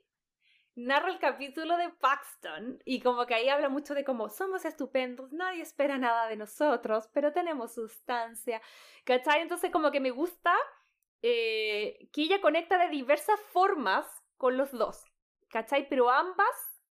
narra 0.75 1.09
el 1.09 1.19
capítulo 1.19 1.77
de 1.77 1.89
Paxton 1.89 2.81
y 2.85 3.01
como 3.01 3.25
que 3.25 3.35
ahí 3.35 3.49
habla 3.49 3.69
mucho 3.69 3.93
de 3.93 4.03
cómo 4.03 4.29
somos 4.29 4.65
estupendos, 4.65 5.31
nadie 5.31 5.61
espera 5.61 5.97
nada 5.97 6.27
de 6.27 6.37
nosotros, 6.37 7.09
pero 7.13 7.33
tenemos 7.33 7.73
sustancia, 7.73 8.61
¿cachai? 9.03 9.41
Entonces 9.41 9.71
como 9.71 9.91
que 9.91 9.99
me 9.99 10.11
gusta 10.11 10.55
eh, 11.21 12.09
que 12.11 12.23
ella 12.23 12.41
conecta 12.41 12.77
de 12.77 12.89
diversas 12.89 13.39
formas 13.51 14.05
con 14.37 14.57
los 14.57 14.71
dos, 14.71 15.03
¿cachai? 15.49 15.87
Pero 15.89 16.09
ambas 16.09 16.83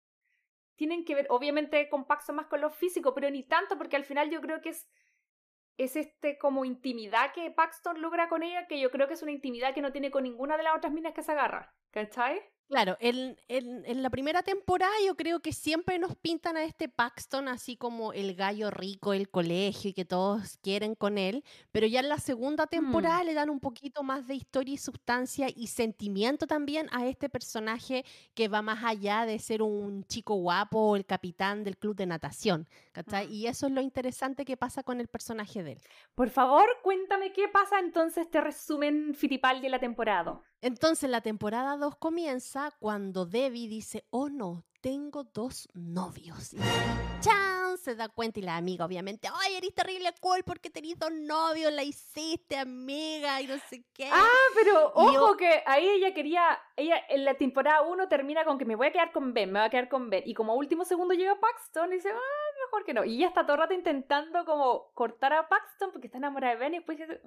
tienen 0.75 1.03
que 1.03 1.15
ver, 1.15 1.27
obviamente 1.29 1.89
con 1.89 2.05
Paxton 2.05 2.37
más 2.37 2.47
con 2.47 2.61
lo 2.61 2.69
físico, 2.69 3.13
pero 3.13 3.29
ni 3.29 3.43
tanto 3.43 3.77
porque 3.77 3.95
al 3.95 4.05
final 4.05 4.29
yo 4.29 4.41
creo 4.41 4.61
que 4.61 4.69
es 4.69 4.89
es 5.79 5.95
este 5.95 6.37
como 6.37 6.65
intimidad 6.65 7.31
que 7.33 7.51
Paxton 7.51 8.01
logra 8.01 8.27
con 8.27 8.43
ella, 8.43 8.67
que 8.67 8.81
yo 8.81 8.91
creo 8.91 9.07
que 9.07 9.13
es 9.13 9.23
una 9.23 9.31
intimidad 9.31 9.73
que 9.73 9.81
no 9.81 9.93
tiene 9.93 10.11
con 10.11 10.23
ninguna 10.23 10.57
de 10.57 10.63
las 10.63 10.75
otras 10.75 10.91
minas 10.91 11.13
que 11.13 11.23
se 11.23 11.31
agarra. 11.31 11.73
¿Cachai? 11.91 12.41
Claro, 12.69 12.97
en, 12.99 13.35
en, 13.47 14.03
la 14.03 14.11
primera 14.11 14.43
temporada 14.43 14.93
yo 15.03 15.15
creo 15.15 15.39
que 15.39 15.53
siempre 15.53 15.97
nos 15.97 16.15
pintan 16.15 16.55
a 16.55 16.63
este 16.63 16.87
Paxton 16.87 17.47
así 17.47 17.75
como 17.75 18.13
el 18.13 18.35
gallo 18.35 18.69
rico 18.69 19.13
del 19.13 19.27
colegio 19.27 19.89
y 19.89 19.93
que 19.93 20.05
todos 20.05 20.57
quieren 20.61 20.93
con 20.93 21.17
él, 21.17 21.43
pero 21.71 21.87
ya 21.87 21.99
en 22.01 22.09
la 22.09 22.19
segunda 22.19 22.65
mm. 22.65 22.69
temporada 22.69 23.23
le 23.23 23.33
dan 23.33 23.49
un 23.49 23.59
poquito 23.59 24.03
más 24.03 24.27
de 24.27 24.35
historia 24.35 24.75
y 24.75 24.77
sustancia 24.77 25.47
y 25.49 25.65
sentimiento 25.65 26.45
también 26.45 26.87
a 26.91 27.07
este 27.07 27.27
personaje 27.27 28.05
que 28.35 28.47
va 28.49 28.61
más 28.61 28.83
allá 28.83 29.25
de 29.25 29.39
ser 29.39 29.63
un 29.63 30.03
chico 30.03 30.35
guapo 30.35 30.91
o 30.91 30.95
el 30.95 31.07
capitán 31.07 31.63
del 31.63 31.75
club 31.75 31.95
de 31.95 32.05
natación. 32.05 32.67
Mm. 32.93 33.31
Y 33.31 33.47
eso 33.47 33.65
es 33.65 33.73
lo 33.73 33.81
interesante 33.81 34.45
que 34.45 34.57
pasa 34.57 34.83
con 34.83 35.01
el 35.01 35.07
personaje 35.07 35.63
de 35.63 35.71
él. 35.71 35.81
Por 36.13 36.29
favor, 36.29 36.67
cuéntame 36.83 37.33
qué 37.33 37.47
pasa 37.47 37.79
entonces 37.79 38.25
este 38.25 38.41
resumen 38.41 39.15
fitipal 39.15 39.59
de 39.59 39.69
la 39.69 39.79
temporada. 39.79 40.39
Entonces 40.61 41.09
la 41.09 41.21
temporada 41.21 41.77
2 41.77 41.95
comienza 41.97 42.71
cuando 42.79 43.25
Debbie 43.25 43.67
dice, 43.67 44.05
oh 44.09 44.29
no, 44.29 44.65
tengo 44.81 45.23
dos 45.23 45.67
novios. 45.73 46.53
Y 46.53 46.57
Se 47.77 47.95
da 47.95 48.09
cuenta 48.09 48.39
y 48.39 48.43
la 48.43 48.57
amiga 48.57 48.85
obviamente, 48.85 49.27
ay, 49.33 49.55
eres 49.55 49.73
terrible 49.73 50.13
cool 50.21 50.43
porque 50.43 50.69
tenías 50.69 50.99
dos 50.99 51.11
novios, 51.11 51.71
la 51.71 51.83
hiciste 51.83 52.57
amiga 52.57 53.41
y 53.41 53.47
no 53.47 53.57
sé 53.69 53.83
qué. 53.93 54.09
Ah, 54.11 54.27
pero 54.55 54.91
ojo 54.93 55.37
que 55.37 55.63
ahí 55.65 55.87
ella 55.87 56.13
quería, 56.13 56.59
ella 56.75 57.01
en 57.09 57.25
la 57.25 57.35
temporada 57.35 57.81
1 57.81 58.07
termina 58.07 58.45
con 58.45 58.57
que 58.57 58.65
me 58.65 58.75
voy 58.75 58.87
a 58.87 58.91
quedar 58.91 59.11
con 59.11 59.33
Ben, 59.33 59.51
me 59.51 59.59
voy 59.59 59.67
a 59.67 59.69
quedar 59.69 59.89
con 59.89 60.09
Ben. 60.09 60.23
Y 60.25 60.33
como 60.33 60.55
último 60.55 60.85
segundo 60.85 61.13
llega 61.13 61.39
Paxton 61.39 61.91
y 61.91 61.95
dice, 61.95 62.09
ah, 62.11 62.65
mejor 62.65 62.85
que 62.85 62.93
no. 62.93 63.05
Y 63.05 63.17
ella 63.17 63.27
está 63.27 63.43
todo 63.43 63.53
el 63.53 63.61
rato 63.61 63.73
intentando 63.73 64.45
como 64.45 64.91
cortar 64.93 65.33
a 65.33 65.47
Paxton 65.47 65.91
porque 65.91 66.07
está 66.07 66.17
enamorada 66.17 66.53
de 66.53 66.59
Ben 66.59 66.73
y 66.73 66.77
después 66.77 66.97
dice, 66.97 67.21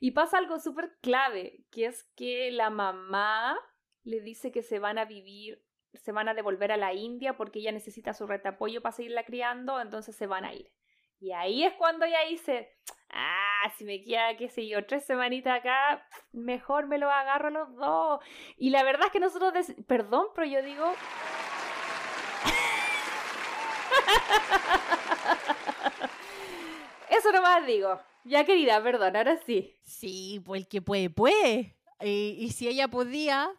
y 0.00 0.10
pasa 0.12 0.38
algo 0.38 0.58
súper 0.58 0.96
clave, 1.00 1.64
que 1.70 1.86
es 1.86 2.04
que 2.16 2.50
la 2.50 2.70
mamá 2.70 3.58
le 4.04 4.20
dice 4.20 4.52
que 4.52 4.62
se 4.62 4.78
van 4.78 4.98
a 4.98 5.04
vivir, 5.04 5.65
se 5.96 6.12
van 6.12 6.28
a 6.28 6.34
devolver 6.34 6.72
a 6.72 6.76
la 6.76 6.92
India 6.92 7.36
porque 7.36 7.60
ella 7.60 7.72
necesita 7.72 8.14
su 8.14 8.26
red 8.26 8.44
apoyo 8.46 8.82
para 8.82 8.94
seguirla 8.94 9.24
criando, 9.24 9.80
entonces 9.80 10.16
se 10.16 10.26
van 10.26 10.44
a 10.44 10.54
ir. 10.54 10.70
Y 11.18 11.32
ahí 11.32 11.64
es 11.64 11.72
cuando 11.74 12.04
ella 12.04 12.20
dice, 12.28 12.76
ah, 13.10 13.72
si 13.76 13.84
me 13.84 14.02
queda, 14.02 14.36
qué 14.36 14.48
sé 14.48 14.66
yo, 14.68 14.84
tres 14.86 15.04
semanitas 15.06 15.60
acá, 15.60 16.06
mejor 16.32 16.86
me 16.86 16.98
lo 16.98 17.10
agarro 17.10 17.50
los 17.50 17.74
dos. 17.76 18.20
Y 18.56 18.70
la 18.70 18.82
verdad 18.82 19.06
es 19.06 19.12
que 19.12 19.20
nosotros, 19.20 19.52
perdón, 19.86 20.26
pero 20.34 20.46
yo 20.46 20.62
digo, 20.62 20.86
Eso 27.08 27.32
nomás 27.32 27.66
digo. 27.66 28.00
Ya 28.24 28.44
querida, 28.44 28.82
perdón, 28.82 29.16
ahora 29.16 29.38
sí. 29.46 29.78
Sí, 29.82 30.42
pues 30.44 30.62
el 30.62 30.68
que 30.68 30.82
puede, 30.82 31.10
puede. 31.10 31.76
Y, 32.00 32.36
y 32.38 32.50
si 32.50 32.68
ella 32.68 32.88
podía, 32.88 33.50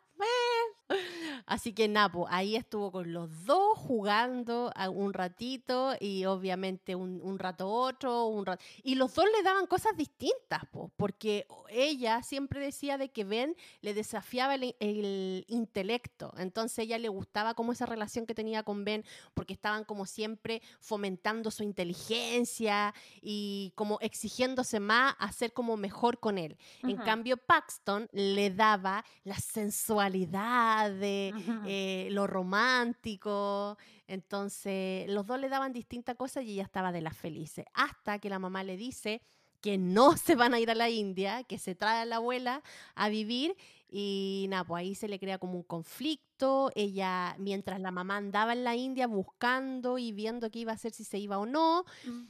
Así 1.45 1.73
que 1.73 1.87
Napo, 1.87 2.27
ahí 2.29 2.55
estuvo 2.55 2.91
con 2.91 3.13
los 3.13 3.45
dos 3.45 3.77
jugando 3.77 4.71
un 4.93 5.13
ratito 5.13 5.95
y 5.99 6.25
obviamente 6.25 6.95
un, 6.95 7.39
rato 7.39 7.69
otro, 7.69 8.27
un 8.27 8.45
rato. 8.45 8.63
Y 8.83 8.95
los 8.95 9.13
dos 9.13 9.25
le 9.35 9.43
daban 9.43 9.67
cosas 9.67 9.95
distintas, 9.95 10.61
porque 10.95 11.47
ella 11.69 12.23
siempre 12.23 12.59
decía 12.59 12.97
de 12.97 13.09
que 13.09 13.23
Ben 13.23 13.55
le 13.81 13.93
desafiaba 13.93 14.55
el, 14.55 15.45
intelecto. 15.47 16.33
Entonces 16.37 16.79
ella 16.79 16.97
le 16.97 17.09
gustaba 17.09 17.53
como 17.53 17.71
esa 17.71 17.85
relación 17.85 18.25
que 18.25 18.35
tenía 18.35 18.63
con 18.63 18.83
Ben, 18.85 19.03
porque 19.33 19.53
estaban 19.53 19.83
como 19.83 20.05
siempre 20.05 20.61
fomentando 20.79 21.51
su 21.51 21.63
inteligencia 21.63 22.93
y 23.21 23.71
como 23.75 23.99
exigiéndose 24.01 24.79
más 24.79 25.15
a 25.19 25.31
ser 25.31 25.53
como 25.53 25.77
mejor 25.77 26.19
con 26.19 26.37
él. 26.37 26.57
En 26.83 26.97
cambio, 26.97 27.37
Paxton 27.37 28.09
le 28.11 28.49
daba 28.49 29.03
la 29.23 29.37
sensualidad 29.39 30.91
de 30.91 31.26
eh, 31.65 32.07
lo 32.11 32.27
romántico. 32.27 33.77
Entonces, 34.07 35.09
los 35.09 35.25
dos 35.25 35.39
le 35.39 35.49
daban 35.49 35.73
distintas 35.73 36.15
cosas 36.15 36.43
y 36.43 36.53
ella 36.53 36.63
estaba 36.63 36.91
de 36.91 37.01
las 37.01 37.15
felices. 37.15 37.65
Hasta 37.73 38.19
que 38.19 38.29
la 38.29 38.39
mamá 38.39 38.63
le 38.63 38.77
dice 38.77 39.21
que 39.61 39.77
no 39.77 40.15
se 40.17 40.35
van 40.35 40.53
a 40.53 40.59
ir 40.59 40.69
a 40.71 40.75
la 40.75 40.89
India, 40.89 41.43
que 41.43 41.57
se 41.57 41.75
trae 41.75 42.01
a 42.01 42.05
la 42.05 42.17
abuela 42.17 42.63
a 42.95 43.09
vivir 43.09 43.55
y 43.89 44.47
nada, 44.49 44.63
pues 44.65 44.81
ahí 44.81 44.95
se 44.95 45.07
le 45.07 45.19
crea 45.19 45.37
como 45.37 45.55
un 45.55 45.63
conflicto. 45.63 46.71
Ella, 46.75 47.35
mientras 47.39 47.79
la 47.79 47.91
mamá 47.91 48.17
andaba 48.17 48.53
en 48.53 48.63
la 48.63 48.75
India 48.75 49.07
buscando 49.07 49.97
y 49.97 50.11
viendo 50.11 50.51
qué 50.51 50.59
iba 50.59 50.71
a 50.73 50.75
hacer, 50.75 50.91
si 50.91 51.03
se 51.03 51.19
iba 51.19 51.37
o 51.37 51.45
no, 51.45 51.85
mm. 52.05 52.23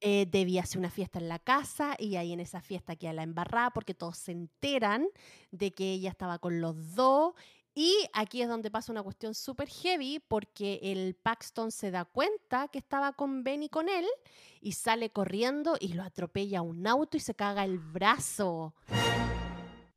eh, 0.00 0.26
debía 0.30 0.62
hacer 0.62 0.78
una 0.78 0.90
fiesta 0.90 1.18
en 1.18 1.28
la 1.28 1.38
casa 1.38 1.96
y 1.98 2.16
ahí 2.16 2.32
en 2.32 2.40
esa 2.40 2.62
fiesta 2.62 2.96
queda 2.96 3.12
la 3.12 3.22
embarrada 3.24 3.70
porque 3.70 3.94
todos 3.94 4.16
se 4.16 4.32
enteran 4.32 5.06
de 5.50 5.74
que 5.74 5.92
ella 5.92 6.10
estaba 6.10 6.38
con 6.38 6.60
los 6.60 6.94
dos 6.94 7.34
y 7.78 7.94
aquí 8.14 8.40
es 8.40 8.48
donde 8.48 8.70
pasa 8.70 8.90
una 8.90 9.02
cuestión 9.02 9.34
súper 9.34 9.68
heavy 9.68 10.18
porque 10.18 10.80
el 10.82 11.14
Paxton 11.14 11.70
se 11.70 11.90
da 11.90 12.06
cuenta 12.06 12.68
que 12.68 12.78
estaba 12.78 13.12
con 13.12 13.44
Benny 13.44 13.68
con 13.68 13.90
él 13.90 14.06
y 14.62 14.72
sale 14.72 15.10
corriendo 15.10 15.76
y 15.78 15.92
lo 15.92 16.02
atropella 16.02 16.62
un 16.62 16.86
auto 16.86 17.18
y 17.18 17.20
se 17.20 17.34
caga 17.34 17.64
el 17.64 17.78
brazo. 17.78 18.72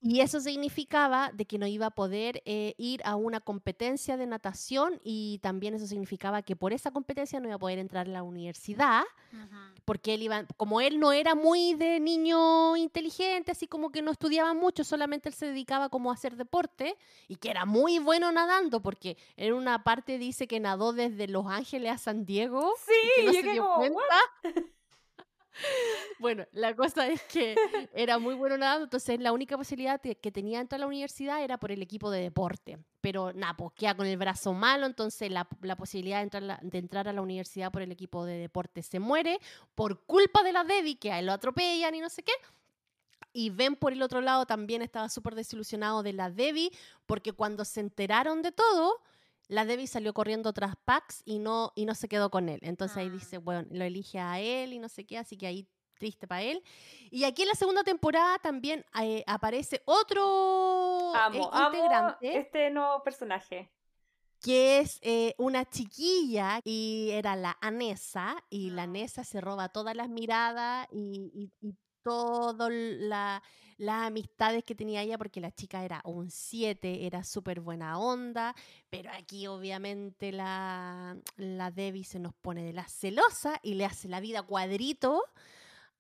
Y 0.02 0.22
eso 0.22 0.40
significaba 0.40 1.32
de 1.34 1.46
que 1.46 1.58
no 1.58 1.68
iba 1.68 1.88
a 1.88 1.92
poder 1.92 2.42
eh, 2.46 2.74
ir 2.78 3.02
a 3.04 3.18
una 3.18 3.42
competencia 3.42 4.16
de 4.16 4.28
natación 4.28 5.02
y 5.04 5.40
también 5.40 5.74
eso 5.74 5.88
significaba 5.88 6.42
que 6.42 6.56
por 6.56 6.72
esa 6.72 6.92
competencia 6.92 7.40
no 7.40 7.48
iba 7.48 7.56
a 7.56 7.60
poder 7.60 7.80
entrar 7.80 8.08
a 8.08 8.10
la 8.10 8.24
universidad, 8.24 9.04
porque 9.84 10.14
él 10.14 10.24
iba, 10.24 10.46
como 10.56 10.80
él 10.80 11.02
no 11.02 11.12
era 11.12 11.36
muy 11.36 11.74
de 11.74 12.00
niño 12.00 12.78
inteligente, 12.78 13.52
así 13.52 13.68
como 13.68 13.92
que 13.92 14.02
no 14.02 14.12
estudiaba 14.12 14.54
mucho, 14.54 14.86
solamente 14.86 15.28
él 15.28 15.36
se 15.36 15.48
dedicaba 15.48 15.90
como 15.90 16.12
a 16.12 16.14
hacer 16.14 16.38
deporte 16.38 16.96
y 17.28 17.36
que 17.36 17.52
era 17.52 17.66
muy 17.66 18.00
bueno 18.00 18.32
nadando, 18.32 18.82
porque 18.82 19.18
en 19.36 19.54
una 19.54 19.84
parte 19.84 20.18
dice 20.18 20.48
que 20.48 20.62
nadó 20.62 20.94
desde 20.94 21.28
Los 21.28 21.48
Ángeles 21.48 21.92
a 21.92 21.98
San 21.98 22.26
Diego. 22.26 22.74
Sí, 22.86 22.94
y 22.94 23.20
que 23.20 23.26
no 23.26 23.34
yo 23.34 23.42
se 23.42 23.52
dio 23.52 23.64
como, 23.64 23.94
cuenta. 23.96 24.70
Bueno, 26.20 26.46
la 26.52 26.76
cosa 26.76 27.08
es 27.08 27.22
que 27.24 27.56
era 27.94 28.20
muy 28.20 28.36
bueno 28.36 28.58
nadando, 28.58 28.84
entonces 28.84 29.20
la 29.22 29.32
única 29.32 29.58
posibilidad 29.58 30.02
que 30.02 30.32
tenía 30.32 30.58
de 30.58 30.64
entrar 30.64 30.80
a 30.80 30.84
la 30.84 30.88
universidad 30.88 31.42
era 31.42 31.58
por 31.58 31.72
el 31.72 31.82
equipo 31.82 32.12
de 32.12 32.22
deporte. 32.22 32.78
Pero 33.00 33.32
nada, 33.32 33.56
pues 33.56 33.72
queda 33.74 33.96
con 33.96 34.06
el 34.06 34.18
brazo 34.18 34.54
malo, 34.54 34.86
entonces 34.86 35.32
la, 35.32 35.48
la 35.62 35.78
posibilidad 35.78 36.18
de 36.18 36.24
entrar, 36.24 36.60
de 36.62 36.78
entrar 36.78 37.08
a 37.08 37.14
la 37.14 37.22
universidad 37.22 37.72
por 37.72 37.82
el 37.82 37.92
equipo 37.94 38.26
de 38.26 38.38
deporte 38.38 38.84
se 38.84 39.00
muere 39.00 39.40
por 39.76 40.06
culpa 40.06 40.44
de 40.44 40.52
la 40.52 40.66
Debbie, 40.66 41.00
que 41.00 41.12
a 41.12 41.20
él 41.20 41.28
lo 41.28 41.32
atropellan 41.32 41.96
y 41.96 42.02
no 42.02 42.10
sé 42.10 42.24
qué. 42.24 42.34
Y 43.32 43.52
Ben 43.52 43.76
por 43.76 43.94
el 43.94 44.02
otro 44.02 44.22
lado 44.22 44.46
también 44.46 44.82
estaba 44.82 45.08
súper 45.08 45.36
desilusionado 45.36 46.04
de 46.04 46.14
la 46.14 46.30
Debbie, 46.30 46.72
porque 47.06 47.32
cuando 47.32 47.64
se 47.64 47.80
enteraron 47.80 48.42
de 48.42 48.52
todo, 48.52 49.02
la 49.50 49.66
Debbie 49.66 49.88
salió 49.88 50.14
corriendo 50.14 50.54
tras 50.54 50.76
Pax 50.86 51.22
y 51.26 51.40
no, 51.40 51.74
y 51.76 51.86
no 51.86 51.94
se 51.96 52.08
quedó 52.08 52.30
con 52.32 52.48
él. 52.48 52.60
Entonces 52.64 52.96
ahí 52.98 53.08
Ah. 53.08 53.12
dice, 53.12 53.38
bueno, 53.40 53.68
lo 53.72 53.84
elige 53.84 54.20
a 54.20 54.40
él 54.40 54.72
y 54.72 54.80
no 54.80 54.88
sé 54.88 55.06
qué, 55.06 55.18
así 55.18 55.36
que 55.38 55.48
ahí 55.48 55.68
triste 55.98 56.28
para 56.28 56.44
él. 56.44 56.64
Y 57.12 57.26
aquí 57.26 57.42
en 57.42 57.50
la 57.50 57.56
segunda 57.56 57.84
temporada 57.84 58.40
también 58.40 58.86
eh, 59.02 59.22
aparece 59.28 59.82
otro 59.86 61.12
eh, 61.14 61.20
amo 61.20 61.52
integrante 61.68 62.38
este 62.38 62.70
nuevo 62.70 63.04
personaje. 63.04 63.70
que 64.42 64.80
es 64.80 65.00
eh, 65.02 65.36
una 65.38 65.66
chiquilla 65.70 66.62
y 66.64 67.10
era 67.12 67.36
la 67.36 67.58
Anessa 67.60 68.42
y 68.50 68.70
la 68.70 68.84
Ah. 68.84 68.86
Anessa 68.86 69.24
se 69.26 69.42
roba 69.42 69.68
todas 69.70 69.94
las 69.96 70.08
miradas 70.08 70.88
y, 70.94 71.32
y, 71.34 71.68
y 71.68 71.74
todo 72.04 72.70
la, 72.70 73.44
las 73.80 74.08
amistades 74.08 74.64
que 74.66 74.76
tenía 74.76 75.02
ella 75.02 75.18
porque 75.18 75.40
la 75.40 75.52
chica 75.52 75.84
era 75.84 76.02
un 76.04 76.30
7, 76.30 77.08
era 77.08 77.24
súper 77.24 77.62
buena 77.62 77.98
onda, 77.98 78.54
pero 78.90 79.10
aquí 79.14 79.48
obviamente 79.48 80.34
la, 80.34 81.18
la 81.38 81.72
Debbie 81.72 82.04
se 82.04 82.20
nos 82.20 82.34
pone 82.34 82.62
de 82.64 82.74
la 82.74 82.88
celosa 82.88 83.58
y 83.64 83.76
le 83.76 83.86
hace 83.86 84.10
la 84.10 84.20
vida 84.20 84.44
cuadrito 84.44 85.24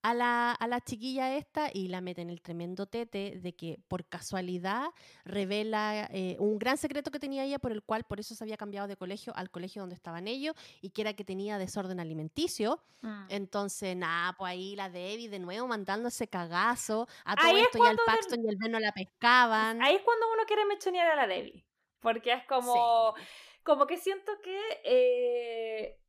a 0.01 0.13
la, 0.13 0.51
a 0.53 0.67
la 0.67 0.79
chiquilla 0.81 1.35
esta 1.35 1.69
y 1.73 1.87
la 1.89 1.99
mete 2.01 2.21
en 2.21 2.29
el 2.29 2.41
tremendo 2.41 2.85
tete 2.85 3.39
de 3.41 3.53
que 3.53 3.79
por 3.87 4.05
casualidad 4.05 4.87
revela 5.25 6.07
eh, 6.11 6.37
un 6.39 6.57
gran 6.57 6.77
secreto 6.77 7.11
que 7.11 7.19
tenía 7.19 7.43
ella 7.43 7.59
por 7.59 7.71
el 7.71 7.83
cual 7.83 8.03
por 8.05 8.19
eso 8.19 8.33
se 8.35 8.43
había 8.43 8.57
cambiado 8.57 8.87
de 8.87 8.95
colegio 8.97 9.33
al 9.35 9.49
colegio 9.51 9.81
donde 9.81 9.95
estaban 9.95 10.27
ellos 10.27 10.55
y 10.81 10.91
que 10.91 11.01
era 11.01 11.13
que 11.13 11.23
tenía 11.25 11.57
desorden 11.57 11.99
alimenticio. 11.99 12.81
Mm. 13.01 13.25
Entonces, 13.29 13.95
nada, 13.95 14.33
pues 14.37 14.51
ahí 14.51 14.75
la 14.75 14.89
Debbie 14.89 15.29
de 15.29 15.39
nuevo 15.39 15.67
mandándose 15.67 16.27
cagazo. 16.27 17.07
A 17.25 17.35
todo 17.35 17.47
Ahí 17.47 17.61
esto 17.61 17.77
cuando 17.77 18.01
de- 18.03 18.05
Paxton 18.05 18.39
y 18.45 18.47
el 18.49 18.55
Ben 18.57 18.71
no 18.71 18.79
la 18.79 18.91
pescaban. 18.91 19.81
Ahí 19.81 19.95
es 19.95 20.01
cuando 20.01 20.25
uno 20.33 20.43
quiere 20.47 20.65
mechonear 20.65 21.07
a 21.11 21.15
la 21.15 21.27
Debbie. 21.27 21.65
Porque 21.99 22.31
es 22.33 22.43
como. 22.45 23.13
Como 23.63 23.85
que 23.85 23.97
siento 23.97 24.31
que. 24.41 24.57
eh, 24.85 25.99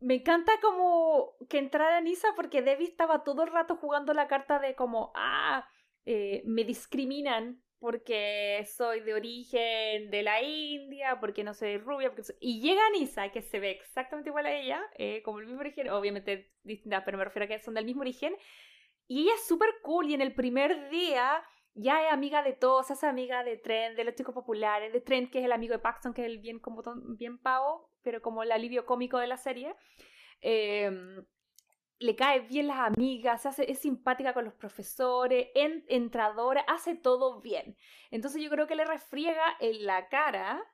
me 0.00 0.14
encanta 0.16 0.52
como 0.60 1.36
que 1.48 1.58
entrara 1.58 2.00
Nisa 2.00 2.28
porque 2.36 2.62
Debbie 2.62 2.86
estaba 2.86 3.24
todo 3.24 3.42
el 3.42 3.52
rato 3.52 3.76
jugando 3.76 4.14
la 4.14 4.28
carta 4.28 4.58
de 4.58 4.74
como. 4.74 5.12
Ah, 5.14 5.68
eh, 6.04 6.42
me 6.46 6.64
discriminan 6.64 7.62
porque 7.80 8.66
soy 8.66 9.00
de 9.00 9.14
origen 9.14 10.10
de 10.10 10.22
la 10.22 10.42
India, 10.42 11.18
porque 11.20 11.44
no 11.44 11.54
soy 11.54 11.78
rubia. 11.78 12.08
Porque 12.08 12.24
soy-". 12.24 12.36
Y 12.40 12.60
llega 12.60 12.82
Nisa, 12.90 13.30
que 13.30 13.42
se 13.42 13.60
ve 13.60 13.70
exactamente 13.70 14.30
igual 14.30 14.46
a 14.46 14.52
ella, 14.52 14.82
eh, 14.96 15.22
como 15.22 15.38
el 15.40 15.46
mismo 15.46 15.60
origen, 15.60 15.88
obviamente 15.90 16.52
distinta, 16.62 17.04
pero 17.04 17.18
me 17.18 17.24
refiero 17.24 17.44
a 17.44 17.48
que 17.48 17.58
son 17.58 17.74
del 17.74 17.84
mismo 17.84 18.02
origen. 18.02 18.36
Y 19.06 19.22
ella 19.22 19.34
es 19.34 19.46
súper 19.46 19.70
cool 19.82 20.10
y 20.10 20.14
en 20.14 20.20
el 20.20 20.34
primer 20.34 20.90
día 20.90 21.42
ya 21.74 22.06
es 22.06 22.12
amiga 22.12 22.42
de 22.42 22.52
todos, 22.52 22.90
es 22.90 23.04
amiga 23.04 23.44
de 23.44 23.56
Trent, 23.56 23.96
de 23.96 24.04
los 24.04 24.14
chicos 24.14 24.34
populares, 24.34 24.92
de 24.92 25.00
Trent, 25.00 25.30
que 25.30 25.38
es 25.38 25.44
el 25.44 25.52
amigo 25.52 25.72
de 25.72 25.78
Paxton, 25.78 26.12
que 26.12 26.22
es 26.22 26.26
el 26.26 26.38
bien, 26.38 26.58
como 26.58 26.82
bien 27.16 27.38
pavo, 27.38 27.90
pero 28.08 28.22
como 28.22 28.42
el 28.42 28.52
alivio 28.52 28.86
cómico 28.86 29.18
de 29.18 29.26
la 29.26 29.36
serie. 29.36 29.74
Em, 30.40 31.24
le 32.00 32.14
cae 32.16 32.40
bien 32.40 32.68
las 32.68 32.78
amigas, 32.78 33.44
es 33.60 33.78
simpática 33.80 34.32
con 34.34 34.44
los 34.44 34.54
profesores, 34.54 35.48
en- 35.54 35.84
entradora, 35.88 36.62
hace 36.68 36.94
todo 36.96 37.40
bien. 37.40 37.76
Entonces 38.10 38.42
yo 38.42 38.50
creo 38.50 38.66
que 38.68 38.76
le 38.76 38.84
refriega 38.84 39.44
en 39.60 39.84
la 39.86 40.08
cara 40.08 40.64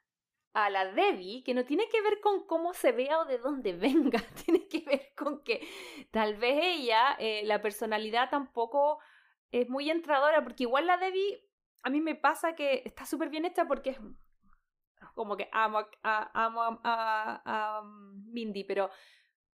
a 0.54 0.70
la 0.70 0.86
Debbie, 0.92 1.42
que 1.44 1.54
no 1.54 1.64
tiene 1.64 1.88
que 1.88 2.00
ver 2.02 2.20
con 2.20 2.46
cómo 2.46 2.74
se 2.74 2.92
vea 2.92 3.20
o 3.20 3.24
de 3.24 3.38
dónde 3.38 3.72
venga, 4.18 4.22
tiene 4.44 4.68
que 4.68 4.80
ver 4.80 5.12
con 5.16 5.42
que 5.44 5.66
tal 6.12 6.36
vez 6.36 6.58
ella, 6.62 7.16
eh, 7.18 7.42
la 7.44 7.60
personalidad 7.62 8.30
tampoco 8.30 8.98
es 9.50 9.68
muy 9.68 9.90
entradora, 9.90 10.42
porque 10.44 10.64
igual 10.64 10.86
la 10.86 10.98
Debbie, 10.98 11.42
a 11.82 11.90
mí 11.90 12.00
me 12.00 12.14
pasa 12.14 12.54
que 12.54 12.82
está 12.84 13.06
súper 13.06 13.30
bien 13.30 13.44
hecha 13.46 13.66
porque 13.66 13.90
es 13.90 13.98
como 15.12 15.36
que 15.36 15.48
amo, 15.52 15.78
a, 16.02 16.78
a- 16.82 17.82
Mindy, 18.26 18.64
pero 18.64 18.90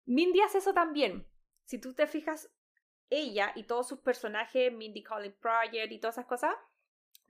Mindy 0.06 0.40
hace 0.40 0.58
eso 0.58 0.74
también. 0.74 1.26
Si 1.64 1.78
tú 1.80 1.94
te 1.94 2.06
fijas, 2.06 2.50
ella 3.10 3.52
y 3.56 3.64
todos 3.64 3.88
sus 3.88 4.00
personajes, 4.00 4.72
Mindy 4.72 5.02
Calling 5.02 5.34
Project 5.40 5.92
y 5.92 6.00
todas 6.00 6.16
esas 6.16 6.26
cosas 6.26 6.54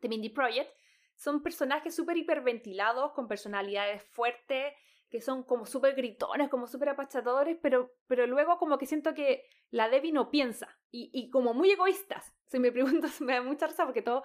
de 0.01 0.09
Mindy 0.09 0.31
Project, 0.31 0.71
son 1.17 1.43
personajes 1.43 1.95
súper 1.95 2.17
hiperventilados, 2.17 3.13
con 3.13 3.29
personalidades 3.29 4.03
fuertes, 4.05 4.75
que 5.11 5.21
son 5.21 5.43
como 5.43 5.67
súper 5.67 5.95
gritones, 5.95 6.49
como 6.49 6.67
súper 6.67 6.91
apachadores, 6.91 7.59
pero, 7.61 7.93
pero 8.07 8.27
luego 8.27 8.59
como 8.59 8.79
que 8.79 8.87
siento 8.87 9.13
que 9.15 9.45
la 9.71 9.89
Debbie 9.91 10.13
no 10.13 10.31
piensa 10.31 10.79
y, 10.91 11.11
y 11.13 11.31
como 11.31 11.53
muy 11.55 11.71
egoístas. 11.71 12.33
Si 12.47 12.59
me 12.59 12.73
preguntas, 12.73 13.21
me 13.21 13.35
da 13.35 13.43
mucha 13.43 13.67
risa 13.67 13.85
porque 13.85 14.03
todo... 14.03 14.25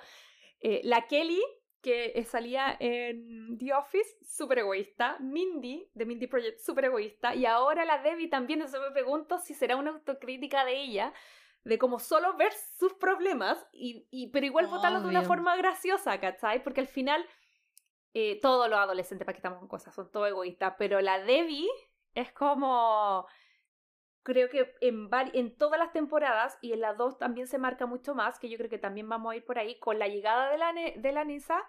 eh, 0.62 0.82
la 0.84 1.08
Kelly, 1.08 1.42
que 1.86 2.14
eh, 2.16 2.24
salía 2.24 2.76
en 2.80 3.60
The 3.60 3.76
Office, 3.76 4.18
súper 4.24 4.58
egoísta. 4.58 5.18
Mindy, 5.20 5.88
de 5.94 6.06
Mindy 6.08 6.26
Project, 6.26 6.58
súper 6.58 6.86
egoísta. 6.86 7.36
Y 7.36 7.46
ahora 7.46 7.86
la 7.86 8.00
Debbie 8.02 8.28
también, 8.28 8.64
eso 8.64 8.82
me 8.82 8.90
pregunto 8.90 9.38
si 9.38 9.54
será 9.54 9.76
una 9.76 9.92
autocrítica 9.92 10.66
de 10.66 10.82
ella, 10.82 11.14
de 11.64 11.78
como 11.78 12.00
solo 12.00 12.36
ver 12.38 12.54
sus 12.54 12.96
problemas, 12.96 13.64
y, 13.72 14.08
y, 14.10 14.32
pero 14.32 14.48
igual 14.48 14.66
votarlos 14.66 15.04
de 15.04 15.10
una 15.10 15.22
forma 15.22 15.56
graciosa, 15.58 16.20
¿cachai? 16.20 16.64
Porque 16.64 16.82
al 16.82 16.88
final 16.88 17.24
eh, 18.16 18.40
todos 18.42 18.68
los 18.68 18.80
adolescentes, 18.80 19.24
para 19.24 19.36
que 19.36 19.40
estamos 19.40 19.60
con 19.60 19.68
cosas, 19.68 19.94
son 19.94 20.12
todo 20.12 20.26
egoístas, 20.26 20.74
pero 20.80 21.02
la 21.02 21.20
Debbie 21.20 21.70
es 22.16 22.32
como... 22.32 23.28
Creo 24.26 24.50
que 24.50 24.74
en, 24.82 25.08
en 25.34 25.56
todas 25.56 25.80
las 25.80 25.94
temporadas 25.94 26.58
y 26.60 26.74
en 26.74 26.82
las 26.82 26.98
dos 26.98 27.20
también 27.20 27.46
se 27.46 27.60
marca 27.60 27.86
mucho 27.86 28.16
más, 28.16 28.40
que 28.40 28.50
yo 28.50 28.58
creo 28.58 28.72
que 28.72 28.80
también 28.80 29.08
vamos 29.08 29.32
a 29.32 29.36
ir 29.36 29.46
por 29.46 29.60
ahí, 29.60 29.78
con 29.78 30.00
la 30.00 30.08
llegada 30.08 30.50
de 30.50 30.58
la, 30.58 30.74
de 30.74 31.12
la 31.12 31.24
Nisa, 31.24 31.64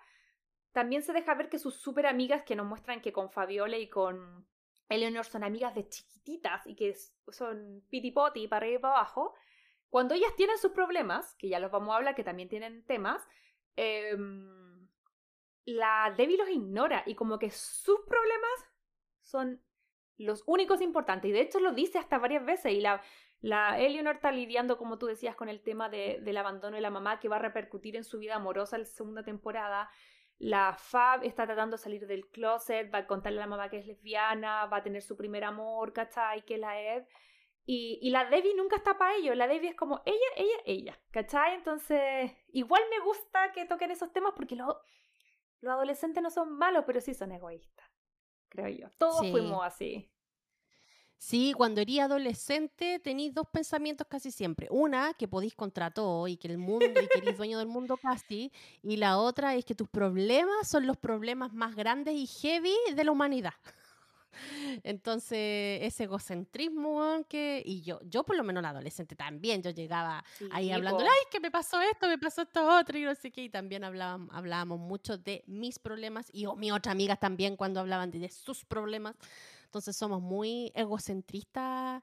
también 0.72 1.02
se 1.02 1.12
deja 1.12 1.34
ver 1.34 1.50
que 1.50 1.58
sus 1.58 1.74
súper 1.74 2.06
amigas 2.06 2.44
que 2.44 2.56
nos 2.56 2.64
muestran 2.64 3.02
que 3.02 3.12
con 3.12 3.30
Fabiola 3.30 3.76
y 3.76 3.90
con 3.90 4.48
Eleanor 4.88 5.26
son 5.26 5.44
amigas 5.44 5.74
de 5.74 5.86
chiquititas 5.86 6.66
y 6.66 6.74
que 6.76 6.96
son 7.28 7.84
pitipoti 7.90 8.48
para 8.48 8.64
arriba 8.64 8.78
y 8.78 8.80
para 8.80 8.94
abajo, 8.94 9.34
cuando 9.90 10.14
ellas 10.14 10.34
tienen 10.34 10.56
sus 10.56 10.72
problemas, 10.72 11.34
que 11.34 11.50
ya 11.50 11.60
los 11.60 11.70
vamos 11.70 11.92
a 11.92 11.96
hablar, 11.96 12.14
que 12.14 12.24
también 12.24 12.48
tienen 12.48 12.86
temas, 12.86 13.22
em, 13.76 14.88
la 15.66 16.14
Debbie 16.16 16.38
los 16.38 16.48
ignora 16.48 17.02
y 17.04 17.14
como 17.16 17.38
que 17.38 17.50
sus 17.50 18.00
problemas 18.08 18.64
son 19.20 19.60
los 20.18 20.42
únicos 20.46 20.80
importantes. 20.80 21.28
Y 21.28 21.32
de 21.32 21.40
hecho 21.40 21.60
lo 21.60 21.72
dice 21.72 21.98
hasta 21.98 22.18
varias 22.18 22.44
veces. 22.44 22.72
Y 22.72 22.80
la, 22.80 23.02
la 23.40 23.78
Eleanor 23.78 24.16
está 24.16 24.32
lidiando, 24.32 24.78
como 24.78 24.98
tú 24.98 25.06
decías, 25.06 25.36
con 25.36 25.48
el 25.48 25.62
tema 25.62 25.88
de- 25.88 26.18
del 26.22 26.36
abandono 26.36 26.76
de 26.76 26.82
la 26.82 26.90
mamá 26.90 27.20
que 27.20 27.28
va 27.28 27.36
a 27.36 27.40
repercutir 27.40 27.96
en 27.96 28.04
su 28.04 28.18
vida 28.18 28.34
amorosa 28.36 28.76
en 28.76 28.82
la 28.82 28.88
segunda 28.88 29.22
temporada. 29.22 29.90
La 30.38 30.74
Fab 30.74 31.24
está 31.24 31.46
tratando 31.46 31.76
de 31.76 31.82
salir 31.82 32.06
del 32.06 32.28
closet, 32.28 32.92
va 32.92 32.98
a 32.98 33.06
contarle 33.06 33.38
a 33.38 33.44
la 33.44 33.46
mamá 33.46 33.70
que 33.70 33.78
es 33.78 33.86
lesbiana, 33.86 34.66
va 34.66 34.78
a 34.78 34.82
tener 34.82 35.00
su 35.00 35.16
primer 35.16 35.44
amor, 35.44 35.92
¿cachai? 35.94 36.44
Que 36.44 36.58
la 36.58 36.78
Eve. 36.80 37.06
Y, 37.64 37.98
y 38.00 38.10
la 38.10 38.26
Debbie 38.26 38.54
nunca 38.54 38.76
está 38.76 38.96
para 38.96 39.16
ello. 39.16 39.34
La 39.34 39.48
Debbie 39.48 39.70
es 39.70 39.74
como 39.76 40.02
ella, 40.04 40.16
ella, 40.36 40.56
ella. 40.66 41.00
¿Cachai? 41.10 41.54
Entonces, 41.54 42.30
igual 42.52 42.82
me 42.90 43.00
gusta 43.04 43.50
que 43.52 43.64
toquen 43.64 43.90
esos 43.90 44.12
temas 44.12 44.34
porque 44.36 44.56
los, 44.56 44.76
los 45.62 45.72
adolescentes 45.72 46.22
no 46.22 46.30
son 46.30 46.52
malos, 46.56 46.84
pero 46.86 47.00
sí 47.00 47.14
son 47.14 47.32
egoístas. 47.32 47.90
Creo 48.48 48.68
yo. 48.68 48.88
Todos 48.98 49.20
Sí. 49.20 49.30
fuimos 49.30 49.64
así. 49.64 50.10
Sí, 51.18 51.54
cuando 51.56 51.80
eres 51.80 51.98
adolescente 52.00 52.98
tenéis 53.00 53.32
dos 53.32 53.46
pensamientos 53.50 54.06
casi 54.08 54.30
siempre. 54.30 54.68
Una, 54.70 55.14
que 55.14 55.26
podéis 55.26 55.54
contra 55.54 55.90
todo 55.90 56.28
y 56.28 56.36
que 56.36 56.48
el 56.48 56.58
mundo 56.58 56.86
y 57.00 57.08
que 57.08 57.18
eres 57.18 57.36
dueño 57.38 57.58
del 57.58 57.68
mundo 57.68 57.96
casi. 57.96 58.52
Y 58.82 58.96
la 58.98 59.18
otra 59.18 59.54
es 59.54 59.64
que 59.64 59.74
tus 59.74 59.88
problemas 59.88 60.68
son 60.68 60.86
los 60.86 60.98
problemas 60.98 61.52
más 61.54 61.74
grandes 61.74 62.14
y 62.14 62.26
heavy 62.26 62.74
de 62.94 63.04
la 63.04 63.12
humanidad. 63.12 63.54
Entonces, 64.82 65.80
ese 65.82 66.04
egocentrismo 66.04 67.24
que, 67.28 67.62
y 67.64 67.82
yo, 67.82 68.00
yo 68.04 68.24
por 68.24 68.36
lo 68.36 68.44
menos 68.44 68.62
la 68.62 68.70
adolescente 68.70 69.16
también, 69.16 69.62
yo 69.62 69.70
llegaba 69.70 70.24
ahí 70.50 70.70
hablando, 70.70 71.00
ay, 71.00 71.26
que 71.30 71.40
me 71.40 71.50
pasó 71.50 71.80
esto, 71.80 72.08
me 72.08 72.18
pasó 72.18 72.42
esto 72.42 72.66
otro, 72.78 72.98
y 72.98 73.02
no 73.02 73.14
sé 73.14 73.30
qué, 73.30 73.44
y 73.44 73.48
también 73.48 73.84
hablábamos, 73.84 74.28
hablábamos 74.34 74.78
mucho 74.78 75.18
de 75.18 75.42
mis 75.46 75.78
problemas, 75.78 76.28
y 76.32 76.46
mi 76.56 76.70
otra 76.70 76.92
amigas 76.92 77.18
también 77.18 77.56
cuando 77.56 77.80
hablaban 77.80 78.10
de 78.10 78.28
sus 78.28 78.64
problemas. 78.64 79.16
Entonces 79.64 79.96
somos 79.96 80.22
muy 80.22 80.72
egocentristas 80.74 82.02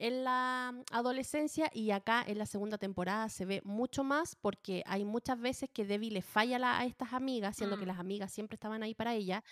en 0.00 0.24
la 0.24 0.74
adolescencia 0.90 1.70
y 1.74 1.90
acá 1.90 2.24
en 2.26 2.38
la 2.38 2.46
segunda 2.46 2.78
temporada 2.78 3.28
se 3.28 3.44
ve 3.44 3.60
mucho 3.64 4.02
más 4.02 4.34
porque 4.34 4.82
hay 4.86 5.04
muchas 5.04 5.38
veces 5.38 5.68
que 5.70 5.84
Debbie 5.84 6.10
le 6.10 6.22
falla 6.22 6.78
a 6.78 6.86
estas 6.86 7.12
amigas, 7.12 7.56
siendo 7.56 7.76
que 7.78 7.84
mm. 7.84 7.88
las 7.88 7.98
amigas 7.98 8.32
siempre 8.32 8.54
estaban 8.54 8.82
ahí 8.82 8.94
para 8.94 9.14
ella. 9.14 9.44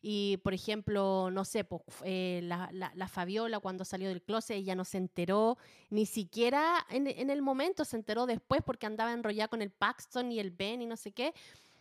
Y, 0.00 0.36
por 0.38 0.54
ejemplo, 0.54 1.30
no 1.32 1.44
sé, 1.44 1.64
pues, 1.64 1.82
eh, 2.04 2.40
la, 2.44 2.70
la, 2.72 3.08
Fabiola 3.08 3.58
cuando 3.58 3.84
salió 3.84 4.08
del 4.08 4.22
closet, 4.22 4.56
ella 4.56 4.76
no 4.76 4.84
se 4.84 4.98
enteró, 4.98 5.58
ni 5.90 6.06
siquiera 6.06 6.86
en, 6.88 7.08
en, 7.08 7.28
el 7.28 7.42
momento, 7.42 7.84
se 7.84 7.96
enteró 7.96 8.26
después 8.26 8.62
porque 8.64 8.86
andaba 8.86 9.12
enrollada 9.12 9.48
con 9.48 9.60
el 9.60 9.72
Paxton 9.72 10.30
y 10.30 10.38
el 10.38 10.52
Ben 10.52 10.82
y 10.82 10.86
no 10.86 10.96
sé 10.96 11.10
qué. 11.10 11.34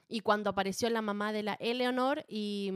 Y 0.07 0.21
cuando 0.21 0.49
apareció 0.49 0.89
la 0.89 1.03
mamá 1.03 1.31
de 1.31 1.43
la 1.43 1.53
Eleanor 1.53 2.25
y... 2.27 2.71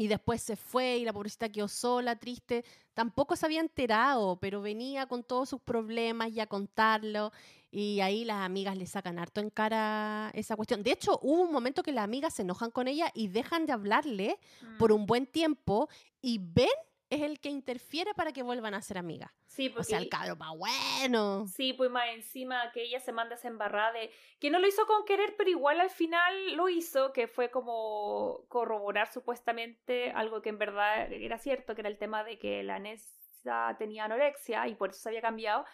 Y 0.00 0.06
después 0.06 0.40
se 0.40 0.54
fue 0.54 0.98
y 0.98 1.04
la 1.04 1.12
pobrecita 1.12 1.48
quedó 1.48 1.66
sola, 1.66 2.14
triste. 2.14 2.64
Tampoco 2.94 3.34
se 3.34 3.44
había 3.44 3.58
enterado, 3.58 4.38
pero 4.38 4.62
venía 4.62 5.06
con 5.06 5.24
todos 5.24 5.48
sus 5.48 5.60
problemas 5.60 6.30
y 6.30 6.38
a 6.38 6.46
contarlo. 6.46 7.32
Y 7.72 7.98
ahí 7.98 8.24
las 8.24 8.44
amigas 8.44 8.78
le 8.78 8.86
sacan 8.86 9.18
harto 9.18 9.40
en 9.40 9.50
cara 9.50 10.30
esa 10.34 10.54
cuestión. 10.54 10.84
De 10.84 10.92
hecho, 10.92 11.18
hubo 11.20 11.42
un 11.42 11.52
momento 11.52 11.82
que 11.82 11.90
las 11.90 12.04
amigas 12.04 12.32
se 12.32 12.42
enojan 12.42 12.70
con 12.70 12.86
ella 12.86 13.10
y 13.12 13.26
dejan 13.26 13.66
de 13.66 13.72
hablarle 13.72 14.38
por 14.78 14.92
mm. 14.92 14.94
un 14.94 15.06
buen 15.06 15.26
tiempo 15.26 15.88
y 16.22 16.38
ven 16.38 16.68
es 17.10 17.22
el 17.22 17.40
que 17.40 17.48
interfiere 17.48 18.14
para 18.14 18.32
que 18.32 18.42
vuelvan 18.42 18.74
a 18.74 18.82
ser 18.82 18.98
amigas. 18.98 19.30
Sí, 19.46 19.68
porque, 19.68 19.80
o 19.80 19.84
sea, 19.84 19.98
el 19.98 20.08
cabro 20.08 20.36
va 20.36 20.50
bueno. 20.52 21.46
Sí, 21.46 21.72
pues 21.72 21.90
más 21.90 22.08
encima 22.14 22.70
que 22.72 22.82
ella 22.82 23.00
se 23.00 23.12
manda 23.12 23.34
esa 23.34 23.48
embarrada 23.48 23.92
de 23.92 24.10
que 24.38 24.50
no 24.50 24.58
lo 24.58 24.68
hizo 24.68 24.86
con 24.86 25.04
querer, 25.04 25.34
pero 25.36 25.50
igual 25.50 25.80
al 25.80 25.90
final 25.90 26.54
lo 26.54 26.68
hizo, 26.68 27.12
que 27.12 27.26
fue 27.26 27.50
como 27.50 28.44
corroborar 28.48 29.10
supuestamente 29.12 30.10
algo 30.10 30.42
que 30.42 30.50
en 30.50 30.58
verdad 30.58 31.12
era 31.12 31.38
cierto, 31.38 31.74
que 31.74 31.80
era 31.80 31.90
el 31.90 31.98
tema 31.98 32.24
de 32.24 32.38
que 32.38 32.62
la 32.62 32.78
Nessa 32.78 33.74
tenía 33.78 34.04
anorexia 34.04 34.68
y 34.68 34.74
por 34.74 34.90
eso 34.90 35.00
se 35.00 35.08
había 35.08 35.22
cambiado. 35.22 35.64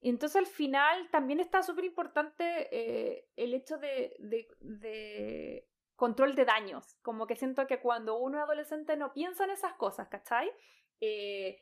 Entonces 0.00 0.36
al 0.36 0.46
final 0.46 1.08
también 1.10 1.40
está 1.40 1.62
súper 1.62 1.86
importante 1.86 2.68
eh, 2.70 3.30
el 3.36 3.54
hecho 3.54 3.78
de, 3.78 4.14
de, 4.18 4.46
de 4.60 5.66
control 5.96 6.34
de 6.34 6.44
daños. 6.44 6.96
Como 7.02 7.26
que 7.26 7.36
siento 7.36 7.66
que 7.66 7.80
cuando 7.80 8.16
uno 8.16 8.38
es 8.38 8.44
adolescente 8.44 8.96
no 8.96 9.12
piensa 9.12 9.44
en 9.44 9.50
esas 9.50 9.74
cosas, 9.74 10.08
¿cachai? 10.08 10.50
Eh, 11.00 11.60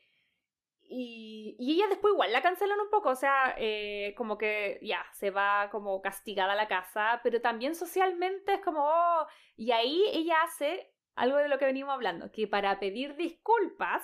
y, 0.85 1.55
ella 1.59 1.87
después 1.87 2.13
igual 2.13 2.31
la 2.31 2.41
cancelan 2.41 2.79
un 2.79 2.89
poco, 2.89 3.09
o 3.09 3.15
sea, 3.15 3.55
eh, 3.57 4.13
como 4.17 4.37
que 4.37 4.79
ya, 4.81 5.03
se 5.13 5.31
va 5.31 5.69
como 5.71 6.01
castigada 6.01 6.53
a 6.53 6.55
la 6.55 6.67
casa, 6.67 7.21
pero 7.23 7.41
también 7.41 7.75
socialmente 7.75 8.55
es 8.55 8.61
como, 8.61 8.81
oh, 8.83 9.27
y 9.55 9.71
ahí 9.71 10.03
ella 10.13 10.41
hace 10.43 10.93
algo 11.15 11.37
de 11.37 11.47
lo 11.47 11.57
que 11.57 11.65
venimos 11.65 11.93
hablando, 11.93 12.31
que 12.31 12.47
para 12.47 12.79
pedir 12.79 13.15
disculpas, 13.15 14.03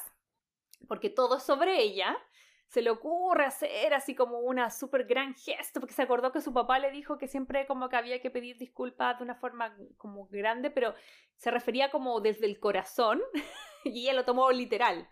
porque 0.88 1.10
todo 1.10 1.38
es 1.38 1.44
sobre 1.44 1.82
ella, 1.82 2.18
se 2.70 2.84
le 2.84 2.92
ocurre 2.92 3.46
hacer 3.46 3.96
así 3.96 4.14
como 4.14 4.40
una 4.40 4.70
súper 4.70 5.06
gran 5.06 5.34
gesto, 5.34 5.80
porque 5.80 5.96
se 5.96 6.04
acordó 6.04 6.32
que 6.32 6.40
su 6.40 6.54
papá 6.54 6.78
le 6.78 6.92
dijo 6.92 7.18
que 7.18 7.28
siempre 7.28 7.66
como 7.66 7.90
que 7.90 7.96
había 7.96 8.22
que 8.22 8.30
pedir 8.30 8.58
disculpas 8.58 9.18
de 9.18 9.24
una 9.24 9.34
forma 9.34 9.76
como 9.98 10.28
grande, 10.28 10.70
pero 10.70 10.94
se 11.36 11.50
refería 11.50 11.90
como 11.90 12.22
desde 12.22 12.46
el 12.46 12.60
corazón 12.60 13.22
y 13.84 14.04
ella 14.04 14.14
lo 14.14 14.24
tomó 14.24 14.52
literal. 14.52 15.10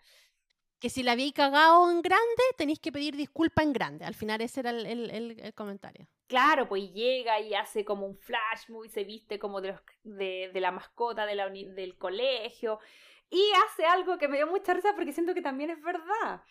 Que 0.78 0.88
si 0.88 1.02
la 1.02 1.12
habíais 1.12 1.32
cagado 1.32 1.90
en 1.90 2.00
grande, 2.00 2.44
tenéis 2.56 2.78
que 2.78 2.92
pedir 2.92 3.16
disculpas 3.16 3.64
en 3.64 3.72
grande. 3.72 4.04
Al 4.04 4.14
final 4.14 4.40
ese 4.40 4.60
era 4.60 4.70
el, 4.70 5.52
comentario. 5.56 6.06
Claro, 6.28 6.68
pues 6.68 6.92
llega 6.92 7.40
y 7.40 7.54
hace 7.54 7.84
como 7.84 8.06
un 8.06 8.16
flash 8.16 8.68
movie, 8.68 8.88
se 8.88 9.02
viste 9.02 9.40
como 9.40 9.60
de, 9.60 9.76
de, 10.04 10.60
la 10.60 10.70
mascota 10.70 11.26
de 11.26 11.34
la 11.34 11.50
del 11.50 11.98
colegio 11.98 12.78
y 13.28 13.42
hace 13.66 13.84
algo 13.84 14.16
que 14.16 14.28
me 14.28 14.36
dio 14.36 14.46
mucha 14.46 14.74
risa 14.74 14.94
porque 14.94 15.12
siento 15.12 15.34
que 15.34 15.42
también 15.42 15.70
es 15.70 15.82
verdad 15.82 16.42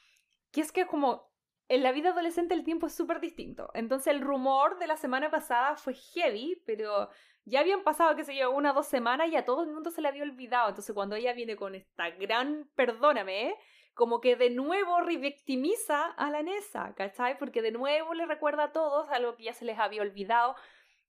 que 0.51 0.61
es 0.61 0.71
que 0.71 0.87
como 0.87 1.27
en 1.69 1.83
la 1.83 1.91
vida 1.91 2.09
adolescente 2.09 2.53
el 2.53 2.63
tiempo 2.63 2.87
es 2.87 2.93
súper 2.93 3.19
distinto. 3.19 3.69
Entonces 3.73 4.07
el 4.07 4.21
rumor 4.21 4.79
de 4.79 4.87
la 4.87 4.97
semana 4.97 5.29
pasada 5.29 5.75
fue 5.75 5.93
heavy, 5.93 6.61
pero 6.65 7.09
ya 7.45 7.59
habían 7.59 7.83
pasado, 7.83 8.15
qué 8.15 8.23
sé 8.23 8.35
yo, 8.35 8.51
una 8.51 8.71
o 8.71 8.73
dos 8.73 8.87
semanas 8.87 9.29
y 9.29 9.35
a 9.35 9.45
todo 9.45 9.63
el 9.63 9.69
mundo 9.69 9.91
se 9.91 10.01
le 10.01 10.07
había 10.07 10.23
olvidado. 10.23 10.69
Entonces 10.69 10.93
cuando 10.93 11.15
ella 11.15 11.33
viene 11.33 11.55
con 11.55 11.75
esta 11.75 12.09
gran 12.11 12.69
perdóname, 12.75 13.55
como 13.93 14.21
que 14.21 14.35
de 14.35 14.49
nuevo 14.49 15.01
revictimiza 15.01 16.05
a 16.05 16.29
la 16.29 16.43
Nessa, 16.43 16.93
¿cachai? 16.95 17.37
Porque 17.37 17.61
de 17.61 17.71
nuevo 17.71 18.13
le 18.13 18.25
recuerda 18.25 18.65
a 18.65 18.71
todos 18.71 19.09
algo 19.09 19.35
que 19.35 19.45
ya 19.45 19.53
se 19.53 19.65
les 19.65 19.79
había 19.79 20.03
olvidado 20.03 20.55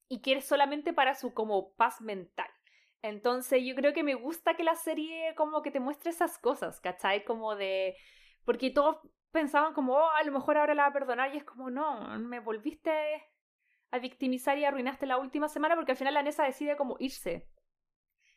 y 0.09 0.21
que 0.21 0.33
es 0.33 0.45
solamente 0.45 0.91
para 0.91 1.13
su 1.15 1.33
como 1.33 1.73
paz 1.75 2.01
mental. 2.01 2.49
Entonces 3.01 3.63
yo 3.63 3.75
creo 3.75 3.93
que 3.93 4.03
me 4.03 4.15
gusta 4.15 4.55
que 4.55 4.63
la 4.63 4.75
serie 4.75 5.35
como 5.35 5.61
que 5.61 5.71
te 5.71 5.79
muestre 5.79 6.09
esas 6.09 6.37
cosas, 6.37 6.81
¿cachai? 6.81 7.23
Como 7.23 7.55
de... 7.55 7.95
Porque 8.43 8.71
todos 8.71 8.97
pensaban 9.31 9.73
como, 9.73 9.93
oh, 9.93 10.09
a 10.09 10.23
lo 10.23 10.31
mejor 10.31 10.57
ahora 10.57 10.73
la 10.73 10.83
va 10.83 10.89
a 10.89 10.93
perdonar 10.93 11.33
y 11.33 11.37
es 11.37 11.43
como, 11.43 11.69
no, 11.69 12.17
me 12.19 12.39
volviste 12.39 12.91
a 13.91 13.99
victimizar 13.99 14.57
y 14.57 14.65
arruinaste 14.65 15.05
la 15.05 15.17
última 15.17 15.49
semana 15.49 15.75
porque 15.75 15.91
al 15.91 15.97
final 15.97 16.13
la 16.13 16.23
Nessa 16.23 16.43
decide 16.43 16.77
como 16.77 16.95
irse, 16.99 17.47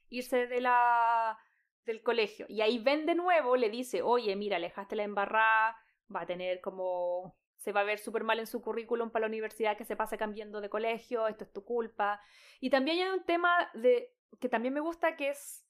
irse 0.09 0.47
de 0.47 0.61
la 0.61 1.39
del 1.85 2.03
colegio. 2.03 2.47
Y 2.49 2.61
ahí 2.61 2.79
ven 2.79 3.07
de 3.07 3.15
nuevo, 3.15 3.57
le 3.57 3.69
dice, 3.69 4.03
oye, 4.03 4.37
mira, 4.37 4.57
alejaste 4.57 4.97
la 4.97 5.03
embarrada, 5.03 5.77
va 6.15 6.21
a 6.23 6.27
tener 6.27 6.61
como, 6.61 7.37
se 7.57 7.73
va 7.73 7.81
a 7.81 7.85
ver 7.85 7.99
súper 7.99 8.25
mal 8.25 8.39
en 8.39 8.47
su 8.47 8.63
currículum 8.63 9.11
para 9.11 9.23
la 9.23 9.29
universidad 9.29 9.77
que 9.77 9.85
se 9.85 9.97
pasa 9.97 10.17
cambiando 10.17 10.61
de 10.61 10.71
colegio, 10.71 11.27
esto 11.27 11.45
es 11.45 11.53
tu 11.53 11.65
culpa. 11.65 12.21
Y 12.61 12.71
también 12.71 12.99
hay 12.99 13.13
un 13.13 13.25
tema 13.25 13.71
de, 13.75 14.15
que 14.41 14.49
también 14.49 14.75
me 14.75 14.81
gusta 14.81 15.17
que 15.17 15.31
es, 15.31 15.67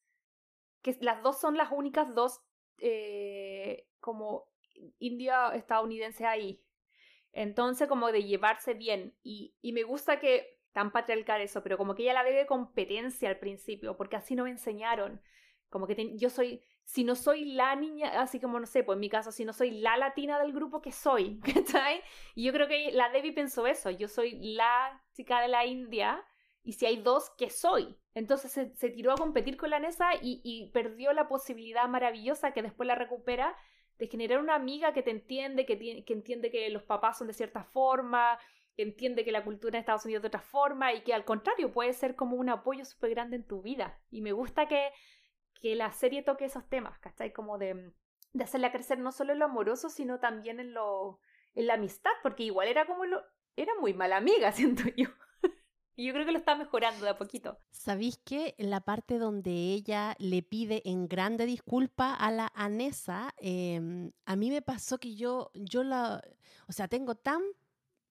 que 0.83 0.97
las 1.01 1.23
dos 1.23 1.41
son 1.41 1.57
las 1.57 1.71
únicas 1.73 2.15
dos 2.15 2.41
eh, 2.79 3.87
como 4.01 4.52
indio 4.99 5.53
estadounidense 5.53 6.27
ahí. 6.27 6.63
Entonces, 7.33 7.89
como 7.89 8.13
de 8.13 8.25
llevarse 8.25 8.75
bien. 8.75 9.15
Y, 9.23 9.55
y 9.63 9.73
me 9.73 9.83
gusta 9.85 10.19
que, 10.21 10.61
tan 10.73 10.91
patriarcal 10.91 11.41
eso, 11.41 11.63
pero 11.63 11.79
como 11.79 11.95
que 11.95 12.03
ella 12.03 12.15
la 12.15 12.23
ve 12.23 12.33
de 12.33 12.47
competencia 12.47 13.29
al 13.29 13.39
principio, 13.39 13.97
porque 13.97 14.17
así 14.17 14.35
no 14.35 14.45
me 14.45 14.51
enseñaron. 14.51 15.21
Como 15.69 15.87
que 15.87 16.17
yo 16.17 16.29
soy, 16.29 16.63
si 16.85 17.05
no 17.05 17.15
soy 17.15 17.45
la 17.47 17.75
niña, 17.77 18.21
así 18.21 18.41
como 18.41 18.59
no 18.61 18.67
sé, 18.67 18.85
pues 18.85 18.97
en 18.97 19.01
mi 19.01 19.09
caso, 19.09 19.33
si 19.33 19.45
no 19.45 19.53
soy 19.53 19.71
la 19.71 19.97
latina 19.97 20.39
del 20.39 20.53
grupo, 20.53 20.83
que 20.83 20.93
soy? 20.93 21.41
¿Cachai? 21.55 22.03
Y 22.35 22.45
yo 22.45 22.53
creo 22.53 22.69
que 22.69 22.93
la 22.93 23.11
Debbie 23.11 23.33
pensó 23.33 23.67
eso, 23.67 23.91
yo 23.91 24.09
soy 24.09 24.55
la 24.55 25.03
chica 25.13 25.41
de 25.41 25.49
la 25.49 25.65
India, 25.65 26.25
y 26.63 26.75
si 26.75 26.87
hay 26.87 26.97
dos, 26.99 27.31
¿qué 27.37 27.51
soy? 27.51 27.99
Entonces 28.15 28.53
se, 28.53 28.75
se 28.77 28.91
tiró 28.91 29.13
a 29.13 29.17
competir 29.17 29.57
con 29.57 29.71
la 29.71 29.81
Nessa 29.81 30.15
y, 30.15 30.41
y 30.45 30.71
perdió 30.71 31.13
la 31.13 31.27
posibilidad 31.27 31.89
maravillosa 31.89 32.53
que 32.53 32.63
después 32.63 32.87
la 32.87 32.95
recupera 32.95 33.57
de 34.03 34.09
generar 34.09 34.41
una 34.41 34.57
amiga 34.57 34.93
que 34.93 35.05
te 35.05 35.13
entiende, 35.13 35.65
que, 35.65 36.03
entiende 36.09 36.51
que 36.51 36.69
los 36.71 36.83
papás 36.83 37.19
son 37.19 37.29
de 37.29 37.35
cierta 37.35 37.63
forma, 37.63 38.37
que 38.75 38.83
entiende 38.83 39.25
que 39.25 39.31
la 39.31 39.45
cultura 39.45 39.79
en 39.79 39.83
Estados 39.83 40.05
Unidos 40.05 40.19
es 40.19 40.23
de 40.23 40.27
otra 40.27 40.41
forma 40.41 40.93
y 40.93 41.05
que 41.05 41.15
al 41.15 41.25
contrario 41.25 41.71
puede 41.71 41.93
ser 41.93 42.17
como 42.17 42.35
un 42.35 42.49
apoyo 42.49 42.85
súper 42.85 43.11
grande 43.11 43.37
en 43.37 43.47
tu 43.47 43.63
vida. 43.63 44.01
Y 44.11 44.21
me 44.21 44.33
gusta 44.33 44.67
que, 44.67 44.91
que 45.61 45.77
la 45.77 45.93
serie 45.93 46.25
toque 46.25 46.47
esos 46.47 46.69
temas, 46.69 46.99
¿cachai? 46.99 47.33
Como 47.33 47.59
de, 47.59 47.93
de 48.33 48.43
hacerla 48.43 48.73
crecer 48.73 48.99
no 48.99 49.13
solo 49.13 49.35
en 49.35 49.39
lo 49.39 49.45
amoroso, 49.45 49.89
sino 49.89 50.19
también 50.19 50.59
en 50.59 50.75
lo 50.75 51.21
en 51.55 51.69
la 51.69 51.75
amistad, 51.75 52.11
porque 52.25 52.43
igual 52.43 52.67
era 52.67 52.87
como 52.87 53.05
lo, 53.05 53.23
era 53.55 53.73
muy 53.81 53.95
mala 53.95 54.17
amiga, 54.17 54.51
siento 54.53 54.83
yo. 54.97 55.11
Y 55.95 56.07
yo 56.07 56.15
creo 56.15 56.25
que 56.25 56.33
lo 56.33 56.39
está 56.39 56.57
mejorando 56.57 57.05
de 57.05 57.11
a 57.11 57.19
poquito. 57.19 57.59
¿Sabéis 57.71 58.19
que 58.25 58.55
la 58.59 58.81
parte 58.81 59.19
donde 59.19 59.51
ella 59.51 60.17
le 60.19 60.43
pide 60.43 60.83
en 60.89 61.07
grande 61.07 61.45
disculpa 61.45 62.15
a 62.15 62.31
la 62.31 62.51
Anesa, 62.55 63.35
em, 63.39 64.13
a 64.25 64.37
mí 64.37 64.51
me 64.51 64.63
pasó 64.63 64.99
que 64.99 65.15
yo, 65.15 65.51
yo 65.55 65.85
la, 65.85 66.23
o 66.67 66.73
sea, 66.73 66.89
tengo 66.89 67.15
tan 67.15 67.43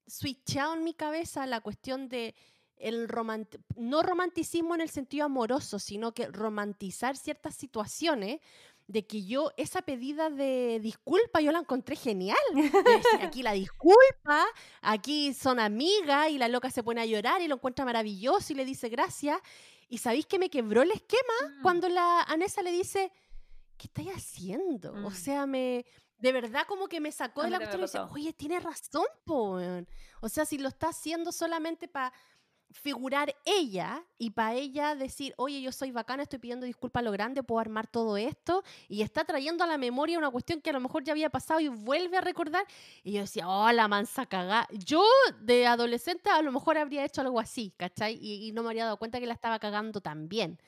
switchado 0.06 0.76
en 0.76 0.84
mi 0.84 0.94
cabeza 0.94 1.45
la 1.48 1.62
cuestión 1.62 2.08
de 2.08 2.36
el 2.82 3.08
no 3.76 4.02
romanticismo 4.02 4.76
en 4.76 4.82
el 4.82 4.90
sentido 4.90 5.26
amoroso, 5.26 5.80
sino 5.80 6.14
que 6.14 6.28
romantizar 6.28 7.16
ciertas 7.16 7.56
situaciones 7.56 8.41
de 8.92 9.06
que 9.06 9.24
yo 9.24 9.52
esa 9.58 9.82
pedida 9.82 10.30
de 10.30 10.80
disculpa 10.82 11.40
yo 11.42 11.52
la 11.52 11.60
encontré 11.60 11.96
genial. 11.96 12.38
aquí 13.22 13.42
la 13.44 13.54
disculpa, 13.54 14.46
aquí 14.82 15.34
son 15.34 15.60
amigas 15.60 16.30
y 16.30 16.38
la 16.38 16.48
loca 16.48 16.70
se 16.70 16.84
pone 16.84 17.02
a 17.02 17.06
llorar 17.06 17.42
y 17.42 17.48
lo 17.48 17.56
encuentra 17.56 17.86
maravilloso 17.86 18.54
y 18.54 18.56
le 18.56 18.66
dice 18.66 18.90
gracias. 18.90 19.40
Y 19.88 19.98
sabéis 19.98 20.26
que 20.26 20.40
me 20.40 20.50
quebró 20.50 20.82
el 20.82 20.92
esquema 20.92 21.34
mm. 21.58 21.62
cuando 21.62 21.90
la 21.90 22.22
Anesa 22.24 22.62
le 22.62 22.72
dice, 22.72 23.12
¿qué 23.78 23.88
estáis 23.88 24.10
haciendo? 24.10 24.94
O 24.94 25.10
mm. 25.10 25.14
sea, 25.14 25.46
me, 25.46 25.86
de 26.22 26.32
verdad 26.32 26.66
como 26.68 26.88
que 26.88 27.02
me 27.02 27.12
sacó 27.12 27.44
de 27.44 27.50
la 27.50 27.58
cuestión 27.58 27.82
y 27.82 27.86
dice, 27.86 28.00
oye, 28.12 28.34
tiene 28.34 28.60
razón, 28.60 29.06
po. 29.26 29.60
O 30.22 30.30
sea, 30.30 30.46
si 30.46 30.58
lo 30.58 30.70
está 30.70 30.90
haciendo 30.90 31.32
solamente 31.32 31.88
para 31.88 32.14
figurar 32.73 33.35
ella 33.45 34.03
y 34.18 34.31
para 34.31 34.53
ella 34.53 34.95
decir, 34.95 35.34
oye, 35.38 35.61
yo 35.61 35.72
soy 35.72 35.91
bacana, 35.91 36.23
estoy 36.23 36.39
pidiendo 36.39 36.65
disculpas 36.65 37.02
a 37.02 37.03
lo 37.03 37.11
grande, 37.11 37.43
puedo 37.43 37.60
armar 37.60 37.88
todo 37.88 38.18
esto, 38.18 38.64
y 38.88 39.02
está 39.02 39.26
trayendo 39.26 39.64
a 39.64 39.68
la 39.68 39.77
memoria 39.77 40.18
una 40.18 40.30
cuestión 40.30 40.61
que 40.61 40.69
a 40.69 40.73
lo 40.73 40.80
mejor 40.80 41.03
ya 41.03 41.14
había 41.14 41.30
pasado 41.30 41.60
y 41.60 41.68
vuelve 41.68 42.18
a 42.18 42.22
recordar. 42.22 42.65
Y 43.03 43.14
yo 43.14 43.22
decía, 43.22 43.48
oh, 43.48 43.72
la 43.72 43.88
mansa 43.88 44.26
cagada. 44.26 44.68
Yo 44.72 45.03
de 45.41 45.68
adolescente 45.68 46.30
a 46.30 46.41
lo 46.41 46.52
mejor 46.52 46.77
habría 46.77 47.06
hecho 47.06 47.22
algo 47.22 47.39
así, 47.39 47.73
¿cachai? 47.77 48.18
Y, 48.22 48.48
y 48.48 48.52
no 48.52 48.64
me 48.64 48.69
habría 48.69 48.85
dado 48.85 48.98
cuenta 48.98 49.19
que 49.19 49.26
la 49.26 49.34
estaba 49.34 49.60
cagando 49.60 50.02
también. 50.02 50.60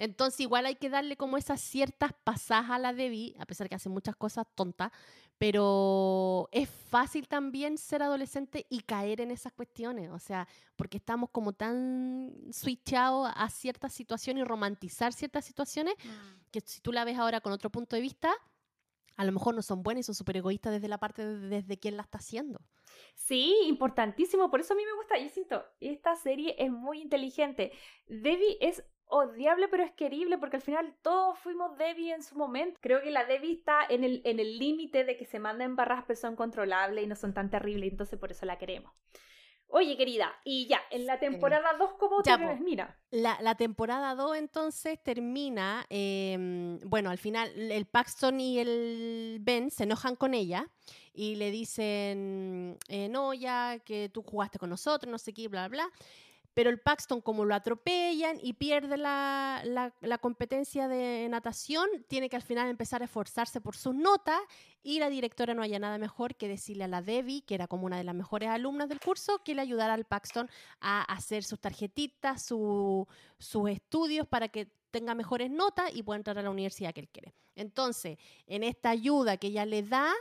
Entonces 0.00 0.40
igual 0.40 0.64
hay 0.64 0.76
que 0.76 0.88
darle 0.88 1.18
como 1.18 1.36
esas 1.36 1.60
ciertas 1.60 2.12
pasadas 2.24 2.70
a 2.70 2.78
la 2.78 2.94
Debbie, 2.94 3.36
a 3.38 3.44
pesar 3.44 3.68
que 3.68 3.74
hace 3.74 3.90
muchas 3.90 4.16
cosas 4.16 4.46
tontas, 4.54 4.92
pero 5.40 6.50
es 6.52 6.68
fácil 6.68 7.26
también 7.26 7.78
ser 7.78 8.02
adolescente 8.02 8.66
y 8.68 8.80
caer 8.80 9.22
en 9.22 9.30
esas 9.30 9.54
cuestiones, 9.54 10.10
o 10.10 10.18
sea, 10.18 10.46
porque 10.76 10.98
estamos 10.98 11.30
como 11.30 11.54
tan 11.54 12.30
switchados 12.52 13.32
a 13.34 13.48
ciertas 13.48 13.94
situaciones 13.94 14.42
y 14.42 14.44
romantizar 14.44 15.14
ciertas 15.14 15.46
situaciones, 15.46 15.94
mm. 16.04 16.50
que 16.50 16.60
si 16.60 16.82
tú 16.82 16.92
la 16.92 17.06
ves 17.06 17.16
ahora 17.16 17.40
con 17.40 17.54
otro 17.54 17.70
punto 17.70 17.96
de 17.96 18.02
vista, 18.02 18.30
a 19.16 19.24
lo 19.24 19.32
mejor 19.32 19.54
no 19.54 19.62
son 19.62 19.82
buenas 19.82 20.00
y 20.00 20.04
son 20.04 20.14
súper 20.14 20.36
egoístas 20.36 20.74
desde 20.74 20.88
la 20.88 20.98
parte 20.98 21.24
de, 21.24 21.48
desde 21.48 21.78
quien 21.78 21.96
la 21.96 22.02
está 22.02 22.18
haciendo. 22.18 22.60
Sí, 23.14 23.56
importantísimo. 23.66 24.50
Por 24.50 24.60
eso 24.60 24.74
a 24.74 24.76
mí 24.76 24.84
me 24.84 24.92
gusta. 24.92 25.18
Yo 25.18 25.30
siento, 25.30 25.64
esta 25.80 26.16
serie 26.16 26.54
es 26.58 26.70
muy 26.70 27.00
inteligente. 27.00 27.72
Debbie 28.08 28.58
es 28.60 28.84
odiable 29.10 29.68
pero 29.68 29.82
es 29.82 29.92
querible 29.92 30.38
porque 30.38 30.56
al 30.56 30.62
final 30.62 30.94
todos 31.02 31.38
fuimos 31.38 31.76
Debbie 31.76 32.12
en 32.12 32.22
su 32.22 32.36
momento. 32.36 32.78
Creo 32.80 33.02
que 33.02 33.10
la 33.10 33.24
Debbie 33.24 33.52
está 33.52 33.80
en 33.88 34.04
el 34.04 34.22
en 34.24 34.40
el 34.40 34.58
límite 34.58 35.04
de 35.04 35.16
que 35.16 35.26
se 35.26 35.38
manden 35.38 35.76
barras 35.76 36.04
pero 36.06 36.18
son 36.18 36.36
controlables 36.36 37.04
y 37.04 37.06
no 37.06 37.16
son 37.16 37.34
tan 37.34 37.50
terribles, 37.50 37.90
entonces 37.90 38.18
por 38.18 38.30
eso 38.30 38.46
la 38.46 38.58
queremos. 38.58 38.92
Oye, 39.72 39.96
querida, 39.96 40.32
y 40.44 40.66
ya, 40.66 40.80
en 40.90 41.06
la 41.06 41.20
temporada 41.20 41.74
2, 41.78 41.92
¿cómo 41.96 42.22
te 42.22 42.36
ves? 42.36 42.60
Mira. 42.60 42.98
La, 43.12 43.38
la, 43.40 43.54
temporada 43.54 44.16
2 44.16 44.36
entonces 44.36 45.00
termina, 45.00 45.86
em, 45.88 46.80
bueno, 46.80 47.08
al 47.08 47.18
final 47.18 47.48
el 47.54 47.86
Paxton 47.86 48.40
y 48.40 48.58
el 48.58 49.38
Ben 49.40 49.70
se 49.70 49.84
enojan 49.84 50.16
con 50.16 50.34
ella 50.34 50.68
y 51.12 51.36
le 51.36 51.52
dicen, 51.52 52.78
eh, 52.88 53.08
no, 53.08 53.32
ya 53.32 53.78
que 53.84 54.08
tú 54.08 54.22
jugaste 54.22 54.58
con 54.58 54.70
nosotros, 54.70 55.10
no 55.10 55.18
sé 55.18 55.32
qué, 55.32 55.46
bla, 55.46 55.68
bla. 55.68 55.88
Pero 56.54 56.70
el 56.70 56.80
Paxton, 56.80 57.20
como 57.20 57.44
lo 57.44 57.54
atropellan 57.54 58.38
y 58.42 58.54
pierde 58.54 58.96
la, 58.96 59.62
la, 59.64 60.18
competencia 60.18 60.88
de 60.88 61.28
natación, 61.28 61.88
tiene 62.08 62.28
que 62.28 62.36
al 62.36 62.42
final 62.42 62.68
empezar 62.68 63.02
a 63.02 63.04
esforzarse 63.04 63.60
por 63.60 63.76
sus 63.76 63.94
notas 63.94 64.40
y 64.82 64.98
la 64.98 65.08
directora 65.08 65.54
no 65.54 65.62
haya 65.62 65.78
nada 65.78 65.98
mejor 65.98 66.34
que 66.34 66.48
decirle 66.48 66.84
a 66.84 66.88
la 66.88 67.02
Debbie, 67.02 67.42
que 67.42 67.54
era 67.54 67.68
como 67.68 67.86
una 67.86 67.98
de 67.98 68.04
las 68.04 68.14
mejores 68.14 68.48
alumnas 68.48 68.88
del 68.88 69.00
curso, 69.00 69.42
que 69.44 69.54
le 69.54 69.62
ayudara 69.62 69.94
al 69.94 70.04
Paxton 70.04 70.50
a 70.80 71.02
hacer 71.02 71.44
sus 71.44 71.60
tarjetitas, 71.60 72.42
sus 72.42 73.06
estudios 73.68 74.26
para 74.26 74.48
que 74.48 74.66
tenga 74.90 75.14
mejores 75.14 75.50
notas 75.50 75.90
y 75.94 76.02
pueda 76.02 76.18
entrar 76.18 76.38
a 76.38 76.42
la 76.42 76.50
universidad 76.50 76.92
que 76.92 77.00
él 77.00 77.08
quiere. 77.08 77.32
Entonces, 77.54 78.18
en 78.46 78.64
esta 78.64 78.90
ayuda 78.90 79.36
que 79.36 79.48
ella 79.48 79.66
le 79.66 79.82
da, 79.82 80.12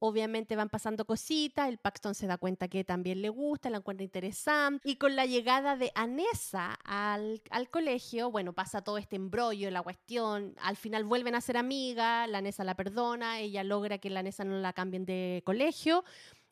Obviamente 0.00 0.54
van 0.56 0.68
pasando 0.68 1.04
cositas, 1.04 1.68
el 1.68 1.78
Paxton 1.78 2.14
se 2.14 2.26
da 2.26 2.38
cuenta 2.38 2.68
que 2.68 2.84
también 2.84 3.20
le 3.20 3.28
gusta, 3.28 3.68
la 3.68 3.78
encuentra 3.78 4.04
interesante. 4.04 4.88
Y 4.88 4.96
con 4.96 5.16
la 5.16 5.26
llegada 5.26 5.76
de 5.76 5.90
Anessa 5.94 6.78
al, 6.84 7.42
al 7.50 7.68
colegio, 7.68 8.30
bueno, 8.30 8.52
pasa 8.52 8.82
todo 8.82 8.98
este 8.98 9.16
embrollo, 9.16 9.70
la 9.70 9.82
cuestión. 9.82 10.54
Al 10.62 10.76
final 10.76 11.04
vuelven 11.04 11.34
a 11.34 11.40
ser 11.40 11.56
amigas, 11.56 12.28
la 12.28 12.38
Anessa 12.38 12.62
la 12.64 12.76
perdona, 12.76 13.40
ella 13.40 13.64
logra 13.64 13.98
que 13.98 14.10
la 14.10 14.20
Anessa 14.20 14.44
no 14.44 14.58
la 14.58 14.72
cambien 14.72 15.04
de 15.04 15.42
colegio. 15.44 16.04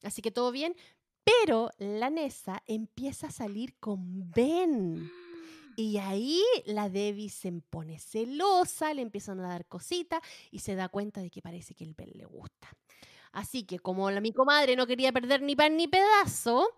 Así 0.02 0.22
que 0.22 0.30
todo 0.30 0.50
bien. 0.52 0.74
Pero 1.24 1.70
la 1.78 2.08
Nessa 2.08 2.62
empieza 2.66 3.26
a 3.26 3.32
salir 3.32 3.74
con 3.80 4.30
Ben. 4.30 5.10
Y 5.76 5.98
ahí 5.98 6.40
la 6.64 6.88
Debbie 6.88 7.28
se 7.28 7.50
pone 7.52 7.98
celosa, 7.98 8.94
le 8.94 9.02
empiezan 9.02 9.40
a 9.40 9.48
dar 9.48 9.66
cositas 9.66 10.20
y 10.50 10.60
se 10.60 10.76
da 10.76 10.88
cuenta 10.88 11.20
de 11.20 11.30
que 11.30 11.42
parece 11.42 11.74
que 11.74 11.84
el 11.84 11.94
Ben 11.94 12.10
le 12.14 12.24
gusta. 12.26 12.68
Así 13.36 13.64
que 13.64 13.78
como 13.78 14.10
la, 14.10 14.22
mi 14.22 14.32
comadre 14.32 14.76
no 14.76 14.86
quería 14.86 15.12
perder 15.12 15.42
ni 15.42 15.54
pan 15.54 15.76
ni 15.76 15.86
pedazo, 15.86 16.74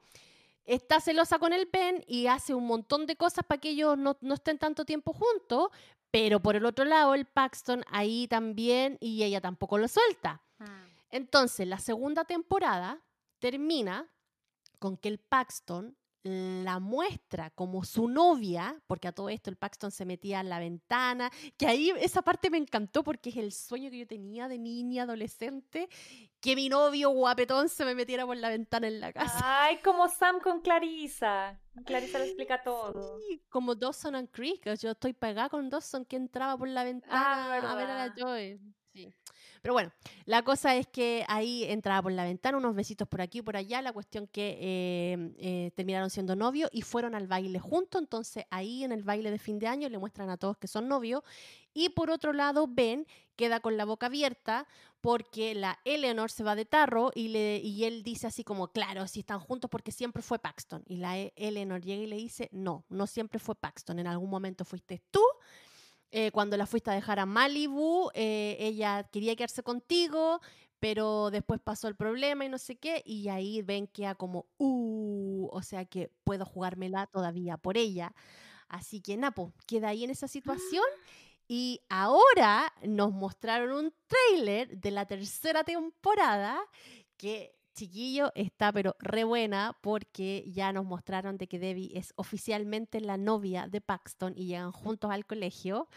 está 0.64 1.00
celosa 1.00 1.38
con 1.38 1.52
el 1.52 1.68
pen 1.68 2.04
y 2.08 2.26
hace 2.26 2.52
un 2.52 2.66
montón 2.66 3.06
de 3.06 3.14
cosas 3.14 3.44
para 3.46 3.60
que 3.60 3.70
ellos 3.70 3.96
no, 3.96 4.18
estén 4.34 4.58
tanto 4.58 4.84
tiempo 4.84 5.12
juntos, 5.12 5.68
pero 6.10 6.40
por 6.40 6.56
el 6.56 6.66
otro 6.66 6.84
lado 6.84 7.14
el 7.14 7.26
Paxton 7.26 7.84
ahí 7.92 8.26
también 8.26 8.98
y 9.00 9.22
ella 9.22 9.40
tampoco 9.40 9.78
lo 9.78 9.86
suelta. 9.86 10.42
Ah. 10.58 10.84
Entonces 11.10 11.64
la 11.68 11.78
segunda 11.78 12.24
temporada 12.24 13.00
termina 13.38 14.08
con 14.80 14.96
que 14.96 15.10
el 15.10 15.20
Paxton 15.20 15.96
la 16.22 16.78
muestra 16.78 17.50
como 17.50 17.84
su 17.84 18.08
novia, 18.08 18.80
porque 18.86 19.08
a 19.08 19.12
todo 19.12 19.28
esto 19.28 19.50
el 19.50 19.56
Paxton 19.56 19.90
se 19.90 20.04
metía 20.04 20.40
en 20.40 20.48
la 20.48 20.58
ventana, 20.58 21.30
que 21.56 21.66
ahí 21.66 21.92
esa 22.00 22.22
parte 22.22 22.50
me 22.50 22.58
encantó 22.58 23.04
porque 23.04 23.30
es 23.30 23.36
el 23.36 23.52
sueño 23.52 23.90
que 23.90 23.98
yo 23.98 24.06
tenía 24.06 24.48
de 24.48 24.58
niña, 24.58 25.04
adolescente, 25.04 25.88
que 26.40 26.56
mi 26.56 26.68
novio 26.68 27.10
guapetón 27.10 27.68
se 27.68 27.84
me 27.84 27.94
metiera 27.94 28.26
por 28.26 28.36
la 28.36 28.48
ventana 28.48 28.88
en 28.88 29.00
la 29.00 29.12
casa. 29.12 29.38
Ay, 29.42 29.78
como 29.78 30.08
Sam 30.08 30.40
con 30.40 30.60
Clarisa. 30.60 31.60
Clarisa 31.84 32.18
le 32.18 32.26
explica 32.26 32.62
todo. 32.62 33.18
Sí, 33.20 33.42
como 33.48 33.74
Dawson 33.74 34.16
and 34.16 34.30
Creek, 34.30 34.74
yo 34.74 34.90
estoy 34.90 35.12
pegada 35.12 35.48
con 35.48 35.68
Dawson 35.70 36.04
que 36.04 36.16
entraba 36.16 36.56
por 36.56 36.68
la 36.68 36.84
ventana 36.84 37.12
ah, 37.12 37.44
a 37.44 37.74
ver 37.76 37.90
a 37.90 38.06
la 38.06 38.14
Joy. 38.14 38.60
Sí. 38.92 39.14
Pero 39.68 39.74
bueno, 39.74 39.92
la 40.24 40.42
cosa 40.44 40.76
es 40.76 40.86
que 40.86 41.26
ahí 41.28 41.64
entraba 41.64 42.00
por 42.00 42.12
la 42.12 42.24
ventana, 42.24 42.56
unos 42.56 42.74
besitos 42.74 43.06
por 43.06 43.20
aquí 43.20 43.40
y 43.40 43.42
por 43.42 43.54
allá, 43.54 43.82
la 43.82 43.92
cuestión 43.92 44.26
que 44.26 44.56
eh, 44.58 45.34
eh, 45.36 45.72
terminaron 45.74 46.08
siendo 46.08 46.34
novios 46.36 46.70
y 46.72 46.80
fueron 46.80 47.14
al 47.14 47.26
baile 47.26 47.58
juntos, 47.58 48.00
entonces 48.00 48.46
ahí 48.48 48.82
en 48.82 48.92
el 48.92 49.02
baile 49.02 49.30
de 49.30 49.38
fin 49.38 49.58
de 49.58 49.66
año 49.66 49.90
le 49.90 49.98
muestran 49.98 50.30
a 50.30 50.38
todos 50.38 50.56
que 50.56 50.68
son 50.68 50.88
novios 50.88 51.22
y 51.74 51.90
por 51.90 52.08
otro 52.08 52.32
lado 52.32 52.66
Ben 52.66 53.06
queda 53.36 53.60
con 53.60 53.76
la 53.76 53.84
boca 53.84 54.06
abierta 54.06 54.66
porque 55.02 55.54
la 55.54 55.78
Eleanor 55.84 56.30
se 56.30 56.44
va 56.44 56.54
de 56.54 56.64
tarro 56.64 57.10
y, 57.14 57.28
le, 57.28 57.58
y 57.58 57.84
él 57.84 58.02
dice 58.02 58.26
así 58.26 58.44
como, 58.44 58.68
claro, 58.68 59.06
si 59.06 59.20
están 59.20 59.38
juntos 59.38 59.68
porque 59.70 59.92
siempre 59.92 60.22
fue 60.22 60.38
Paxton. 60.38 60.82
Y 60.86 60.96
la 60.96 61.18
e, 61.18 61.34
Eleanor 61.36 61.82
llega 61.82 62.04
y 62.04 62.06
le 62.06 62.16
dice, 62.16 62.48
no, 62.52 62.86
no 62.88 63.06
siempre 63.06 63.38
fue 63.38 63.54
Paxton, 63.54 63.98
en 63.98 64.06
algún 64.06 64.30
momento 64.30 64.64
fuiste 64.64 65.02
tú 65.10 65.20
eh, 66.10 66.30
cuando 66.30 66.56
la 66.56 66.66
fuiste 66.66 66.90
a 66.90 66.94
dejar 66.94 67.18
a 67.18 67.26
Malibu, 67.26 68.10
eh, 68.14 68.56
ella 68.60 69.04
quería 69.12 69.36
quedarse 69.36 69.62
contigo, 69.62 70.40
pero 70.78 71.30
después 71.30 71.60
pasó 71.60 71.88
el 71.88 71.96
problema 71.96 72.44
y 72.44 72.48
no 72.48 72.58
sé 72.58 72.76
qué, 72.76 73.02
y 73.04 73.28
ahí 73.28 73.62
ven 73.62 73.86
que 73.86 74.06
a 74.06 74.14
como, 74.14 74.46
uh, 74.58 75.48
o 75.50 75.62
sea 75.62 75.84
que 75.84 76.10
puedo 76.24 76.44
jugármela 76.44 77.06
todavía 77.06 77.56
por 77.56 77.76
ella. 77.76 78.14
Así 78.68 79.00
que 79.00 79.16
Napo 79.16 79.52
queda 79.66 79.88
ahí 79.88 80.04
en 80.04 80.10
esa 80.10 80.28
situación. 80.28 80.84
Y 81.50 81.80
ahora 81.88 82.72
nos 82.82 83.10
mostraron 83.12 83.72
un 83.72 83.94
trailer 84.06 84.78
de 84.78 84.90
la 84.90 85.06
tercera 85.06 85.64
temporada 85.64 86.60
que 87.16 87.57
chiquillo 87.78 88.32
está 88.34 88.72
pero 88.72 88.96
re 88.98 89.24
buena 89.24 89.76
porque 89.80 90.44
ya 90.48 90.72
nos 90.72 90.84
mostraron 90.84 91.38
de 91.38 91.46
que 91.46 91.58
Debbie 91.58 91.96
es 91.96 92.12
oficialmente 92.16 93.00
la 93.00 93.16
novia 93.16 93.68
de 93.68 93.80
Paxton 93.80 94.34
y 94.36 94.46
llegan 94.46 94.72
juntos 94.72 95.10
al 95.10 95.24
colegio. 95.26 95.88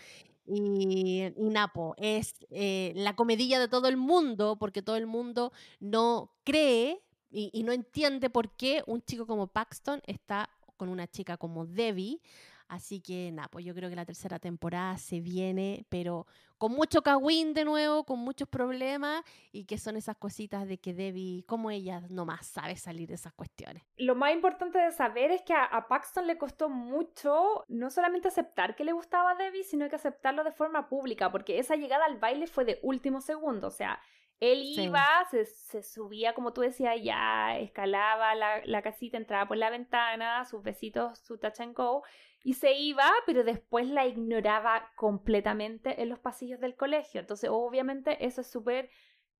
Y, 0.45 1.23
Napo 1.37 1.95
es 1.97 2.33
eh, 2.49 2.93
la 2.95 3.15
comedilla 3.15 3.59
de 3.59 3.67
todo 3.67 3.87
el 3.87 3.97
mundo 3.97 4.57
porque 4.59 4.81
todo 4.81 4.95
el 4.95 5.07
mundo 5.07 5.51
no 5.79 6.31
cree 6.43 7.01
y, 7.31 7.49
y 7.53 7.63
no 7.63 7.71
entiende 7.71 8.29
por 8.29 8.55
qué 8.55 8.83
un 8.85 9.01
chico 9.01 9.25
como 9.25 9.47
Paxton 9.47 10.01
está 10.05 10.49
con 10.77 10.89
una 10.89 11.07
chica 11.07 11.37
como 11.37 11.65
Debbie. 11.65 12.21
Así 12.67 13.01
que 13.01 13.31
nada, 13.33 13.49
pues 13.49 13.65
yo 13.65 13.75
creo 13.75 13.89
que 13.89 13.95
la 13.95 14.05
tercera 14.05 14.39
temporada 14.39 14.97
se 14.97 15.19
viene, 15.19 15.85
pero 15.89 16.25
con 16.61 16.73
mucho 16.73 17.01
cagüín 17.01 17.55
de 17.55 17.65
nuevo, 17.65 18.03
con 18.03 18.19
muchos 18.19 18.47
problemas, 18.47 19.23
y 19.51 19.65
que 19.65 19.79
son 19.79 19.97
esas 19.97 20.15
cositas 20.15 20.67
de 20.67 20.77
que 20.77 20.93
Debbie, 20.93 21.43
como 21.47 21.71
ella 21.71 22.03
nomás 22.11 22.45
sabe 22.45 22.75
salir 22.75 23.07
de 23.07 23.15
esas 23.15 23.33
cuestiones. 23.33 23.81
Lo 23.97 24.13
más 24.13 24.31
importante 24.31 24.77
de 24.77 24.91
saber 24.91 25.31
es 25.31 25.41
que 25.41 25.55
a, 25.55 25.87
Paxton 25.87 26.27
le 26.27 26.37
costó 26.37 26.69
mucho 26.69 27.65
no 27.67 27.89
solamente 27.89 28.27
aceptar 28.27 28.75
que 28.75 28.83
le 28.83 28.91
gustaba 28.91 29.31
a 29.31 29.35
Debbie, 29.37 29.63
sino 29.63 29.89
que 29.89 29.95
aceptarlo 29.95 30.43
de 30.43 30.51
forma 30.51 30.87
pública, 30.87 31.31
porque 31.31 31.57
esa 31.57 31.75
llegada 31.77 32.05
al 32.05 32.19
baile 32.19 32.45
fue 32.45 32.63
de 32.63 32.77
último 32.83 33.21
segundo, 33.21 33.65
o 33.65 33.71
sea, 33.71 33.99
él 34.39 34.61
iba, 34.63 35.03
se, 35.31 35.45
se, 35.45 35.81
subía, 35.81 36.33
como 36.35 36.53
tú 36.53 36.61
decías, 36.61 36.95
ya 37.01 37.57
escalaba 37.57 38.35
la, 38.35 38.61
la, 38.65 38.81
casita, 38.83 39.17
entraba 39.17 39.47
por 39.47 39.57
la 39.57 39.71
ventana, 39.71 40.45
sus 40.45 40.61
besitos, 40.61 41.17
su 41.19 41.39
touch 41.39 41.59
and 41.59 41.75
go, 41.75 42.03
y 42.43 42.53
se 42.55 42.73
iba, 42.73 43.09
pero 43.25 43.43
después 43.43 43.87
la 43.87 44.07
ignoraba 44.07 44.91
completamente 44.95 46.01
en 46.01 46.09
los 46.09 46.19
pasillos 46.19 46.59
del 46.59 46.75
colegio. 46.75 47.21
Entonces, 47.21 47.49
obviamente, 47.51 48.25
eso 48.25 48.41
es 48.41 48.49
súper 48.49 48.89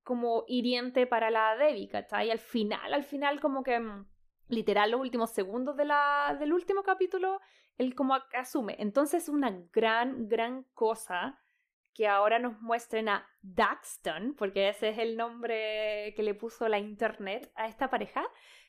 como 0.04 0.44
hiriente 0.46 1.06
para 1.06 1.30
la 1.30 1.56
Debbie, 1.56 1.88
¿cachai? 1.88 2.28
Y 2.28 2.30
al 2.30 2.38
final, 2.38 2.94
al 2.94 3.04
final, 3.04 3.40
como 3.40 3.62
que 3.62 3.78
mm, 3.78 4.06
literal 4.48 4.90
los 4.92 5.00
últimos 5.00 5.30
segundos 5.30 5.76
de 5.76 5.84
la, 5.84 6.36
del 6.38 6.52
último 6.52 6.82
capítulo, 6.82 7.40
él 7.76 7.94
como 7.94 8.14
asume. 8.34 8.76
Entonces, 8.78 9.28
una 9.28 9.50
gran, 9.72 10.28
gran 10.28 10.64
cosa 10.74 11.38
que 11.94 12.08
ahora 12.08 12.38
nos 12.38 12.60
muestren 12.60 13.08
a 13.08 13.28
Daxton, 13.42 14.34
porque 14.34 14.68
ese 14.68 14.90
es 14.90 14.98
el 14.98 15.16
nombre 15.16 16.14
que 16.16 16.22
le 16.22 16.34
puso 16.34 16.68
la 16.68 16.78
internet 16.78 17.52
a 17.54 17.66
esta 17.66 17.90
pareja, 17.90 18.24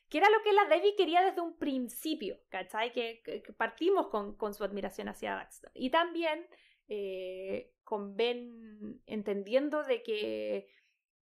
que 0.08 0.18
era 0.18 0.28
lo 0.30 0.42
que 0.42 0.52
la 0.52 0.66
Debbie 0.66 0.96
quería 0.96 1.22
desde 1.22 1.40
un 1.40 1.56
principio, 1.56 2.38
¿cachai? 2.48 2.92
Que, 2.92 3.22
partimos 3.56 4.08
con, 4.08 4.36
con, 4.36 4.54
su 4.54 4.64
admiración 4.64 5.08
hacia 5.08 5.34
Baxter. 5.34 5.70
Y 5.74 5.90
también 5.90 6.46
eh, 6.88 7.72
con 7.82 8.16
Ben 8.16 9.02
entendiendo 9.06 9.82
de 9.82 10.02
que... 10.02 10.68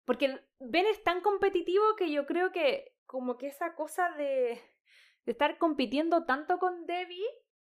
Porque 0.05 0.39
Ben 0.59 0.85
es 0.85 1.03
tan 1.03 1.21
competitivo 1.21 1.95
que 1.97 2.11
yo 2.11 2.25
creo 2.25 2.51
que 2.51 2.95
como 3.05 3.37
que 3.37 3.47
esa 3.47 3.75
cosa 3.75 4.11
de, 4.11 4.61
de 5.25 5.31
estar 5.31 5.57
compitiendo 5.57 6.25
tanto 6.25 6.59
con 6.59 6.85
Debbie 6.85 7.25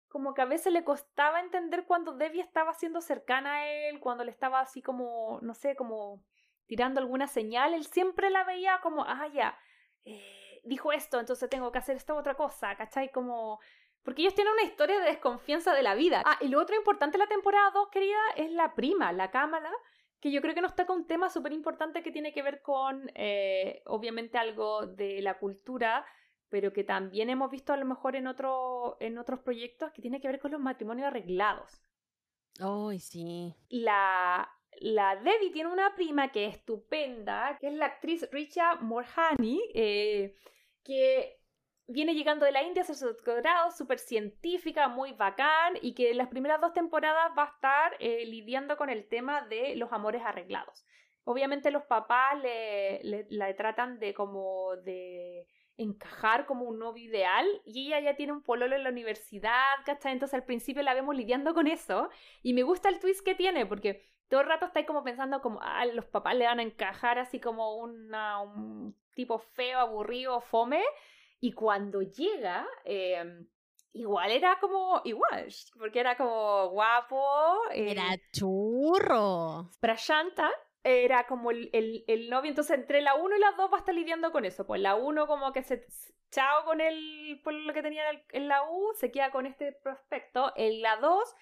como 0.09 0.35
que 0.35 0.43
a 0.43 0.47
veces 0.47 0.73
le 0.73 0.85
costaba 0.85 1.41
entender 1.41 1.85
cuando 1.85 2.15
Debbie 2.15 2.41
estaba 2.41 2.73
siendo 2.75 3.01
cercana 3.01 3.57
a 3.57 3.69
él, 3.69 4.01
cuando 4.01 4.25
le 4.25 4.31
estaba 4.31 4.61
así 4.61 4.81
como, 4.81 5.39
no 5.43 5.55
sé, 5.55 5.77
como 5.77 6.25
tirando 6.67 7.01
alguna 7.01 7.29
señal, 7.29 7.75
él 7.75 7.85
siempre 7.85 8.31
la 8.31 8.45
veía 8.45 8.81
como, 8.83 9.05
ah, 9.05 9.29
ya, 9.33 9.59
eh, 10.05 10.38
dijo 10.65 10.93
esto, 10.93 11.21
entonces 11.21 11.49
tengo 11.49 11.73
que 11.73 11.79
hacer 11.79 11.97
esta 11.97 12.15
otra 12.15 12.35
cosa, 12.35 12.77
¿cachai? 12.77 13.11
Como... 13.11 13.61
Porque 14.03 14.23
ellos 14.23 14.35
tienen 14.35 14.55
una 14.55 14.63
historia 14.63 14.99
de 15.01 15.07
desconfianza 15.07 15.75
de 15.75 15.83
la 15.83 15.95
vida. 15.95 16.23
Ah, 16.25 16.39
y 16.41 16.49
lo 16.49 16.61
otro 16.61 16.77
importante 16.77 17.19
de 17.19 17.25
la 17.25 17.29
temporada 17.29 17.71
2, 17.75 17.89
querida, 17.91 18.19
es 18.37 18.51
la 18.53 18.75
prima, 18.75 19.13
la 19.13 19.31
cámara, 19.31 19.71
que 20.21 20.31
yo 20.31 20.41
creo 20.41 20.55
que 20.55 20.63
nos 20.63 20.75
toca 20.75 20.93
un 20.93 21.07
tema 21.07 21.29
súper 21.29 21.53
importante 21.53 22.03
que 22.03 22.11
tiene 22.11 22.33
que 22.33 22.43
ver 22.43 22.63
con, 22.63 23.11
eh, 23.15 23.83
obviamente, 23.87 24.39
algo 24.39 24.87
de 24.87 25.21
la 25.21 25.39
cultura 25.39 26.07
pero 26.49 26.73
que 26.73 26.85
también 26.85 27.31
hemos 27.31 27.51
visto 27.51 27.73
a 27.73 27.77
lo 27.77 27.85
mejor 27.85 28.17
en, 28.17 28.27
otro, 28.27 28.97
en 29.01 29.19
otros 29.19 29.41
proyectos 29.41 29.93
que 29.93 30.03
tiene 30.03 30.21
que 30.21 30.29
ver 30.29 30.41
con 30.41 30.51
los 30.51 30.61
matrimonios 30.61 31.09
arreglados. 31.09 31.83
Ay, 32.59 32.99
sí. 32.99 33.55
La, 33.69 34.49
la 34.81 35.17
Debbie 35.17 35.51
tiene 35.53 35.71
una 35.71 35.95
prima 35.95 36.31
que 36.31 36.47
es 36.47 36.57
estupenda, 36.57 37.57
que 37.61 37.69
es 37.69 37.75
la 37.75 37.87
actriz 37.87 38.29
Richa 38.33 38.77
Morhani, 38.77 39.61
eh, 39.75 40.35
que 40.85 41.39
viene 41.87 42.15
llegando 42.15 42.45
de 42.45 42.53
la 42.53 42.63
India 42.63 42.83
a 42.83 42.87
su 42.87 43.07
doctorado, 43.07 43.71
súper 43.71 43.99
científica, 43.99 44.89
muy 44.89 45.13
bacán, 45.13 45.79
y 45.81 45.95
que 45.95 46.11
en 46.11 46.19
las 46.19 46.29
primeras 46.29 46.61
dos 46.61 46.73
temporadas 46.73 47.33
va 47.37 47.45
a 47.45 47.55
estar 47.55 47.97
eh, 47.99 48.27
lidiando 48.27 48.77
con 48.77 48.91
el 48.91 49.09
tema 49.09 49.43
de 49.43 49.75
los 49.77 49.93
amores 49.93 50.23
arreglados. 50.25 50.85
Obviamente 51.25 51.71
los 51.71 51.85
papás 51.85 52.41
le, 52.43 53.03
le, 53.05 53.27
la 53.31 53.55
tratan 53.55 53.99
de 53.99 54.15
como 54.15 54.77
de 54.77 55.47
encajar 55.79 56.45
como 56.45 56.65
un 56.65 56.79
novio 56.79 57.05
ideal 57.05 57.47
y 57.65 57.87
ella 57.87 58.01
ya 58.01 58.17
tiene 58.17 58.33
un 58.33 58.43
pololo 58.43 58.75
en 58.75 58.83
la 58.83 58.91
universidad, 58.91 59.77
¿cachai? 59.87 60.13
Entonces 60.13 60.35
al 60.35 60.45
principio 60.45 60.83
la 60.83 60.95
vemos 60.95 61.15
lidiando 61.15 61.55
con 61.55 61.67
eso 61.67 62.11
y 62.43 62.53
me 62.53 62.65
gusta 62.65 62.89
el 62.89 62.99
twist 62.99 63.25
que 63.25 63.35
tiene 63.35 63.65
porque 63.65 64.05
todo 64.29 64.41
el 64.41 64.47
rato 64.47 64.67
está 64.67 64.81
ahí 64.81 64.87
como 64.87 65.05
pensando 65.05 65.41
como, 65.41 65.61
ah, 65.63 65.85
los 65.87 66.05
papás 66.07 66.35
le 66.37 66.47
van 66.47 66.61
a 66.61 66.63
encajar 66.63 67.19
así 67.19 67.41
como 67.41 67.77
una, 67.77 68.41
un 68.41 68.95
tipo 69.15 69.39
feo, 69.39 69.79
aburrido, 69.79 70.41
fome 70.41 70.83
y 71.41 71.53
cuando 71.53 72.03
llega... 72.03 72.67
Eh, 72.85 73.47
igual 73.93 74.31
era 74.31 74.59
como 74.61 75.01
igual, 75.05 75.49
porque 75.77 76.01
era 76.01 76.17
como 76.17 76.69
guapo. 76.69 77.59
era 77.73 78.17
churro. 78.33 79.71
Prashanta 79.81 80.51
era 80.85 81.27
como 81.27 81.51
el, 81.51 81.71
el, 82.07 82.31
novio, 82.31 82.51
entonces 82.51 82.79
entre 82.79 83.03
la 83.03 83.15
1 83.15 83.37
y 83.37 83.41
la 83.41 83.53
2 83.53 83.71
va 83.73 83.77
a 83.77 83.81
estar 83.81 83.95
lidiando 83.95 84.33
con 84.33 84.45
eso, 84.45 84.67
pues 84.67 84.81
la 84.81 84.95
1 84.95 85.27
como 85.27 85.53
que 85.53 85.63
se 85.63 85.85
chao 86.31 86.65
con 86.65 86.81
el, 86.81 87.41
por 87.43 87.53
lo 87.53 87.73
que 87.73 87.83
tenía 87.83 88.05
en 88.33 88.49
la 88.49 88.63
U, 88.71 88.93
se 88.95 89.11
queda 89.11 89.31
con 89.31 89.47
este 89.47 89.73
prospecto, 89.73 90.53
en 90.57 90.83
la 90.83 90.97
2 90.97 91.35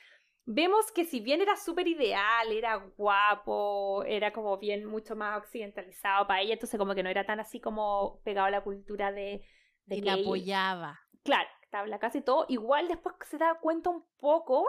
vemos 0.47 0.93
que 0.93 1.05
si 1.05 1.21
bien 1.21 1.41
era 1.43 1.57
súper 1.57 1.89
ideal, 1.89 2.51
era 2.53 2.77
guapo, 2.97 4.05
era 4.05 4.33
como 4.33 4.57
bien 4.59 4.87
mucho 4.87 5.17
más 5.17 5.39
occidentalizado 5.39 6.27
para 6.27 6.41
ella, 6.41 6.55
entonces 6.55 6.79
como 6.79 6.95
que 6.95 7.03
no 7.03 7.11
era 7.11 7.27
tan 7.27 7.41
así 7.41 7.61
como 7.61 8.21
pegado 8.25 8.47
a 8.47 8.51
la 8.51 8.63
cultura 8.63 9.13
de... 9.13 9.45
de 9.85 9.97
y 9.97 10.01
la 10.01 10.15
apoyaba. 10.15 11.01
Claro, 11.25 11.49
estaba 11.63 11.99
casi 11.99 12.21
todo, 12.21 12.47
igual 12.49 12.87
después 12.87 13.17
se 13.29 13.39
da 13.39 13.59
cuenta 13.61 13.91
un 13.91 14.05
poco 14.19 14.67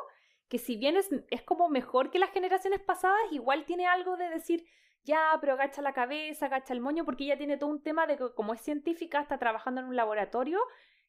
que 0.49 0.57
si 0.57 0.77
bien 0.77 0.97
es, 0.97 1.09
es 1.29 1.43
como 1.43 1.69
mejor 1.69 2.09
que 2.09 2.19
las 2.19 2.31
generaciones 2.31 2.81
pasadas, 2.81 3.19
igual 3.31 3.65
tiene 3.65 3.85
algo 3.85 4.17
de 4.17 4.29
decir, 4.29 4.65
ya, 5.03 5.37
pero 5.39 5.53
agacha 5.53 5.81
la 5.81 5.93
cabeza, 5.93 6.47
agacha 6.47 6.73
el 6.73 6.81
moño, 6.81 7.05
porque 7.05 7.25
ella 7.25 7.37
tiene 7.37 7.57
todo 7.57 7.69
un 7.69 7.83
tema 7.83 8.07
de 8.07 8.17
que 8.17 8.33
como 8.33 8.53
es 8.53 8.61
científica, 8.61 9.21
está 9.21 9.37
trabajando 9.37 9.81
en 9.81 9.87
un 9.87 9.95
laboratorio 9.95 10.59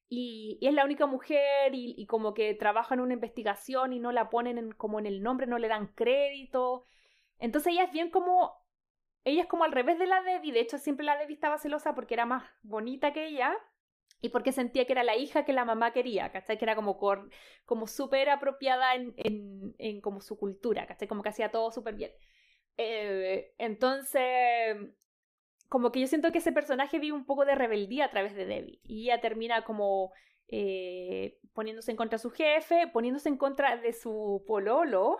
y, 0.08 0.58
es 0.60 0.74
la 0.74 0.84
única 0.84 1.06
mujer 1.06 1.72
y, 1.74 2.06
como 2.06 2.34
que 2.34 2.54
trabaja 2.54 2.94
en 2.94 3.00
una 3.00 3.14
investigación 3.14 3.92
y 3.92 3.98
no 4.00 4.12
la 4.12 4.30
ponen 4.30 4.72
como 4.72 4.98
en 4.98 5.06
el 5.06 5.22
nombre, 5.22 5.46
no 5.46 5.58
le 5.58 5.68
dan 5.68 5.88
crédito. 5.88 6.86
Entonces 7.38 7.72
ella 7.72 7.84
es 7.84 7.92
bien 7.92 8.10
como... 8.10 8.66
Ella 9.24 9.42
es 9.42 9.48
como 9.48 9.64
al 9.64 9.72
revés 9.72 9.98
de 9.98 10.06
la 10.06 10.22
Debbie, 10.22 10.52
de 10.52 10.60
hecho 10.60 10.78
siempre 10.78 11.04
la 11.04 11.18
Debbie 11.18 11.34
estaba 11.34 11.58
celosa 11.58 11.94
porque 11.94 12.14
era 12.14 12.24
más 12.24 12.44
bonita 12.62 13.12
que 13.12 13.26
ella, 13.26 13.58
y 14.20 14.30
porque 14.30 14.52
sentía 14.52 14.84
que 14.84 14.92
era 14.92 15.04
la 15.04 15.16
hija 15.16 15.44
que 15.44 15.52
la 15.52 15.64
mamá 15.64 15.92
quería, 15.92 16.32
¿cachai? 16.32 16.58
Que 16.58 16.64
era 16.64 16.74
como, 16.74 16.98
como 17.64 17.86
súper 17.86 18.30
apropiada 18.30 18.94
en, 18.94 19.14
en, 19.78 20.00
como 20.00 20.20
su 20.20 20.38
cultura, 20.38 20.86
¿cachai? 20.86 21.06
Como 21.06 21.22
que 21.22 21.28
hacía 21.28 21.50
todo 21.50 21.70
súper 21.70 21.94
bien. 21.94 22.10
Eh, 22.76 23.54
entonces, 23.58 24.76
como 25.68 25.92
que 25.92 26.00
yo 26.00 26.06
siento 26.06 26.32
que 26.32 26.38
ese 26.38 26.52
personaje 26.52 26.98
vive 26.98 27.16
un 27.16 27.26
poco 27.26 27.44
de 27.44 27.54
rebeldía 27.54 28.06
a 28.06 28.10
través 28.10 28.34
de 28.34 28.46
Debbie. 28.46 28.80
Y 28.84 29.04
ella 29.04 29.20
termina 29.20 29.64
como 29.64 30.12
eh, 30.48 31.38
poniéndose 31.52 31.90
en 31.90 31.96
contra 31.96 32.16
de 32.16 32.22
su 32.22 32.30
jefe, 32.30 32.88
poniéndose 32.88 33.28
en 33.28 33.36
contra 33.36 33.76
de 33.76 33.92
su 33.92 34.44
pololo, 34.46 35.18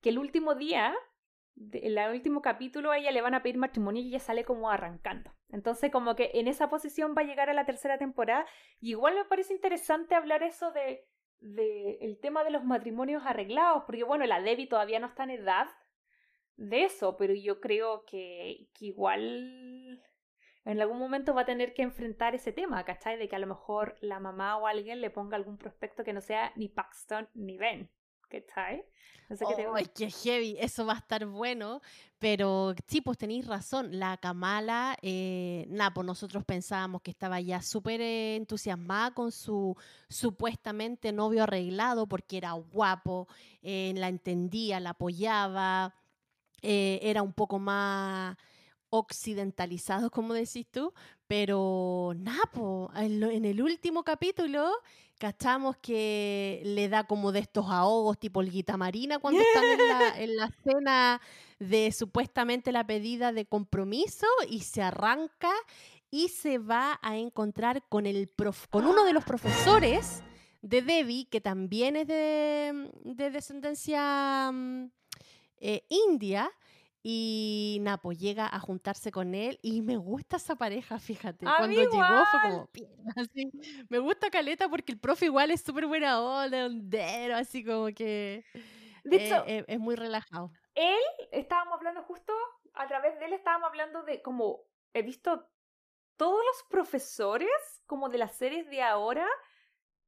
que 0.00 0.08
el 0.10 0.18
último 0.18 0.54
día 0.54 0.94
el 1.72 1.98
último 2.12 2.42
capítulo 2.42 2.90
a 2.90 2.98
ella 2.98 3.10
le 3.10 3.22
van 3.22 3.34
a 3.34 3.42
pedir 3.42 3.56
matrimonio 3.56 4.02
y 4.02 4.08
ella 4.08 4.18
sale 4.18 4.44
como 4.44 4.70
arrancando. 4.70 5.32
Entonces 5.48 5.90
como 5.90 6.14
que 6.14 6.32
en 6.34 6.48
esa 6.48 6.68
posición 6.68 7.14
va 7.16 7.22
a 7.22 7.24
llegar 7.24 7.48
a 7.48 7.54
la 7.54 7.64
tercera 7.64 7.98
temporada 7.98 8.46
y 8.80 8.90
igual 8.90 9.14
me 9.14 9.24
parece 9.24 9.54
interesante 9.54 10.14
hablar 10.14 10.42
eso 10.42 10.70
de, 10.72 11.06
de 11.40 11.98
el 12.02 12.18
tema 12.20 12.44
de 12.44 12.50
los 12.50 12.64
matrimonios 12.64 13.24
arreglados, 13.24 13.84
porque 13.86 14.04
bueno, 14.04 14.26
la 14.26 14.40
Debbie 14.40 14.68
todavía 14.68 15.00
no 15.00 15.06
está 15.06 15.24
en 15.24 15.30
edad 15.30 15.66
de 16.56 16.84
eso, 16.84 17.16
pero 17.16 17.34
yo 17.34 17.60
creo 17.60 18.04
que, 18.04 18.68
que 18.74 18.86
igual 18.86 20.02
en 20.64 20.80
algún 20.80 20.98
momento 20.98 21.34
va 21.34 21.42
a 21.42 21.46
tener 21.46 21.74
que 21.74 21.82
enfrentar 21.82 22.34
ese 22.34 22.52
tema, 22.52 22.84
¿cachai? 22.84 23.18
De 23.18 23.28
que 23.28 23.36
a 23.36 23.40
lo 23.40 23.46
mejor 23.46 23.96
la 24.00 24.20
mamá 24.20 24.56
o 24.56 24.66
alguien 24.66 25.00
le 25.00 25.10
ponga 25.10 25.36
algún 25.36 25.58
prospecto 25.58 26.04
que 26.04 26.12
no 26.12 26.20
sea 26.20 26.52
ni 26.56 26.68
Paxton 26.68 27.28
ni 27.34 27.56
Ben. 27.56 27.90
¿cachai? 28.28 28.84
No 29.28 29.36
sé 29.36 29.44
qué 29.56 29.66
¡Ay, 29.74 29.86
qué 29.94 30.10
heavy! 30.10 30.56
Eso 30.58 30.86
va 30.86 30.94
a 30.94 30.98
estar 30.98 31.26
bueno. 31.26 31.80
Pero 32.18 32.74
sí, 32.86 33.00
pues 33.00 33.18
tenéis 33.18 33.46
razón. 33.46 33.98
La 33.98 34.16
Kamala, 34.16 34.96
eh, 35.02 35.66
nada, 35.68 35.92
pues 35.92 36.06
nosotros 36.06 36.44
pensábamos 36.44 37.02
que 37.02 37.10
estaba 37.10 37.40
ya 37.40 37.60
súper 37.60 38.00
entusiasmada 38.00 39.12
con 39.12 39.32
su 39.32 39.76
supuestamente 40.08 41.12
novio 41.12 41.42
arreglado 41.42 42.06
porque 42.06 42.38
era 42.38 42.52
guapo, 42.52 43.26
eh, 43.62 43.92
la 43.96 44.08
entendía, 44.08 44.80
la 44.80 44.90
apoyaba, 44.90 45.94
eh, 46.68 46.98
era 47.00 47.22
un 47.22 47.32
poco 47.32 47.60
más 47.60 48.36
occidentalizado, 48.90 50.10
como 50.10 50.34
decís 50.34 50.66
tú, 50.68 50.92
pero 51.28 52.12
Napo, 52.16 52.90
en 52.96 53.44
el 53.44 53.62
último 53.62 54.02
capítulo 54.02 54.72
cachamos 55.16 55.76
que 55.76 56.60
le 56.64 56.88
da 56.88 57.04
como 57.04 57.30
de 57.30 57.38
estos 57.38 57.66
ahogos 57.70 58.18
tipo 58.18 58.40
el 58.40 58.64
marina 58.76 59.20
cuando 59.20 59.40
están 59.40 59.64
en 59.64 59.88
la, 59.88 60.18
en 60.20 60.36
la 60.36 60.46
escena 60.46 61.20
de 61.60 61.92
supuestamente 61.92 62.72
la 62.72 62.84
pedida 62.84 63.32
de 63.32 63.46
compromiso 63.46 64.26
y 64.48 64.62
se 64.62 64.82
arranca 64.82 65.52
y 66.10 66.30
se 66.30 66.58
va 66.58 66.98
a 67.00 67.16
encontrar 67.16 67.84
con, 67.88 68.06
el 68.06 68.28
con 68.70 68.86
uno 68.86 69.04
de 69.04 69.12
los 69.12 69.22
profesores 69.22 70.24
de 70.62 70.82
Debbie, 70.82 71.28
que 71.30 71.40
también 71.40 71.94
es 71.94 72.08
de, 72.08 72.90
de 73.04 73.30
descendencia 73.30 74.50
mm, 74.52 74.90
eh, 75.58 75.84
india, 75.88 76.50
y 77.08 77.78
Napo 77.82 78.10
llega 78.10 78.48
a 78.52 78.58
juntarse 78.58 79.12
con 79.12 79.36
él 79.36 79.60
y 79.62 79.80
me 79.80 79.96
gusta 79.96 80.38
esa 80.38 80.56
pareja, 80.56 80.98
fíjate. 80.98 81.46
Cuando 81.46 81.68
llegó 81.68 81.92
fue 81.92 82.40
como, 82.50 82.68
así. 83.14 83.50
Me 83.88 84.00
gusta 84.00 84.28
Caleta 84.28 84.68
porque 84.68 84.90
el 84.90 84.98
profe 84.98 85.26
igual 85.26 85.52
es 85.52 85.60
súper 85.60 85.86
buena 85.86 86.20
onda, 86.20 86.66
hondero, 86.66 87.36
así 87.36 87.64
como 87.64 87.86
que 87.94 88.44
de 89.06 89.24
hecho, 89.24 89.44
eh, 89.46 89.64
es 89.68 89.78
muy 89.78 89.94
relajado. 89.94 90.50
Él, 90.74 90.98
estábamos 91.30 91.74
hablando 91.74 92.02
justo, 92.02 92.32
a 92.74 92.86
través 92.88 93.18
de 93.20 93.26
él 93.26 93.32
estábamos 93.34 93.68
hablando 93.68 94.02
de 94.02 94.20
como, 94.20 94.64
he 94.92 95.02
visto 95.02 95.48
todos 96.16 96.40
los 96.44 96.64
profesores 96.68 97.48
como 97.86 98.08
de 98.08 98.18
las 98.18 98.32
series 98.34 98.68
de 98.68 98.82
ahora 98.82 99.26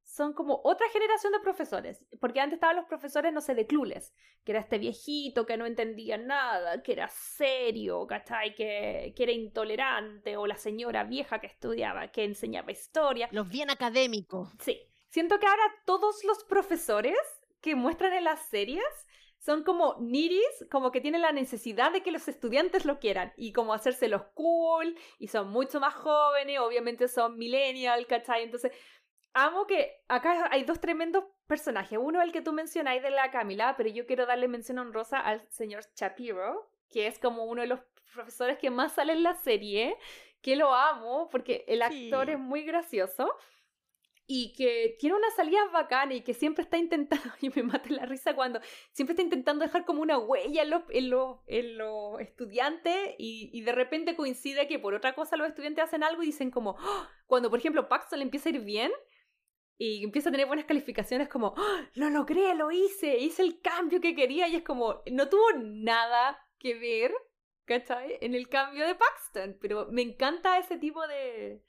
son 0.09 0.33
como 0.33 0.59
otra 0.63 0.89
generación 0.89 1.31
de 1.33 1.39
profesores, 1.39 2.03
porque 2.19 2.39
antes 2.39 2.57
estaban 2.57 2.75
los 2.75 2.85
profesores, 2.85 3.31
no 3.31 3.41
sé, 3.41 3.53
de 3.53 3.67
clules, 3.67 4.11
que 4.43 4.53
era 4.53 4.61
este 4.61 4.79
viejito 4.79 5.45
que 5.45 5.55
no 5.55 5.67
entendía 5.67 6.17
nada, 6.17 6.81
que 6.81 6.93
era 6.93 7.07
serio, 7.09 8.07
¿cachai? 8.07 8.55
Que, 8.55 9.13
que 9.15 9.23
era 9.23 9.31
intolerante, 9.31 10.35
o 10.35 10.47
la 10.47 10.57
señora 10.57 11.03
vieja 11.03 11.39
que 11.39 11.47
estudiaba, 11.47 12.07
que 12.07 12.23
enseñaba 12.23 12.71
historia. 12.71 13.29
Los 13.31 13.47
bien 13.49 13.69
académicos. 13.69 14.49
Sí. 14.59 14.81
Siento 15.09 15.39
que 15.39 15.45
ahora 15.45 15.63
todos 15.85 16.23
los 16.23 16.43
profesores 16.43 17.17
que 17.61 17.75
muestran 17.75 18.13
en 18.13 18.23
las 18.23 18.47
series 18.49 18.83
son 19.39 19.63
como 19.63 19.95
niris, 19.99 20.65
como 20.69 20.91
que 20.91 21.01
tienen 21.01 21.21
la 21.21 21.31
necesidad 21.31 21.91
de 21.91 22.03
que 22.03 22.11
los 22.11 22.27
estudiantes 22.27 22.85
lo 22.85 22.99
quieran 22.99 23.33
y 23.37 23.53
como 23.53 23.73
hacérselos 23.73 24.23
cool 24.33 24.97
y 25.17 25.27
son 25.27 25.49
mucho 25.49 25.79
más 25.79 25.93
jóvenes, 25.93 26.59
obviamente 26.59 27.07
son 27.07 27.37
millennial, 27.37 28.05
¿cachai? 28.05 28.43
Entonces, 28.43 28.73
amo 29.33 29.67
que 29.67 30.03
acá 30.07 30.49
hay 30.51 30.63
dos 30.63 30.79
tremendos 30.79 31.23
personajes. 31.47 31.97
Uno 32.01 32.21
el 32.21 32.31
que 32.31 32.41
tú 32.41 32.53
mencionáis 32.53 33.01
de 33.01 33.11
la 33.11 33.31
Camila, 33.31 33.75
pero 33.77 33.89
yo 33.89 34.05
quiero 34.05 34.25
darle 34.25 34.47
mención 34.47 34.79
honrosa 34.79 35.19
al 35.19 35.47
señor 35.49 35.83
Shapiro, 35.95 36.71
que 36.89 37.07
es 37.07 37.19
como 37.19 37.45
uno 37.45 37.61
de 37.61 37.67
los 37.67 37.79
profesores 38.13 38.57
que 38.57 38.69
más 38.69 38.93
sale 38.93 39.13
en 39.13 39.23
la 39.23 39.35
serie, 39.35 39.95
que 40.41 40.55
lo 40.55 40.73
amo 40.73 41.29
porque 41.29 41.65
el 41.67 41.81
actor 41.81 42.29
es 42.29 42.39
muy 42.39 42.63
gracioso 42.63 43.35
y 44.31 44.53
que 44.53 44.95
tiene 44.99 45.15
una 45.15 45.31
salida 45.31 45.57
bacana 45.73 46.13
y 46.13 46.21
que 46.21 46.35
siempre 46.35 46.63
está 46.63 46.77
intentando, 46.77 47.33
y 47.41 47.49
me 47.49 47.63
mata 47.63 47.89
la 47.89 48.05
risa 48.05 48.35
cuando 48.35 48.61
siempre 48.91 49.13
está 49.13 49.23
intentando 49.23 49.65
dejar 49.65 49.85
como 49.85 50.03
una 50.03 50.19
huella 50.19 50.61
en 50.61 50.69
los, 50.69 50.83
en 50.89 51.11
en 51.47 51.77
los 51.79 52.21
estudiantes 52.21 53.15
y, 53.17 53.49
y, 53.51 53.61
de 53.61 53.71
repente 53.71 54.15
coincide 54.15 54.67
que 54.67 54.77
por 54.77 54.93
otra 54.93 55.15
cosa 55.15 55.35
los 55.35 55.47
estudiantes 55.47 55.83
hacen 55.83 56.03
algo 56.03 56.21
y 56.21 56.27
dicen 56.27 56.51
como, 56.51 56.75
¡Ah!". 56.77 57.09
cuando 57.25 57.49
por 57.49 57.57
ejemplo 57.57 57.89
Paxton 57.89 58.19
le 58.19 58.25
empieza 58.25 58.49
a 58.49 58.51
ir 58.51 58.59
bien 58.61 58.91
y 59.79 60.03
empieza 60.03 60.27
a 60.27 60.31
tener 60.33 60.45
buenas 60.45 60.65
calificaciones 60.65 61.29
como, 61.29 61.53
¡Ah! 61.57 61.89
lo 61.95 62.09
logré, 62.09 62.53
lo 62.53 62.69
hice, 62.69 63.17
hice 63.17 63.41
el 63.43 63.61
cambio 63.61 64.01
que 64.01 64.13
quería 64.13 64.47
y 64.49 64.57
es 64.57 64.63
como, 64.63 65.01
no 65.09 65.29
tuvo 65.29 65.53
nada 65.57 66.37
que 66.59 66.75
ver, 66.75 67.13
¿cachai? 67.63 68.17
En 68.19 68.35
el 68.35 68.49
cambio 68.49 68.85
de 68.85 68.95
Paxton, 68.95 69.57
pero 69.61 69.87
me 69.89 70.01
encanta 70.01 70.59
ese 70.59 70.77
tipo 70.77 71.07
de 71.07 71.63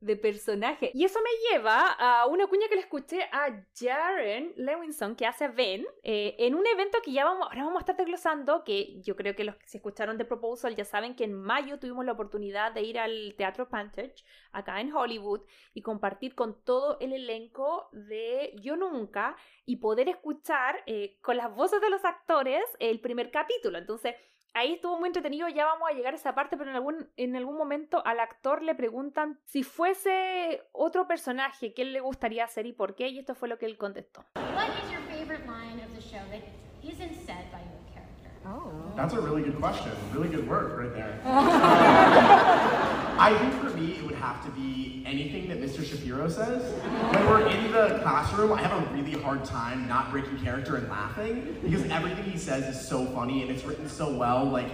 de 0.00 0.16
personaje. 0.16 0.90
Y 0.94 1.04
eso 1.04 1.18
me 1.20 1.50
lleva 1.50 1.92
a 1.92 2.26
una 2.26 2.46
cuña 2.46 2.68
que 2.68 2.74
le 2.74 2.82
escuché 2.82 3.22
a 3.32 3.64
Jaren 3.74 4.52
Lewinson, 4.56 5.16
que 5.16 5.26
hace 5.26 5.48
Ben, 5.48 5.86
eh, 6.02 6.36
en 6.38 6.54
un 6.54 6.66
evento 6.66 6.98
que 7.02 7.12
ya 7.12 7.24
vamos, 7.24 7.46
ahora 7.48 7.64
vamos 7.64 7.78
a 7.78 7.80
estar 7.80 7.96
desglosando, 7.96 8.62
que 8.64 9.00
yo 9.00 9.16
creo 9.16 9.34
que 9.34 9.44
los 9.44 9.56
que 9.56 9.66
se 9.66 9.78
escucharon 9.78 10.18
de 10.18 10.24
Proposal 10.24 10.74
ya 10.76 10.84
saben 10.84 11.14
que 11.16 11.24
en 11.24 11.34
mayo 11.34 11.78
tuvimos 11.78 12.04
la 12.04 12.12
oportunidad 12.12 12.72
de 12.72 12.82
ir 12.82 12.98
al 12.98 13.34
Teatro 13.36 13.68
Pantage, 13.68 14.24
acá 14.52 14.80
en 14.80 14.94
Hollywood, 14.94 15.42
y 15.72 15.82
compartir 15.82 16.34
con 16.34 16.62
todo 16.62 16.98
el 17.00 17.12
elenco 17.12 17.88
de 17.92 18.54
Yo 18.60 18.76
Nunca, 18.76 19.36
y 19.64 19.76
poder 19.76 20.08
escuchar 20.08 20.82
eh, 20.86 21.16
con 21.22 21.36
las 21.36 21.54
voces 21.54 21.80
de 21.80 21.90
los 21.90 22.04
actores 22.04 22.62
el 22.78 23.00
primer 23.00 23.30
capítulo. 23.30 23.78
Entonces, 23.78 24.14
ahí 24.56 24.72
estuvo 24.72 24.98
muy 24.98 25.08
entretenido, 25.08 25.48
ya 25.48 25.66
vamos 25.66 25.88
a 25.90 25.92
llegar 25.92 26.14
a 26.14 26.16
esa 26.16 26.34
parte, 26.34 26.56
pero 26.56 26.70
en 26.70 26.76
algún, 26.76 27.10
en 27.16 27.36
algún 27.36 27.56
momento 27.56 28.02
al 28.04 28.20
actor 28.20 28.62
le 28.62 28.74
preguntan 28.74 29.38
si 29.44 29.62
fuese 29.62 30.62
otro 30.72 31.06
personaje, 31.06 31.74
¿qué 31.74 31.84
le 31.84 32.00
gustaría 32.00 32.44
hacer 32.44 32.66
y 32.66 32.72
por 32.72 32.94
qué? 32.94 33.08
Y 33.08 33.18
esto 33.18 33.34
fue 33.34 33.48
lo 33.48 33.58
que 33.58 33.66
él 33.66 33.76
contestó. 33.76 34.24
Is 34.36 34.90
your 34.90 35.02
favorite 35.02 35.46
line 35.46 35.82
of 35.84 35.92
the 35.94 36.00
show 36.00 36.20
that 36.30 36.42
isn't 36.82 37.14
said 37.26 37.50
by 37.52 37.60
character? 37.60 37.75
Oh. 38.46 38.72
That's 38.94 39.14
a 39.14 39.20
really 39.20 39.42
good 39.42 39.58
question. 39.58 39.92
Really 40.12 40.28
good 40.28 40.48
work 40.48 40.78
right 40.78 40.94
there. 40.94 41.20
Um, 43.16 43.22
I 43.22 43.38
think 43.38 43.54
for 43.54 43.74
me, 43.78 43.92
it 43.96 44.04
would 44.04 44.16
have 44.16 44.44
to 44.44 44.50
be 44.50 45.02
anything 45.06 45.48
that 45.48 45.58
Mr. 45.58 45.82
Shapiro 45.82 46.28
says. 46.28 46.74
When 47.14 47.26
we're 47.26 47.48
in 47.48 47.72
the 47.72 47.98
classroom, 48.02 48.52
I 48.52 48.60
have 48.60 48.72
a 48.72 48.94
really 48.94 49.12
hard 49.12 49.42
time 49.42 49.88
not 49.88 50.10
breaking 50.10 50.38
character 50.44 50.76
and 50.76 50.86
laughing 50.90 51.56
because 51.62 51.82
everything 51.84 52.24
he 52.24 52.36
says 52.36 52.76
is 52.76 52.86
so 52.86 53.06
funny 53.06 53.40
and 53.40 53.50
it's 53.50 53.64
written 53.64 53.88
so 53.88 54.14
well. 54.14 54.44
Like, 54.44 54.68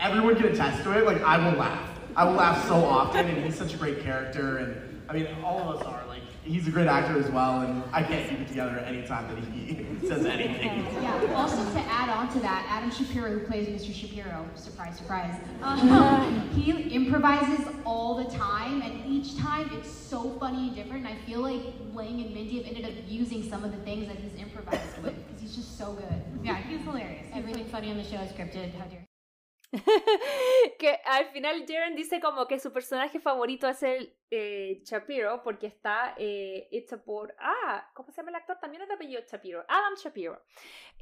everyone 0.00 0.34
can 0.34 0.46
attest 0.46 0.82
to 0.82 0.98
it. 0.98 1.06
Like, 1.06 1.22
I 1.22 1.38
will 1.38 1.56
laugh. 1.56 1.88
I 2.16 2.24
will 2.24 2.32
laugh 2.32 2.66
so 2.66 2.74
often, 2.74 3.28
and 3.28 3.44
he's 3.44 3.56
such 3.56 3.72
a 3.74 3.76
great 3.76 4.00
character. 4.00 4.58
And 4.58 5.02
I 5.08 5.12
mean, 5.12 5.28
all 5.44 5.60
of 5.60 5.80
us 5.80 5.86
are. 5.86 6.05
Like, 6.46 6.54
he's 6.54 6.68
a 6.68 6.70
great 6.70 6.86
actor 6.86 7.18
as 7.18 7.28
well, 7.30 7.62
and 7.62 7.82
I 7.92 8.02
can't 8.02 8.28
keep 8.28 8.40
it 8.40 8.48
together 8.48 8.78
anytime 8.78 9.28
that 9.28 9.42
he 9.52 9.84
says 10.08 10.24
anything. 10.24 10.86
Yeah, 11.02 11.34
also 11.34 11.56
to 11.56 11.80
add 11.80 12.08
on 12.08 12.32
to 12.34 12.40
that, 12.40 12.66
Adam 12.68 12.90
Shapiro, 12.90 13.30
who 13.30 13.40
plays 13.40 13.68
Mr. 13.68 13.92
Shapiro, 13.92 14.46
surprise, 14.54 14.96
surprise, 14.96 15.34
um, 15.62 16.48
he 16.50 16.70
improvises 16.94 17.66
all 17.84 18.16
the 18.16 18.30
time, 18.36 18.80
and 18.82 19.04
each 19.06 19.36
time 19.36 19.70
it's 19.72 19.90
so 19.90 20.38
funny 20.38 20.68
and 20.68 20.76
different. 20.76 21.06
And 21.06 21.16
I 21.16 21.18
feel 21.26 21.40
like 21.40 21.62
Lang 21.94 22.20
and 22.20 22.32
Mindy 22.32 22.58
have 22.58 22.66
ended 22.66 22.84
up 22.84 22.92
using 23.08 23.48
some 23.48 23.64
of 23.64 23.72
the 23.72 23.78
things 23.78 24.06
that 24.06 24.16
he's 24.16 24.34
improvised 24.40 25.02
with, 25.02 25.14
because 25.26 25.42
he's 25.42 25.56
just 25.56 25.76
so 25.76 25.92
good. 25.94 26.22
Yeah, 26.44 26.56
he's 26.56 26.80
hilarious. 26.82 27.26
Everything 27.34 27.64
funny 27.66 27.90
on 27.90 27.96
the 27.96 28.04
show 28.04 28.18
is 28.18 28.30
scripted. 28.30 28.72
How 28.74 28.84
dare 28.84 29.05
que 30.78 31.00
al 31.04 31.26
final 31.26 31.64
Jaren 31.66 31.94
dice 31.94 32.20
como 32.20 32.46
que 32.46 32.58
su 32.58 32.72
personaje 32.72 33.20
favorito 33.20 33.68
es 33.68 33.82
el 33.82 34.14
eh, 34.30 34.80
Shapiro 34.84 35.42
porque 35.42 35.66
está 35.66 36.14
eh, 36.18 36.68
hecho 36.70 37.02
por 37.04 37.34
ah 37.38 37.90
¿cómo 37.94 38.10
se 38.10 38.16
llama 38.16 38.30
el 38.30 38.36
actor? 38.36 38.58
también 38.60 38.82
es 38.82 38.88
de 38.88 38.94
apellido 38.94 39.22
Shapiro 39.22 39.64
Adam 39.68 39.94
Shapiro 39.96 40.42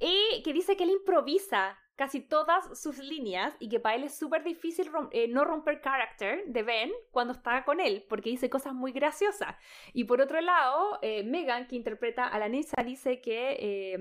y 0.00 0.42
que 0.42 0.52
dice 0.52 0.76
que 0.76 0.84
él 0.84 0.90
improvisa 0.90 1.78
casi 1.96 2.20
todas 2.20 2.80
sus 2.80 2.98
líneas 2.98 3.54
y 3.60 3.68
que 3.68 3.80
para 3.80 3.94
él 3.94 4.04
es 4.04 4.18
súper 4.18 4.42
difícil 4.42 4.90
eh, 5.12 5.28
no 5.28 5.44
romper 5.44 5.80
carácter 5.80 6.44
de 6.46 6.62
Ben 6.62 6.92
cuando 7.10 7.32
está 7.32 7.64
con 7.64 7.80
él 7.80 8.04
porque 8.08 8.30
dice 8.30 8.50
cosas 8.50 8.74
muy 8.74 8.92
graciosas 8.92 9.56
y 9.92 10.04
por 10.04 10.20
otro 10.20 10.40
lado 10.40 10.98
Megan 11.02 11.68
que 11.68 11.76
interpreta 11.76 12.26
a 12.26 12.38
la 12.38 12.48
Nisa 12.48 12.82
dice 12.82 13.20
que 13.20 13.98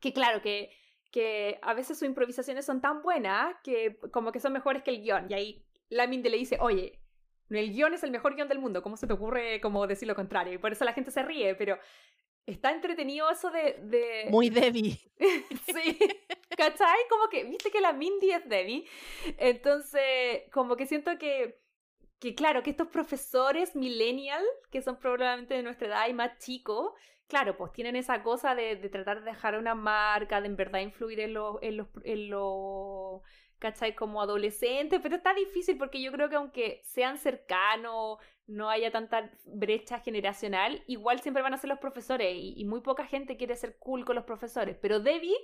que 0.00 0.12
claro 0.12 0.42
que 0.42 0.70
que 1.12 1.58
a 1.62 1.74
veces 1.74 1.98
sus 1.98 2.08
improvisaciones 2.08 2.64
son 2.64 2.80
tan 2.80 3.02
buenas 3.02 3.54
que 3.62 3.98
como 4.10 4.32
que 4.32 4.40
son 4.40 4.52
mejores 4.52 4.82
que 4.82 4.90
el 4.90 5.02
guion. 5.02 5.26
Y 5.30 5.34
ahí 5.34 5.66
la 5.90 6.06
Mindy 6.06 6.30
le 6.30 6.38
dice, 6.38 6.56
oye, 6.60 6.98
el 7.50 7.72
guion 7.72 7.92
es 7.92 8.02
el 8.02 8.10
mejor 8.10 8.34
guion 8.34 8.48
del 8.48 8.58
mundo, 8.58 8.82
¿cómo 8.82 8.96
se 8.96 9.06
te 9.06 9.12
ocurre 9.12 9.60
como 9.60 9.86
decir 9.86 10.08
lo 10.08 10.14
contrario? 10.14 10.54
Y 10.54 10.58
por 10.58 10.72
eso 10.72 10.84
la 10.84 10.94
gente 10.94 11.10
se 11.10 11.22
ríe, 11.22 11.54
pero 11.54 11.78
está 12.46 12.72
entretenido 12.72 13.30
eso 13.30 13.50
de... 13.50 13.78
de... 13.82 14.26
Muy 14.30 14.48
Debbie. 14.48 14.98
sí, 15.66 15.98
¿cachai? 16.56 16.98
Como 17.10 17.28
que, 17.28 17.44
viste 17.44 17.70
que 17.70 17.82
la 17.82 17.92
Mindy 17.92 18.30
es 18.30 18.48
Debbie. 18.48 18.86
Entonces, 19.36 20.42
como 20.50 20.76
que 20.76 20.86
siento 20.86 21.18
que, 21.18 21.60
que 22.20 22.34
claro, 22.34 22.62
que 22.62 22.70
estos 22.70 22.88
profesores 22.88 23.76
millennial, 23.76 24.42
que 24.70 24.80
son 24.80 24.98
probablemente 24.98 25.54
de 25.54 25.62
nuestra 25.62 25.88
edad 25.88 26.08
y 26.08 26.14
más 26.14 26.38
chicos, 26.38 26.92
claro, 27.28 27.56
pues 27.56 27.72
tienen 27.72 27.96
esa 27.96 28.22
cosa 28.22 28.54
de, 28.54 28.76
tratar 28.76 29.20
de 29.20 29.30
dejar 29.30 29.58
una 29.58 29.74
marca, 29.74 30.40
de 30.40 30.48
en 30.48 30.56
verdad 30.56 30.80
influir 30.80 31.20
en 31.20 31.34
los, 31.34 31.56
en 31.62 31.76
los, 31.78 31.88
en 32.04 32.30
los, 32.30 33.22
¿cachai? 33.58 33.94
Como 33.94 34.20
adolescentes, 34.20 35.00
pero 35.02 35.16
está 35.16 35.34
difícil 35.34 35.78
porque 35.78 36.02
yo 36.02 36.12
creo 36.12 36.28
que 36.28 36.36
aunque 36.36 36.80
sean 36.84 37.18
cercanos, 37.18 38.18
no 38.46 38.68
haya 38.68 38.90
tanta 38.90 39.30
brecha 39.44 40.00
generacional, 40.00 40.82
igual 40.86 41.20
siempre 41.20 41.42
van 41.42 41.54
a 41.54 41.58
ser 41.58 41.70
los 41.70 41.78
profesores 41.78 42.34
y, 42.34 42.54
y 42.56 42.64
muy 42.64 42.80
poca 42.80 43.06
gente 43.06 43.36
quiere 43.36 43.56
ser 43.56 43.78
cool 43.78 44.04
con 44.04 44.16
los 44.16 44.24
profesores, 44.24 44.76
pero 44.80 45.00
Debbie 45.00 45.36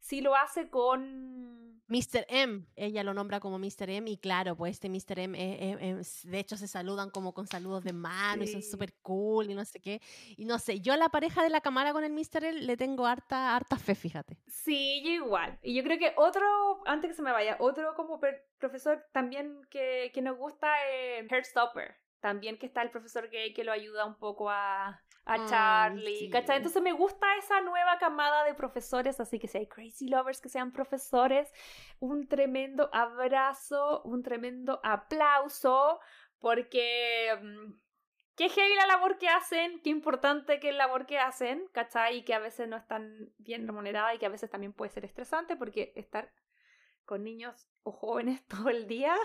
sí 0.00 0.20
lo 0.20 0.34
hace 0.34 0.68
con 0.70 1.75
Mr. 1.88 2.26
M, 2.28 2.66
ella 2.74 3.04
lo 3.04 3.14
nombra 3.14 3.40
como 3.40 3.58
Mr. 3.58 3.90
M 3.90 4.10
y 4.10 4.16
claro, 4.16 4.56
pues 4.56 4.72
este 4.72 4.88
Mr. 4.88 5.20
M, 5.20 5.38
eh, 5.38 5.78
eh, 5.80 6.02
de 6.24 6.38
hecho 6.38 6.56
se 6.56 6.66
saludan 6.66 7.10
como 7.10 7.32
con 7.32 7.46
saludos 7.46 7.84
de 7.84 7.92
mano 7.92 8.42
y 8.42 8.48
son 8.48 8.62
súper 8.62 8.94
cool 9.02 9.50
y 9.50 9.54
no 9.54 9.64
sé 9.64 9.80
qué. 9.80 10.00
Y 10.36 10.44
no 10.44 10.58
sé, 10.58 10.80
yo 10.80 10.92
a 10.92 10.96
la 10.96 11.08
pareja 11.08 11.42
de 11.42 11.50
la 11.50 11.60
cámara 11.60 11.92
con 11.92 12.02
el 12.02 12.12
Mr. 12.12 12.44
M 12.44 12.60
le 12.62 12.76
tengo 12.76 13.06
harta, 13.06 13.54
harta 13.54 13.76
fe, 13.76 13.94
fíjate. 13.94 14.38
Sí, 14.46 15.02
yo 15.04 15.10
igual. 15.10 15.58
Y 15.62 15.74
yo 15.74 15.84
creo 15.84 15.98
que 15.98 16.12
otro, 16.16 16.46
antes 16.86 17.10
que 17.10 17.16
se 17.16 17.22
me 17.22 17.32
vaya, 17.32 17.56
otro 17.60 17.94
como 17.94 18.20
profesor 18.58 19.04
también 19.12 19.60
que, 19.70 20.10
que 20.12 20.22
nos 20.22 20.36
gusta 20.36 20.72
es 20.90 21.30
Heartstopper. 21.30 22.05
También 22.20 22.58
que 22.58 22.66
está 22.66 22.82
el 22.82 22.90
profesor 22.90 23.28
gay 23.28 23.52
que 23.52 23.64
lo 23.64 23.72
ayuda 23.72 24.04
un 24.04 24.18
poco 24.18 24.50
a, 24.50 25.02
a 25.26 25.46
Charlie, 25.46 26.30
¿cachai? 26.30 26.56
Entonces 26.56 26.82
me 26.82 26.92
gusta 26.92 27.26
esa 27.36 27.60
nueva 27.60 27.98
camada 27.98 28.44
de 28.44 28.54
profesores, 28.54 29.20
así 29.20 29.38
que 29.38 29.48
si 29.48 29.58
hay 29.58 29.66
crazy 29.66 30.08
lovers 30.08 30.40
que 30.40 30.48
sean 30.48 30.72
profesores, 30.72 31.52
un 32.00 32.26
tremendo 32.26 32.88
abrazo, 32.92 34.02
un 34.04 34.22
tremendo 34.22 34.80
aplauso, 34.82 36.00
porque 36.38 37.36
mm, 37.42 37.72
qué 38.36 38.48
heavy 38.48 38.74
la 38.74 38.86
labor 38.86 39.18
que 39.18 39.28
hacen, 39.28 39.80
qué 39.82 39.90
importante 39.90 40.60
que 40.60 40.68
es 40.68 40.74
la 40.74 40.86
labor 40.86 41.06
que 41.06 41.18
hacen, 41.18 41.66
¿cachai? 41.72 42.18
Y 42.18 42.24
que 42.24 42.34
a 42.34 42.38
veces 42.38 42.68
no 42.68 42.76
están 42.76 43.32
bien 43.38 43.66
remunerada 43.66 44.14
y 44.14 44.18
que 44.18 44.26
a 44.26 44.30
veces 44.30 44.50
también 44.50 44.72
puede 44.72 44.90
ser 44.90 45.04
estresante 45.04 45.56
porque 45.56 45.92
estar 45.96 46.32
con 47.04 47.24
niños 47.24 47.68
o 47.82 47.92
jóvenes 47.92 48.44
todo 48.48 48.68
el 48.68 48.86
día, 48.86 49.16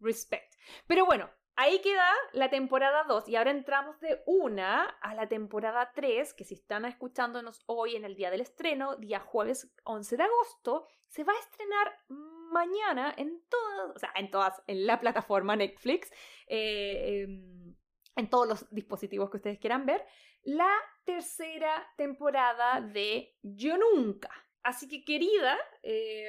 respect. 0.00 0.54
Pero 0.86 1.04
bueno, 1.06 1.30
Ahí 1.62 1.82
queda 1.82 2.10
la 2.32 2.48
temporada 2.48 3.04
2 3.06 3.28
y 3.28 3.36
ahora 3.36 3.50
entramos 3.50 4.00
de 4.00 4.22
una 4.24 4.84
a 5.02 5.14
la 5.14 5.28
temporada 5.28 5.92
3, 5.94 6.32
que 6.32 6.42
si 6.46 6.54
están 6.54 6.86
escuchándonos 6.86 7.64
hoy 7.66 7.96
en 7.96 8.06
el 8.06 8.16
día 8.16 8.30
del 8.30 8.40
estreno, 8.40 8.96
día 8.96 9.20
jueves 9.20 9.70
11 9.84 10.16
de 10.16 10.22
agosto, 10.22 10.86
se 11.08 11.22
va 11.22 11.34
a 11.34 11.38
estrenar 11.38 11.98
mañana 12.08 13.12
en 13.14 13.42
todas, 13.50 13.94
o 13.94 13.98
sea, 13.98 14.10
en 14.16 14.30
todas, 14.30 14.62
en 14.68 14.86
la 14.86 15.00
plataforma 15.00 15.54
Netflix, 15.54 16.10
eh, 16.46 17.24
em, 17.24 17.76
en 18.16 18.30
todos 18.30 18.48
los 18.48 18.70
dispositivos 18.70 19.28
que 19.28 19.36
ustedes 19.36 19.58
quieran 19.58 19.84
ver, 19.84 20.02
la 20.42 20.72
tercera 21.04 21.86
temporada 21.98 22.80
de 22.80 23.36
Yo 23.42 23.76
Nunca. 23.76 24.30
Así 24.62 24.88
que, 24.88 25.04
querida, 25.04 25.56
eh, 25.82 26.28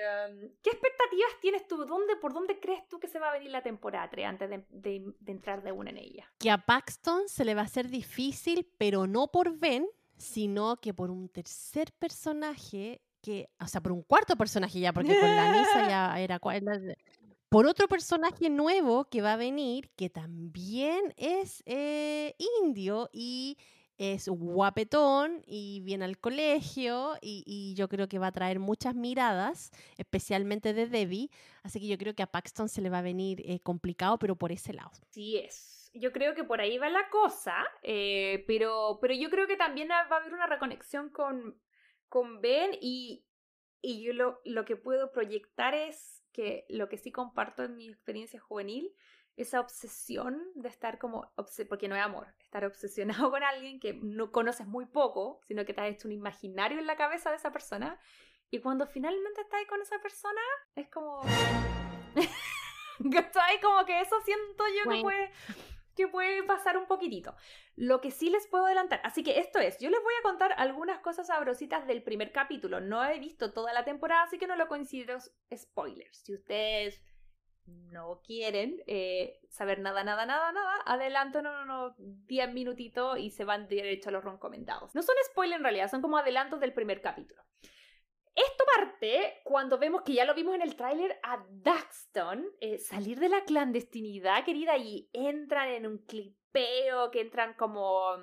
¿qué 0.64 0.70
expectativas 0.70 1.32
tienes 1.42 1.68
tú? 1.68 1.86
¿Dónde, 1.86 2.16
¿Por 2.16 2.34
dónde 2.34 2.60
crees 2.60 2.88
tú 2.88 3.00
que 3.00 3.08
se 3.08 3.20
va 3.20 3.30
a 3.30 3.34
venir 3.34 3.52
la 3.52 3.62
temporada 3.62 4.10
3 4.10 4.26
antes 4.26 4.50
de, 4.70 5.14
entrar 5.26 5.62
de 5.64 5.72
una 5.72 5.90
en 5.90 5.98
ella? 5.98 6.32
Que 6.40 6.50
a 6.50 6.58
Paxton 6.58 7.28
se 7.28 7.44
le 7.44 7.56
va 7.56 7.62
a 7.62 7.66
hacer 7.66 7.90
difícil, 7.90 8.70
pero 8.78 9.06
no 9.06 9.28
por 9.28 9.58
Ben, 9.58 9.86
sino 10.18 10.78
que 10.78 10.94
por 10.94 11.12
un 11.12 11.28
tercer 11.28 11.92
personaje 11.94 13.02
que, 13.22 13.50
o 13.60 13.68
sea, 13.68 13.82
por 13.82 13.92
un 13.92 14.04
cuarto 14.04 14.36
personaje 14.36 14.80
ya, 14.80 14.94
porque 14.94 15.20
con 15.20 15.36
la 15.36 15.52
Nisa 15.52 15.90
ya 15.90 16.20
era 16.20 16.40
por 17.50 17.66
otro 17.66 17.90
personaje 17.90 18.50
nuevo 18.50 19.10
que 19.10 19.22
va 19.22 19.34
a 19.34 19.38
venir, 19.38 19.92
que 19.98 20.10
también 20.10 21.14
es 21.18 21.62
eh, 21.66 22.34
indio 22.64 23.10
y 23.12 23.58
es 24.02 24.28
guapetón 24.28 25.44
y 25.46 25.82
viene 25.82 26.06
al 26.06 26.18
colegio 26.18 27.18
y, 27.22 27.76
yo 27.76 27.88
creo 27.88 28.08
que 28.08 28.18
va 28.18 28.28
a 28.28 28.32
traer 28.32 28.60
muchas 28.60 28.96
miradas, 28.96 29.72
especialmente 29.98 30.74
de 30.74 30.88
Debbie, 30.88 31.30
así 31.62 31.80
que 31.80 31.88
yo 31.88 32.00
creo 32.00 32.16
que 32.16 32.24
a 32.24 32.28
Paxton 32.28 32.68
se 32.68 32.82
le 32.82 32.90
va 32.90 32.98
a 32.98 33.04
venir 33.04 33.44
eh, 33.46 33.60
complicado, 33.60 34.18
pero 34.18 34.36
por 34.36 34.52
ese 34.52 34.74
lado. 34.74 34.90
Sí 35.12 35.38
es. 35.38 35.92
Yo 35.94 36.12
creo 36.12 36.34
que 36.34 36.44
por 36.44 36.62
ahí 36.62 36.80
va 36.80 36.90
la 36.90 37.10
cosa, 37.10 37.56
eh, 37.84 38.44
pero, 38.48 38.98
pero 39.00 39.14
yo 39.14 39.30
creo 39.30 39.46
que 39.46 39.56
también 39.56 39.90
va 39.90 40.00
a 40.00 40.18
haber 40.18 40.34
una 40.34 40.48
reconexión 40.48 41.10
con, 41.10 41.62
con 42.10 42.42
Ben 42.42 42.72
y, 42.82 43.24
y 43.82 44.02
yo 44.02 44.14
lo, 44.14 44.42
lo 44.46 44.66
que 44.66 44.78
puedo 44.78 45.12
proyectar 45.12 45.76
es 45.76 46.24
que 46.32 46.66
lo 46.70 46.90
que 46.90 46.98
sí 46.98 47.12
comparto 47.12 47.64
en 47.64 47.78
mi 47.78 47.88
experiencia 47.88 48.40
juvenil, 48.40 48.92
esa 49.38 49.60
obsesión 49.60 50.42
de 50.56 50.70
estar 50.70 51.00
como, 51.00 51.32
porque 51.70 51.88
no 51.88 51.96
es 51.96 52.02
amor, 52.02 52.28
estar 52.40 52.66
obsesionado 52.66 53.32
con 53.32 53.44
alguien 53.44 53.80
que 53.80 53.94
no 53.94 54.32
conoces 54.32 54.68
muy 54.68 54.86
poco, 54.86 55.40
sino 55.44 55.66
que 55.66 55.74
te 55.74 55.82
has 55.82 55.90
hecho 55.90 56.08
un 56.08 56.14
imaginario 56.14 56.80
en 56.80 56.88
la 56.88 56.98
cabeza 56.98 57.30
de 57.30 57.38
esa 57.38 57.52
persona, 57.52 58.00
y 58.50 58.60
cuando 58.60 58.86
finalmente 58.86 59.42
estás 59.42 59.66
con 59.68 59.82
esa 59.82 60.00
persona, 60.00 60.42
es 60.76 60.90
como... 60.90 61.22
como 63.62 63.86
que 63.86 64.02
eso 64.02 64.16
siento 64.24 64.64
yo 64.68 64.92
que 64.92 65.02
puede 65.02 65.32
que 65.96 66.08
puede 66.08 66.44
pasar 66.44 66.78
un 66.78 66.86
poquitito. 66.86 67.36
Lo 67.76 68.02
que 68.02 68.12
sí 68.12 68.30
les 68.30 68.48
puedo 68.48 68.66
adelantar, 68.66 69.02
así 69.04 69.24
que 69.24 69.40
esto 69.40 69.60
es, 69.60 69.78
yo 69.80 69.90
les 69.90 70.02
voy 70.02 70.14
a 70.20 70.24
contar 70.24 70.54
algunas 70.58 71.00
cosas 71.00 71.28
sabrositas 71.28 71.88
del 71.88 72.04
primer 72.04 72.32
capítulo. 72.32 72.80
No 72.80 73.04
he 73.04 73.20
visto 73.20 73.54
toda 73.54 73.74
la 73.74 73.84
temporada, 73.84 74.24
así 74.24 74.38
que 74.38 74.48
no 74.48 74.56
lo 74.56 74.68
considero 74.68 75.20
spoilers. 75.56 76.18
Si 76.18 76.34
ustedes 76.34 77.02
no 77.66 78.22
quieren 78.24 78.82
eh, 78.88 79.40
saber 79.50 79.80
nada, 79.80 80.04
nada, 80.04 80.26
nada, 80.26 80.52
nada, 80.52 80.82
adelanten 80.86 81.46
unos 81.48 81.94
10 81.98 82.54
minutitos 82.54 83.20
y 83.20 83.30
se 83.30 83.46
van 83.46 83.68
derecho 83.68 84.10
a 84.10 84.14
los 84.14 84.24
recomendados. 84.24 84.94
No 84.96 85.02
son 85.02 85.16
spoilers 85.32 85.58
en 85.60 85.64
realidad, 85.64 85.90
son 85.90 86.02
como 86.02 86.18
adelantos 86.18 86.60
del 86.60 86.74
primer 86.74 87.02
capítulo. 87.02 87.44
Esto 88.34 88.64
parte 88.66 89.42
cuando 89.44 89.78
vemos 89.78 90.04
que 90.04 90.14
ya 90.14 90.26
lo 90.26 90.34
vimos 90.34 90.56
en 90.56 90.62
el 90.62 90.76
tráiler 90.76 91.20
a 91.24 91.46
Daxton 91.50 92.46
eh, 92.62 92.78
salir 92.80 93.20
de 93.20 93.30
la 93.30 93.44
clandestinidad, 93.44 94.46
querida, 94.46 94.78
y 94.78 95.10
entran 95.12 95.70
en 95.70 95.88
un 95.88 95.98
clipeo, 96.00 97.12
que 97.12 97.22
entran 97.22 97.54
como... 97.56 98.18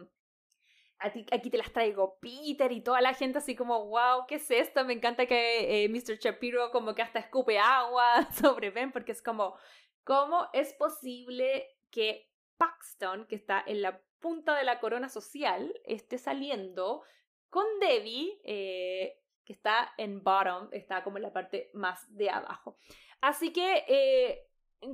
Aquí 1.00 1.50
te 1.50 1.58
las 1.58 1.72
traigo 1.72 2.18
Peter 2.20 2.72
y 2.72 2.82
toda 2.82 3.00
la 3.00 3.14
gente 3.14 3.38
así 3.38 3.54
como, 3.54 3.86
wow, 3.86 4.26
¿qué 4.26 4.36
es 4.36 4.50
esto? 4.50 4.84
Me 4.84 4.94
encanta 4.94 5.26
que 5.26 5.84
eh, 5.84 5.88
Mr. 5.88 6.18
Shapiro 6.18 6.72
como 6.72 6.94
que 6.94 7.02
hasta 7.02 7.20
escupe 7.20 7.58
agua 7.58 8.28
sobre 8.32 8.70
Ben 8.70 8.90
porque 8.90 9.12
es 9.12 9.22
como, 9.22 9.56
¿cómo 10.02 10.48
es 10.52 10.74
posible 10.74 11.78
que 11.90 12.28
Paxton, 12.56 13.26
que 13.26 13.36
está 13.36 13.62
en 13.66 13.82
la 13.82 14.02
punta 14.18 14.56
de 14.56 14.64
la 14.64 14.80
corona 14.80 15.08
social, 15.08 15.72
esté 15.84 16.18
saliendo 16.18 17.02
con 17.48 17.64
Debbie, 17.80 18.40
eh, 18.44 19.22
que 19.44 19.52
está 19.52 19.94
en 19.96 20.22
bottom, 20.22 20.68
está 20.72 21.02
como 21.02 21.16
en 21.16 21.22
la 21.22 21.32
parte 21.32 21.70
más 21.72 22.14
de 22.14 22.28
abajo. 22.28 22.76
Así 23.20 23.52
que 23.52 23.84
eh, 23.88 24.48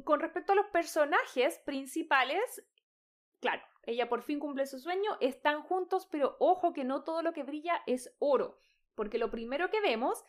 con 0.04 0.20
respecto 0.20 0.52
a 0.52 0.56
los 0.56 0.66
personajes 0.66 1.58
principales, 1.60 2.64
claro, 3.40 3.62
ella 3.86 4.08
por 4.08 4.22
fin 4.22 4.38
cumple 4.38 4.66
su 4.66 4.78
sueño, 4.78 5.16
están 5.20 5.62
juntos, 5.62 6.08
pero 6.10 6.36
ojo 6.38 6.72
que 6.72 6.84
no 6.84 7.04
todo 7.04 7.22
lo 7.22 7.32
que 7.32 7.42
brilla 7.42 7.82
es 7.86 8.14
oro, 8.18 8.58
porque 8.94 9.18
lo 9.18 9.30
primero 9.30 9.70
que 9.70 9.80
vemos 9.80 10.24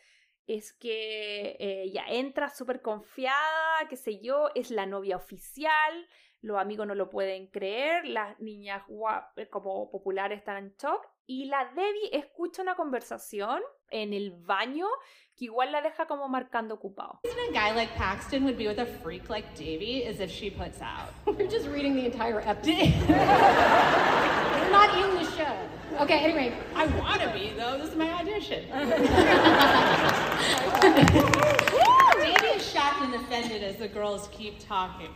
es 0.48 0.74
que 0.74 1.58
ella 1.60 2.06
entra 2.08 2.50
súper 2.50 2.82
confiada, 2.82 3.88
qué 3.90 3.96
sé 3.96 4.20
yo, 4.20 4.50
es 4.54 4.70
la 4.70 4.86
novia 4.86 5.18
oficial, 5.18 6.08
los 6.42 6.60
amigos 6.60 6.86
no 6.86 6.94
lo 6.94 7.10
pueden 7.10 7.48
creer, 7.48 8.06
las 8.08 8.40
niñas 8.40 8.84
como 9.50 9.90
populares 9.90 10.38
están 10.38 10.58
en 10.58 10.76
shock 10.76 11.08
y 11.26 11.46
la 11.46 11.72
Debbie 11.74 12.10
escucha 12.12 12.62
una 12.62 12.76
conversación 12.76 13.64
en 13.90 14.14
el 14.14 14.32
baño 14.32 14.88
que 15.38 15.46
igual 15.46 15.72
la 15.72 15.82
deja 15.82 16.06
como 16.06 16.28
marcando 16.28 16.76
ocupado. 16.76 17.20
a 17.26 17.52
guy 17.52 17.72
like 17.76 17.94
Paxton 17.96 18.44
would 18.46 18.58
be 18.58 18.68
with 18.68 18.80
a 18.80 18.86
freak 18.86 19.30
like 19.30 19.54
Davy 19.56 20.04
is 20.04 20.20
if 20.20 20.32
she 20.32 20.50
puts 20.50 20.82
out? 20.82 21.14
We're 21.26 21.48
just 21.48 21.68
reading 21.68 21.96
the 21.96 22.06
entire 22.06 22.40
episode. 22.40 22.94
We're 23.08 24.72
not 24.72 24.98
in 24.98 25.16
the 25.16 25.30
show. 25.32 25.58
Okay, 26.00 26.20
anyway, 26.20 26.54
I 26.74 26.86
want 27.00 27.22
to 27.22 27.30
be 27.34 27.52
though. 27.56 27.78
This 27.78 27.90
is 27.90 27.96
my 27.96 28.12
audition. 28.14 28.66
Davy 32.20 32.48
is 32.48 32.72
shocked 32.72 33.02
and 33.02 33.16
offended 33.16 33.64
as 33.64 33.76
the 33.78 33.88
girls 33.88 34.30
keep 34.32 34.60
talking. 34.60 35.10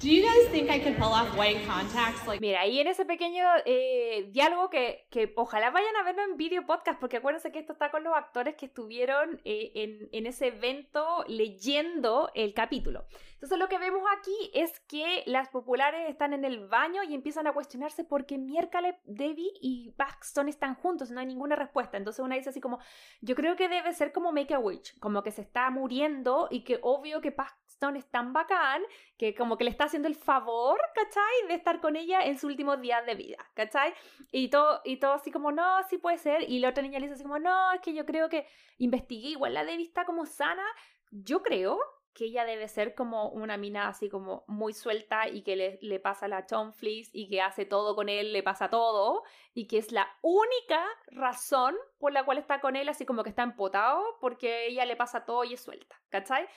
Do 0.00 0.08
you 0.08 0.22
guys 0.22 0.48
think 0.50 0.70
I 0.70 0.80
could 0.80 0.96
pull 0.96 1.12
off 1.12 1.36
white 1.36 1.60
contacts? 1.66 2.26
Like... 2.26 2.40
Mira, 2.40 2.62
ahí 2.62 2.80
en 2.80 2.86
ese 2.86 3.04
pequeño 3.04 3.44
eh, 3.66 4.30
diálogo 4.32 4.70
que, 4.70 5.06
que 5.10 5.30
ojalá 5.36 5.70
vayan 5.70 5.94
a 5.96 6.02
verlo 6.02 6.22
en 6.22 6.38
video 6.38 6.64
podcast, 6.64 6.98
porque 6.98 7.18
acuérdense 7.18 7.52
que 7.52 7.58
esto 7.58 7.74
está 7.74 7.90
con 7.90 8.02
los 8.02 8.14
actores 8.14 8.54
que 8.54 8.64
estuvieron 8.64 9.42
eh, 9.44 9.72
en, 9.74 10.08
en 10.12 10.26
ese 10.26 10.46
evento 10.46 11.22
leyendo 11.28 12.30
el 12.34 12.54
capítulo. 12.54 13.04
Entonces 13.34 13.58
lo 13.58 13.68
que 13.68 13.78
vemos 13.78 14.02
aquí 14.18 14.50
es 14.54 14.80
que 14.80 15.22
las 15.26 15.50
populares 15.50 16.08
están 16.08 16.32
en 16.32 16.46
el 16.46 16.66
baño 16.66 17.02
y 17.02 17.14
empiezan 17.14 17.46
a 17.46 17.52
cuestionarse 17.52 18.02
por 18.02 18.24
qué 18.24 18.38
miércoles 18.38 18.94
Debbie 19.04 19.52
y 19.60 19.92
Paxton 19.98 20.48
están 20.48 20.76
juntos, 20.76 21.10
no 21.10 21.20
hay 21.20 21.26
ninguna 21.26 21.56
respuesta. 21.56 21.98
Entonces 21.98 22.24
una 22.24 22.36
dice 22.36 22.48
así 22.48 22.60
como, 22.60 22.78
yo 23.20 23.34
creo 23.34 23.54
que 23.54 23.68
debe 23.68 23.92
ser 23.92 24.12
como 24.12 24.32
Make 24.32 24.54
a 24.54 24.58
Witch, 24.58 24.98
como 24.98 25.22
que 25.22 25.30
se 25.30 25.42
está 25.42 25.68
muriendo 25.70 26.48
y 26.50 26.64
que 26.64 26.78
obvio 26.80 27.20
que 27.20 27.32
Paxton 27.80 27.96
es 27.96 28.10
tan 28.10 28.32
bacán 28.32 28.82
que 29.16 29.34
como 29.34 29.56
que 29.56 29.64
le 29.64 29.70
está 29.70 29.84
haciendo 29.84 30.08
el 30.08 30.14
favor, 30.14 30.78
¿cachai? 30.94 31.48
De 31.48 31.54
estar 31.54 31.80
con 31.80 31.96
ella 31.96 32.24
en 32.24 32.34
sus 32.34 32.44
últimos 32.44 32.80
días 32.80 33.04
de 33.06 33.14
vida, 33.14 33.38
¿cachai? 33.54 33.94
Y 34.30 34.48
todo, 34.48 34.82
y 34.84 34.98
todo 34.98 35.14
así 35.14 35.30
como, 35.30 35.50
no, 35.50 35.82
sí 35.88 35.98
puede 35.98 36.18
ser. 36.18 36.48
Y 36.48 36.58
la 36.58 36.70
otra 36.70 36.82
niña 36.82 36.98
le 36.98 37.06
dice 37.06 37.14
así 37.14 37.22
como, 37.22 37.38
no, 37.38 37.72
es 37.72 37.80
que 37.80 37.94
yo 37.94 38.04
creo 38.04 38.28
que 38.28 38.46
investigué, 38.78 39.30
igual 39.30 39.54
la 39.54 39.64
Debbie 39.64 39.84
está 39.84 40.04
como 40.04 40.26
sana. 40.26 40.64
Yo 41.10 41.42
creo 41.42 41.78
que 42.12 42.24
ella 42.24 42.44
debe 42.44 42.66
ser 42.68 42.94
como 42.94 43.28
una 43.28 43.56
mina 43.56 43.88
así 43.88 44.08
como 44.08 44.44
muy 44.48 44.72
suelta 44.72 45.28
y 45.28 45.42
que 45.42 45.54
le, 45.56 45.78
le 45.80 46.00
pasa 46.00 46.26
la 46.28 46.44
chonflis 46.44 47.08
y 47.12 47.28
que 47.28 47.40
hace 47.40 47.64
todo 47.64 47.94
con 47.94 48.08
él, 48.08 48.32
le 48.32 48.42
pasa 48.42 48.68
todo 48.68 49.22
y 49.54 49.66
que 49.68 49.78
es 49.78 49.92
la 49.92 50.08
única 50.20 50.84
razón 51.06 51.76
por 51.98 52.12
la 52.12 52.24
cual 52.24 52.38
está 52.38 52.60
con 52.60 52.74
él 52.74 52.88
así 52.88 53.06
como 53.06 53.22
que 53.22 53.30
está 53.30 53.42
empotado 53.44 54.02
porque 54.20 54.66
ella 54.66 54.84
le 54.86 54.96
pasa 54.96 55.24
todo 55.24 55.44
y 55.44 55.54
es 55.54 55.60
suelta, 55.60 56.00
¿cachai? 56.08 56.48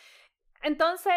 Entonces, 0.64 1.14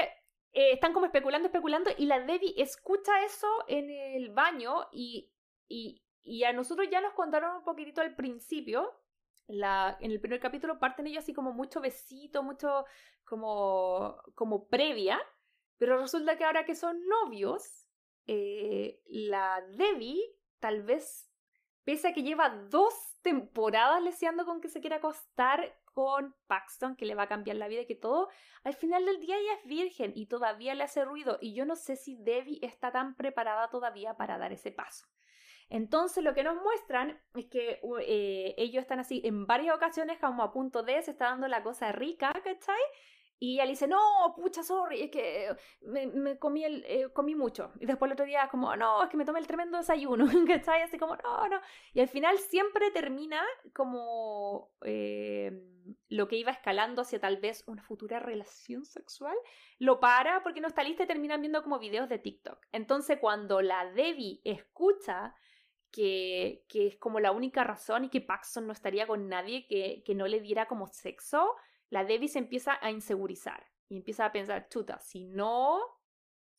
eh, 0.53 0.73
están 0.73 0.93
como 0.93 1.07
especulando, 1.07 1.47
especulando 1.47 1.91
y 1.97 2.07
la 2.07 2.21
Debbie 2.21 2.55
escucha 2.57 3.25
eso 3.25 3.49
en 3.69 3.91
el 3.91 4.31
baño 4.31 4.89
y, 4.93 5.33
y, 5.69 6.03
y 6.23 6.45
a 6.45 6.53
nosotros 6.53 6.89
ya 6.91 7.01
nos 7.01 7.15
contaron 7.15 7.57
un 7.57 7.65
poquitito 7.65 8.01
al 8.01 8.15
principio 8.15 8.93
la, 9.49 9.97
en 10.01 10.11
el 10.11 10.21
primer 10.21 10.41
capítulo 10.41 10.79
parten 10.79 11.07
ellos 11.07 11.23
así 11.23 11.33
como 11.33 11.53
mucho 11.53 11.81
besito, 11.81 12.43
mucho 12.43 12.85
como, 13.25 14.21
como 14.35 14.67
previa, 14.69 15.21
pero 15.79 15.99
resulta 15.99 16.37
que 16.37 16.45
ahora 16.45 16.65
que 16.65 16.75
son 16.75 17.07
novios, 17.07 17.89
eh, 18.27 19.01
la 19.07 19.63
Debbie 19.71 20.21
tal 20.59 20.83
vez, 20.83 21.31
pese 21.85 22.09
a 22.09 22.13
que 22.13 22.23
lleva 22.23 22.49
dos 22.71 22.95
temporadas 23.23 24.03
leseando 24.03 24.45
con 24.45 24.61
que 24.61 24.69
se 24.69 24.81
quiera 24.81 24.97
acostar 24.97 25.79
con 25.97 26.37
Paxton, 26.47 26.95
que 26.95 27.07
le 27.07 27.15
va 27.15 27.23
a 27.23 27.27
cambiar 27.27 27.57
la 27.57 27.69
vida 27.69 27.81
y 27.81 27.87
que 27.87 27.95
todo, 27.95 28.29
al 28.65 28.75
final 28.75 29.07
del 29.07 29.19
día 29.19 29.39
ella 29.39 29.55
es 29.55 29.67
virgen 29.67 30.13
y 30.15 30.27
todavía 30.27 30.75
le 30.75 30.85
hace 30.85 31.07
ruido 31.07 31.39
y 31.41 31.55
yo 31.55 31.65
no 31.65 31.75
sé 31.75 31.97
si 31.97 32.17
Debbie 32.17 32.59
está 32.61 32.93
tan 32.93 33.15
preparada 33.15 33.71
todavía 33.71 34.15
para 34.15 34.37
dar 34.37 34.53
ese 34.53 34.73
paso. 34.73 35.07
Entonces 35.71 36.23
lo 36.23 36.35
que 36.35 36.45
nos 36.45 36.63
muestran 36.63 37.19
es 37.35 37.47
que 37.47 37.81
eh, 38.03 38.55
ellos 38.59 38.83
están 38.83 39.01
así 39.01 39.23
en 39.25 39.47
varias 39.47 39.75
ocasiones 39.75 40.19
como 40.19 40.43
a 40.43 40.53
punto 40.53 40.83
de, 40.83 41.01
se 41.01 41.13
está 41.13 41.31
dando 41.31 41.49
la 41.49 41.63
cosa 41.63 41.91
rica, 41.93 42.31
¿cachai? 42.45 42.77
Y 43.39 43.55
ella 43.55 43.67
dice, 43.67 43.87
no, 43.87 44.01
pucha, 44.35 44.63
sorry, 44.63 45.03
es 45.03 45.11
que 45.11 45.55
me, 45.83 46.39
comí, 46.39 46.65
el, 46.65 46.85
eh, 46.87 47.09
comí 47.13 47.35
mucho. 47.35 47.71
Y 47.79 47.85
después 47.85 48.09
el 48.09 48.15
otro 48.15 48.25
día, 48.25 48.49
como, 48.51 48.75
no, 48.77 49.03
es 49.03 49.11
que 49.11 49.19
me 49.19 49.27
tomé 49.27 49.41
el 49.41 49.47
tremendo 49.47 49.77
desayuno, 49.77 50.27
¿cachai? 50.47 50.83
Así 50.83 50.99
como, 50.99 51.17
no, 51.17 51.49
no. 51.49 51.61
Y 51.93 52.01
al 52.01 52.09
final 52.09 52.39
siempre 52.39 52.91
termina 52.93 53.43
como 53.75 54.71
eh, 54.83 55.53
lo 56.09 56.29
que 56.29 56.37
iba 56.37 56.51
escalando 56.51 57.03
hacia 57.03 57.21
tal 57.21 57.37
vez 57.37 57.63
una 57.67 57.83
futura 57.83 58.21
relación 58.21 58.87
sexual. 58.87 59.37
Lo 59.79 60.01
para 60.01 60.43
porque 60.43 60.63
no 60.63 60.69
está 60.69 60.83
lista 60.83 61.03
y 61.05 61.07
terminan 61.07 61.43
viendo 61.43 61.63
como 61.63 61.79
videos 61.79 62.09
de 62.09 62.19
TikTok. 62.19 62.59
Entonces 62.73 63.19
cuando 63.21 63.61
la 63.61 63.93
Debbie 63.93 64.41
escucha 64.45 65.35
que, 65.91 66.65
que, 66.69 66.87
es 66.89 66.97
como 66.97 67.21
la 67.21 67.33
única 67.33 67.65
razón 67.65 68.05
y 68.05 68.09
que 68.09 68.21
Paxton 68.21 68.67
no 68.67 68.73
estaría 68.73 69.07
con 69.07 69.29
nadie 69.29 69.67
que, 69.67 70.03
que 70.05 70.15
no 70.15 70.27
le 70.27 70.41
diera 70.41 70.67
como 70.67 70.87
sexo, 70.89 71.55
la 71.97 72.05
Debbie 72.05 72.29
se 72.29 72.39
empieza 72.39 72.79
a 72.83 72.91
insegurizar 72.91 73.67
y 73.89 73.97
empieza 73.97 74.27
a 74.27 74.31
pensar, 74.31 74.69
chuta, 74.69 74.99
si 75.01 75.25
no 75.25 75.81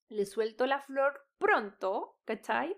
le 0.10 0.26
suelto 0.26 0.66
la 0.66 0.80
flor 0.80 1.14
pronto, 1.38 2.18
¿cachai? 2.26 2.76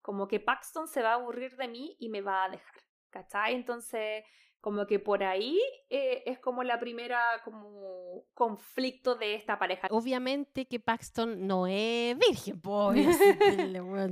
Como 0.00 0.26
que 0.26 0.40
Paxton 0.40 0.88
se 0.88 1.02
va 1.02 1.10
a 1.10 1.14
aburrir 1.16 1.54
de 1.56 1.68
mí 1.68 1.96
y 2.00 2.08
me 2.08 2.22
va 2.22 2.44
a 2.44 2.48
dejar, 2.48 2.76
¿cachai? 3.10 3.54
Entonces, 3.54 4.24
Como 4.60 4.86
que 4.86 4.98
por 4.98 5.22
ahí 5.22 5.60
eh, 5.90 6.22
es 6.24 6.38
como 6.38 6.64
la 6.64 6.80
primera 6.80 7.20
como 7.44 8.24
conflicto 8.32 9.14
de 9.14 9.34
esta 9.34 9.58
pareja. 9.58 9.86
Obviamente 9.90 10.66
que 10.66 10.80
Paxton 10.80 11.46
no 11.46 11.66
es 11.66 12.16
virgen, 12.18 12.58
pues. 12.60 13.18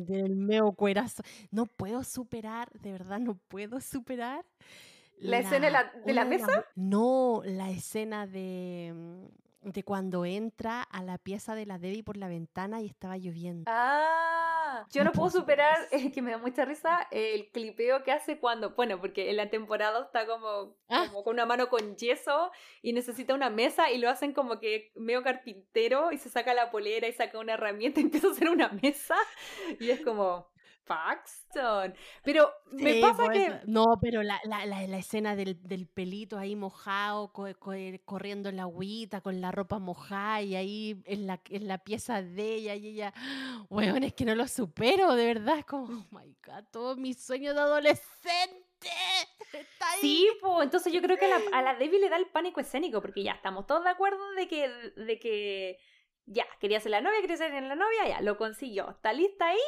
del 0.07 0.37
meo 0.37 0.73
cuerazo. 0.73 1.23
No 1.51 1.65
puedo 1.65 2.05
superar, 2.05 2.71
de 2.79 2.93
verdad, 2.93 3.21
no 3.21 3.39
puedo 3.49 3.81
superar. 3.81 4.45
¿La, 5.19 5.39
escena 5.39 5.67
de 5.67 5.71
la, 5.73 5.93
de 6.05 6.13
la 6.13 6.25
mesa? 6.25 6.67
no, 6.75 7.43
la 7.45 7.71
escena 7.71 8.27
de, 8.27 8.93
mm, 8.95 9.71
de 9.71 9.83
cuando 9.83 10.25
entra 10.25 10.83
a 10.83 11.03
la 11.03 11.19
pieza 11.19 11.55
de 11.55 11.67
la 11.67 11.79
Debbie 11.79 12.05
por 12.05 12.17
la 12.17 12.29
ventana 12.29 12.81
y 12.83 12.87
estaba 12.87 13.17
lloviendo. 13.17 13.65
Ah, 13.67 14.85
yo 14.93 15.03
no, 15.05 15.13
puedo 15.13 15.31
superar, 15.31 15.77
eh, 15.91 16.13
que 16.13 16.23
me 16.23 16.31
da 16.31 16.39
mucha 16.39 16.65
risa, 16.65 17.09
el 17.11 17.51
clipeo 17.51 18.03
que 18.05 18.13
hace 18.13 18.39
cuando, 18.39 18.75
bueno, 18.75 19.01
porque 19.01 19.31
en 19.31 19.37
la 19.39 19.49
temporada 19.51 20.05
está 20.05 20.27
como, 20.27 20.77
Ah. 20.89 21.07
como 21.09 21.25
con 21.25 21.35
una 21.35 21.47
mano 21.47 21.69
con 21.69 21.97
yeso 21.97 22.53
y 22.83 22.93
necesita 22.93 23.35
una 23.35 23.51
mesa 23.51 23.91
y 23.91 23.99
lo 23.99 24.09
hacen 24.11 24.33
como 24.33 24.61
que 24.61 24.93
medio 24.95 25.23
carpintero 25.23 26.13
y 26.13 26.19
se 26.19 26.29
saca 26.29 26.55
la 26.55 26.71
polera 26.71 27.09
y 27.09 27.13
saca 27.13 27.39
una 27.39 27.55
herramienta 27.55 28.01
y 28.01 28.05
empieza 28.21 28.29
a 28.29 28.33
hacer 28.33 28.49
una 28.51 28.69
mesa 28.69 29.17
y 29.81 29.91
es 29.91 30.01
como, 30.03 30.49
Paxton. 30.87 31.95
Pero 32.25 32.51
me 32.73 32.93
Sí, 32.93 33.01
pasa 33.01 33.23
pues, 33.25 33.33
que... 33.33 33.61
No, 33.67 33.85
pero 34.01 34.23
la, 34.23 34.41
la, 34.45 34.67
la, 34.67 34.87
la 34.87 34.99
escena 34.99 35.35
del, 35.37 35.59
del 35.63 35.87
pelito 35.87 36.39
ahí 36.39 36.57
mojado, 36.57 37.33
co- 37.33 37.49
co- 37.59 37.73
eh, 37.73 38.01
corriendo 38.05 38.49
en 38.49 38.57
la 38.57 38.63
agüita, 38.63 39.21
con 39.21 39.41
la 39.41 39.51
ropa 39.53 39.79
mojada 39.79 40.43
y 40.43 40.55
ahí 40.57 41.03
en 41.07 41.27
la, 41.27 41.41
en 41.51 41.69
la 41.69 41.79
pieza 41.79 42.23
de 42.23 42.55
ella 42.55 42.75
y 42.75 42.89
ella, 42.89 43.13
weón, 43.71 44.03
es 44.05 44.15
que 44.15 44.25
no 44.25 44.35
lo 44.35 44.47
supero, 44.49 45.15
de 45.15 45.27
verdad, 45.27 45.59
es 45.59 45.65
como, 45.67 45.85
oh 45.85 46.07
my 46.17 46.37
god, 46.47 46.65
todo 46.71 46.97
mi 46.97 47.15
sueño 47.15 47.55
de 47.55 47.61
adolescente 47.61 48.65
está 49.53 49.93
ahí. 49.93 50.01
Sí, 50.01 50.29
pues 50.41 50.65
entonces 50.65 50.93
yo 50.93 51.01
creo 51.03 51.19
que 51.19 51.27
a 51.27 51.29
la, 51.29 51.43
a 51.53 51.63
la 51.63 51.75
Debbie 51.79 52.01
le 52.01 52.09
da 52.09 52.17
el 52.17 52.27
pánico 52.29 52.61
escénico, 52.61 53.01
porque 53.01 53.23
ya 53.23 53.33
estamos 53.33 53.67
todos 53.67 53.85
de 53.85 53.91
acuerdo 53.91 54.19
de 54.33 54.49
que, 54.49 54.69
de 54.97 55.19
que 55.19 55.79
ya, 56.27 56.45
quería 56.61 56.81
ser 56.81 56.91
la 56.91 57.01
novia, 57.01 57.21
quería 57.21 57.37
ser 57.37 57.53
la 57.63 57.75
novia, 57.77 58.09
ya, 58.09 58.21
lo 58.21 58.37
consiguió. 58.37 58.91
Está 58.91 59.13
lista 59.13 59.49
ahí, 59.49 59.59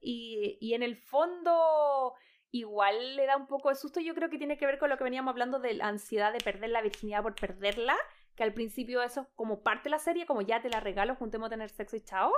y 0.00 0.74
en 0.74 0.82
el 0.82 0.96
fondo 0.96 2.14
igual 2.52 3.16
le 3.16 3.26
da 3.26 3.36
un 3.36 3.46
poco 3.46 3.70
de 3.70 3.74
susto, 3.74 3.98
yo 3.98 4.14
creo 4.14 4.28
que 4.28 4.38
tiene 4.38 4.58
que 4.58 4.66
ver 4.66 4.78
con 4.78 4.90
lo 4.90 4.98
que 4.98 5.04
veníamos 5.04 5.32
hablando 5.32 5.58
de 5.58 5.74
la 5.74 5.88
ansiedad 5.88 6.32
de 6.32 6.38
perder 6.38 6.70
la 6.70 6.82
virginidad 6.82 7.22
por 7.22 7.34
perderla, 7.34 7.96
que 8.36 8.42
al 8.42 8.52
principio 8.52 9.02
eso 9.02 9.22
es 9.22 9.28
como 9.34 9.62
parte 9.62 9.84
de 9.84 9.90
la 9.90 9.98
serie, 9.98 10.26
como 10.26 10.42
ya 10.42 10.60
te 10.60 10.68
la 10.68 10.80
regalo, 10.80 11.16
juntemos 11.16 11.46
a 11.46 11.50
tener 11.50 11.70
sexo 11.70 11.96
y 11.96 12.02
chao. 12.02 12.30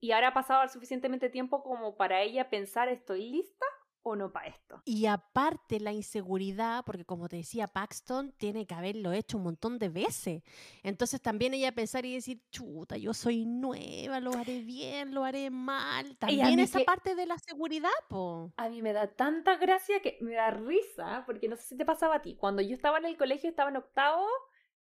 Y 0.00 0.12
ahora 0.12 0.28
ha 0.28 0.34
pasado 0.34 0.66
suficientemente 0.68 1.28
tiempo 1.28 1.62
como 1.62 1.96
para 1.96 2.22
ella 2.22 2.48
pensar, 2.50 2.88
¿estoy 2.88 3.30
lista 3.30 3.66
o 4.04 4.16
no 4.16 4.32
para 4.32 4.48
esto? 4.48 4.82
Y 4.84 5.06
aparte 5.06 5.78
la 5.80 5.92
inseguridad, 5.92 6.84
porque 6.84 7.04
como 7.04 7.28
te 7.28 7.36
decía, 7.36 7.68
Paxton 7.68 8.32
tiene 8.36 8.66
que 8.66 8.74
haberlo 8.74 9.12
hecho 9.12 9.36
un 9.36 9.44
montón 9.44 9.78
de 9.78 9.88
veces. 9.88 10.42
Entonces 10.82 11.20
también 11.20 11.54
ella 11.54 11.72
pensar 11.72 12.04
y 12.04 12.14
decir, 12.14 12.42
chuta, 12.50 12.96
yo 12.96 13.14
soy 13.14 13.44
nueva, 13.46 14.20
lo 14.20 14.32
haré 14.32 14.60
bien, 14.62 15.14
lo 15.14 15.24
haré 15.24 15.50
mal. 15.50 16.16
También 16.18 16.58
esa 16.58 16.80
que- 16.80 16.84
parte 16.84 17.14
de 17.14 17.26
la 17.26 17.38
seguridad, 17.38 17.90
po. 18.08 18.52
A 18.56 18.68
mí 18.68 18.82
me 18.82 18.92
da 18.92 19.06
tanta 19.06 19.56
gracia 19.56 20.00
que 20.00 20.18
me 20.20 20.34
da 20.34 20.50
risa, 20.50 21.22
porque 21.26 21.48
no 21.48 21.56
sé 21.56 21.62
si 21.62 21.76
te 21.76 21.84
pasaba 21.84 22.16
a 22.16 22.22
ti. 22.22 22.34
Cuando 22.36 22.62
yo 22.62 22.74
estaba 22.74 22.98
en 22.98 23.06
el 23.06 23.16
colegio, 23.16 23.48
estaba 23.50 23.70
en 23.70 23.76
octavo, 23.76 24.26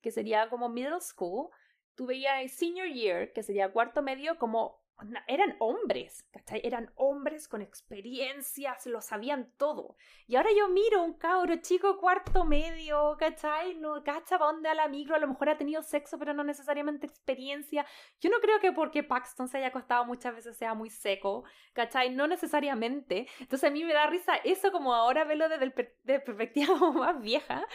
que 0.00 0.10
sería 0.10 0.48
como 0.50 0.68
middle 0.68 1.00
school, 1.00 1.48
tú 1.94 2.06
veías 2.06 2.42
el 2.42 2.50
senior 2.50 2.88
year, 2.88 3.32
que 3.32 3.42
sería 3.42 3.72
cuarto 3.72 4.02
medio, 4.02 4.38
como 4.38 4.84
eran 5.28 5.56
hombres, 5.58 6.22
¿cachai? 6.32 6.60
Eran 6.64 6.90
hombres 6.96 7.48
con 7.48 7.60
experiencias, 7.62 8.86
lo 8.86 9.00
sabían 9.00 9.52
todo. 9.56 9.96
Y 10.26 10.36
ahora 10.36 10.50
yo 10.56 10.68
miro 10.68 11.02
un 11.02 11.14
cabro 11.14 11.56
chico 11.56 11.98
cuarto 11.98 12.44
medio, 12.44 13.16
¿cachai? 13.18 13.74
No 13.74 14.02
cacha 14.02 14.38
para 14.38 14.52
dónde 14.52 14.68
a 14.68 14.74
la 14.74 14.88
micro, 14.88 15.14
a 15.14 15.18
lo 15.18 15.28
mejor 15.28 15.50
ha 15.50 15.58
tenido 15.58 15.82
sexo, 15.82 16.18
pero 16.18 16.32
no 16.32 16.44
necesariamente 16.44 17.06
experiencia. 17.06 17.84
Yo 18.20 18.30
no 18.30 18.38
creo 18.40 18.58
que 18.60 18.72
porque 18.72 19.02
Paxton 19.02 19.48
se 19.48 19.58
haya 19.58 19.68
acostado 19.68 20.04
muchas 20.04 20.34
veces 20.34 20.56
sea 20.56 20.74
muy 20.74 20.90
seco, 20.90 21.44
¿cachai? 21.72 22.10
No 22.10 22.26
necesariamente. 22.26 23.26
Entonces 23.40 23.68
a 23.68 23.72
mí 23.72 23.84
me 23.84 23.92
da 23.92 24.06
risa 24.06 24.36
eso 24.44 24.72
como 24.72 24.94
ahora 24.94 25.24
verlo 25.24 25.48
desde 25.48 25.64
el 25.64 25.72
per- 25.72 25.96
de 26.04 26.20
perspectiva 26.20 26.66
como 26.78 27.00
más 27.00 27.20
vieja. 27.20 27.66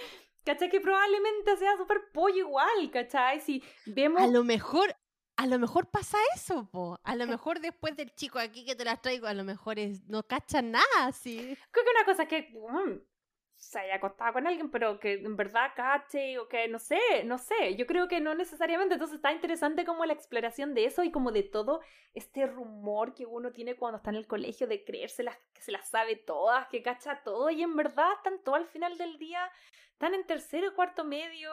¿Cachai? 0.44 0.72
Que 0.72 0.82
probablemente 0.82 1.56
sea 1.58 1.78
súper 1.78 2.10
pollo 2.12 2.38
igual, 2.38 2.90
¿cachai? 2.92 3.40
Si 3.42 3.64
vemos... 3.86 4.24
A 4.24 4.28
lo 4.28 4.44
mejor, 4.44 4.96
a 5.38 5.48
lo 5.48 5.60
mejor 5.60 5.90
pasa 5.90 6.18
eso, 6.36 6.70
po. 6.70 7.00
A 7.04 7.16
lo 7.16 7.26
mejor 7.28 7.60
después 7.60 7.96
del 7.96 8.14
chico 8.14 8.40
aquí 8.40 8.66
que 8.66 8.76
te 8.76 8.86
las 8.86 9.02
traigo, 9.02 9.28
a 9.28 9.34
lo 9.34 9.44
mejor 9.44 9.80
es, 9.80 10.08
no 10.08 10.24
cacha 10.24 10.62
nada, 10.62 11.12
sí. 11.14 11.58
Creo 11.72 11.86
que 11.86 11.92
una 11.92 12.06
cosa 12.06 12.24
es 12.24 12.30
que 12.30 12.50
mm, 12.54 13.02
se 13.62 13.80
haya 13.80 13.96
acostado 13.96 14.34
con 14.34 14.48
alguien, 14.48 14.72
pero 14.72 15.00
que 15.00 15.14
en 15.14 15.38
verdad 15.38 15.72
cache 15.76 16.40
o 16.40 16.48
que 16.48 16.68
no 16.68 16.80
sé, 16.80 17.24
no 17.26 17.38
sé. 17.38 17.76
Yo 17.76 17.86
creo 17.86 18.08
que 18.08 18.20
no 18.20 18.34
necesariamente. 18.34 18.96
Entonces 18.96 19.18
está 19.18 19.32
interesante 19.32 19.86
como 19.86 20.04
la 20.06 20.14
exploración 20.14 20.74
de 20.74 20.86
eso 20.86 21.04
y 21.04 21.12
como 21.12 21.32
de 21.32 21.44
todo 21.44 21.82
este 22.14 22.48
rumor 22.48 23.14
que 23.14 23.28
uno 23.28 23.52
tiene 23.52 23.76
cuando 23.76 23.98
está 23.98 24.10
en 24.10 24.18
el 24.18 24.28
colegio 24.28 24.68
de 24.68 24.84
creérselas, 24.84 25.38
que 25.54 25.62
se 25.62 25.72
las 25.72 25.88
sabe 25.90 26.16
todas, 26.16 26.68
que 26.68 26.82
cacha 26.82 27.22
todo 27.24 27.52
y 27.52 27.62
en 27.62 27.76
verdad 27.76 28.12
están 28.18 28.44
todo 28.44 28.56
al 28.56 28.66
final 28.66 28.98
del 28.98 29.20
día, 29.20 29.50
están 29.92 30.16
en 30.16 30.26
tercero 30.26 30.68
y 30.68 30.74
cuarto 30.74 31.04
medio. 31.04 31.52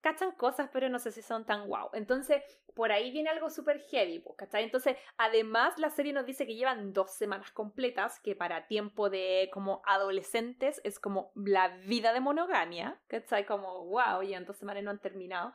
Cachan 0.00 0.32
cosas, 0.32 0.70
pero 0.72 0.88
no 0.88 0.98
sé 0.98 1.10
si 1.12 1.20
son 1.20 1.44
tan 1.44 1.66
guau. 1.66 1.90
Entonces, 1.92 2.42
por 2.74 2.90
ahí 2.90 3.10
viene 3.10 3.28
algo 3.28 3.50
súper 3.50 3.80
heavy, 3.80 4.24
¿cachai? 4.36 4.64
Entonces, 4.64 4.96
además, 5.18 5.78
la 5.78 5.90
serie 5.90 6.12
nos 6.12 6.24
dice 6.24 6.46
que 6.46 6.54
llevan 6.54 6.92
dos 6.92 7.14
semanas 7.14 7.50
completas, 7.50 8.18
que 8.20 8.34
para 8.34 8.66
tiempo 8.66 9.10
de 9.10 9.50
como 9.52 9.82
adolescentes 9.84 10.80
es 10.84 10.98
como 10.98 11.32
la 11.34 11.68
vida 11.86 12.12
de 12.12 12.20
monogamia, 12.20 12.98
¿cachai? 13.08 13.44
Como, 13.44 13.86
wow, 13.86 14.22
llevan 14.22 14.46
dos 14.46 14.56
semanas 14.56 14.82
no 14.82 14.90
han 14.90 15.00
terminado. 15.00 15.52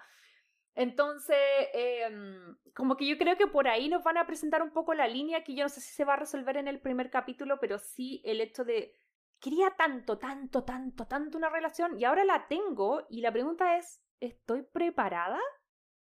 Entonces, 0.76 1.38
em, 1.73 2.57
como 2.73 2.97
que 2.97 3.07
yo 3.07 3.17
creo 3.17 3.38
que 3.38 3.47
por 3.47 3.67
ahí 3.67 3.88
nos 3.88 4.03
van 4.03 4.17
a 4.17 4.27
presentar 4.27 4.61
un 4.61 4.72
poco 4.72 4.93
la 4.93 5.07
línea 5.07 5.43
que 5.43 5.55
yo 5.55 5.63
no 5.63 5.69
sé 5.69 5.80
si 5.80 5.93
se 5.93 6.03
va 6.03 6.13
a 6.13 6.17
resolver 6.17 6.57
en 6.57 6.67
el 6.67 6.81
primer 6.81 7.09
capítulo, 7.09 7.59
pero 7.59 7.80
sí 7.80 8.22
el 8.26 8.41
hecho 8.41 8.65
de 8.65 8.93
quería 9.39 9.72
tanto, 9.77 10.17
tanto, 10.17 10.63
tanto, 10.63 11.05
tanto 11.07 11.38
una 11.38 11.49
relación 11.49 11.99
y 11.99 12.03
ahora 12.03 12.26
la 12.26 12.47
tengo 12.47 13.05
y 13.09 13.22
la 13.22 13.31
pregunta 13.31 13.77
es, 13.77 14.01
¿estoy 14.19 14.63
preparada? 14.63 15.39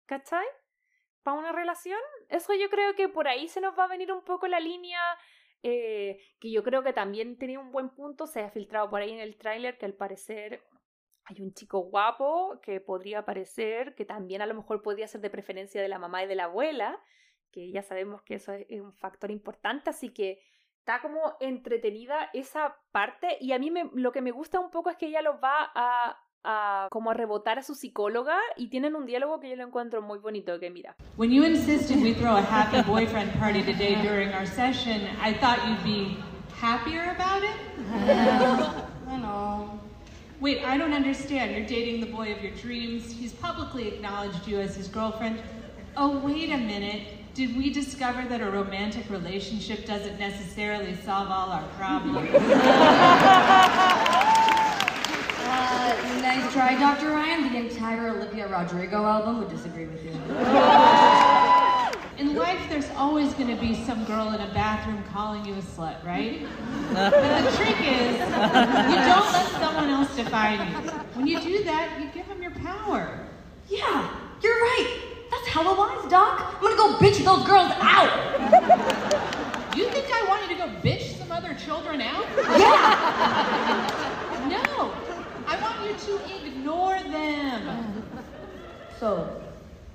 ¿Cachai? 0.06 0.46
¿Para 1.22 1.38
una 1.38 1.52
relación? 1.52 2.00
Eso 2.28 2.54
yo 2.54 2.70
creo 2.70 2.94
que 2.94 3.08
por 3.08 3.28
ahí 3.28 3.48
se 3.48 3.60
nos 3.60 3.78
va 3.78 3.84
a 3.84 3.88
venir 3.88 4.12
un 4.12 4.24
poco 4.24 4.46
la 4.46 4.60
línea 4.60 5.00
eh, 5.62 6.20
que 6.38 6.50
yo 6.50 6.62
creo 6.62 6.82
que 6.82 6.92
también 6.92 7.36
tenía 7.36 7.58
un 7.58 7.72
buen 7.72 7.90
punto, 7.90 8.26
se 8.26 8.40
ha 8.40 8.50
filtrado 8.50 8.88
por 8.88 9.00
ahí 9.00 9.10
en 9.10 9.20
el 9.20 9.36
tráiler 9.36 9.76
que 9.76 9.86
al 9.86 9.94
parecer 9.94 10.62
hay 11.24 11.42
un 11.42 11.52
chico 11.52 11.80
guapo 11.80 12.60
que 12.62 12.80
podría 12.80 13.20
aparecer, 13.20 13.94
que 13.94 14.04
también 14.04 14.40
a 14.40 14.46
lo 14.46 14.54
mejor 14.54 14.82
podría 14.82 15.08
ser 15.08 15.20
de 15.20 15.30
preferencia 15.30 15.82
de 15.82 15.88
la 15.88 15.98
mamá 15.98 16.22
y 16.22 16.26
de 16.26 16.36
la 16.36 16.44
abuela, 16.44 17.02
que 17.50 17.70
ya 17.70 17.82
sabemos 17.82 18.22
que 18.22 18.36
eso 18.36 18.52
es 18.52 18.80
un 18.80 18.94
factor 18.94 19.30
importante, 19.30 19.90
así 19.90 20.10
que 20.10 20.40
está 20.78 21.02
como 21.02 21.36
entretenida 21.40 22.30
esa 22.32 22.76
parte 22.92 23.36
y 23.40 23.52
a 23.52 23.58
mí 23.58 23.70
me, 23.70 23.90
lo 23.92 24.12
que 24.12 24.22
me 24.22 24.30
gusta 24.30 24.60
un 24.60 24.70
poco 24.70 24.90
es 24.90 24.96
que 24.96 25.06
ella 25.06 25.22
los 25.22 25.36
va 25.36 25.70
a, 25.74 26.18
a 26.44 26.88
como 26.90 27.10
a 27.10 27.14
rebotar 27.14 27.58
a 27.58 27.62
su 27.62 27.74
psicóloga 27.74 28.36
y 28.56 28.68
tienen 28.68 28.94
un 28.94 29.06
diálogo 29.06 29.40
que 29.40 29.50
yo 29.50 29.56
lo 29.56 29.64
encuentro 29.64 30.02
muy 30.02 30.18
bonito, 30.18 30.58
que 30.58 30.70
mira. 30.70 30.94
When 31.16 31.30
you 31.30 31.44
insisted 31.44 32.02
we 32.02 32.14
throw 32.14 32.36
a 32.36 32.42
happy 32.42 32.82
boyfriend 32.82 33.32
party 33.38 33.62
today 33.62 33.96
during 34.02 34.32
our 34.32 34.46
session, 34.46 35.00
I 35.20 35.34
thought 35.34 35.58
you'd 35.66 35.84
be 35.84 36.16
happier 36.60 37.14
about 37.14 37.42
it? 37.44 37.56
I. 39.08 39.78
Wait, 40.40 40.62
I 40.64 40.78
don't 40.78 40.92
understand. 40.92 41.50
You're 41.56 41.66
dating 41.66 42.00
the 42.00 42.06
boy 42.06 42.32
of 42.32 42.40
your 42.40 42.52
dreams. 42.52 43.12
He's 43.12 43.32
publicly 43.32 43.88
acknowledged 43.88 44.46
you 44.46 44.60
as 44.60 44.76
his 44.76 44.86
girlfriend. 44.86 45.40
Oh, 45.96 46.18
wait 46.18 46.52
a 46.52 46.58
minute. 46.58 47.08
Did 47.34 47.56
we 47.56 47.70
discover 47.70 48.24
that 48.28 48.40
a 48.40 48.50
romantic 48.50 49.10
relationship 49.10 49.84
doesn't 49.84 50.18
necessarily 50.18 50.94
solve 50.94 51.28
all 51.30 51.50
our 51.50 51.64
problems? 51.76 52.30
Uh, 55.60 56.20
nice 56.22 56.52
try, 56.52 56.78
Dr. 56.78 57.10
Ryan. 57.10 57.52
The 57.52 57.58
entire 57.58 58.10
Olivia 58.10 58.46
Rodrigo 58.46 59.04
album 59.04 59.38
would 59.40 59.48
disagree 59.50 59.86
with 59.86 60.04
you. 60.04 60.12
In 62.16 62.36
life, 62.36 62.60
there's 62.68 62.88
always 62.90 63.34
going 63.34 63.48
to 63.48 63.60
be 63.60 63.74
some 63.84 64.04
girl 64.04 64.28
in 64.28 64.40
a 64.40 64.54
bathroom 64.54 65.02
calling 65.12 65.44
you 65.44 65.54
a 65.54 65.62
slut, 65.62 66.04
right? 66.04 66.46
But 66.92 67.10
the 67.10 67.50
trick 67.56 67.76
is, 67.80 68.20
you 68.20 68.98
don't 69.10 69.32
let 69.32 69.48
someone 69.60 69.88
else 69.88 70.14
define 70.14 70.60
you. 70.60 70.90
When 71.14 71.26
you 71.26 71.40
do 71.40 71.64
that, 71.64 72.00
you 72.00 72.08
give 72.14 72.28
them 72.28 72.40
your 72.40 72.52
power. 72.52 73.26
Yeah, 73.68 74.14
you're 74.40 74.60
right. 74.60 75.00
That's 75.30 75.46
hella 75.48 75.76
wise, 75.76 76.08
Doc. 76.08 76.54
I'm 76.56 76.62
gonna 76.62 76.76
go 76.76 76.96
bitch 76.98 77.24
those 77.24 77.44
girls 77.46 77.72
out. 77.80 78.10
You 79.76 79.88
think 79.90 80.06
I 80.12 80.24
want 80.28 80.42
you 80.48 80.56
to 80.56 80.62
go 80.62 80.68
bitch 80.88 81.18
some 81.18 81.30
other 81.32 81.54
children 81.54 82.00
out? 82.00 82.26
Yeah. 82.58 84.07
You 85.88 85.96
to 85.96 86.46
ignore 86.46 87.02
them. 87.02 88.04
So, 88.98 89.40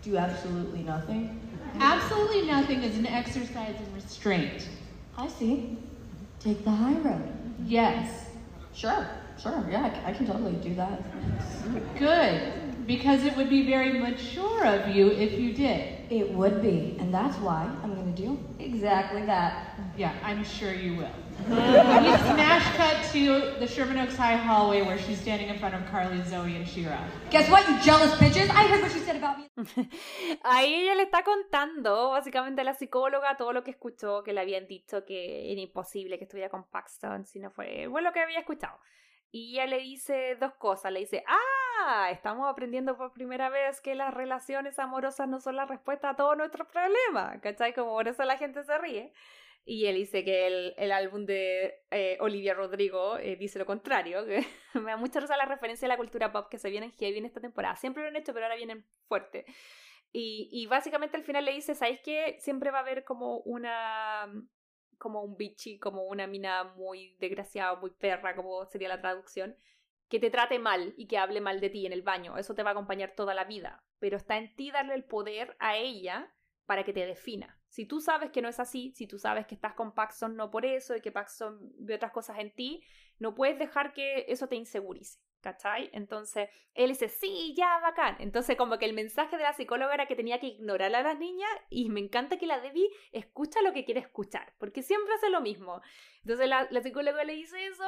do 0.02 0.18
absolutely 0.18 0.82
nothing? 0.82 1.40
Absolutely 1.80 2.48
nothing 2.48 2.82
is 2.82 2.98
an 2.98 3.06
exercise 3.06 3.76
in 3.80 3.94
restraint. 3.94 4.70
I 5.18 5.28
see. 5.28 5.78
Take 6.40 6.64
the 6.64 6.72
high 6.72 6.98
road. 6.99 7.32
Yes. 7.64 8.32
Sure. 8.74 9.07
Sure, 9.38 9.64
yeah, 9.70 10.02
I 10.06 10.14
can 10.14 10.26
totally 10.26 10.53
do 10.53 10.74
that. 10.76 11.03
Good, 11.99 12.88
because 12.88 13.24
it 13.24 13.36
would 13.36 13.49
be 13.49 13.65
very 13.65 13.91
mature 13.91 14.65
of 14.65 14.88
you 14.88 15.10
if 15.11 15.38
you 15.40 15.53
did. 15.53 15.95
It 16.10 16.32
would 16.34 16.61
be, 16.61 16.95
and 16.99 17.14
that's 17.14 17.38
why 17.38 17.70
I'm 17.84 17.95
gonna 17.95 18.11
do 18.11 18.40
exactly 18.60 19.26
that. 19.26 19.76
Yeah, 19.98 20.14
I'm 20.24 20.44
sure 20.44 20.74
you 20.74 20.95
will. 20.95 21.23
We 21.50 21.56
smash 21.56 22.76
cut 22.78 23.04
to 23.12 23.60
the 23.60 23.68
Sherman 23.68 23.98
Oaks 23.98 24.16
High 24.16 24.36
hallway 24.36 24.82
where 24.82 24.98
she's 24.98 25.20
standing 25.20 25.50
in 25.50 25.60
front 25.60 25.76
of 25.76 25.86
Carly, 25.92 26.22
Zoe, 26.24 26.56
and 26.56 26.68
Shira. 26.68 27.00
Guess 27.32 27.50
what, 27.50 27.68
you 27.68 27.80
jealous 27.82 28.12
bitches? 28.14 28.50
I 28.50 28.68
heard 28.68 28.82
what 28.82 28.92
she 28.92 29.00
said 29.00 29.18
about 29.18 29.38
me. 29.38 29.50
Ahí 30.44 30.74
ella 30.74 30.96
le 30.96 31.04
está 31.04 31.24
contando 31.24 32.12
básicamente 32.12 32.62
a 32.62 32.64
la 32.64 32.74
psicóloga 32.74 33.36
todo 33.38 33.54
lo 33.54 33.64
que 33.64 33.72
escuchó, 33.72 34.24
que 34.24 34.34
le 34.34 34.42
habían 34.42 34.68
dicho 34.68 35.06
que 35.06 35.52
era 35.52 35.62
imposible 35.62 36.18
que 36.18 36.26
estuviera 36.26 36.50
con 36.50 36.64
Paxton 36.64 37.26
si 37.26 37.40
no 37.40 37.52
fue 37.52 37.88
bueno, 37.88 38.10
lo 38.10 38.14
que 38.14 38.22
había 38.22 38.40
escuchado. 38.40 38.78
Y 39.32 39.54
ella 39.54 39.66
le 39.66 39.80
dice 39.80 40.38
dos 40.40 40.54
cosas, 40.54 40.92
le 40.92 41.00
dice, 41.00 41.24
ah, 41.28 42.10
estamos 42.12 42.48
aprendiendo 42.48 42.96
por 42.96 43.14
primera 43.14 43.50
vez 43.50 43.82
que 43.82 43.96
las 43.96 44.14
relaciones 44.14 44.78
amorosas 44.78 45.28
no 45.28 45.40
son 45.40 45.56
la 45.56 45.66
respuesta 45.66 46.12
a 46.12 46.16
todos 46.16 46.38
nuestros 46.38 46.68
problemas, 46.68 47.42
¿cachai? 47.42 47.74
Como 47.74 47.92
por 47.92 48.08
eso 48.08 48.24
la 48.24 48.38
gente 48.38 48.64
se 48.64 48.78
ríe. 48.78 49.12
Y 49.65 49.85
él 49.85 49.95
dice 49.95 50.26
que 50.26 50.48
el, 50.48 50.73
el 50.77 50.91
álbum 50.91 51.26
de 51.26 51.85
eh, 51.90 52.18
Olivia 52.19 52.53
Rodrigo 52.53 53.18
eh, 53.18 53.38
dice 53.38 53.60
lo 53.60 53.65
contrario, 53.65 54.26
que 54.26 54.45
me 54.73 54.91
da 54.91 54.98
mucha 54.98 55.19
risa 55.19 55.38
la 55.38 55.45
referencia 55.45 55.85
a 55.85 55.90
la 55.90 55.98
cultura 55.98 56.31
pop 56.31 56.49
que 56.49 56.60
se 56.60 56.69
vienen 56.69 56.91
heavy 56.91 57.18
en 57.18 57.26
esta 57.26 57.40
temporada. 57.40 57.76
Siempre 57.77 58.03
lo 58.03 58.10
han 58.10 58.15
hecho, 58.15 58.34
pero 58.34 58.45
ahora 58.45 58.57
vienen 58.57 58.85
fuerte. 59.07 59.45
Y, 60.11 60.49
y 60.52 60.68
básicamente 60.68 61.18
al 61.18 61.23
final 61.23 61.45
le 61.45 61.53
dice, 61.53 61.76
¿sabes 61.76 62.02
qué? 62.03 62.38
Siempre 62.40 62.72
va 62.72 62.80
a 62.80 62.81
haber 62.81 63.03
como 63.03 63.38
una 63.40 64.30
como 65.03 65.22
un 65.22 65.35
bichi, 65.35 65.80
como 65.80 66.03
una 66.03 66.27
mina 66.27 66.64
muy 66.64 67.18
desgraciada, 67.19 67.76
muy 67.76 67.91
perra, 67.91 68.35
como 68.35 68.65
sería 68.65 68.88
la 68.88 69.02
traducción, 69.02 69.57
que 70.07 70.19
te 70.19 70.30
trate 70.30 70.60
mal 70.60 70.94
y 70.98 71.07
que 71.07 71.18
hable 71.18 71.41
mal 71.41 71.60
de 71.60 71.69
ti 71.69 71.85
en 71.85 71.91
el 71.91 72.03
baño. 72.03 72.38
Eso 72.38 72.56
te 72.56 72.64
va 72.64 72.69
a 72.69 72.73
acompañar 72.73 73.14
toda 73.15 73.34
la 73.34 73.44
vida. 73.44 73.84
Pero 73.99 74.15
está 74.15 74.38
en 74.38 74.56
ti 74.56 74.72
darle 74.72 74.95
el 74.95 75.03
poder 75.03 75.57
a 75.60 75.76
ella 75.76 76.33
para 76.65 76.84
que 76.84 76.94
te 76.94 77.06
defina. 77.06 77.60
Si 77.68 77.85
tú 77.85 78.02
sabes 78.02 78.31
que 78.31 78.41
no 78.41 78.49
es 78.49 78.60
así, 78.60 78.91
si 78.95 79.07
tú 79.07 79.18
sabes 79.18 79.48
que 79.48 79.56
estás 79.56 79.73
con 79.73 79.94
Paxson 79.94 80.35
no 80.35 80.52
por 80.52 80.65
eso 80.65 80.95
y 80.95 81.02
que 81.02 81.11
Paxson 81.11 81.60
ve 81.80 81.95
otras 81.95 82.11
cosas 82.11 82.40
en 82.40 82.53
ti, 82.53 82.84
no 83.19 83.34
puedes 83.35 83.57
dejar 83.60 83.94
que 83.94 84.26
eso 84.27 84.48
te 84.48 84.56
insegurice. 84.56 85.19
¿Cachai? 85.41 85.90
Entonces 85.91 86.48
él 86.73 86.91
dice, 86.91 87.10
sí, 87.10 87.53
ya, 87.53 87.77
bacán. 87.80 88.15
Entonces, 88.19 88.56
como 88.56 88.77
que 88.80 88.85
el 88.85 88.94
mensaje 88.94 89.35
de 89.35 89.44
la 89.44 89.52
psicóloga 89.52 89.94
era 89.94 90.07
que 90.07 90.15
tenía 90.15 90.40
que 90.40 90.48
ignorar 90.48 90.95
a 90.95 91.03
las 91.03 91.19
niñas, 91.19 91.49
y 91.69 91.90
me 91.90 91.99
encanta 91.99 92.38
que 92.38 92.48
la 92.48 92.61
Debbie 92.61 92.90
escucha 93.11 93.61
lo 93.61 93.73
que 93.73 93.84
quiere 93.84 93.99
escuchar, 93.99 94.53
porque 94.57 94.81
siempre 94.81 95.14
hace 95.14 95.30
lo 95.30 95.41
mismo. 95.41 95.81
Entonces, 96.22 96.48
la, 96.48 96.65
la 96.72 96.81
psicóloga 96.81 97.26
le 97.26 97.34
dice 97.34 97.65
eso, 97.68 97.84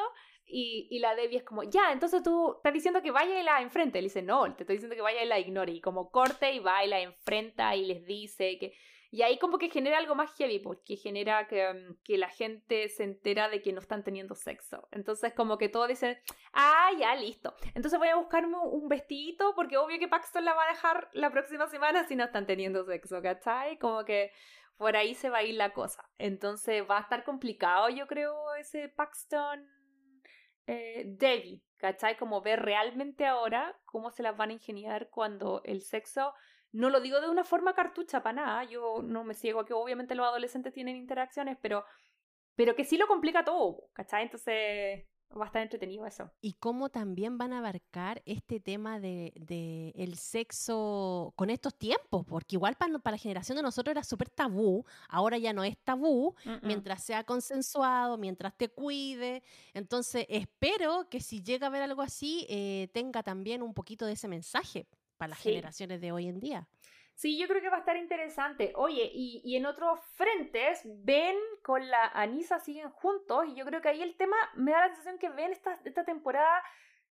y, 0.48 0.88
y, 0.92 1.00
la 1.00 1.16
Debbie 1.16 1.38
es 1.38 1.44
como, 1.44 1.64
ya, 1.64 1.92
entonces 1.92 2.22
tú 2.22 2.54
estás 2.58 2.74
diciendo 2.74 3.02
que 3.02 3.12
vaya 3.12 3.40
y 3.40 3.44
la 3.44 3.62
enfrente. 3.62 4.00
Él 4.00 4.06
dice, 4.06 4.22
no, 4.22 4.44
te 4.56 4.64
estoy 4.64 4.76
diciendo 4.76 4.96
que 4.96 5.02
vaya 5.02 5.24
y 5.24 5.28
la 5.28 5.40
ignore. 5.40 5.72
Y 5.72 5.82
como 5.82 6.12
corte 6.12 6.54
y 6.54 6.60
va 6.60 6.84
y 6.86 6.88
la 6.88 7.02
enfrenta 7.02 7.76
y 7.76 7.86
les 7.86 8.06
dice 8.06 8.58
que. 8.60 8.74
Y 9.12 9.22
ahí 9.22 9.40
como 9.40 9.58
que 9.58 9.70
genera 9.70 9.98
algo 9.98 10.14
más 10.14 10.36
heavy, 10.36 10.60
porque 10.60 10.98
genera 10.98 11.48
que, 11.48 11.66
um, 11.70 11.96
que, 12.04 12.18
la 12.18 12.28
gente 12.28 12.90
se 12.90 13.04
entera 13.04 13.48
de 13.48 13.62
que 13.62 13.72
no 13.72 13.80
están 13.80 14.04
teniendo 14.04 14.36
sexo. 14.36 14.88
Entonces 14.92 15.34
como 15.34 15.58
que 15.58 15.70
todos 15.70 15.88
dicen, 15.88 16.18
ah, 16.52 16.90
ya, 17.00 17.16
listo. 17.16 17.56
Entonces 17.76 17.98
voy 17.98 18.10
a 18.10 18.18
buscarme 18.18 18.58
un 18.58 18.90
vestidito, 18.90 19.56
porque 19.56 19.78
obvio 19.78 20.00
que 20.00 20.10
Paxton 20.10 20.44
la 20.44 20.54
va 20.54 20.66
a 20.66 20.74
dejar 20.74 21.10
la 21.14 21.32
próxima 21.32 21.68
semana 21.68 22.06
si 22.08 22.16
no 22.16 22.26
están 22.26 22.46
teniendo 22.46 22.84
sexo, 22.84 23.22
¿cachai? 23.22 23.78
Como 23.80 24.04
que 24.04 24.32
por 24.78 24.98
ahí 24.98 25.14
se 25.14 25.30
va 25.30 25.38
a 25.38 25.44
ir 25.44 25.56
la 25.56 25.72
cosa. 25.72 26.04
Entonces 26.18 26.84
va 26.90 26.98
a 26.98 27.02
estar 27.02 27.24
complicado, 27.24 27.88
yo 27.90 28.08
creo, 28.08 28.54
ese 28.56 28.90
Paxton 28.90 29.66
eh, 30.68 31.04
Debbie, 31.06 31.62
¿cachai? 31.78 32.18
Como 32.18 32.42
ver 32.42 32.62
realmente 32.62 33.26
ahora 33.26 33.78
cómo 33.86 34.12
se 34.12 34.24
las 34.24 34.36
van 34.36 34.50
a 34.50 34.54
ingeniar 34.54 35.10
cuando 35.10 35.62
el 35.64 35.82
sexo, 35.82 36.34
no 36.72 36.90
lo 36.90 37.00
digo 37.02 37.22
de 37.22 37.30
una 37.30 37.44
forma 37.44 37.74
cartucha 37.74 38.24
para 38.24 38.36
nada, 38.36 38.64
yo 38.66 39.02
no 39.04 39.24
me 39.24 39.34
ciego 39.34 39.62
a 39.62 39.66
que 39.66 39.74
obviamente 39.74 40.16
los 40.16 40.26
adolescentes 40.26 40.74
tienen 40.74 40.96
interacciones, 40.96 41.58
pero, 41.62 41.86
pero 42.56 42.76
que 42.76 42.84
sí 42.84 42.98
lo 42.98 43.08
complica 43.08 43.46
todo, 43.46 43.90
¿cachai? 43.94 44.24
Entonces 44.24 45.06
va 45.38 45.44
a 45.44 45.48
estar 45.48 45.62
entretenido 45.62 46.06
eso. 46.06 46.32
Y 46.42 46.54
cómo 46.54 46.90
también 46.90 47.38
van 47.38 47.54
a 47.54 47.60
abarcar 47.60 48.22
este 48.26 48.60
tema 48.60 49.00
de, 49.00 49.34
de 49.36 49.92
el 49.96 50.18
sexo 50.18 51.34
con 51.36 51.50
estos 51.50 51.76
tiempos, 51.76 52.26
porque 52.26 52.56
igual 52.56 52.76
para, 52.76 52.98
para 53.00 53.16
la 53.16 53.22
generación 53.22 53.58
de 53.58 53.64
nosotros 53.64 53.92
era 53.92 54.04
súper 54.04 54.30
tabú, 54.30 54.86
ahora 55.10 55.38
ya 55.38 55.54
no 55.54 55.64
es 55.64 55.78
tabú, 55.78 56.36
mm 56.46 56.50
-mm. 56.50 56.60
mientras 56.64 57.04
sea 57.04 57.24
consensuado, 57.24 58.18
mientras 58.18 58.56
te 58.56 58.70
cuide. 58.70 59.44
Entonces 59.74 60.26
espero 60.30 61.10
que 61.10 61.20
si 61.20 61.42
llega 61.42 61.68
a 61.68 61.70
ver 61.70 61.82
algo 61.82 62.02
así, 62.02 62.46
eh, 62.50 62.90
tenga 62.94 63.24
también 63.24 63.62
un 63.62 63.74
poquito 63.74 64.06
de 64.06 64.14
ese 64.14 64.28
mensaje 64.28 64.88
para 65.18 65.30
las 65.30 65.40
sí. 65.40 65.50
generaciones 65.50 66.02
de 66.02 66.12
hoy 66.12 66.28
en 66.28 66.40
día. 66.40 66.68
Sí, 67.16 67.38
yo 67.40 67.48
creo 67.48 67.62
que 67.62 67.70
va 67.70 67.78
a 67.78 67.80
estar 67.80 67.96
interesante. 67.96 68.74
Oye, 68.76 69.10
y, 69.14 69.56
en 69.56 69.66
otros 69.66 70.02
frentes, 70.16 70.82
Ben 70.84 71.38
con 71.64 71.90
la 71.90 72.08
Anisa 72.08 72.60
siguen 72.60 72.90
juntos 72.92 73.46
y 73.48 73.56
yo 73.56 73.66
creo 73.66 73.82
que 73.82 73.88
ahí 73.88 74.02
el 74.02 74.18
tema 74.18 74.36
me 74.56 74.72
da 74.72 74.82
la 74.82 74.88
sensación 74.88 75.18
que 75.18 75.30
Ben 75.30 75.52
esta, 75.52 75.80
esta 75.86 76.04
temporada 76.04 76.62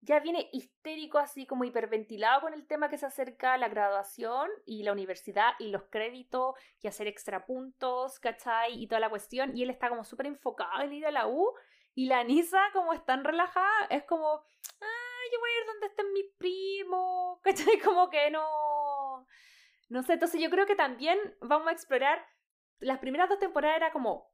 ya 0.02 0.22
viene 0.22 0.50
histérico, 0.54 1.18
así 1.18 1.46
como 1.46 1.66
hiperventilado 1.66 2.40
con 2.40 2.54
el 2.54 2.66
tema 2.66 2.90
que 2.90 2.98
se 2.98 3.08
acerca 3.08 3.54
a 3.54 3.58
la 3.58 3.68
graduación 3.68 4.50
y 4.66 4.84
la 4.84 4.94
universidad 4.94 5.52
y 5.60 5.68
los 5.68 5.84
créditos 5.90 6.56
y 6.82 6.88
hacer 6.88 7.08
extra 7.08 7.46
puntos, 7.46 8.22
¿cachai? 8.22 8.82
Y 8.82 8.88
toda 8.88 9.02
la 9.02 9.10
cuestión. 9.10 9.56
Y 9.58 9.64
él 9.64 9.70
está 9.70 9.90
como 9.90 10.06
súper 10.06 10.28
enfocado 10.28 10.82
en 10.82 10.94
ir 10.94 11.06
a 11.06 11.12
la 11.12 11.28
U 11.28 11.54
y 11.94 12.06
la 12.06 12.20
Anisa 12.20 12.62
como 12.72 12.94
es 12.94 13.04
tan 13.06 13.26
relajada, 13.26 13.88
es 13.90 14.06
como, 14.06 14.26
ah, 14.30 15.22
yo 15.34 15.40
voy 15.42 15.50
a 15.50 15.60
ir 15.60 15.68
donde 15.68 15.88
estén 15.88 16.14
mis 16.14 16.32
primos, 16.38 17.40
¿cachai? 17.44 17.80
Como 17.80 18.10
que 18.10 18.32
no 18.32 19.28
no 19.90 20.04
sé, 20.04 20.14
entonces 20.14 20.42
yo 20.42 20.50
creo 20.50 20.66
que 20.66 20.76
también 20.76 21.18
vamos 21.42 21.68
a 21.68 21.72
explorar. 21.72 22.26
Las 22.80 23.00
primeras 23.00 23.28
dos 23.28 23.40
temporadas 23.40 23.78
era 23.78 23.92
como 23.92 24.32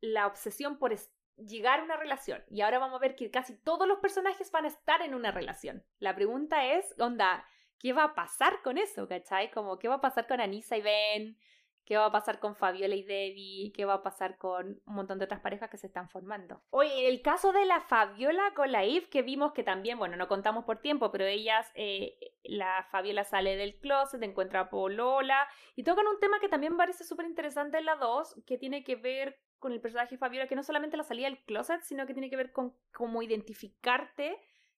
la 0.00 0.26
obsesión 0.26 0.78
por 0.78 0.94
llegar 1.36 1.80
a 1.80 1.84
una 1.84 1.96
relación. 1.96 2.44
Y 2.50 2.60
ahora 2.60 2.78
vamos 2.78 2.96
a 2.96 3.00
ver 3.00 3.14
que 3.14 3.30
casi 3.30 3.56
todos 3.56 3.86
los 3.86 3.98
personajes 4.00 4.50
van 4.50 4.64
a 4.64 4.68
estar 4.68 5.02
en 5.02 5.14
una 5.14 5.30
relación. 5.30 5.84
La 5.98 6.14
pregunta 6.14 6.66
es, 6.66 6.94
onda, 6.98 7.46
¿qué 7.78 7.92
va 7.92 8.04
a 8.04 8.14
pasar 8.14 8.62
con 8.62 8.78
eso? 8.78 9.06
¿Cachai? 9.08 9.50
Como, 9.50 9.78
¿qué 9.78 9.88
va 9.88 9.96
a 9.96 10.00
pasar 10.00 10.26
con 10.26 10.40
Anissa 10.40 10.76
y 10.76 10.82
Ben? 10.82 11.38
¿Qué 11.86 11.96
va 11.96 12.06
a 12.06 12.12
pasar 12.12 12.40
con 12.40 12.56
Fabiola 12.56 12.96
y 12.96 13.04
Debbie? 13.04 13.72
¿Qué 13.72 13.84
va 13.84 13.94
a 13.94 14.02
pasar 14.02 14.36
con 14.38 14.82
un 14.84 14.94
montón 14.94 15.20
de 15.20 15.24
otras 15.24 15.40
parejas 15.40 15.70
que 15.70 15.78
se 15.78 15.86
están 15.86 16.08
formando? 16.08 16.60
Oye, 16.70 17.08
el 17.08 17.22
caso 17.22 17.52
de 17.52 17.64
la 17.64 17.80
Fabiola 17.80 18.52
con 18.56 18.72
la 18.72 18.82
Eve, 18.82 19.08
que 19.08 19.22
vimos 19.22 19.52
que 19.52 19.62
también, 19.62 19.96
bueno, 19.96 20.16
no 20.16 20.26
contamos 20.26 20.64
por 20.64 20.80
tiempo, 20.80 21.12
pero 21.12 21.24
ellas, 21.24 21.70
eh, 21.74 22.18
la 22.42 22.88
Fabiola 22.90 23.22
sale 23.22 23.56
del 23.56 23.78
closet, 23.78 24.20
encuentra 24.24 24.60
a 24.60 24.68
Polola 24.68 25.46
y 25.76 25.84
tocan 25.84 26.08
un 26.08 26.18
tema 26.18 26.40
que 26.40 26.48
también 26.48 26.76
parece 26.76 27.04
súper 27.04 27.26
interesante 27.26 27.78
en 27.78 27.84
la 27.84 27.94
2, 27.94 28.42
que 28.44 28.58
tiene 28.58 28.82
que 28.82 28.96
ver 28.96 29.38
con 29.60 29.72
el 29.72 29.80
personaje 29.80 30.18
Fabiola, 30.18 30.48
que 30.48 30.56
no 30.56 30.64
solamente 30.64 30.96
la 30.96 31.04
salida 31.04 31.28
del 31.28 31.44
closet, 31.44 31.82
sino 31.82 32.04
que 32.04 32.14
tiene 32.14 32.30
que 32.30 32.36
ver 32.36 32.50
con 32.50 32.76
cómo 32.92 33.22
identificarte 33.22 34.36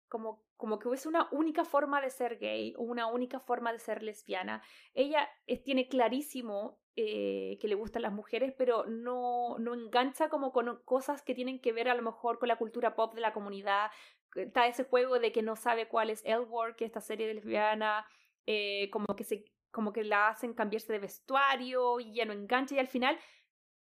como, 0.09 0.45
como 0.57 0.79
que 0.79 0.89
hubiese 0.89 1.09
una 1.09 1.29
única 1.33 1.65
forma 1.65 2.01
de 2.01 2.11
ser 2.11 2.39
gay 2.39 2.75
o 2.77 2.83
una 2.83 3.07
única 3.07 3.41
forma 3.41 3.73
de 3.73 3.79
ser 3.79 4.03
lesbiana. 4.03 4.63
Ella 4.95 5.29
tiene 5.65 5.89
clarísimo 5.89 6.79
eh, 6.97 7.59
que 7.61 7.69
le 7.69 7.75
gustan 7.75 8.03
las 8.03 8.13
mujeres, 8.13 8.55
pero 8.57 8.87
no, 8.87 9.59
no 9.59 9.75
engancha 9.75 10.29
como 10.29 10.53
con 10.53 10.81
cosas 10.85 11.23
que 11.23 11.35
tienen 11.35 11.61
que 11.61 11.73
ver 11.73 11.89
a 11.89 11.95
lo 11.95 12.03
mejor 12.03 12.39
con 12.39 12.49
la 12.49 12.57
cultura 12.57 12.95
pop 12.95 13.15
de 13.15 13.21
la 13.21 13.33
comunidad. 13.33 13.91
Está 14.35 14.67
ese 14.67 14.85
juego 14.85 15.19
de 15.19 15.33
que 15.33 15.43
no 15.43 15.57
sabe 15.57 15.89
cuál 15.89 16.11
es 16.11 16.25
Elwork, 16.25 16.81
esta 16.81 17.01
serie 17.01 17.27
de 17.27 17.35
lesbiana, 17.35 18.07
eh, 18.47 18.89
como, 18.91 19.07
que 19.17 19.25
se, 19.25 19.45
como 19.71 19.93
que 19.93 20.05
la 20.05 20.29
hacen 20.29 20.55
cambiarse 20.55 20.93
de 20.93 20.99
vestuario 20.99 22.01
y 22.01 22.15
ya 22.15 22.25
no 22.25 22.33
engancha 22.33 22.75
y 22.75 22.79
al 22.79 22.89
final 22.89 23.19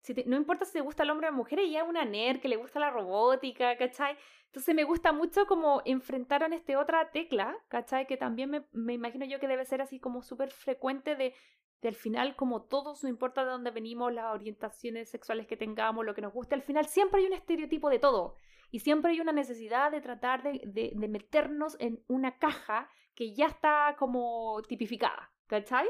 si 0.01 0.15
te, 0.15 0.25
no 0.25 0.37
importa 0.37 0.65
si 0.65 0.73
te 0.73 0.81
gusta 0.81 1.03
el 1.03 1.11
hombre 1.11 1.29
o 1.29 1.31
la 1.31 1.37
mujer, 1.37 1.59
ella 1.59 1.83
es 1.83 1.89
una 1.89 2.05
nerd 2.05 2.41
que 2.41 2.49
le 2.49 2.57
gusta 2.57 2.81
la 2.81 2.91
robótica, 2.91 3.77
¿cachai? 3.77 4.17
Entonces 4.47 4.75
me 4.75 4.85
gusta 4.85 5.13
mucho 5.13 5.47
como 5.47 5.83
enfrentaron 5.85 6.53
este 6.53 6.77
otra 6.77 7.11
tecla, 7.11 7.57
¿cachai? 7.69 8.07
Que 8.07 8.17
también 8.17 8.51
me, 8.51 8.65
me 8.73 8.95
imagino 8.95 9.25
yo 9.27 9.39
que 9.39 9.47
debe 9.47 9.65
ser 9.65 9.83
así 9.83 10.01
como 10.01 10.23
súper 10.23 10.51
frecuente 10.51 11.15
de, 11.17 11.35
de 11.83 11.89
al 11.89 11.95
final 11.95 12.35
como 12.35 12.63
todos, 12.63 13.03
no 13.03 13.09
importa 13.09 13.45
de 13.45 13.51
dónde 13.51 13.71
venimos, 13.71 14.13
las 14.13 14.35
orientaciones 14.35 15.11
sexuales 15.11 15.47
que 15.47 15.57
tengamos, 15.57 16.05
lo 16.05 16.15
que 16.15 16.23
nos 16.23 16.33
guste, 16.33 16.55
al 16.55 16.63
final 16.63 16.87
siempre 16.87 17.21
hay 17.21 17.27
un 17.27 17.35
estereotipo 17.35 17.91
de 17.91 17.99
todo. 17.99 18.37
Y 18.73 18.81
siempre 18.81 19.13
hay 19.13 19.21
una 19.21 19.33
necesidad 19.33 19.91
de 19.91 20.01
tratar 20.01 20.43
de, 20.43 20.61
de, 20.65 20.93
de 20.95 21.09
meternos 21.09 21.77
en 21.81 22.03
una 22.09 22.39
caja 22.39 22.89
que 23.15 23.35
ya 23.35 23.47
está 23.47 23.97
como 23.99 24.63
tipificada, 24.69 25.33
¿cachai? 25.47 25.87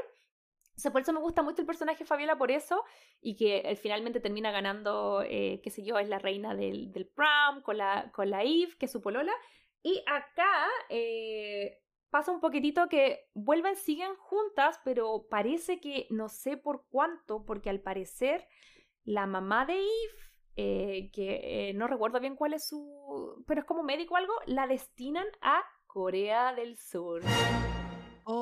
Por 0.89 1.01
eso 1.01 1.13
me 1.13 1.19
gusta 1.19 1.43
mucho 1.43 1.61
el 1.61 1.67
personaje 1.67 2.05
Fabiola 2.05 2.37
por 2.37 2.49
eso 2.49 2.83
y 3.21 3.35
que 3.35 3.59
él 3.59 3.77
finalmente 3.77 4.19
termina 4.19 4.51
ganando, 4.51 5.21
eh, 5.21 5.59
qué 5.63 5.69
sé 5.69 5.83
yo, 5.83 5.99
es 5.99 6.09
la 6.09 6.19
reina 6.19 6.55
del, 6.55 6.91
del 6.91 7.05
prom 7.05 7.61
con 7.61 7.77
la, 7.77 8.11
con 8.11 8.29
la 8.29 8.43
Eve, 8.43 8.75
que 8.79 8.85
es 8.85 8.91
su 8.91 9.01
polola. 9.01 9.33
Y 9.83 10.03
acá 10.07 10.67
eh, 10.89 11.81
pasa 12.09 12.31
un 12.31 12.39
poquitito 12.39 12.87
que 12.87 13.29
vuelven, 13.33 13.75
siguen 13.75 14.15
juntas, 14.15 14.79
pero 14.83 15.27
parece 15.29 15.79
que 15.79 16.07
no 16.09 16.29
sé 16.29 16.57
por 16.57 16.85
cuánto, 16.89 17.45
porque 17.45 17.69
al 17.69 17.81
parecer 17.81 18.47
la 19.03 19.27
mamá 19.27 19.65
de 19.65 19.73
Eve 19.73 20.31
eh, 20.57 21.09
que 21.13 21.69
eh, 21.69 21.73
no 21.73 21.87
recuerdo 21.87 22.19
bien 22.19 22.35
cuál 22.35 22.53
es 22.53 22.67
su... 22.67 23.43
pero 23.47 23.61
es 23.61 23.65
como 23.65 23.83
médico 23.83 24.15
o 24.15 24.17
algo, 24.17 24.33
la 24.45 24.67
destinan 24.67 25.25
a 25.41 25.63
Corea 25.87 26.53
del 26.53 26.77
Sur. 26.77 27.21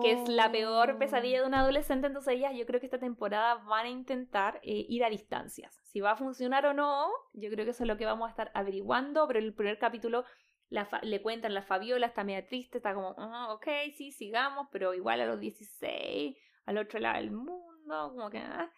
Que 0.02 0.12
es 0.12 0.30
la 0.30 0.52
peor 0.52 0.98
pesadilla 0.98 1.42
de 1.42 1.48
un 1.48 1.54
adolescente, 1.54 2.08
entonces 2.08 2.36
ellas 2.36 2.54
yo 2.56 2.66
creo 2.66 2.80
que 2.80 2.86
esta 2.86 3.00
temporada 3.00 3.56
van 3.56 3.86
a 3.86 3.90
intentar 3.90 4.60
eh, 4.64 4.86
ir 4.88 5.04
a 5.04 5.10
distancias. 5.10 5.80
Si 5.84 6.00
va 6.02 6.12
a 6.12 6.16
funcionar 6.16 6.66
o 6.66 6.74
no, 6.74 7.10
yo 7.34 7.50
creo 7.50 7.66
que 7.66 7.72
eso 7.72 7.84
es 7.84 7.88
lo 7.88 7.98
que 7.98 8.06
vamos 8.06 8.28
a 8.28 8.32
estar 8.32 8.52
averiguando, 8.54 9.28
pero 9.28 9.40
el 9.40 9.54
primer 9.54 9.80
capítulo 9.80 10.26
le 10.70 11.22
cuentan 11.22 11.54
la 11.54 11.64
Fabiola, 11.64 12.08
está 12.08 12.24
media 12.24 12.46
triste, 12.46 12.78
está 12.78 12.94
como, 12.94 13.16
ah, 13.18 13.54
ok, 13.54 13.68
sí, 13.96 14.12
sigamos, 14.12 14.68
pero 14.72 14.94
igual 14.94 15.22
a 15.22 15.26
los 15.26 15.40
16, 15.40 16.38
al 16.66 16.78
otro 16.78 17.00
lado 17.00 17.18
del 17.18 17.32
mundo, 17.32 18.14
como 18.16 18.30
que... 18.30 18.40
Ah. 18.40 18.72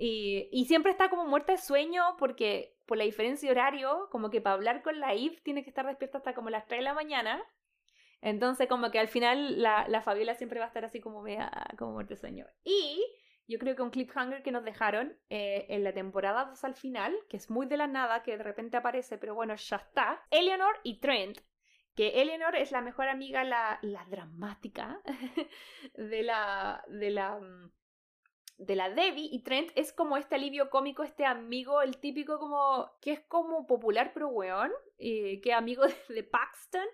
Y, 0.00 0.48
y, 0.52 0.66
siempre 0.66 0.92
está 0.92 1.10
como 1.10 1.26
muerta 1.26 1.50
de 1.50 1.58
sueño 1.58 2.14
porque 2.20 2.78
por 2.86 2.96
la 2.96 3.02
diferencia 3.02 3.48
de 3.48 3.52
horario, 3.52 4.08
como 4.12 4.30
que 4.30 4.40
para 4.40 4.54
hablar 4.54 4.82
con 4.82 5.00
la 5.00 5.12
Eve 5.12 5.40
tiene 5.42 5.64
que 5.64 5.70
estar 5.70 5.84
despierta 5.84 6.18
hasta 6.18 6.34
como 6.34 6.50
las 6.50 6.66
3 6.68 6.80
de 6.80 6.84
la 6.84 6.94
mañana. 6.94 7.42
Entonces 8.20 8.68
como 8.68 8.90
que 8.90 8.98
al 8.98 9.08
final 9.08 9.62
la, 9.62 9.86
la 9.88 10.02
Fabiola 10.02 10.34
siempre 10.34 10.58
va 10.58 10.66
a 10.66 10.68
estar 10.68 10.84
así 10.84 11.00
como 11.00 11.22
media, 11.22 11.50
como 11.78 11.92
muerta 11.92 12.14
de 12.14 12.20
sueño. 12.20 12.46
Y 12.64 13.04
yo 13.48 13.58
creo 13.58 13.74
que 13.74 13.82
un 13.82 13.90
cliffhanger 13.90 14.42
que 14.42 14.52
nos 14.52 14.62
dejaron 14.62 15.16
eh, 15.30 15.64
en 15.70 15.82
la 15.82 15.94
temporada 15.94 16.44
2 16.44 16.64
al 16.64 16.74
final, 16.74 17.16
que 17.30 17.38
es 17.38 17.48
muy 17.48 17.66
de 17.66 17.78
la 17.78 17.86
nada, 17.86 18.22
que 18.22 18.36
de 18.36 18.42
repente 18.42 18.76
aparece, 18.76 19.16
pero 19.16 19.34
bueno, 19.34 19.56
ya 19.56 19.76
está. 19.76 20.22
Eleanor 20.30 20.76
y 20.82 21.00
Trent, 21.00 21.38
que 21.94 22.20
Eleanor 22.20 22.56
es 22.56 22.72
la 22.72 22.82
mejor 22.82 23.08
amiga, 23.08 23.44
la, 23.44 23.78
la 23.80 24.04
dramática 24.04 25.00
de 25.94 26.22
la, 26.22 26.84
de 26.88 27.10
la, 27.10 27.40
mm, 27.40 27.72
de 28.58 28.76
la 28.76 28.90
Debbie, 28.90 29.30
y 29.32 29.42
Trent 29.42 29.70
es 29.76 29.94
como 29.94 30.18
este 30.18 30.34
alivio 30.34 30.68
cómico, 30.68 31.02
este 31.02 31.24
amigo, 31.24 31.80
el 31.80 31.96
típico 31.96 32.38
como, 32.38 32.90
que 33.00 33.12
es 33.12 33.20
como 33.20 33.66
popular 33.66 34.10
pero 34.12 34.28
weón, 34.28 34.72
eh, 34.98 35.40
que 35.40 35.54
amigo 35.54 35.84
de 36.10 36.22
Paxton, 36.22 36.86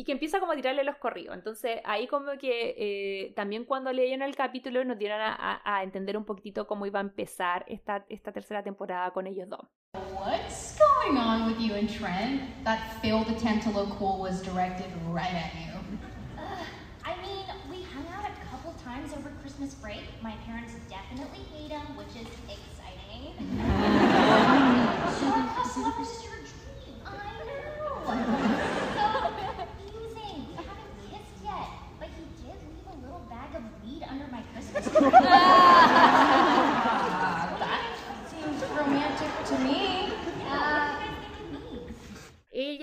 y 0.00 0.04
que 0.04 0.12
empieza 0.12 0.40
como 0.40 0.52
a 0.52 0.56
tirarle 0.56 0.82
los 0.82 0.96
corridos. 0.96 1.34
Entonces 1.36 1.82
ahí 1.84 2.06
como 2.06 2.32
que 2.38 2.74
eh, 2.78 3.34
también 3.36 3.66
cuando 3.66 3.92
leyeron 3.92 4.22
el 4.22 4.34
capítulo 4.34 4.82
nos 4.82 4.98
dieron 4.98 5.20
a, 5.20 5.60
a, 5.62 5.82
entender 5.82 6.16
un 6.16 6.24
poquitito 6.24 6.66
cómo 6.66 6.86
iba 6.86 7.00
a 7.00 7.02
empezar 7.02 7.66
esta, 7.68 8.06
esta 8.08 8.32
tercera 8.32 8.62
temporada 8.62 9.10
con 9.10 9.26
ellos 9.26 9.46
dos. 9.50 9.60
What's 9.92 10.78
going 10.78 11.18
on 11.18 11.46
with 11.46 11.60
you 11.60 11.74
and 11.74 11.86
Trent? 11.86 12.40
That 12.64 12.80
failed 13.02 13.28
attempt 13.28 13.64
to 13.64 13.70
look 13.72 13.90
cool 13.98 14.18
was 14.18 14.40
directed 14.40 14.86
right 15.12 15.34
at 15.34 15.52
you. 15.60 15.74
Uh, 16.38 16.64
I 17.04 17.16
mean, 17.20 17.44
we 17.68 17.82
hung 17.84 18.08
out 18.08 18.24
a 18.24 18.32
couple 18.48 18.72
times 18.82 19.12
over 19.12 19.30
Christmas 19.42 19.74
break. 19.74 20.00
My 20.22 20.32
parents 20.46 20.72
definitely 20.88 21.44
hate 21.52 21.72
him, 21.72 21.94
which 21.98 22.16
is 22.16 22.26
exciting. 22.48 23.36
your 26.24 26.40
dream. 26.40 26.96
I 28.06 28.16
know. 28.16 28.49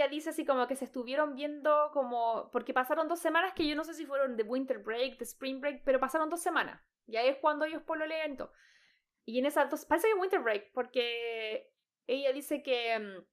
Dice 0.10 0.30
así 0.30 0.46
como 0.46 0.68
que 0.68 0.76
se 0.76 0.86
estuvieron 0.86 1.36
viendo 1.36 1.90
como, 1.94 2.50
porque 2.52 2.74
pasaron 2.74 3.08
dos 3.08 3.20
semanas 3.20 3.54
que 3.54 3.68
yo 3.68 3.76
no 3.76 3.84
sé 3.84 3.94
si 3.94 4.06
fueron 4.06 4.38
de 4.38 4.44
winter 4.44 4.80
break, 4.80 5.18
de 5.18 5.26
spring 5.26 5.60
break, 5.60 5.84
pero 5.84 6.00
pasaron 6.00 6.30
dos 6.30 6.42
semanas. 6.42 6.82
Y 7.06 7.18
ahí 7.18 7.30
es 7.30 7.38
cuando 7.38 7.66
ellos 7.66 7.82
pololean 7.84 8.38
todo. 8.38 8.52
Y 9.26 9.40
en 9.40 9.46
esas 9.46 9.70
dos, 9.70 9.86
parece 9.86 10.08
que 10.08 10.20
winter 10.20 10.40
break, 10.40 10.72
porque 10.74 11.72
ella 12.08 12.32
dice 12.32 12.64
que 12.64 12.98
mm, 12.98 13.26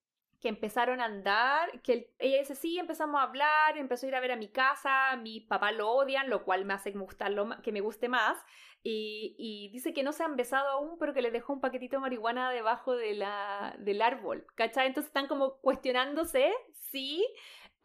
que 0.45 0.51
empezaron 0.51 1.01
a 1.01 1.07
andar, 1.07 1.81
que 1.81 2.13
ella 2.19 2.41
dice, 2.41 2.55
sí, 2.55 2.79
empezamos 2.79 3.19
a 3.19 3.23
hablar, 3.23 3.79
empezó 3.79 4.05
a 4.05 4.11
ir 4.11 4.15
a 4.15 4.21
ver 4.21 4.31
a 4.31 4.37
mi 4.37 4.49
casa, 4.49 5.17
mi 5.17 5.41
papá 5.41 5.73
lo 5.73 5.91
odian, 5.91 6.29
lo 6.29 6.45
cual 6.45 6.67
me 6.67 6.75
hace 6.75 6.91
gustarlo, 6.91 7.49
que 7.63 7.73
me 7.73 7.81
guste 7.81 8.11
más, 8.11 8.37
y, 8.83 9.71
dice 9.73 9.95
que 9.95 10.03
no 10.03 10.13
se 10.13 10.23
han 10.23 10.37
besado 10.37 10.69
aún, 10.69 10.99
pero 10.99 11.15
que 11.15 11.23
le 11.23 11.31
dejó 11.31 11.55
un 11.55 11.63
paquetito 11.63 11.97
de 11.97 12.03
marihuana 12.03 12.51
debajo 12.51 12.95
del 12.95 13.23
árbol, 14.03 14.45
¿cachai? 14.55 14.89
Entonces 14.89 15.09
están 15.09 15.29
como 15.29 15.57
cuestionándose 15.63 16.53
si 16.91 17.27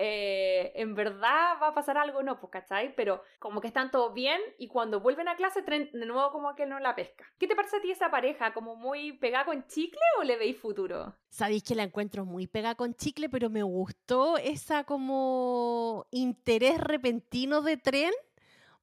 eh, 0.02 0.72
en 0.76 0.96
verdad 0.96 1.58
va 1.62 1.68
a 1.68 1.74
pasar 1.74 1.98
algo, 1.98 2.24
no, 2.24 2.40
pues, 2.40 2.52
¿cachai? 2.52 2.96
Pero 2.96 3.22
como 3.38 3.60
que 3.60 3.68
están 3.68 3.92
todos 3.92 4.14
bien 4.14 4.40
y 4.58 4.70
cuando 4.70 5.02
vuelven 5.02 5.28
a 5.28 5.36
clase, 5.36 5.62
de 5.62 6.06
nuevo 6.06 6.32
como 6.32 6.56
que 6.56 6.66
no 6.66 6.80
la 6.80 6.96
pesca. 6.96 7.26
¿Qué 7.38 7.48
te 7.48 7.56
parece 7.56 7.76
a 7.76 7.82
ti 7.82 7.92
esa 7.92 8.10
pareja? 8.10 8.54
¿Como 8.54 8.78
muy 8.78 9.12
pegada 9.12 9.44
con 9.44 9.68
chicle 9.68 10.00
o 10.18 10.24
le 10.24 10.38
veis 10.38 10.58
futuro? 10.58 11.18
Sabéis 11.28 11.64
que 11.64 11.76
la 11.76 11.84
encuentro 11.84 12.24
muy 12.24 12.48
pegada 12.48 12.76
con 12.76 12.96
chicle, 12.96 13.28
pero 13.28 13.50
me 13.50 13.62
gustó 13.62 14.38
esa 14.38 14.86
como 14.86 16.08
interés 16.12 16.80
repentino 16.80 17.62
de 17.62 17.76
tren 17.76 18.14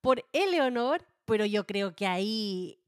por 0.02 0.22
Eleonor, 0.34 1.01
pero 1.24 1.47
yo 1.47 1.64
creo 1.66 1.97
que 1.97 2.06
ahí 2.06 2.78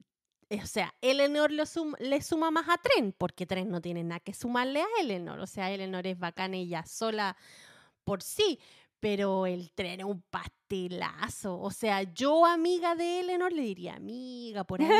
o 0.51 0.67
sea, 0.67 0.95
Eleanor 1.01 1.51
le 1.51 2.23
suma 2.23 2.51
más 2.51 2.69
a 2.69 2.79
Tren, 2.79 3.15
porque 3.17 3.47
Tren 3.47 3.71
no 3.71 3.81
tiene 3.83 4.03
nada 4.03 4.21
que 4.21 4.33
sumarle 4.33 4.81
a 4.81 4.87
Eleanor. 5.01 5.41
O 5.41 5.47
sea, 5.47 5.71
Eleanor 5.71 6.07
es 6.07 6.19
bacana 6.19 6.57
ella 6.57 6.85
sola 6.87 7.37
por 8.09 8.23
sí, 8.23 8.59
pero 9.01 9.45
el 9.45 9.71
tren 9.73 10.01
es 10.01 10.07
un 10.07 10.23
pastelazo. 10.31 11.61
O 11.61 11.71
sea, 11.71 12.03
yo, 12.05 12.47
amiga 12.47 12.95
de 12.95 13.21
Eleanor, 13.21 13.53
le 13.53 13.61
diría, 13.61 13.97
amiga, 13.97 14.65
por 14.65 14.81
ahí 14.81 14.89
no, 14.89 14.95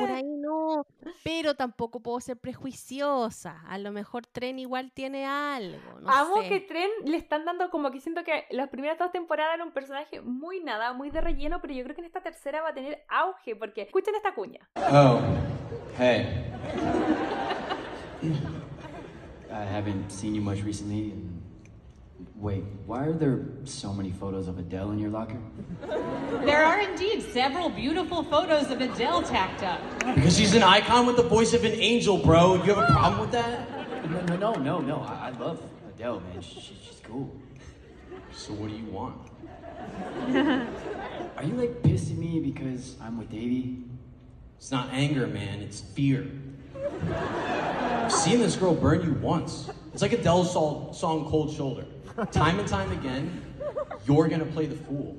por 0.00 0.10
ahí 0.10 0.22
no. 0.40 0.84
Pero 1.22 1.54
tampoco 1.54 2.00
puedo 2.00 2.18
ser 2.18 2.36
prejuiciosa. 2.38 3.62
A 3.68 3.78
lo 3.78 3.92
mejor 3.92 4.26
Tren 4.26 4.58
igual 4.58 4.90
tiene 4.90 5.24
algo. 5.24 6.00
No 6.00 6.10
Amo 6.10 6.42
que 6.48 6.58
Tren 6.58 6.90
le 7.04 7.16
están 7.16 7.44
dando 7.44 7.70
como 7.70 7.92
que 7.92 8.00
siento 8.00 8.24
que 8.24 8.44
las 8.50 8.70
primeras 8.70 8.98
dos 8.98 9.12
temporadas 9.12 9.54
era 9.54 9.64
un 9.64 9.72
personaje 9.72 10.20
muy 10.20 10.58
nada, 10.58 10.92
muy 10.94 11.10
de 11.10 11.20
relleno, 11.20 11.60
pero 11.60 11.74
yo 11.74 11.84
creo 11.84 11.94
que 11.94 12.00
en 12.00 12.06
esta 12.06 12.24
tercera 12.24 12.60
va 12.60 12.70
a 12.70 12.74
tener 12.74 13.04
auge, 13.08 13.54
porque 13.54 13.82
escuchen 13.82 14.16
esta 14.16 14.34
cuña. 14.34 14.68
Oh, 14.74 15.20
hey. 15.96 16.26
I 19.48 19.64
haven't 19.64 20.10
seen 20.10 20.34
you 20.34 20.42
much 20.42 20.64
recently. 20.64 21.14
Wait, 22.42 22.64
why 22.86 23.04
are 23.04 23.12
there 23.12 23.44
so 23.62 23.92
many 23.92 24.10
photos 24.10 24.48
of 24.48 24.58
Adele 24.58 24.90
in 24.90 24.98
your 24.98 25.10
locker? 25.10 25.38
There 26.44 26.64
are 26.64 26.80
indeed 26.80 27.22
several 27.22 27.70
beautiful 27.70 28.24
photos 28.24 28.68
of 28.68 28.80
Adele 28.80 29.22
tacked 29.22 29.62
up. 29.62 29.80
Because 30.16 30.36
she's 30.36 30.52
an 30.56 30.64
icon 30.64 31.06
with 31.06 31.14
the 31.14 31.22
voice 31.22 31.54
of 31.54 31.62
an 31.62 31.70
angel, 31.70 32.18
bro. 32.18 32.58
Do 32.58 32.66
you 32.66 32.74
have 32.74 32.90
a 32.90 32.92
problem 32.92 33.20
with 33.20 33.30
that? 33.30 34.10
No, 34.10 34.20
no, 34.22 34.36
no, 34.36 34.54
no. 34.54 34.80
no. 34.80 34.96
I, 35.02 35.28
I 35.28 35.38
love 35.38 35.62
Adele, 35.94 36.18
man. 36.18 36.42
She, 36.42 36.58
she, 36.58 36.76
she's 36.84 37.00
cool. 37.04 37.32
So 38.32 38.54
what 38.54 38.70
do 38.70 38.76
you 38.76 38.86
want? 38.86 39.18
are 41.36 41.44
you 41.44 41.54
like 41.54 41.80
pissed 41.84 42.10
at 42.10 42.16
me 42.16 42.40
because 42.40 42.96
I'm 43.00 43.18
with 43.18 43.30
Davey? 43.30 43.84
It's 44.56 44.72
not 44.72 44.88
anger, 44.90 45.28
man. 45.28 45.60
It's 45.60 45.80
fear. 45.80 46.26
I've 47.08 48.10
seen 48.10 48.40
this 48.40 48.56
girl 48.56 48.74
burn 48.74 49.04
you 49.04 49.12
once. 49.12 49.70
It's 49.92 50.02
like 50.02 50.12
Adele's 50.12 50.50
song 50.50 51.28
Cold 51.30 51.54
Shoulder. 51.54 51.86
Time 52.30 52.58
and 52.58 52.68
time 52.68 52.90
again, 52.92 53.42
you're 54.06 54.28
gonna 54.28 54.44
play 54.44 54.66
the 54.66 54.76
fool. 54.76 55.16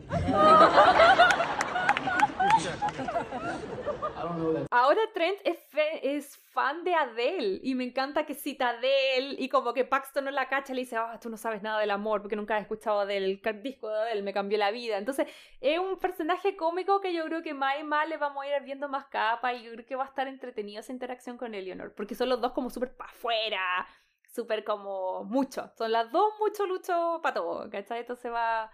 Ahora 4.72 5.02
Trent 5.14 5.38
es, 5.44 5.58
es, 6.02 6.38
fan 6.54 6.84
de 6.84 6.94
Adele 6.94 7.60
y 7.64 7.74
me 7.74 7.84
encanta 7.84 8.26
que 8.26 8.36
cita 8.36 8.70
Adele 8.70 9.36
y 9.40 9.50
como 9.50 9.74
que 9.74 9.86
Paxton 9.86 10.26
no 10.26 10.32
la 10.32 10.48
cacha 10.48 10.72
y 10.72 10.76
le 10.76 10.82
dice, 10.84 10.96
ah, 10.98 11.20
tú 11.20 11.30
no 11.30 11.38
sabes 11.38 11.64
nada 11.64 11.80
del 11.80 11.90
amor 11.90 12.22
porque 12.22 12.36
nunca 12.36 12.56
has 12.56 12.62
escuchado 12.62 13.02
Adele, 13.02 13.42
el 13.44 13.64
disco 13.64 13.90
de 13.90 13.96
Adele 13.96 14.22
me 14.22 14.34
cambió 14.34 14.58
la 14.58 14.72
vida. 14.72 14.98
Entonces 14.98 15.28
es 15.62 15.80
un 15.80 15.98
personaje 15.98 16.56
cómico 16.56 17.02
que 17.02 17.14
yo 17.14 17.26
creo 17.26 17.42
que 17.42 17.54
más 17.54 17.80
y 17.80 17.84
más 17.84 18.08
le 18.08 18.18
vamos 18.18 18.44
a 18.44 18.48
ir 18.48 18.64
viendo 18.64 18.88
más 18.88 19.06
capa 19.06 19.54
y 19.54 19.64
yo 19.64 19.72
creo 19.72 19.86
que 19.86 19.96
va 19.96 20.04
a 20.04 20.08
estar 20.08 20.28
entretenido 20.28 20.80
esa 20.80 20.94
interacción 20.94 21.38
con 21.38 21.56
Eleanor 21.56 21.94
porque 21.96 22.16
son 22.16 22.30
los 22.30 22.40
dos 22.40 22.52
como 22.52 22.70
súper 22.70 22.96
para 22.96 23.10
afuera 23.10 23.88
súper 24.34 24.64
como 24.64 25.24
mucho. 25.24 25.72
Son 25.78 25.92
las 25.92 26.12
dos 26.12 26.34
mucho 26.40 26.66
lucho 26.66 27.20
para 27.22 27.36
todo, 27.36 27.70
¿cachai? 27.70 28.02
Entonces 28.02 28.32
va, 28.32 28.72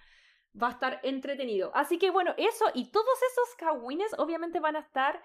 va 0.62 0.68
a 0.68 0.72
estar 0.72 1.00
entretenido. 1.04 1.72
Así 1.74 1.98
que 1.98 2.12
bueno, 2.12 2.34
eso 2.38 2.66
y 2.74 2.92
todos 2.92 3.18
esos 3.32 3.56
kawines 3.56 4.14
obviamente 4.18 4.60
van 4.60 4.76
a 4.76 4.80
estar 4.80 5.22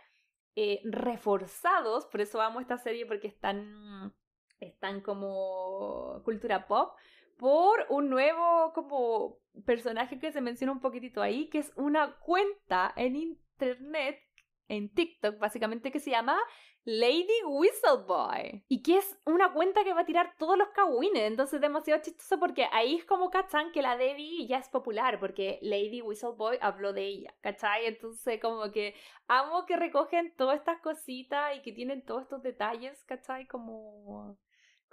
eh, 0.56 0.80
reforzados, 0.84 2.06
por 2.06 2.20
eso 2.20 2.40
amo 2.40 2.60
esta 2.60 2.78
serie 2.78 3.06
porque 3.06 3.28
están, 3.28 4.14
están 4.60 5.00
como 5.00 6.22
cultura 6.24 6.66
pop, 6.66 6.96
por 7.36 7.86
un 7.88 8.08
nuevo 8.08 8.72
como 8.72 9.38
personaje 9.66 10.18
que 10.18 10.32
se 10.32 10.40
menciona 10.40 10.72
un 10.72 10.80
poquitito 10.80 11.22
ahí, 11.22 11.48
que 11.48 11.58
es 11.58 11.72
una 11.76 12.16
cuenta 12.20 12.92
en 12.96 13.16
internet, 13.16 14.20
en 14.68 14.92
TikTok 14.92 15.38
básicamente, 15.38 15.92
que 15.92 16.00
se 16.00 16.10
llama 16.10 16.38
Lady 16.84 17.42
Whistleboy. 17.46 18.64
Y 18.68 18.82
que 18.82 18.98
es 18.98 19.18
una 19.24 19.52
cuenta 19.52 19.84
que 19.84 19.94
va 19.94 20.02
a 20.02 20.06
tirar 20.06 20.34
todos 20.38 20.58
los 20.58 20.68
kawines. 20.68 21.22
Entonces 21.22 21.54
es 21.54 21.60
demasiado 21.60 22.02
chistoso 22.02 22.38
porque 22.38 22.66
ahí 22.72 22.96
es 22.96 23.04
como 23.04 23.30
cachan 23.30 23.72
que 23.72 23.82
la 23.82 23.96
Debbie 23.96 24.46
ya 24.46 24.58
es 24.58 24.68
popular. 24.68 25.18
Porque 25.18 25.58
Lady 25.62 26.02
Whistleboy 26.02 26.58
habló 26.60 26.92
de 26.92 27.06
ella. 27.06 27.34
¿Cachai? 27.40 27.86
Entonces 27.86 28.40
como 28.40 28.70
que 28.70 28.94
amo 29.28 29.64
que 29.66 29.76
recogen 29.76 30.34
todas 30.36 30.58
estas 30.58 30.80
cositas 30.80 31.56
y 31.56 31.62
que 31.62 31.72
tienen 31.72 32.04
todos 32.04 32.22
estos 32.22 32.42
detalles. 32.42 33.02
¿Cachai? 33.04 33.46
Como 33.46 34.38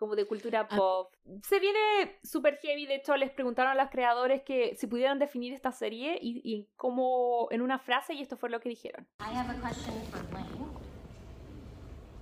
como 0.02 0.15
de 0.15 0.26
cultura 0.26 0.68
Ah. 0.68 0.76
pop. 0.76 1.14
Se 1.44 1.60
viene 1.60 2.18
super 2.23 2.57
heavy, 2.57 2.88
de 2.88 2.95
hecho 2.95 3.15
les 3.18 3.30
preguntaron 3.30 3.72
a 3.72 3.76
los 3.76 3.91
creadores 3.91 4.41
que 4.41 4.76
si 4.76 4.88
pudieran 4.88 5.19
definir 5.19 5.53
esta 5.53 5.72
serie 5.72 6.18
y, 6.19 6.41
y 6.44 6.65
como 6.76 7.48
en 7.52 7.61
una 7.61 7.78
frase 7.78 8.15
y 8.15 8.22
esto 8.23 8.36
fue 8.36 8.49
lo 8.49 8.60
que 8.60 8.69
dijeron. 8.69 9.06
I 9.19 9.26
have 9.38 9.52
a 9.52 9.61
question 9.61 9.94
for 10.11 10.23
Blaine. 10.32 10.48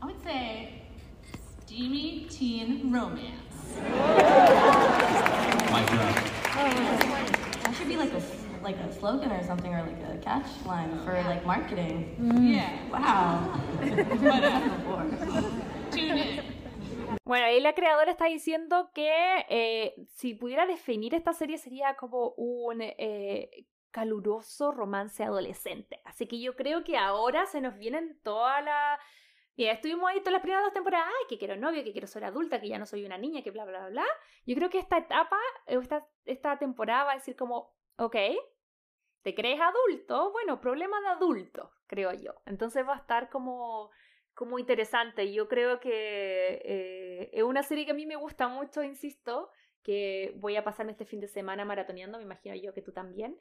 I 0.02 0.06
would 0.06 0.22
say 0.24 0.82
steamy 1.64 2.28
teen 2.30 2.92
romance. 2.94 3.48
My 5.72 5.86
God. 5.86 6.16
That 7.64 7.74
should 7.76 7.88
be 7.88 7.96
like 7.96 8.12
a 8.14 8.20
like 8.62 8.76
a 8.78 8.92
slogan 8.92 9.32
or 9.32 9.42
something, 9.44 9.74
or 9.74 9.84
like 9.84 10.04
a 10.14 10.18
catch 10.22 10.48
line 10.66 10.92
for 11.06 11.14
like 11.14 11.46
marketing. 11.46 12.14
Yeah. 12.42 12.72
Wow. 12.92 13.58
Tune 15.92 16.18
in. 16.18 16.29
Bueno, 17.30 17.46
ahí 17.46 17.60
la 17.60 17.76
creadora 17.76 18.10
está 18.10 18.26
diciendo 18.26 18.90
que 18.92 19.46
eh, 19.50 19.94
si 20.16 20.34
pudiera 20.34 20.66
definir 20.66 21.14
esta 21.14 21.32
serie 21.32 21.60
sería 21.60 21.96
como 21.96 22.34
un 22.38 22.82
eh, 22.82 23.68
caluroso 23.92 24.72
romance 24.72 25.24
adolescente. 25.24 26.02
Así 26.06 26.26
que 26.26 26.42
yo 26.42 26.56
creo 26.56 26.84
que 26.84 26.98
ahora 26.98 27.46
se 27.46 27.62
nos 27.62 27.78
vienen 27.78 28.20
todas 28.24 28.66
las... 28.66 29.00
Mira, 29.56 29.74
estuvimos 29.74 30.10
ahí 30.10 30.22
todas 30.22 30.34
las 30.34 30.42
primeras 30.42 30.64
dos 30.64 30.74
temporadas, 30.74 31.08
ay, 31.08 31.28
que 31.30 31.38
quiero 31.38 31.56
novio, 31.56 31.84
que 31.84 31.92
quiero 31.92 32.08
ser 32.08 32.24
adulta, 32.24 32.60
que 32.60 32.68
ya 32.68 32.80
no 32.80 32.88
soy 32.88 33.06
una 33.06 33.20
niña, 33.20 33.44
que 33.44 33.52
bla, 33.52 33.66
bla, 33.66 33.90
bla. 33.90 34.06
Yo 34.48 34.56
creo 34.56 34.72
que 34.72 34.80
esta 34.80 34.98
etapa, 34.98 35.38
eh, 35.68 35.78
esta, 35.80 36.08
esta 36.26 36.58
temporada 36.58 37.04
va 37.04 37.12
a 37.12 37.18
decir 37.18 37.36
como, 37.36 37.76
ok, 37.98 38.16
¿te 39.22 39.36
crees 39.36 39.62
adulto? 39.62 40.32
Bueno, 40.32 40.60
problema 40.60 41.00
de 41.02 41.08
adulto, 41.10 41.74
creo 41.86 42.12
yo. 42.12 42.34
Entonces 42.48 42.88
va 42.88 42.96
a 42.96 43.02
estar 43.02 43.30
como 43.30 43.92
como 44.40 44.58
interesante. 44.58 45.34
Yo 45.34 45.50
creo 45.50 45.82
que 45.82 46.62
eh, 46.64 47.30
es 47.34 47.44
una 47.44 47.62
serie 47.62 47.84
que 47.84 47.92
a 47.92 47.94
mí 47.94 48.06
me 48.06 48.16
gusta 48.16 48.48
mucho, 48.48 48.82
insisto, 48.82 49.50
que 49.84 50.34
voy 50.38 50.56
a 50.56 50.64
pasarme 50.64 50.94
este 50.94 51.04
fin 51.04 51.20
de 51.20 51.28
semana 51.28 51.66
maratoneando, 51.66 52.18
me 52.18 52.24
imagino 52.24 52.56
yo 52.56 52.74
que 52.74 52.82
tú 52.82 52.94
también, 52.94 53.38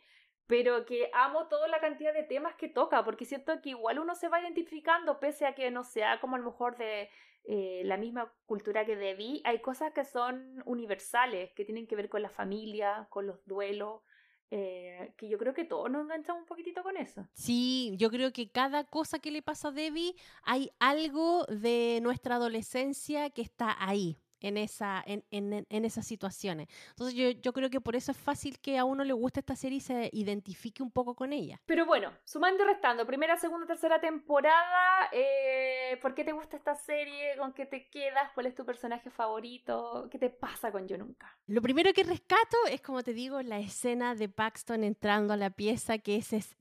pero 0.48 0.84
que 0.86 1.08
amo 1.14 1.46
toda 1.46 1.68
la 1.68 1.78
cantidad 1.78 2.12
de 2.12 2.24
temas 2.24 2.56
que 2.56 2.68
toca, 2.68 3.04
porque 3.04 3.26
siento 3.26 3.62
que 3.62 3.70
igual 3.70 4.00
uno 4.00 4.16
se 4.16 4.26
va 4.26 4.40
identificando, 4.40 5.20
pese 5.20 5.46
a 5.46 5.54
que 5.54 5.70
no 5.70 5.84
sea 5.84 6.18
como 6.18 6.34
a 6.34 6.40
lo 6.40 6.46
mejor 6.46 6.76
de 6.76 7.10
eh, 7.44 7.82
la 7.84 7.96
misma 7.96 8.34
cultura 8.46 8.84
que 8.84 8.96
debí, 8.96 9.40
hay 9.44 9.60
cosas 9.60 9.92
que 9.92 10.04
son 10.04 10.60
universales, 10.64 11.52
que 11.54 11.64
tienen 11.64 11.86
que 11.86 11.94
ver 11.94 12.08
con 12.08 12.22
la 12.22 12.30
familia, 12.30 13.06
con 13.08 13.24
los 13.24 13.46
duelos, 13.46 14.02
eh, 14.50 15.12
que 15.16 15.28
yo 15.28 15.38
creo 15.38 15.52
que 15.52 15.64
todos 15.64 15.90
nos 15.90 16.02
enganchamos 16.02 16.42
un 16.42 16.46
poquitito 16.46 16.82
con 16.82 16.96
eso. 16.96 17.26
Sí, 17.34 17.94
yo 17.98 18.10
creo 18.10 18.32
que 18.32 18.50
cada 18.50 18.84
cosa 18.84 19.18
que 19.18 19.30
le 19.30 19.42
pasa 19.42 19.68
a 19.68 19.72
Debbie, 19.72 20.14
hay 20.42 20.70
algo 20.78 21.44
de 21.46 22.00
nuestra 22.02 22.36
adolescencia 22.36 23.30
que 23.30 23.42
está 23.42 23.76
ahí. 23.78 24.18
En, 24.40 24.56
esa, 24.56 25.02
en, 25.06 25.24
en, 25.30 25.66
en 25.68 25.84
esas 25.84 26.06
situaciones. 26.06 26.68
Entonces 26.90 27.14
yo, 27.14 27.30
yo 27.30 27.52
creo 27.52 27.70
que 27.70 27.80
por 27.80 27.96
eso 27.96 28.12
es 28.12 28.18
fácil 28.18 28.58
que 28.60 28.78
a 28.78 28.84
uno 28.84 29.04
le 29.04 29.12
guste 29.12 29.40
esta 29.40 29.56
serie 29.56 29.78
y 29.78 29.80
se 29.80 30.10
identifique 30.12 30.82
un 30.82 30.90
poco 30.90 31.14
con 31.14 31.32
ella. 31.32 31.60
Pero 31.66 31.86
bueno, 31.86 32.12
sumando 32.24 32.62
y 32.62 32.66
restando, 32.66 33.06
primera, 33.06 33.36
segunda, 33.36 33.66
tercera 33.66 34.00
temporada, 34.00 35.08
eh, 35.12 35.98
¿por 36.00 36.14
qué 36.14 36.24
te 36.24 36.32
gusta 36.32 36.56
esta 36.56 36.74
serie? 36.74 37.36
¿Con 37.36 37.52
qué 37.52 37.66
te 37.66 37.88
quedas? 37.88 38.30
¿Cuál 38.34 38.46
es 38.46 38.54
tu 38.54 38.64
personaje 38.64 39.10
favorito? 39.10 40.08
¿Qué 40.10 40.18
te 40.18 40.30
pasa 40.30 40.70
con 40.70 40.86
Yo 40.86 40.98
Nunca? 40.98 41.36
Lo 41.46 41.62
primero 41.62 41.92
que 41.92 42.04
rescato 42.04 42.56
es, 42.70 42.80
como 42.80 43.02
te 43.02 43.12
digo, 43.12 43.42
la 43.42 43.58
escena 43.58 44.14
de 44.14 44.28
Paxton 44.28 44.84
entrando 44.84 45.34
a 45.34 45.36
la 45.36 45.50
pieza, 45.50 45.98
que 45.98 46.16
ese 46.16 46.36
es 46.38 46.56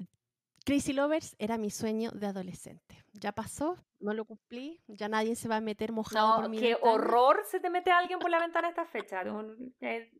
Crazy 0.67 0.91
Lovers 0.91 1.33
era 1.39 1.57
mi 1.57 1.69
sueño 1.71 2.11
de 2.11 2.27
adolescente. 2.27 3.01
Ya 3.13 3.31
pasó, 3.31 3.77
no 4.01 4.13
lo 4.13 4.25
cumplí, 4.25 4.81
ya 4.87 5.07
nadie 5.07 5.37
se 5.37 5.47
va 5.47 5.55
a 5.55 5.61
meter 5.61 5.93
mojado 5.93 6.35
por 6.35 6.43
No, 6.43 6.49
mi 6.49 6.59
qué 6.59 6.73
ventana. 6.73 6.91
horror 6.91 7.41
se 7.49 7.61
te 7.61 7.69
mete 7.69 7.89
alguien 7.89 8.19
por 8.19 8.29
la 8.29 8.37
ventana 8.39 8.67
a 8.67 8.71
esta 8.71 8.85
fecha. 8.85 9.21
Eh, 9.21 10.11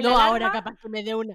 No, 0.00 0.08
la 0.16 0.24
ahora 0.24 0.46
alarma. 0.46 0.52
capaz 0.52 0.78
que 0.80 0.88
me 0.88 1.02
dé 1.04 1.14
una. 1.14 1.34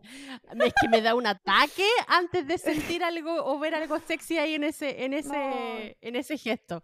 Es 0.65 0.73
que 0.81 0.89
me 0.89 1.01
da 1.03 1.13
un 1.13 1.27
ataque 1.27 1.85
antes 2.07 2.47
de 2.47 2.57
sentir 2.57 3.03
algo 3.03 3.31
o 3.45 3.59
ver 3.59 3.75
algo 3.75 3.99
sexy 3.99 4.39
ahí 4.39 4.55
en 4.55 4.63
ese, 4.63 5.05
en 5.05 5.13
ese, 5.13 5.95
en 6.01 6.15
ese 6.15 6.35
gesto. 6.39 6.81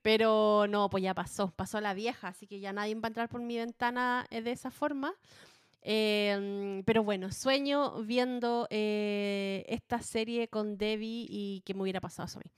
Pero 0.00 0.64
no, 0.70 0.88
pues 0.88 1.04
ya 1.04 1.12
pasó, 1.12 1.50
pasó 1.54 1.82
la 1.82 1.92
vieja, 1.92 2.28
así 2.28 2.46
que 2.46 2.60
ya 2.60 2.72
nadie 2.72 2.94
va 2.94 3.02
a 3.04 3.08
entrar 3.08 3.28
por 3.28 3.42
mi 3.42 3.58
ventana 3.58 4.26
eh, 4.30 4.40
de 4.40 4.52
esa 4.52 4.70
forma. 4.70 5.12
Em, 5.82 6.82
pero 6.84 7.02
bueno, 7.02 7.32
sueño 7.32 8.02
viendo 8.02 8.66
eh, 8.70 9.64
esta 9.68 10.02
serie 10.02 10.48
con 10.48 10.76
Debbie 10.76 11.26
y 11.28 11.62
que 11.64 11.74
me 11.74 11.82
hubiera 11.82 12.00
pasado 12.00 12.26
eso 12.26 12.38
a 12.38 12.42
mí. 12.44 12.50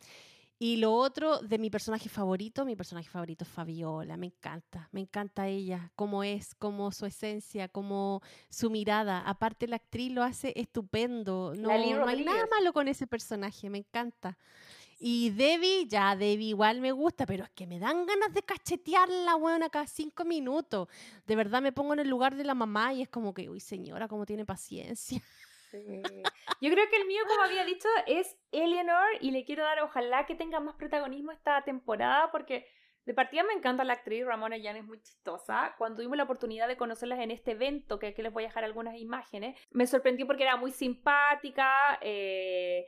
Y 0.58 0.76
lo 0.76 0.92
otro 0.92 1.40
de 1.40 1.58
mi 1.58 1.70
personaje 1.70 2.08
favorito, 2.08 2.64
mi 2.64 2.76
personaje 2.76 3.08
favorito 3.08 3.42
es 3.42 3.50
Fabiola, 3.50 4.16
me 4.16 4.26
encanta, 4.26 4.88
me 4.92 5.00
encanta 5.00 5.48
ella, 5.48 5.90
cómo 5.96 6.22
es, 6.22 6.54
cómo 6.54 6.92
su 6.92 7.04
esencia, 7.04 7.66
cómo 7.66 8.22
su 8.48 8.70
mirada. 8.70 9.22
Aparte 9.26 9.66
la 9.66 9.74
actriz 9.74 10.12
lo 10.12 10.22
hace 10.22 10.52
estupendo, 10.54 11.52
no, 11.56 11.66
no 11.66 12.06
hay 12.06 12.24
nada 12.24 12.46
malo 12.48 12.72
con 12.72 12.86
ese 12.86 13.08
personaje, 13.08 13.70
me 13.70 13.78
encanta. 13.78 14.38
Y 15.04 15.30
Debbie, 15.30 15.88
ya 15.88 16.14
Debbie 16.14 16.50
igual 16.50 16.80
me 16.80 16.92
gusta, 16.92 17.26
pero 17.26 17.42
es 17.42 17.50
que 17.50 17.66
me 17.66 17.80
dan 17.80 18.06
ganas 18.06 18.32
de 18.32 18.42
cachetearla, 18.42 19.34
weón, 19.34 19.68
cada 19.68 19.88
cinco 19.88 20.24
minutos. 20.24 20.86
De 21.26 21.34
verdad 21.34 21.60
me 21.60 21.72
pongo 21.72 21.94
en 21.94 21.98
el 21.98 22.08
lugar 22.08 22.36
de 22.36 22.44
la 22.44 22.54
mamá 22.54 22.92
y 22.94 23.02
es 23.02 23.08
como 23.08 23.34
que, 23.34 23.50
uy, 23.50 23.58
señora, 23.58 24.06
cómo 24.06 24.26
tiene 24.26 24.44
paciencia. 24.44 25.20
Yo 25.72 26.70
creo 26.70 26.88
que 26.88 26.96
el 26.98 27.06
mío, 27.08 27.20
como 27.26 27.42
había 27.42 27.64
dicho, 27.64 27.88
es 28.06 28.36
Eleanor 28.52 29.08
y 29.20 29.32
le 29.32 29.44
quiero 29.44 29.64
dar, 29.64 29.80
ojalá 29.80 30.24
que 30.24 30.36
tenga 30.36 30.60
más 30.60 30.76
protagonismo 30.76 31.32
esta 31.32 31.64
temporada 31.64 32.30
porque 32.30 32.64
de 33.04 33.12
partida 33.12 33.42
me 33.42 33.54
encanta 33.54 33.82
la 33.82 33.94
actriz, 33.94 34.24
Ramona 34.24 34.56
Yan 34.56 34.76
es 34.76 34.84
muy 34.84 35.02
chistosa. 35.02 35.74
Cuando 35.78 35.96
tuvimos 35.96 36.16
la 36.16 36.22
oportunidad 36.22 36.68
de 36.68 36.76
conocerlas 36.76 37.18
en 37.18 37.32
este 37.32 37.52
evento, 37.52 37.98
que 37.98 38.06
aquí 38.06 38.22
les 38.22 38.32
voy 38.32 38.44
a 38.44 38.46
dejar 38.46 38.62
algunas 38.62 38.94
imágenes, 38.96 39.58
me 39.72 39.88
sorprendió 39.88 40.28
porque 40.28 40.44
era 40.44 40.54
muy 40.54 40.70
simpática. 40.70 41.98
eh, 42.02 42.86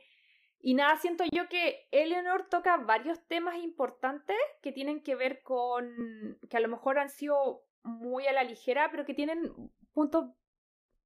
y 0.67 0.73
nada, 0.73 0.97
siento 0.97 1.23
yo 1.31 1.47
que 1.47 1.87
Eleanor 1.91 2.47
toca 2.49 2.77
varios 2.77 3.23
temas 3.27 3.59
importantes 3.59 4.35
que 4.63 4.71
tienen 4.71 5.03
que 5.03 5.13
ver 5.13 5.43
con, 5.43 6.39
que 6.49 6.57
a 6.57 6.59
lo 6.59 6.67
mejor 6.69 6.97
han 6.97 7.09
sido 7.09 7.61
muy 7.83 8.25
a 8.25 8.33
la 8.33 8.43
ligera, 8.43 8.89
pero 8.89 9.05
que 9.05 9.13
tienen 9.13 9.53
puntos 9.93 10.25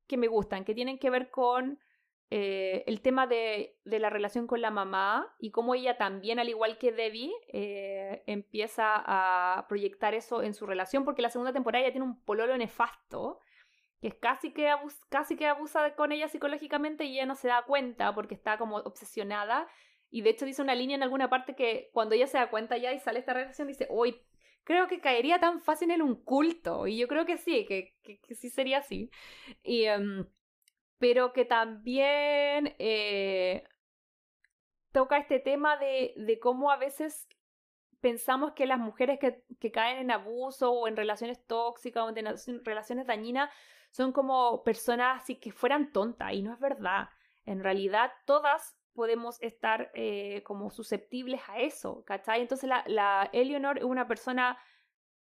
que 0.08 0.16
me 0.16 0.30
gustan, 0.30 0.64
que 0.64 0.74
tienen 0.74 0.98
que 0.98 1.10
ver 1.10 1.30
con 1.30 1.78
eh, 2.30 2.86
el 2.88 3.02
tema 3.02 3.28
de, 3.28 3.76
de 3.84 4.00
la 4.00 4.10
relación 4.10 4.48
con 4.48 4.62
la 4.62 4.72
mamá 4.72 5.36
y 5.40 5.52
cómo 5.52 5.76
ella 5.76 5.98
también, 5.98 6.40
al 6.40 6.48
igual 6.48 6.78
que 6.78 6.94
Debbie, 6.94 7.34
eh, 7.50 8.24
empieza 8.28 8.94
a 8.96 9.68
proyectar 9.68 10.14
eso 10.14 10.42
en 10.42 10.54
su 10.54 10.68
relación, 10.68 11.04
porque 11.04 11.22
la 11.22 11.32
segunda 11.32 11.52
temporada 11.52 11.86
ya 11.86 11.92
tiene 11.92 12.08
un 12.08 12.24
pololo 12.24 12.56
nefasto, 12.56 13.42
que 14.02 14.08
es 14.10 14.16
casi 14.16 14.54
que, 14.54 14.70
abus- 14.70 15.00
casi 15.10 15.36
que 15.36 15.48
abusa 15.48 15.96
con 15.96 16.12
ella 16.12 16.28
psicológicamente 16.30 17.06
y 17.06 17.14
ella 17.16 17.26
no 17.26 17.36
se 17.36 17.48
da 17.50 17.64
cuenta 17.66 18.14
porque 18.16 18.36
está 18.36 18.58
como 18.58 18.78
obsesionada. 18.78 19.68
Y 20.12 20.22
de 20.22 20.32
hecho 20.32 20.46
dice 20.46 20.62
una 20.62 20.76
línea 20.76 20.96
en 20.96 21.04
alguna 21.04 21.30
parte 21.30 21.56
que 21.56 21.90
cuando 21.94 22.16
ella 22.16 22.28
se 22.28 22.38
da 22.38 22.50
cuenta 22.50 22.78
ya 22.78 22.94
y 22.94 23.00
sale 23.00 23.20
esta 23.20 23.34
relación, 23.34 23.68
dice, 23.68 23.88
hoy 23.90 24.22
creo 24.64 24.88
que 24.88 25.02
caería 25.02 25.40
tan 25.40 25.62
fácil 25.62 25.92
en 25.92 26.02
un 26.02 26.16
culto. 26.24 26.88
Y 26.88 26.98
yo 26.98 27.08
creo 27.08 27.26
que 27.26 27.38
sí, 27.38 27.66
que, 27.66 27.96
que, 28.04 28.20
sí 28.36 28.50
sería 28.50 28.80
así. 28.80 29.10
Y, 29.64 29.86
em, 29.86 30.26
pero 31.00 31.34
que 31.34 31.46
también 31.46 32.76
eh, 32.80 33.64
toca 34.92 35.18
este 35.18 35.40
tema 35.40 35.78
de, 35.78 36.14
de 36.18 36.40
cómo 36.40 36.72
a 36.72 36.78
veces 36.78 37.28
pensamos 38.02 38.54
que 38.54 38.66
las 38.66 38.80
mujeres 38.80 39.20
que, 39.20 39.44
que 39.60 39.72
caen 39.72 40.00
en 40.00 40.12
abuso 40.12 40.72
o 40.72 40.88
en 40.88 40.98
relaciones 40.98 41.46
tóxicas 41.48 42.04
o 42.04 42.10
en 42.10 42.16
relaci- 42.16 42.62
relaciones 42.64 43.08
dañinas 43.08 43.50
son 43.90 44.12
como 44.12 44.64
personas 44.64 45.22
así 45.22 45.36
que 45.36 45.52
fueran 45.52 45.92
tontas 45.92 46.34
y 46.34 46.42
no 46.42 46.54
es 46.54 46.60
verdad. 46.60 47.10
En 47.46 47.64
realidad 47.64 48.12
todas 48.26 48.78
podemos 48.94 49.42
estar 49.42 49.92
eh, 49.94 50.44
como 50.44 50.70
susceptibles 50.70 51.42
a 51.48 51.60
eso, 51.60 52.04
¿cachai? 52.06 52.42
Entonces 52.42 52.70
la, 52.70 52.84
la 52.88 53.30
es 53.32 53.84
una 53.84 54.08
persona 54.08 54.58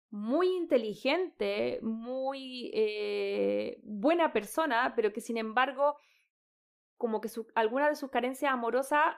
muy 0.10 0.56
inteligente, 0.56 1.80
muy 1.82 2.72
eh, 2.74 3.80
buena 3.84 4.32
persona, 4.32 4.94
pero 4.96 5.12
que 5.12 5.22
sin 5.22 5.38
embargo, 5.38 5.98
como 6.96 7.20
que 7.20 7.30
su, 7.30 7.48
alguna 7.56 7.90
de 7.90 7.96
sus 7.96 8.10
carencias 8.10 8.52
amorosas, 8.52 9.16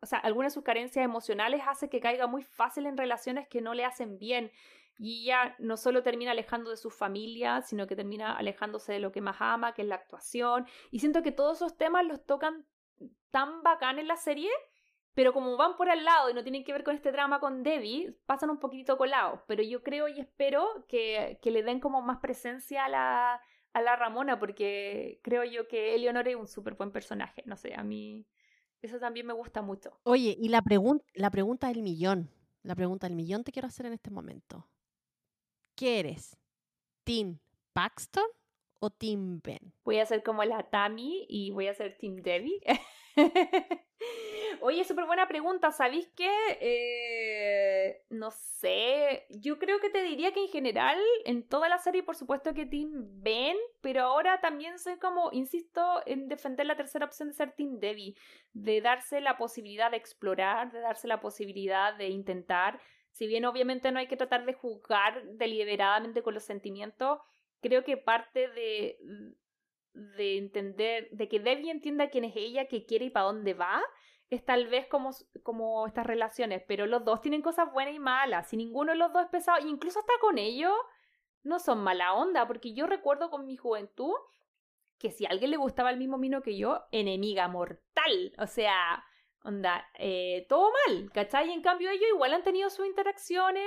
o 0.00 0.06
sea, 0.06 0.18
alguna 0.18 0.48
de 0.48 0.54
sus 0.54 0.64
carencias 0.64 1.04
emocionales 1.04 1.62
hace 1.66 1.88
que 1.88 2.00
caiga 2.00 2.26
muy 2.26 2.42
fácil 2.42 2.86
en 2.86 2.96
relaciones 2.96 3.48
que 3.48 3.60
no 3.60 3.72
le 3.72 3.84
hacen 3.84 4.18
bien. 4.18 4.50
Y 4.98 5.24
ella 5.24 5.56
no 5.58 5.76
solo 5.76 6.02
termina 6.02 6.32
alejando 6.32 6.70
de 6.70 6.76
su 6.76 6.90
familia, 6.90 7.62
sino 7.62 7.86
que 7.86 7.96
termina 7.96 8.36
alejándose 8.36 8.92
de 8.92 9.00
lo 9.00 9.12
que 9.12 9.20
más 9.20 9.36
ama, 9.40 9.74
que 9.74 9.82
es 9.82 9.88
la 9.88 9.96
actuación. 9.96 10.66
Y 10.90 11.00
siento 11.00 11.22
que 11.22 11.32
todos 11.32 11.58
esos 11.58 11.76
temas 11.76 12.06
los 12.06 12.24
tocan 12.24 12.66
tan 13.30 13.62
bacán 13.62 13.98
en 13.98 14.06
la 14.06 14.16
serie, 14.16 14.50
pero 15.14 15.32
como 15.32 15.56
van 15.56 15.76
por 15.76 15.90
al 15.90 16.04
lado 16.04 16.30
y 16.30 16.34
no 16.34 16.42
tienen 16.42 16.64
que 16.64 16.72
ver 16.72 16.84
con 16.84 16.94
este 16.94 17.12
drama 17.12 17.40
con 17.40 17.62
Debbie, 17.62 18.16
pasan 18.26 18.50
un 18.50 18.58
poquitito 18.58 18.96
colados. 18.96 19.40
Pero 19.46 19.62
yo 19.62 19.82
creo 19.82 20.08
y 20.08 20.20
espero 20.20 20.86
que, 20.88 21.38
que 21.42 21.50
le 21.50 21.62
den 21.62 21.80
como 21.80 22.02
más 22.02 22.18
presencia 22.18 22.84
a 22.84 22.88
la, 22.88 23.40
a 23.72 23.82
la 23.82 23.96
Ramona, 23.96 24.38
porque 24.38 25.20
creo 25.22 25.44
yo 25.44 25.68
que 25.68 25.94
Eleonor 25.94 26.28
es 26.28 26.36
un 26.36 26.46
súper 26.46 26.74
buen 26.74 26.92
personaje. 26.92 27.42
No 27.46 27.56
sé, 27.56 27.74
a 27.74 27.82
mí 27.82 28.26
eso 28.82 28.98
también 28.98 29.26
me 29.26 29.32
gusta 29.32 29.62
mucho. 29.62 29.98
Oye, 30.02 30.36
y 30.38 30.48
la, 30.48 30.62
la 31.14 31.30
pregunta 31.30 31.68
del 31.68 31.82
millón, 31.82 32.30
la 32.62 32.74
pregunta 32.74 33.06
del 33.06 33.16
millón 33.16 33.44
te 33.44 33.52
quiero 33.52 33.68
hacer 33.68 33.86
en 33.86 33.92
este 33.92 34.10
momento. 34.10 34.68
¿Qué 35.82 35.98
eres? 35.98 36.38
¿Team 37.02 37.40
Paxton 37.72 38.22
o 38.78 38.90
Team 38.90 39.40
Ben? 39.42 39.74
Voy 39.82 39.98
a 39.98 40.06
ser 40.06 40.22
como 40.22 40.44
la 40.44 40.70
Tammy 40.70 41.26
y 41.28 41.50
voy 41.50 41.66
a 41.66 41.74
ser 41.74 41.98
Team 41.98 42.22
Debbie. 42.22 42.60
Oye, 44.60 44.84
súper 44.84 45.06
buena 45.06 45.26
pregunta. 45.26 45.72
¿Sabéis 45.72 46.08
qué? 46.14 46.30
Eh, 46.60 48.04
no 48.10 48.30
sé. 48.30 49.26
Yo 49.30 49.58
creo 49.58 49.80
que 49.80 49.90
te 49.90 50.04
diría 50.04 50.32
que 50.32 50.44
en 50.44 50.50
general, 50.50 51.00
en 51.24 51.48
toda 51.48 51.68
la 51.68 51.78
serie, 51.78 52.04
por 52.04 52.14
supuesto 52.14 52.54
que 52.54 52.64
Team 52.64 52.92
Ben, 53.20 53.56
pero 53.80 54.02
ahora 54.02 54.40
también 54.40 54.78
soy 54.78 55.00
como, 55.00 55.30
insisto, 55.32 56.00
en 56.06 56.28
defender 56.28 56.66
la 56.66 56.76
tercera 56.76 57.06
opción 57.06 57.30
de 57.30 57.34
ser 57.34 57.56
Team 57.56 57.80
Debbie, 57.80 58.14
de 58.52 58.82
darse 58.82 59.20
la 59.20 59.36
posibilidad 59.36 59.90
de 59.90 59.96
explorar, 59.96 60.70
de 60.70 60.78
darse 60.78 61.08
la 61.08 61.20
posibilidad 61.20 61.96
de 61.96 62.06
intentar. 62.06 62.78
Si 63.12 63.26
bien 63.26 63.44
obviamente 63.44 63.92
no 63.92 63.98
hay 63.98 64.08
que 64.08 64.16
tratar 64.16 64.44
de 64.44 64.54
juzgar 64.54 65.24
deliberadamente 65.24 66.22
con 66.22 66.34
los 66.34 66.44
sentimientos, 66.44 67.20
creo 67.60 67.84
que 67.84 67.96
parte 67.96 68.48
de, 68.48 68.98
de 69.92 70.38
entender, 70.38 71.08
de 71.10 71.28
que 71.28 71.40
Debbie 71.40 71.70
entienda 71.70 72.10
quién 72.10 72.24
es 72.24 72.34
ella, 72.36 72.66
qué 72.66 72.84
quiere 72.84 73.06
y 73.06 73.10
para 73.10 73.26
dónde 73.26 73.54
va, 73.54 73.82
es 74.30 74.44
tal 74.44 74.66
vez 74.66 74.86
como, 74.86 75.10
como 75.42 75.86
estas 75.86 76.06
relaciones, 76.06 76.62
pero 76.66 76.86
los 76.86 77.04
dos 77.04 77.20
tienen 77.20 77.42
cosas 77.42 77.70
buenas 77.72 77.94
y 77.94 77.98
malas. 77.98 78.48
Si 78.48 78.56
ninguno 78.56 78.92
de 78.92 78.98
los 78.98 79.12
dos 79.12 79.24
es 79.24 79.28
pesado, 79.28 79.66
incluso 79.66 79.98
hasta 79.98 80.14
con 80.20 80.38
ellos, 80.38 80.72
no 81.42 81.58
son 81.58 81.82
mala 81.82 82.14
onda, 82.14 82.46
porque 82.46 82.72
yo 82.72 82.86
recuerdo 82.86 83.30
con 83.30 83.46
mi 83.46 83.56
juventud 83.56 84.14
que 84.98 85.10
si 85.10 85.26
a 85.26 85.30
alguien 85.30 85.50
le 85.50 85.56
gustaba 85.56 85.90
el 85.90 85.98
mismo 85.98 86.18
vino 86.18 86.42
que 86.42 86.56
yo, 86.56 86.80
enemiga 86.92 87.48
mortal. 87.48 88.32
O 88.38 88.46
sea, 88.46 89.04
onda, 89.44 89.86
eh, 89.98 90.46
todo 90.48 90.70
mal, 90.86 91.10
¿cachai? 91.12 91.48
Y 91.48 91.52
en 91.52 91.62
cambio 91.62 91.90
ellos 91.90 92.08
igual 92.14 92.34
han 92.34 92.42
tenido 92.42 92.70
sus 92.70 92.86
interacciones 92.86 93.64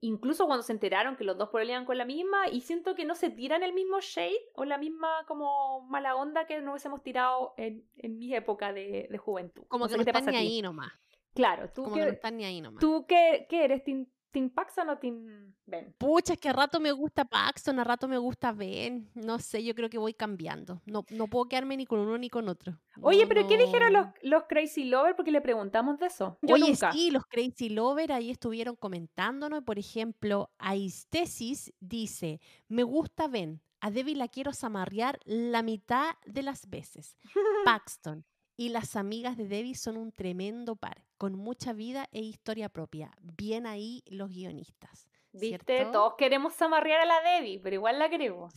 incluso 0.00 0.46
cuando 0.46 0.62
se 0.62 0.72
enteraron 0.72 1.16
que 1.16 1.24
los 1.24 1.36
dos 1.36 1.50
pelean 1.50 1.84
con 1.84 1.98
la 1.98 2.04
misma, 2.04 2.48
y 2.48 2.62
siento 2.62 2.94
que 2.94 3.04
no 3.04 3.14
se 3.14 3.30
tiran 3.30 3.62
el 3.62 3.72
mismo 3.72 4.00
shade 4.00 4.40
o 4.54 4.64
la 4.64 4.78
misma 4.78 5.24
como 5.26 5.82
mala 5.88 6.16
onda 6.16 6.46
que 6.46 6.60
nos 6.60 6.72
hubiésemos 6.72 7.02
tirado 7.02 7.54
en, 7.56 7.86
en 7.98 8.18
mi 8.18 8.34
época 8.34 8.72
de, 8.72 9.08
de 9.10 9.18
juventud. 9.18 9.64
Como 9.68 9.88
que 9.88 9.96
no 9.96 10.02
están 10.02 10.26
ni 10.26 10.36
ahí 10.36 10.62
nomás. 10.62 10.92
Claro, 11.34 11.70
tú 11.72 11.84
Como 11.84 11.94
que, 11.94 12.00
que 12.00 12.06
no 12.06 12.12
están 12.12 12.36
ni 12.36 12.44
ahí 12.44 12.60
nomás. 12.60 12.80
¿tú 12.80 13.04
qué, 13.06 13.46
qué 13.48 13.64
eres? 13.64 13.84
¿Team, 13.84 14.06
¿Team 14.30 14.50
Paxton 14.50 14.88
o 14.88 14.98
Team 14.98 15.54
Ben? 15.66 15.94
Pucha, 15.98 16.34
es 16.34 16.38
que 16.38 16.48
a 16.48 16.52
rato 16.52 16.80
me 16.80 16.92
gusta 16.92 17.24
Paxton, 17.24 17.78
a 17.78 17.84
rato 17.84 18.06
me 18.08 18.18
gusta 18.18 18.52
Ben. 18.52 19.10
No 19.14 19.38
sé, 19.38 19.62
yo 19.64 19.74
creo 19.74 19.90
que 19.90 19.98
voy 19.98 20.14
cambiando. 20.14 20.80
No, 20.86 21.04
no 21.10 21.26
puedo 21.26 21.46
quedarme 21.48 21.76
ni 21.76 21.86
con 21.86 21.98
uno 22.00 22.16
ni 22.18 22.30
con 22.30 22.48
otro. 22.48 22.78
Oye, 23.02 23.22
No, 23.22 23.28
pero 23.28 23.46
¿qué 23.48 23.58
dijeron 23.58 23.92
los, 23.92 24.06
los 24.22 24.44
Crazy 24.48 24.84
Lovers? 24.84 25.16
Porque 25.16 25.32
le 25.32 25.40
preguntamos 25.40 25.98
de 25.98 26.06
eso. 26.06 26.38
Yo 26.42 26.54
Oye, 26.54 26.70
nunca. 26.70 26.92
sí, 26.92 27.10
los 27.10 27.26
Crazy 27.26 27.68
Lover 27.70 28.12
ahí 28.12 28.30
estuvieron 28.30 28.76
comentándonos. 28.76 29.62
Por 29.64 29.78
ejemplo, 29.78 30.50
Aistesis 30.58 31.72
dice: 31.80 32.40
Me 32.68 32.82
gusta 32.82 33.28
Ben. 33.28 33.60
A 33.82 33.90
Debbie 33.90 34.14
la 34.14 34.28
quiero 34.28 34.52
zamarrear 34.52 35.18
la 35.24 35.62
mitad 35.62 36.14
de 36.26 36.42
las 36.42 36.68
veces. 36.68 37.16
Paxton 37.64 38.24
y 38.60 38.68
las 38.68 38.94
amigas 38.94 39.38
de 39.38 39.48
Debbie 39.48 39.74
son 39.74 39.96
un 39.96 40.12
tremendo 40.12 40.76
par, 40.76 41.02
con 41.16 41.34
mucha 41.34 41.72
vida 41.72 42.10
e 42.12 42.20
historia 42.20 42.68
propia. 42.68 43.10
Bien 43.22 43.66
ahí 43.66 44.02
los 44.06 44.28
guionistas. 44.28 45.08
¿Viste? 45.32 45.64
¿cierto? 45.64 45.92
Todos 45.92 46.14
queremos 46.18 46.52
zamarrear 46.52 47.00
a 47.00 47.06
la 47.06 47.22
Debbie, 47.22 47.58
pero 47.58 47.76
igual 47.76 47.98
la 47.98 48.10
queremos. 48.10 48.52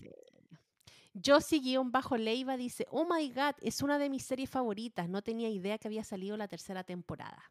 Josie 1.26 1.62
guion 1.62 1.94
bajo 1.94 2.18
Leiva 2.18 2.58
dice, 2.58 2.86
oh 2.92 3.06
my 3.06 3.30
god, 3.30 3.56
es 3.62 3.82
una 3.82 3.98
de 3.98 4.10
mis 4.10 4.26
series 4.26 4.50
favoritas. 4.50 5.08
No 5.08 5.22
tenía 5.22 5.48
idea 5.48 5.78
que 5.78 5.88
había 5.88 6.04
salido 6.04 6.36
la 6.36 6.50
tercera 6.50 6.84
temporada. 6.84 7.42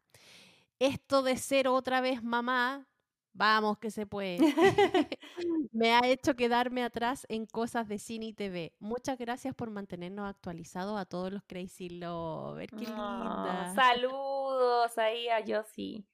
Esto 0.79 1.23
de 1.23 1.39
ser 1.39 1.69
otra 1.69 2.03
vez 2.03 2.23
mamá, 2.23 2.87
vamos 3.33 3.79
que 3.79 3.91
se 3.91 4.07
puede. 4.07 4.39
Me 5.73 5.93
ha 5.93 6.01
hecho 6.07 6.35
quedarme 6.37 6.83
atrás 6.83 7.27
en 7.29 7.47
cosas 7.47 7.89
de 7.89 7.99
cine 7.99 8.27
y 8.27 8.33
TV. 8.33 8.75
Muchas 8.79 9.19
gracias 9.19 9.55
por 9.55 9.71
mantenernos 9.71 10.29
actualizados 10.29 10.99
a 11.01 11.05
todos 11.05 11.33
los 11.33 11.43
Crazy 11.45 11.89
Lovers. 11.91 12.71
Qué 12.71 12.85
linda. 12.85 13.73
saludos 13.75 14.97
ahí 14.99 15.29
a 15.29 15.43
Josie. 15.47 16.05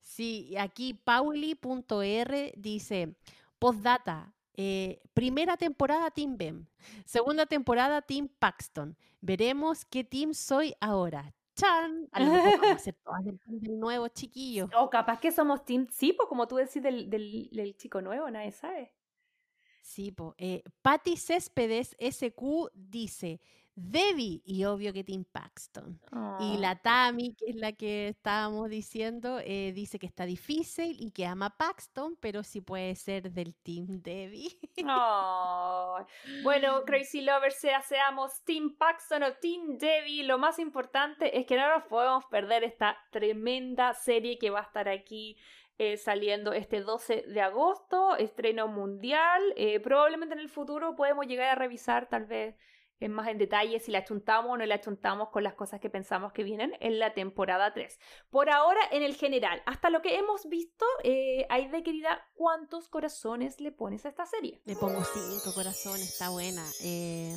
Sí, 0.00 0.54
aquí 0.56 0.94
Pauli.r 0.94 2.54
dice, 2.56 3.14
postdata, 3.58 4.34
eh, 4.54 5.00
primera 5.14 5.56
temporada 5.56 6.10
Team 6.10 6.36
Bem, 6.36 6.66
segunda 7.04 7.46
temporada 7.46 8.02
Team 8.02 8.28
Paxton. 8.38 8.96
Veremos 9.20 9.84
qué 9.84 10.04
team 10.04 10.32
soy 10.32 10.74
ahora. 10.80 11.34
¡Chan! 11.58 12.08
A 12.12 12.20
lo 12.20 12.32
mejor 12.32 12.60
vamos 12.60 12.76
a 12.76 12.78
ser 12.78 12.94
todas 13.04 13.24
del, 13.24 13.40
del 13.46 13.80
nuevo 13.80 14.06
chiquillo. 14.08 14.68
O 14.76 14.88
capaz 14.88 15.18
que 15.18 15.32
somos 15.32 15.64
Team 15.64 15.88
sí, 15.90 16.12
pues 16.12 16.28
como 16.28 16.46
tú 16.46 16.56
decís 16.56 16.82
del, 16.82 17.10
del, 17.10 17.50
del 17.50 17.76
chico 17.76 18.00
nuevo, 18.00 18.30
nadie 18.30 18.52
sabe. 18.52 18.94
Sí, 19.82 20.12
po. 20.12 20.34
Eh, 20.38 20.62
Patty 20.82 21.16
Céspedes 21.16 21.96
SQ 21.98 22.70
dice, 22.74 23.40
Debbie, 23.80 24.42
y 24.44 24.64
obvio 24.64 24.92
que 24.92 25.04
Team 25.04 25.24
Paxton. 25.24 26.00
Y 26.40 26.56
Ah. 26.56 26.56
la 26.58 26.76
Tami, 26.76 27.34
que 27.34 27.50
es 27.50 27.56
la 27.56 27.72
que 27.72 28.08
estábamos 28.08 28.68
diciendo, 28.68 29.38
eh, 29.44 29.72
dice 29.72 29.98
que 29.98 30.06
está 30.06 30.26
difícil 30.26 30.96
y 31.00 31.10
que 31.10 31.26
ama 31.26 31.46
a 31.46 31.56
Paxton, 31.56 32.16
pero 32.20 32.42
sí 32.42 32.60
puede 32.60 32.94
ser 32.96 33.30
del 33.30 33.54
Team 33.54 34.02
Debbie. 34.02 34.58
Bueno, 36.42 36.82
Crazy 36.86 37.20
Lovers, 37.22 37.56
sea 37.56 37.82
seamos 37.82 38.42
Team 38.44 38.76
Paxton 38.76 39.22
o 39.22 39.32
Team 39.34 39.78
Debbie, 39.78 40.24
lo 40.24 40.38
más 40.38 40.58
importante 40.58 41.38
es 41.38 41.46
que 41.46 41.56
no 41.56 41.68
nos 41.68 41.84
podemos 41.84 42.24
perder 42.26 42.64
esta 42.64 42.96
tremenda 43.10 43.94
serie 43.94 44.38
que 44.38 44.50
va 44.50 44.60
a 44.60 44.62
estar 44.64 44.88
aquí 44.88 45.36
eh, 45.78 45.96
saliendo 45.96 46.52
este 46.52 46.80
12 46.80 47.22
de 47.28 47.40
agosto, 47.40 48.16
estreno 48.16 48.66
mundial. 48.66 49.40
Eh, 49.56 49.78
probablemente 49.78 50.34
en 50.34 50.40
el 50.40 50.48
futuro 50.48 50.96
podemos 50.96 51.26
llegar 51.26 51.50
a 51.50 51.54
revisar 51.54 52.08
tal 52.08 52.24
vez 52.26 52.56
en 53.00 53.12
más 53.12 53.28
en 53.28 53.38
detalle 53.38 53.80
si 53.80 53.90
la 53.90 54.04
chuntamos 54.04 54.52
o 54.52 54.56
no 54.56 54.66
la 54.66 54.80
chuntamos 54.80 55.28
con 55.30 55.42
las 55.44 55.54
cosas 55.54 55.80
que 55.80 55.90
pensamos 55.90 56.32
que 56.32 56.44
vienen 56.44 56.74
en 56.80 56.98
la 56.98 57.14
temporada 57.14 57.72
3. 57.72 57.98
Por 58.30 58.50
ahora, 58.50 58.80
en 58.90 59.02
el 59.02 59.14
general, 59.14 59.62
hasta 59.66 59.90
lo 59.90 60.02
que 60.02 60.16
hemos 60.16 60.48
visto, 60.48 60.84
eh, 61.04 61.46
Aide 61.50 61.82
querida, 61.82 62.26
¿cuántos 62.34 62.88
corazones 62.88 63.60
le 63.60 63.72
pones 63.72 64.04
a 64.04 64.08
esta 64.08 64.26
serie? 64.26 64.60
Le 64.64 64.76
pongo 64.76 65.02
cinco 65.04 65.54
corazones, 65.54 66.08
está 66.08 66.30
buena. 66.30 66.64
Eh, 66.82 67.34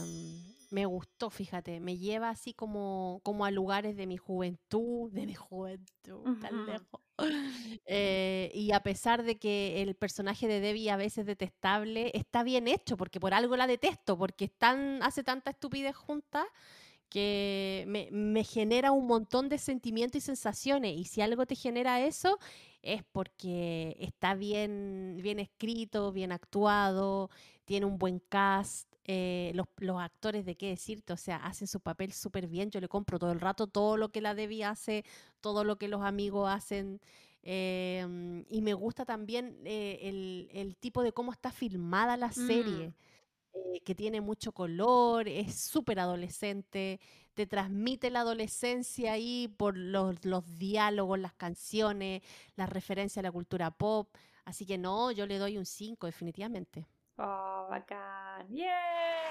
me 0.71 0.85
gustó, 0.85 1.29
fíjate, 1.29 1.79
me 1.79 1.97
lleva 1.97 2.29
así 2.29 2.53
como, 2.53 3.19
como 3.23 3.45
a 3.45 3.51
lugares 3.51 3.95
de 3.97 4.07
mi 4.07 4.17
juventud, 4.17 5.11
de 5.11 5.25
mi 5.27 5.35
juventud, 5.35 6.39
tan 6.39 6.65
lejos. 6.65 7.01
Eh, 7.85 8.51
y 8.55 8.71
a 8.71 8.79
pesar 8.81 9.21
de 9.23 9.37
que 9.37 9.81
el 9.83 9.95
personaje 9.95 10.47
de 10.47 10.59
Debbie 10.59 10.89
a 10.89 10.95
veces 10.97 11.25
detestable, 11.25 12.09
está 12.15 12.41
bien 12.41 12.67
hecho, 12.67 12.97
porque 12.97 13.19
por 13.19 13.33
algo 13.33 13.55
la 13.57 13.67
detesto, 13.67 14.17
porque 14.17 14.45
es 14.45 14.51
tan- 14.57 15.03
hace 15.03 15.23
tanta 15.23 15.51
estupidez 15.51 15.95
junta 15.95 16.45
que 17.09 17.83
me, 17.87 18.07
me 18.11 18.43
genera 18.43 18.91
un 18.91 19.05
montón 19.05 19.49
de 19.49 19.57
sentimientos 19.57 20.17
y 20.17 20.21
sensaciones. 20.21 20.97
Y 20.97 21.03
si 21.05 21.21
algo 21.21 21.45
te 21.45 21.55
genera 21.55 22.01
eso, 22.01 22.39
es 22.81 23.03
porque 23.11 23.95
está 23.99 24.33
bien, 24.35 25.19
bien 25.21 25.39
escrito, 25.39 26.11
bien 26.11 26.31
actuado, 26.31 27.29
tiene 27.65 27.85
un 27.85 27.97
buen 27.97 28.19
cast. 28.19 28.90
Eh, 29.05 29.51
los, 29.55 29.67
los 29.77 29.99
actores, 30.01 30.45
de 30.45 30.55
qué 30.55 30.69
decirte, 30.69 31.13
o 31.13 31.17
sea, 31.17 31.37
hacen 31.37 31.67
su 31.67 31.79
papel 31.79 32.13
súper 32.13 32.47
bien. 32.47 32.69
Yo 32.71 32.79
le 32.79 32.87
compro 32.87 33.19
todo 33.19 33.31
el 33.31 33.39
rato 33.39 33.67
todo 33.67 33.97
lo 33.97 34.09
que 34.11 34.21
la 34.21 34.35
Debbie 34.35 34.63
hace, 34.65 35.03
todo 35.41 35.63
lo 35.63 35.77
que 35.77 35.87
los 35.87 36.01
amigos 36.03 36.49
hacen. 36.49 37.01
eh, 37.43 38.05
mm, 38.07 38.41
y 38.49 38.61
me 38.61 38.73
gusta 38.73 39.05
también 39.05 39.57
eh, 39.65 39.99
el, 40.03 40.49
el 40.53 40.75
tipo 40.77 41.01
de 41.03 41.11
cómo 41.11 41.31
está 41.31 41.51
filmada 41.51 42.15
la 42.17 42.31
serie 42.31 42.93
eh, 43.53 43.81
que 43.83 43.95
tiene 43.95 44.21
mucho 44.21 44.51
color, 44.53 45.27
es 45.27 45.55
súper 45.55 45.99
adolescente, 45.99 46.99
te 47.33 47.47
transmite 47.47 48.09
la 48.11 48.21
adolescencia 48.21 49.13
ahí 49.13 49.47
por 49.57 49.77
los, 49.77 50.23
los 50.25 50.57
diálogos, 50.57 51.19
las 51.19 51.33
canciones, 51.33 52.21
las 52.55 52.69
referencias 52.69 53.19
a 53.23 53.27
la 53.27 53.31
cultura 53.31 53.71
pop. 53.71 54.09
Así 54.45 54.65
que 54.65 54.77
no, 54.77 55.11
yo 55.11 55.25
le 55.27 55.37
doy 55.37 55.57
un 55.57 55.65
5 55.65 56.07
definitivamente. 56.07 56.87
Oh, 57.23 57.67
bacán. 57.69 58.47
¡Yeah! 58.49 59.29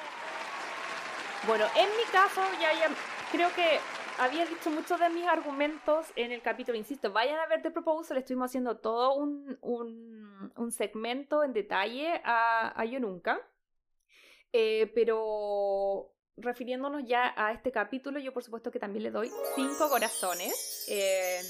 Bueno, 1.47 1.65
en 1.77 1.89
mi 1.97 2.05
caso, 2.13 2.41
ya, 2.61 2.73
ya 2.73 2.89
creo 3.33 3.53
que 3.55 3.81
había 4.19 4.47
dicho 4.47 4.71
muchos 4.71 5.01
de 5.01 5.09
mis 5.09 5.27
argumentos 5.27 6.07
en 6.15 6.31
el 6.31 6.41
capítulo. 6.41 6.79
Insisto, 6.79 7.11
vayan 7.11 7.39
a 7.41 7.47
ver 7.47 7.63
The 7.63 7.71
Proposal. 7.73 8.19
Estuvimos 8.19 8.51
haciendo 8.51 8.77
todo 8.77 9.15
un, 9.15 9.59
un, 9.63 10.53
un 10.55 10.71
segmento 10.71 11.43
en 11.43 11.53
detalle 11.53 12.21
a, 12.25 12.79
a 12.81 12.85
Yo 12.85 13.01
Nunca. 13.01 13.41
Eh, 14.53 14.93
pero 14.95 16.13
refiriéndonos 16.37 17.05
ya 17.05 17.35
a 17.37 17.53
este 17.53 17.73
capítulo, 17.73 18.19
yo 18.21 18.33
por 18.33 18.43
supuesto 18.45 18.71
que 18.71 18.79
también 18.79 19.03
le 19.03 19.11
doy 19.11 19.31
cinco 19.57 19.89
corazones. 19.89 20.87
eh, 20.89 21.41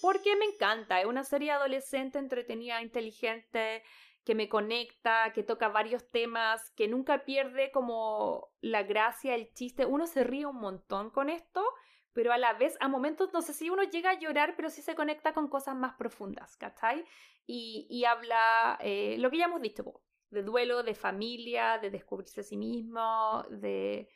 porque 0.00 0.36
me 0.36 0.44
encanta. 0.44 1.00
Es 1.00 1.06
una 1.06 1.24
serie 1.24 1.50
adolescente, 1.50 2.18
entretenida, 2.18 2.82
inteligente 2.82 3.82
que 4.24 4.34
me 4.34 4.48
conecta, 4.48 5.32
que 5.32 5.42
toca 5.42 5.68
varios 5.68 6.08
temas, 6.10 6.70
que 6.76 6.88
nunca 6.88 7.24
pierde 7.24 7.70
como 7.72 8.48
la 8.60 8.82
gracia, 8.82 9.34
el 9.34 9.52
chiste. 9.52 9.84
Uno 9.84 10.06
se 10.06 10.24
ríe 10.24 10.46
un 10.46 10.56
montón 10.56 11.10
con 11.10 11.28
esto, 11.28 11.64
pero 12.12 12.32
a 12.32 12.38
la 12.38 12.52
vez, 12.52 12.76
a 12.80 12.88
momentos, 12.88 13.32
no 13.32 13.42
sé 13.42 13.52
si 13.52 13.70
uno 13.70 13.82
llega 13.82 14.10
a 14.10 14.18
llorar, 14.18 14.54
pero 14.56 14.70
sí 14.70 14.82
se 14.82 14.94
conecta 14.94 15.32
con 15.32 15.48
cosas 15.48 15.74
más 15.74 15.94
profundas, 15.94 16.56
¿cachai? 16.56 17.04
Y, 17.46 17.86
y 17.90 18.04
habla 18.04 18.78
eh, 18.80 19.16
lo 19.18 19.30
que 19.30 19.38
ya 19.38 19.46
hemos 19.46 19.60
dicho, 19.60 19.84
de 20.30 20.42
duelo, 20.42 20.82
de 20.82 20.94
familia, 20.94 21.78
de 21.78 21.90
descubrirse 21.90 22.42
a 22.42 22.44
sí 22.44 22.56
mismo, 22.56 23.44
de, 23.50 24.08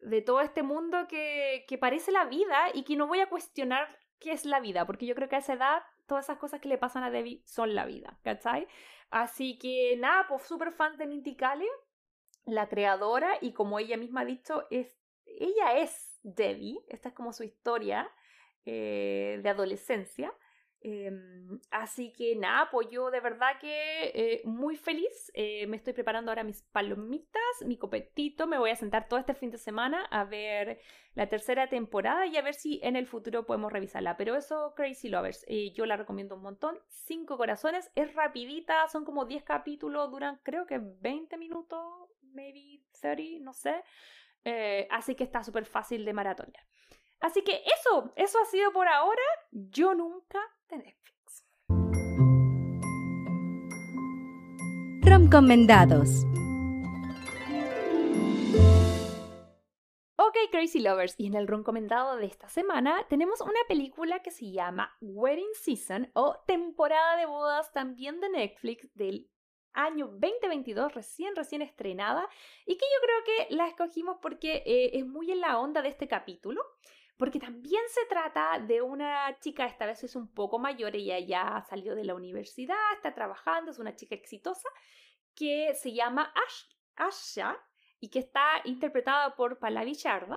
de 0.00 0.22
todo 0.22 0.40
este 0.40 0.62
mundo 0.62 1.06
que, 1.08 1.64
que 1.68 1.78
parece 1.78 2.10
la 2.10 2.24
vida 2.24 2.66
y 2.74 2.82
que 2.82 2.96
no 2.96 3.06
voy 3.06 3.20
a 3.20 3.28
cuestionar 3.28 3.96
qué 4.18 4.32
es 4.32 4.44
la 4.44 4.60
vida, 4.60 4.86
porque 4.86 5.06
yo 5.06 5.14
creo 5.14 5.28
que 5.28 5.36
a 5.36 5.40
esa 5.40 5.54
edad 5.54 5.82
todas 6.06 6.26
esas 6.26 6.38
cosas 6.38 6.60
que 6.60 6.68
le 6.68 6.78
pasan 6.78 7.04
a 7.04 7.10
Debbie 7.10 7.42
son 7.46 7.74
la 7.74 7.86
vida, 7.86 8.18
¿cachai? 8.22 8.66
Así 9.10 9.58
que 9.58 9.96
nada, 9.98 10.26
pues 10.28 10.42
súper 10.42 10.72
fan 10.72 10.96
de 10.96 11.06
Minty 11.06 11.36
Kaling, 11.36 11.68
la 12.46 12.68
creadora, 12.68 13.36
y 13.40 13.52
como 13.52 13.78
ella 13.78 13.96
misma 13.96 14.22
ha 14.22 14.24
dicho, 14.24 14.66
es, 14.70 14.96
ella 15.26 15.78
es 15.78 16.18
Debbie, 16.22 16.78
esta 16.88 17.10
es 17.10 17.14
como 17.14 17.32
su 17.32 17.44
historia 17.44 18.10
eh, 18.64 19.40
de 19.42 19.48
adolescencia. 19.48 20.32
Em, 20.84 21.60
así 21.70 22.12
que 22.12 22.34
nada, 22.34 22.68
pues 22.70 22.88
yo 22.90 23.12
de 23.12 23.20
verdad 23.20 23.58
que 23.60 24.10
eh, 24.14 24.42
muy 24.44 24.76
feliz. 24.76 25.30
Eh, 25.34 25.66
me 25.68 25.76
estoy 25.76 25.92
preparando 25.92 26.30
ahora 26.30 26.42
mis 26.42 26.62
palomitas, 26.62 27.40
mi 27.64 27.76
copetito. 27.76 28.48
Me 28.48 28.58
voy 28.58 28.70
a 28.70 28.76
sentar 28.76 29.06
todo 29.08 29.20
este 29.20 29.34
fin 29.34 29.50
de 29.50 29.58
semana 29.58 30.04
a 30.06 30.24
ver 30.24 30.80
la 31.14 31.28
tercera 31.28 31.68
temporada 31.68 32.26
y 32.26 32.36
a 32.36 32.42
ver 32.42 32.54
si 32.54 32.80
en 32.82 32.96
el 32.96 33.06
futuro 33.06 33.46
podemos 33.46 33.72
revisarla. 33.72 34.16
Pero 34.16 34.34
eso, 34.34 34.74
Crazy 34.74 35.08
Lovers, 35.08 35.44
eh, 35.46 35.72
yo 35.72 35.86
la 35.86 35.96
recomiendo 35.96 36.34
un 36.34 36.42
montón. 36.42 36.78
Cinco 36.88 37.36
corazones, 37.36 37.92
es 37.94 38.12
rapidita, 38.14 38.88
son 38.88 39.04
como 39.04 39.24
10 39.24 39.44
capítulos, 39.44 40.10
duran 40.10 40.40
creo 40.42 40.66
que 40.66 40.80
20 40.80 41.36
minutos, 41.38 41.80
maybe 42.32 42.82
30, 43.00 43.44
no 43.44 43.52
sé. 43.52 43.84
así 44.90 45.14
que 45.14 45.24
está 45.24 45.44
súper 45.44 45.64
fácil 45.64 46.04
de 46.04 46.12
maratonear. 46.12 46.71
Así 47.22 47.42
que 47.42 47.62
eso, 47.64 48.12
eso 48.16 48.38
ha 48.40 48.44
sido 48.46 48.72
por 48.72 48.88
ahora. 48.88 49.22
Yo 49.52 49.94
nunca 49.94 50.40
de 50.68 50.78
Netflix. 50.78 51.46
Recomendados. 55.02 56.24
Ok, 60.16 60.36
Crazy 60.50 60.80
Lovers, 60.80 61.14
y 61.16 61.26
en 61.26 61.34
el 61.34 61.46
recomendado 61.46 62.16
de 62.16 62.26
esta 62.26 62.48
semana 62.48 63.06
tenemos 63.08 63.40
una 63.40 63.60
película 63.68 64.20
que 64.20 64.32
se 64.32 64.50
llama 64.50 64.96
Wedding 65.00 65.54
Season 65.54 66.10
o 66.14 66.42
Temporada 66.46 67.16
de 67.16 67.26
Bodas 67.26 67.72
también 67.72 68.20
de 68.20 68.30
Netflix 68.30 68.92
del 68.94 69.30
año 69.74 70.08
2022, 70.08 70.92
recién, 70.94 71.36
recién 71.36 71.62
estrenada, 71.62 72.28
y 72.66 72.76
que 72.76 72.84
yo 72.84 73.00
creo 73.00 73.48
que 73.48 73.54
la 73.54 73.68
escogimos 73.68 74.18
porque 74.20 74.62
eh, 74.66 74.98
es 74.98 75.06
muy 75.06 75.30
en 75.30 75.40
la 75.40 75.58
onda 75.58 75.82
de 75.82 75.88
este 75.88 76.08
capítulo 76.08 76.62
porque 77.22 77.38
también 77.38 77.84
se 77.88 78.04
trata 78.06 78.58
de 78.58 78.82
una 78.82 79.38
chica, 79.38 79.64
esta 79.64 79.86
vez 79.86 80.02
es 80.02 80.16
un 80.16 80.26
poco 80.34 80.58
mayor, 80.58 80.96
ella 80.96 81.20
ya 81.20 81.64
salió 81.70 81.94
de 81.94 82.02
la 82.02 82.16
universidad, 82.16 82.74
está 82.96 83.14
trabajando, 83.14 83.70
es 83.70 83.78
una 83.78 83.94
chica 83.94 84.16
exitosa, 84.16 84.68
que 85.32 85.72
se 85.76 85.92
llama 85.92 86.34
Asha 86.96 87.56
y 88.00 88.10
que 88.10 88.18
está 88.18 88.60
interpretada 88.64 89.36
por 89.36 89.60
Pallavi 89.60 89.92
Sharma, 89.92 90.36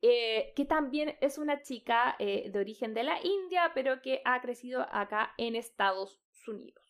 eh, 0.00 0.54
que 0.56 0.64
también 0.64 1.18
es 1.20 1.36
una 1.36 1.60
chica 1.60 2.16
eh, 2.18 2.48
de 2.50 2.58
origen 2.58 2.94
de 2.94 3.02
la 3.02 3.22
India, 3.22 3.72
pero 3.74 4.00
que 4.00 4.22
ha 4.24 4.40
crecido 4.40 4.86
acá 4.90 5.34
en 5.36 5.54
Estados 5.54 6.18
Unidos. 6.48 6.82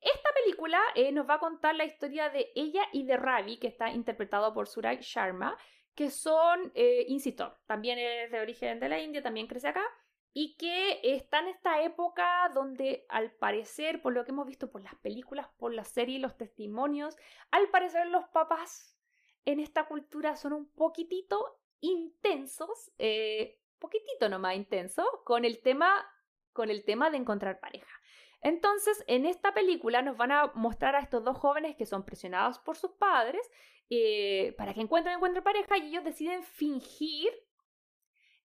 Esta 0.00 0.30
película 0.42 0.80
eh, 0.96 1.12
nos 1.12 1.30
va 1.30 1.34
a 1.34 1.38
contar 1.38 1.76
la 1.76 1.84
historia 1.84 2.28
de 2.28 2.50
ella 2.56 2.82
y 2.92 3.04
de 3.04 3.18
Ravi, 3.18 3.56
que 3.58 3.68
está 3.68 3.90
interpretado 3.90 4.52
por 4.52 4.66
Suraj 4.66 4.98
Sharma, 4.98 5.56
que 5.94 6.10
son, 6.10 6.72
eh, 6.74 7.04
insisto, 7.08 7.56
también 7.66 7.98
es 7.98 8.30
de 8.30 8.40
origen 8.40 8.80
de 8.80 8.88
la 8.88 9.00
India, 9.00 9.22
también 9.22 9.46
crece 9.46 9.68
acá, 9.68 9.84
y 10.32 10.56
que 10.56 11.00
está 11.02 11.38
en 11.38 11.48
esta 11.48 11.82
época 11.82 12.50
donde 12.52 13.06
al 13.08 13.30
parecer, 13.30 14.02
por 14.02 14.12
lo 14.12 14.24
que 14.24 14.32
hemos 14.32 14.46
visto 14.46 14.70
por 14.70 14.82
las 14.82 14.96
películas, 14.96 15.48
por 15.56 15.72
la 15.72 15.84
serie 15.84 16.16
y 16.16 16.20
los 16.20 16.36
testimonios, 16.36 17.16
al 17.52 17.68
parecer 17.68 18.08
los 18.08 18.24
papás 18.28 18.98
en 19.44 19.60
esta 19.60 19.86
cultura 19.86 20.34
son 20.36 20.52
un 20.52 20.68
poquitito 20.72 21.60
intensos, 21.80 22.90
eh, 22.98 23.60
poquitito 23.78 24.28
nomás 24.28 24.56
intensos, 24.56 25.06
con 25.24 25.44
el 25.44 25.60
tema, 25.60 26.04
con 26.52 26.68
el 26.70 26.84
tema 26.84 27.10
de 27.10 27.18
encontrar 27.18 27.60
pareja. 27.60 28.00
Entonces, 28.44 29.02
en 29.06 29.24
esta 29.24 29.54
película 29.54 30.02
nos 30.02 30.18
van 30.18 30.30
a 30.30 30.52
mostrar 30.54 30.94
a 30.94 31.00
estos 31.00 31.24
dos 31.24 31.38
jóvenes 31.38 31.76
que 31.76 31.86
son 31.86 32.04
presionados 32.04 32.58
por 32.58 32.76
sus 32.76 32.90
padres 32.90 33.40
eh, 33.88 34.54
para 34.58 34.74
que 34.74 34.82
encuentren, 34.82 35.16
encuentren 35.16 35.42
pareja 35.42 35.78
y 35.78 35.88
ellos 35.88 36.04
deciden 36.04 36.42
fingir 36.42 37.32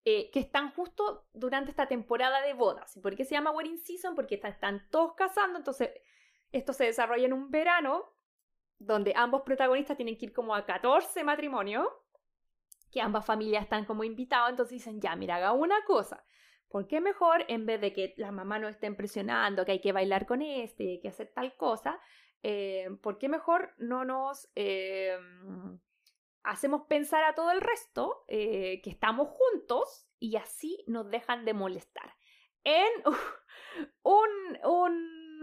eh, 0.05 0.31
que 0.31 0.39
están 0.39 0.71
justo 0.71 1.27
durante 1.33 1.71
esta 1.71 1.89
temporada 1.89 2.41
de 2.41 2.53
bodas. 2.53 2.95
¿Y 2.95 3.01
por 3.01 3.13
qué 3.17 3.25
se 3.25 3.35
llama 3.35 3.51
Wedding 3.51 3.77
Season? 3.77 4.15
Porque 4.15 4.35
están, 4.41 4.87
todos 4.89 5.15
casando, 5.15 5.57
entonces 5.57 5.89
esto 6.53 6.71
se 6.71 6.85
desarrolla 6.85 7.25
en 7.25 7.33
un 7.33 7.51
verano 7.51 8.05
donde 8.77 9.11
ambos 9.17 9.41
protagonistas 9.41 9.97
tienen 9.97 10.17
que 10.17 10.27
ir 10.27 10.33
como 10.33 10.55
a 10.55 10.65
14 10.65 11.25
matrimonios, 11.25 11.85
que 12.89 13.01
ambas 13.01 13.25
familias 13.25 13.63
están 13.63 13.83
como 13.83 14.05
invitados, 14.05 14.51
entonces 14.51 14.77
dicen, 14.77 15.01
ya, 15.01 15.13
mira, 15.17 15.35
haga 15.35 15.51
una 15.51 15.83
cosa. 15.83 16.23
¿Por 16.69 16.87
qué 16.87 17.01
mejor, 17.01 17.45
en 17.47 17.65
vez 17.65 17.81
de 17.81 17.93
que 17.93 18.13
la 18.17 18.31
mamá 18.31 18.59
nos 18.59 18.71
estén 18.71 18.95
presionando, 18.95 19.65
que 19.65 19.73
hay 19.73 19.81
que 19.81 19.91
bailar 19.91 20.27
con 20.27 20.41
este, 20.41 20.91
hay 20.91 21.01
que 21.01 21.09
hacer 21.09 21.31
tal 21.33 21.55
cosa, 21.57 21.99
eh, 22.43 22.89
¿por 23.01 23.17
qué 23.17 23.27
mejor 23.27 23.73
no 23.79 24.05
nos 24.05 24.49
eh, 24.55 25.17
hacemos 26.43 26.83
pensar 26.87 27.23
a 27.23 27.33
todo 27.33 27.51
el 27.51 27.59
resto 27.59 28.23
eh, 28.27 28.81
que 28.83 28.91
estamos 28.91 29.29
juntos 29.29 30.07
y 30.19 30.35
así 30.35 30.83
nos 30.87 31.09
dejan 31.09 31.43
de 31.43 31.53
molestar? 31.53 32.13
En 32.63 32.87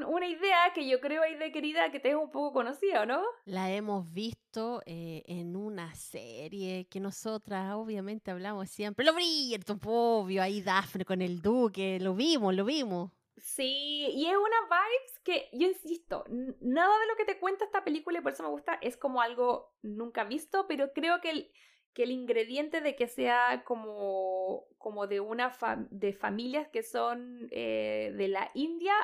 una 0.06 0.26
idea 0.26 0.72
que 0.74 0.86
yo 0.88 1.00
creo, 1.00 1.22
de 1.22 1.52
querida, 1.52 1.90
que 1.90 2.00
te 2.00 2.10
es 2.10 2.16
un 2.16 2.30
poco 2.30 2.52
conocida, 2.52 3.06
¿no? 3.06 3.22
La 3.44 3.70
hemos 3.72 4.12
visto 4.12 4.82
en 4.86 5.56
una 5.56 5.94
serie 5.94 6.86
que 6.88 7.00
nosotras 7.00 7.74
obviamente 7.74 8.30
hablamos 8.30 8.70
siempre. 8.70 9.04
Lo 9.04 9.14
Bridgerton, 9.14 9.80
obvio, 9.84 10.42
ahí 10.42 10.62
Daphne 10.62 11.04
con 11.04 11.22
el 11.22 11.40
duque, 11.42 11.98
lo 12.00 12.14
vimos, 12.14 12.54
lo 12.54 12.64
vimos. 12.64 13.10
Sí, 13.36 14.08
y 14.14 14.26
es 14.26 14.36
una 14.36 14.56
vibes 14.62 15.18
que, 15.22 15.48
yo 15.52 15.68
insisto, 15.68 16.24
nada 16.60 16.98
de 16.98 17.06
lo 17.06 17.16
que 17.16 17.26
te 17.26 17.38
cuenta 17.38 17.64
esta 17.64 17.84
película 17.84 18.18
y 18.18 18.22
por 18.22 18.32
eso 18.32 18.42
me 18.42 18.48
gusta 18.48 18.78
es 18.80 18.96
como 18.96 19.20
algo 19.20 19.74
nunca 19.82 20.24
visto, 20.24 20.66
pero 20.66 20.92
creo 20.94 21.20
que 21.20 21.30
el, 21.30 21.52
que 21.92 22.04
el 22.04 22.12
ingrediente 22.12 22.80
de 22.80 22.96
que 22.96 23.08
sea 23.08 23.62
como, 23.64 24.64
como 24.78 25.06
de 25.06 25.20
una 25.20 25.52
de 25.90 26.12
familias 26.14 26.68
que 26.68 26.82
son 26.82 27.48
eh, 27.50 28.12
de 28.16 28.28
la 28.28 28.50
India 28.54 28.94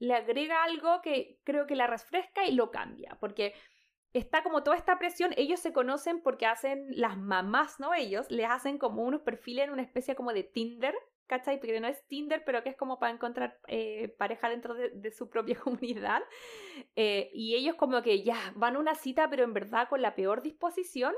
le 0.00 0.14
agrega 0.14 0.64
algo 0.64 1.00
que 1.02 1.38
creo 1.44 1.68
que 1.68 1.76
la 1.76 1.86
refresca 1.86 2.44
y 2.44 2.52
lo 2.52 2.72
cambia, 2.72 3.16
porque 3.20 3.54
está 4.12 4.42
como 4.42 4.64
toda 4.64 4.76
esta 4.76 4.98
presión, 4.98 5.32
ellos 5.36 5.60
se 5.60 5.72
conocen 5.72 6.20
porque 6.20 6.46
hacen 6.46 6.88
las 6.90 7.16
mamás, 7.16 7.78
¿no? 7.78 7.94
Ellos 7.94 8.28
les 8.28 8.50
hacen 8.50 8.78
como 8.78 9.04
unos 9.04 9.20
perfiles 9.20 9.66
en 9.66 9.70
una 9.70 9.82
especie 9.82 10.16
como 10.16 10.32
de 10.32 10.42
Tinder 10.42 10.94
¿cachai? 11.30 11.60
Porque 11.60 11.78
no 11.78 11.86
es 11.86 12.04
Tinder, 12.08 12.42
pero 12.44 12.64
que 12.64 12.70
es 12.70 12.76
como 12.76 12.98
para 12.98 13.12
encontrar 13.12 13.56
eh, 13.68 14.08
pareja 14.18 14.48
dentro 14.48 14.74
de, 14.74 15.10
su 15.12 15.30
propia 15.30 15.54
comunidad. 15.64 16.22
Eh, 16.96 17.30
y 17.32 17.54
ellos 17.54 17.76
como 17.76 18.02
que 18.02 18.24
ya 18.24 18.52
van 18.56 18.74
a 18.74 18.80
una 18.80 18.96
cita, 18.96 19.30
pero 19.30 19.44
en 19.44 19.54
verdad 19.54 19.88
con 19.88 20.02
la 20.02 20.16
peor 20.16 20.42
disposición, 20.42 21.14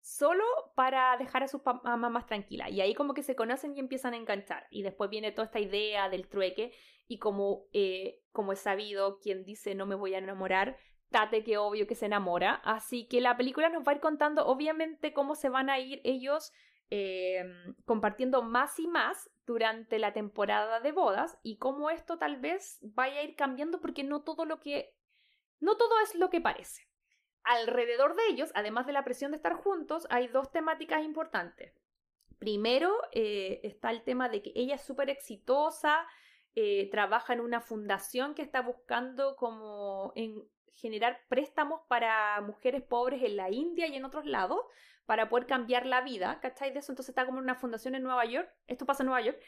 solo 0.00 0.44
para 0.74 1.16
dejar 1.16 1.42
a 1.42 1.48
sus 1.48 1.60
mamás 1.64 2.10
más 2.10 2.26
tranquilas. 2.26 2.70
Y 2.70 2.80
ahí 2.80 2.94
como 2.94 3.14
que 3.14 3.22
se 3.22 3.36
conocen 3.36 3.76
y 3.76 3.80
empiezan 3.80 4.14
a 4.14 4.16
enganchar. 4.16 4.66
Y 4.70 4.82
después 4.82 5.10
viene 5.10 5.32
toda 5.32 5.46
esta 5.46 5.60
idea 5.60 6.08
del 6.08 6.28
trueque 6.28 6.72
y 7.06 7.18
como, 7.18 7.66
eh, 7.72 8.22
como 8.32 8.52
es 8.52 8.60
sabido, 8.60 9.18
quien 9.18 9.44
dice 9.44 9.74
no 9.74 9.86
me 9.86 9.94
voy 9.94 10.14
a 10.14 10.18
enamorar, 10.18 10.76
Tate 11.10 11.42
que 11.42 11.58
obvio 11.58 11.88
que 11.88 11.96
se 11.96 12.06
enamora. 12.06 12.54
Así 12.64 13.08
que 13.08 13.20
la 13.20 13.36
película 13.36 13.68
nos 13.68 13.82
va 13.86 13.92
a 13.92 13.94
ir 13.96 14.00
contando 14.00 14.46
obviamente 14.46 15.12
cómo 15.12 15.34
se 15.34 15.48
van 15.48 15.68
a 15.68 15.80
ir 15.80 16.00
ellos 16.04 16.52
Em, 16.92 17.76
compartiendo 17.84 18.42
más 18.42 18.80
y 18.80 18.88
más 18.88 19.30
durante 19.46 20.00
la 20.00 20.12
temporada 20.12 20.80
de 20.80 20.90
bodas 20.90 21.38
y 21.44 21.56
cómo 21.56 21.88
esto 21.88 22.18
tal 22.18 22.38
vez 22.38 22.80
vaya 22.82 23.20
a 23.20 23.22
ir 23.22 23.36
cambiando 23.36 23.80
porque 23.80 24.02
no 24.02 24.22
todo 24.22 24.44
lo 24.44 24.58
que 24.58 24.92
no 25.60 25.76
todo 25.76 26.00
es 26.02 26.16
lo 26.16 26.30
que 26.30 26.40
parece. 26.40 26.89
Alrededor 27.44 28.16
de 28.16 28.26
ellos, 28.28 28.50
además 28.54 28.86
de 28.86 28.92
la 28.92 29.04
presión 29.04 29.30
de 29.30 29.36
estar 29.36 29.54
juntos, 29.54 30.06
hay 30.10 30.28
dos 30.28 30.50
temáticas 30.52 31.02
importantes. 31.04 31.74
Primero 32.38 32.92
eh, 33.12 33.60
está 33.64 33.90
el 33.90 34.02
tema 34.02 34.28
de 34.28 34.42
que 34.42 34.52
ella 34.54 34.76
es 34.76 34.82
súper 34.82 35.10
exitosa, 35.10 36.06
eh, 36.54 36.88
trabaja 36.90 37.32
en 37.32 37.40
una 37.40 37.60
fundación 37.60 38.34
que 38.34 38.42
está 38.42 38.60
buscando 38.62 39.36
como 39.36 40.12
en 40.16 40.42
generar 40.72 41.20
préstamos 41.28 41.80
para 41.88 42.40
mujeres 42.40 42.82
pobres 42.82 43.22
en 43.22 43.36
la 43.36 43.50
India 43.50 43.86
y 43.86 43.94
en 43.94 44.04
otros 44.04 44.26
lados, 44.26 44.60
para 45.06 45.28
poder 45.28 45.46
cambiar 45.46 45.86
la 45.86 46.00
vida, 46.00 46.38
¿cachai? 46.40 46.72
De 46.72 46.78
eso 46.78 46.92
entonces 46.92 47.10
está 47.10 47.26
como 47.26 47.38
en 47.38 47.44
una 47.44 47.56
fundación 47.56 47.94
en 47.94 48.02
Nueva 48.02 48.24
York, 48.24 48.48
esto 48.66 48.86
pasa 48.86 49.02
en 49.02 49.08
Nueva 49.08 49.22
York, 49.22 49.40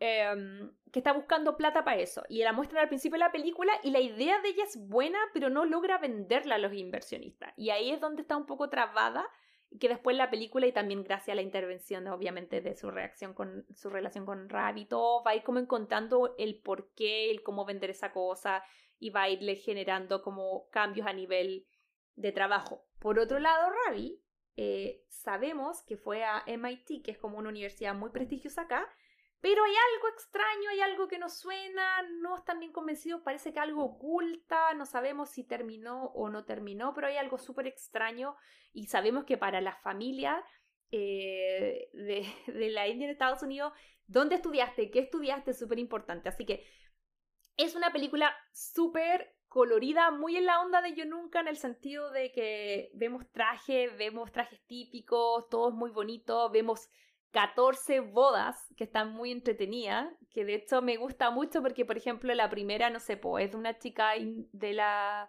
em, 0.00 0.72
que 0.92 0.98
está 0.98 1.12
buscando 1.12 1.56
plata 1.56 1.84
para 1.84 2.00
eso. 2.00 2.22
Y 2.28 2.42
la 2.42 2.52
muestran 2.52 2.82
al 2.82 2.88
principio 2.88 3.14
de 3.14 3.24
la 3.24 3.32
película 3.32 3.72
y 3.84 3.90
la 3.90 4.00
idea 4.00 4.40
de 4.40 4.48
ella 4.48 4.64
es 4.64 4.76
buena, 4.88 5.18
pero 5.32 5.50
no 5.50 5.64
logra 5.64 5.98
venderla 5.98 6.56
a 6.56 6.58
los 6.58 6.72
inversionistas. 6.72 7.52
Y 7.56 7.70
ahí 7.70 7.90
es 7.90 8.00
donde 8.00 8.22
está 8.22 8.36
un 8.36 8.46
poco 8.46 8.68
trabada, 8.68 9.28
que 9.78 9.88
después 9.88 10.16
la 10.16 10.30
película 10.30 10.66
y 10.66 10.72
también 10.72 11.04
gracias 11.04 11.32
a 11.32 11.36
la 11.36 11.42
intervención 11.42 12.08
obviamente 12.08 12.60
de 12.60 12.74
su 12.74 12.90
reacción 12.90 13.34
con 13.34 13.64
su 13.76 13.88
relación 13.88 14.26
con 14.26 14.48
Ravi, 14.48 14.88
va 14.90 15.30
a 15.30 15.36
ir 15.36 15.44
como 15.44 15.60
encontrando 15.60 16.34
el 16.38 16.60
por 16.60 16.92
qué, 16.94 17.30
el 17.30 17.42
cómo 17.42 17.64
vender 17.64 17.90
esa 17.90 18.12
cosa 18.12 18.64
y 18.98 19.10
va 19.10 19.22
a 19.22 19.28
irle 19.28 19.54
generando 19.54 20.22
como 20.22 20.68
cambios 20.70 21.06
a 21.06 21.12
nivel 21.12 21.66
de 22.16 22.32
trabajo. 22.32 22.84
Por 22.98 23.18
otro 23.18 23.38
lado, 23.38 23.70
Ravi, 23.86 24.20
eh, 24.56 25.04
sabemos 25.08 25.82
que 25.82 25.96
fue 25.96 26.24
a 26.24 26.42
MIT, 26.46 27.02
que 27.02 27.12
es 27.12 27.18
como 27.18 27.38
una 27.38 27.48
universidad 27.48 27.94
muy 27.94 28.10
prestigiosa 28.10 28.62
acá, 28.62 28.86
pero 29.40 29.64
hay 29.64 29.72
algo 29.94 30.08
extraño, 30.08 30.70
hay 30.70 30.80
algo 30.80 31.08
que 31.08 31.18
nos 31.18 31.38
suena, 31.38 32.02
no 32.20 32.36
están 32.36 32.60
bien 32.60 32.72
convencidos, 32.72 33.22
parece 33.22 33.52
que 33.52 33.60
algo 33.60 33.84
oculta, 33.84 34.74
no 34.74 34.84
sabemos 34.84 35.30
si 35.30 35.44
terminó 35.44 36.04
o 36.14 36.28
no 36.28 36.44
terminó, 36.44 36.92
pero 36.94 37.06
hay 37.06 37.16
algo 37.16 37.38
súper 37.38 37.66
extraño 37.66 38.36
y 38.72 38.86
sabemos 38.86 39.24
que 39.24 39.38
para 39.38 39.60
la 39.60 39.74
familia 39.76 40.44
eh, 40.90 41.88
de, 41.92 42.26
de, 42.52 42.70
la 42.70 42.88
India 42.88 43.06
en 43.06 43.12
Estados 43.12 43.42
Unidos, 43.42 43.72
¿dónde 44.06 44.34
estudiaste? 44.34 44.90
¿Qué 44.90 45.00
estudiaste? 45.00 45.52
Es 45.52 45.58
súper 45.58 45.78
importante. 45.78 46.28
Así 46.28 46.44
que 46.44 46.66
es 47.56 47.74
una 47.74 47.92
película 47.92 48.34
súper 48.52 49.36
colorida, 49.48 50.10
muy 50.10 50.36
en 50.36 50.46
la 50.46 50.60
onda 50.60 50.80
de 50.80 50.94
Yo 50.94 51.04
Nunca, 51.04 51.40
en 51.40 51.48
el 51.48 51.56
sentido 51.56 52.10
de 52.12 52.30
que 52.30 52.90
vemos 52.94 53.30
trajes, 53.32 53.96
vemos 53.98 54.30
trajes 54.32 54.64
típicos, 54.66 55.48
todo 55.48 55.70
es 55.70 55.74
muy 55.74 55.90
bonito, 55.90 56.50
vemos 56.50 56.88
14 57.32 58.00
bodas 58.00 58.56
que 58.76 58.84
están 58.84 59.12
muy 59.12 59.30
entretenidas, 59.30 60.12
que 60.32 60.44
de 60.44 60.54
hecho 60.54 60.82
me 60.82 60.96
gusta 60.96 61.30
mucho 61.30 61.62
porque, 61.62 61.84
por 61.84 61.96
ejemplo, 61.96 62.34
la 62.34 62.50
primera, 62.50 62.90
no 62.90 63.00
sé, 63.00 63.16
pues, 63.16 63.44
es 63.44 63.50
de 63.52 63.56
una 63.56 63.78
chica 63.78 64.12
de 64.16 64.72
la 64.72 65.28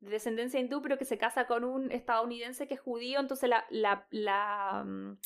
de 0.00 0.10
descendencia 0.10 0.60
hindú, 0.60 0.80
pero 0.80 0.98
que 0.98 1.04
se 1.04 1.18
casa 1.18 1.46
con 1.46 1.64
un 1.64 1.90
estadounidense 1.90 2.68
que 2.68 2.74
es 2.74 2.80
judío, 2.80 3.18
entonces 3.18 3.48
la, 3.48 3.66
la, 3.70 4.06
la, 4.10 4.84
mm, 4.86 5.18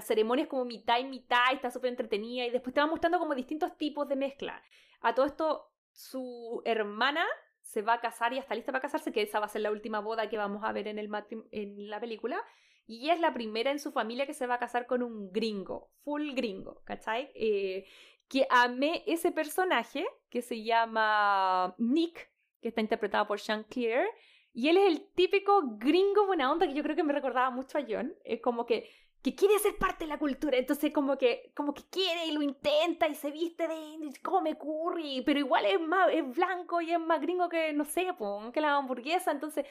ceremonia 0.00 0.44
es 0.44 0.48
como 0.48 0.64
mitad 0.64 0.98
y 0.98 1.04
mitad, 1.04 1.52
está 1.52 1.70
súper 1.70 1.90
entretenida, 1.90 2.46
y 2.46 2.50
después 2.50 2.74
te 2.74 2.80
va 2.80 2.86
mostrando 2.86 3.18
como 3.18 3.34
distintos 3.34 3.76
tipos 3.76 4.08
de 4.08 4.16
mezcla. 4.16 4.62
A 5.00 5.14
todo 5.14 5.26
esto, 5.26 5.72
su 5.92 6.62
hermana 6.64 7.24
se 7.60 7.82
va 7.82 7.94
a 7.94 8.00
casar 8.00 8.32
y 8.32 8.38
está 8.38 8.54
lista 8.54 8.72
para 8.72 8.82
casarse, 8.82 9.12
que 9.12 9.22
esa 9.22 9.40
va 9.40 9.46
a 9.46 9.50
ser 9.50 9.62
la 9.62 9.72
última 9.72 10.00
boda 10.00 10.28
que 10.28 10.38
vamos 10.38 10.62
a 10.64 10.72
ver 10.72 10.86
en, 10.86 10.98
el 10.98 11.10
en 11.50 11.90
la 11.90 12.00
película. 12.00 12.42
Y 12.88 13.10
es 13.10 13.20
la 13.20 13.34
primera 13.34 13.70
en 13.70 13.78
su 13.78 13.92
familia 13.92 14.26
que 14.26 14.32
se 14.32 14.46
va 14.46 14.54
a 14.54 14.58
casar 14.58 14.86
con 14.86 15.02
un 15.02 15.30
gringo, 15.30 15.90
full 16.04 16.32
gringo, 16.32 16.80
¿cachai? 16.86 17.30
Eh, 17.34 17.84
que 18.28 18.46
amé 18.48 19.04
ese 19.06 19.30
personaje 19.30 20.06
que 20.30 20.40
se 20.40 20.64
llama 20.64 21.74
Nick, 21.76 22.32
que 22.62 22.68
está 22.68 22.80
interpretado 22.80 23.26
por 23.26 23.40
Sean 23.40 23.64
Clear. 23.64 24.06
Y 24.54 24.70
él 24.70 24.78
es 24.78 24.86
el 24.86 25.06
típico 25.14 25.76
gringo 25.76 26.26
buena 26.26 26.50
onda 26.50 26.66
que 26.66 26.72
yo 26.72 26.82
creo 26.82 26.96
que 26.96 27.04
me 27.04 27.12
recordaba 27.12 27.50
mucho 27.50 27.76
a 27.76 27.84
John. 27.86 28.14
Es 28.24 28.40
como 28.40 28.64
que, 28.64 28.88
que 29.20 29.34
quiere 29.34 29.58
ser 29.58 29.76
parte 29.76 30.04
de 30.04 30.08
la 30.08 30.18
cultura, 30.18 30.56
entonces 30.56 30.90
como 30.90 31.18
que, 31.18 31.52
como 31.54 31.74
que 31.74 31.82
quiere 31.90 32.26
y 32.26 32.32
lo 32.32 32.40
intenta 32.40 33.06
y 33.06 33.14
se 33.14 33.30
viste 33.30 33.68
de 33.68 34.12
come 34.22 34.56
curry, 34.56 35.22
pero 35.26 35.38
igual 35.38 35.66
es 35.66 35.78
más 35.78 36.08
es 36.10 36.26
blanco 36.34 36.80
y 36.80 36.92
es 36.92 37.00
más 37.00 37.20
gringo 37.20 37.50
que, 37.50 37.74
no 37.74 37.84
sé, 37.84 38.06
que 38.54 38.60
la 38.62 38.76
hamburguesa. 38.76 39.30
Entonces 39.30 39.66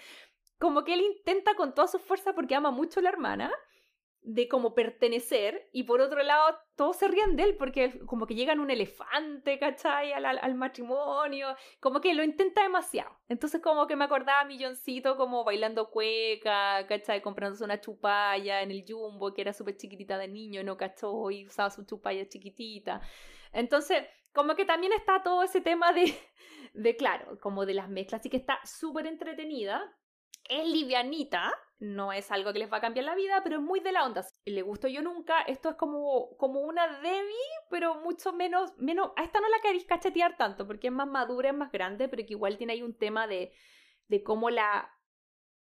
como 0.58 0.84
que 0.84 0.94
él 0.94 1.02
intenta 1.02 1.56
con 1.56 1.74
toda 1.74 1.88
su 1.88 2.00
fuerza 2.00 2.34
porque 2.34 2.56
ama 2.56 2.72
mucho 2.72 3.00
a 3.00 3.04
la 3.04 3.10
hermana 3.10 3.52
de 4.22 4.50
como 4.50 4.76
pertenecer 4.76 5.70
y 5.72 5.84
por 5.84 6.02
otro 6.02 6.22
lado 6.22 6.58
todos 6.76 6.98
se 6.98 7.08
ríen 7.08 7.38
de 7.38 7.44
él 7.44 7.56
porque 7.56 7.98
como 8.06 8.28
que 8.28 8.36
llega 8.36 8.52
en 8.52 8.60
un 8.60 8.70
elefante, 8.70 9.58
¿cachai? 9.58 10.12
Al, 10.12 10.26
al, 10.26 10.56
matrimonio, 10.56 11.56
como 11.80 12.02
que 12.02 12.14
lo 12.14 12.24
intenta 12.24 12.64
demasiado. 12.64 13.10
Entonces 13.30 13.62
como 13.62 13.88
que 13.88 13.96
me 13.96 14.04
acordaba 14.04 14.42
a 14.42 14.46
Milloncito 14.46 15.16
como 15.16 15.46
bailando 15.46 15.90
cueca, 15.90 16.86
¿cachai? 16.88 17.22
Comprándose 17.22 17.64
una 17.64 17.80
chupalla 17.80 18.62
en 18.62 18.72
el 18.72 18.84
jumbo 18.86 19.34
que 19.34 19.42
era 19.42 19.54
súper 19.54 19.78
chiquitita 19.78 20.18
de 20.18 20.28
niño, 20.28 20.62
no 20.62 20.76
cachó 20.76 21.32
y 21.32 21.46
usaba 21.46 21.70
su 21.70 21.86
chupalla 21.86 22.28
chiquitita. 22.28 23.00
Entonces 23.54 24.04
como 24.34 24.56
que 24.56 24.66
también 24.66 24.92
está 24.92 25.24
todo 25.24 25.42
ese 25.44 25.62
tema 25.62 25.94
de, 25.94 26.14
de 26.74 26.96
claro, 26.98 27.40
como 27.40 27.66
de 27.66 27.76
las 27.76 27.88
mezclas, 27.88 28.20
así 28.20 28.30
que 28.30 28.38
está 28.38 28.60
súper 28.66 29.08
entretenida 29.08 29.90
es 30.50 30.68
livianita, 30.68 31.54
no 31.80 32.12
es 32.12 32.32
algo 32.32 32.54
que 32.54 32.60
les 32.60 32.72
va 32.72 32.78
a 32.78 32.82
cambiar 32.82 33.06
la 33.06 33.16
vida, 33.16 33.42
pero 33.44 33.58
es 33.58 33.62
muy 33.62 33.80
de 33.80 33.92
la 33.92 34.06
onda. 34.06 34.26
Le 34.46 34.62
gusto 34.62 34.88
yo 34.88 35.02
nunca, 35.02 35.42
esto 35.44 35.70
es 35.70 35.76
como, 35.76 36.36
como 36.38 36.62
una 36.62 37.00
Debbie, 37.02 37.36
pero 37.70 37.96
mucho 38.02 38.34
menos, 38.34 38.76
menos, 38.78 39.12
a 39.16 39.24
esta 39.24 39.40
no 39.40 39.48
la 39.50 39.60
queréis 39.62 39.86
cachetear 39.86 40.38
tanto, 40.38 40.66
porque 40.66 40.88
es 40.88 40.94
más 40.94 41.08
madura, 41.08 41.50
es 41.50 41.56
más 41.56 41.72
grande, 41.72 42.10
pero 42.10 42.26
que 42.26 42.34
igual 42.34 42.58
tiene 42.58 42.74
ahí 42.74 42.82
un 42.82 42.98
tema 42.98 43.28
de, 43.28 43.52
de 44.08 44.24
cómo 44.24 44.50
la, 44.50 44.92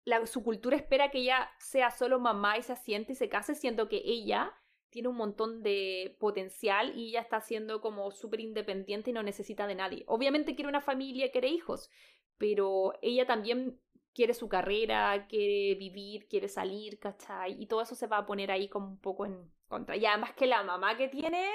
la, 0.06 0.26
su 0.26 0.44
cultura 0.44 0.78
espera 0.78 1.12
que 1.12 1.20
ella 1.20 1.50
sea 1.60 1.92
solo 1.92 2.20
mamá 2.20 2.58
y 2.58 2.64
se 2.64 2.74
asiente 2.74 3.12
y 3.12 3.16
se 3.16 3.30
case, 3.30 3.56
siendo 3.56 3.90
que 3.90 4.02
ella 4.06 4.54
tiene 4.90 5.10
un 5.10 5.18
montón 5.18 5.64
de 5.64 6.16
potencial 6.20 6.98
y 6.98 7.10
ella 7.10 7.22
está 7.22 7.42
siendo 7.42 7.82
como 7.82 8.12
súper 8.12 8.40
independiente 8.40 9.10
y 9.10 9.14
no 9.14 9.24
necesita 9.24 9.68
de 9.68 9.76
nadie. 9.76 10.04
Obviamente 10.08 10.56
quiere 10.56 10.70
una 10.70 10.82
familia, 10.82 11.32
quiere 11.32 11.50
hijos, 11.50 11.90
pero 12.38 12.94
ella 13.02 13.26
también 13.26 13.82
quiere 14.18 14.34
su 14.34 14.50
carrera, 14.50 15.28
quiere 15.28 15.76
vivir, 15.76 16.28
quiere 16.28 16.48
salir, 16.48 16.98
¿cachai? 16.98 17.56
Y 17.62 17.68
todo 17.68 17.84
eso 17.84 17.94
se 17.94 18.08
va 18.08 18.18
a 18.18 18.26
poner 18.26 18.50
ahí 18.50 18.68
como 18.68 18.88
un 18.88 19.00
poco 19.00 19.28
en 19.28 19.52
contra. 19.68 19.96
Y 19.96 20.08
además 20.08 20.34
que 20.34 20.48
la 20.48 20.64
mamá 20.64 20.98
que 20.98 21.08
tiene, 21.08 21.48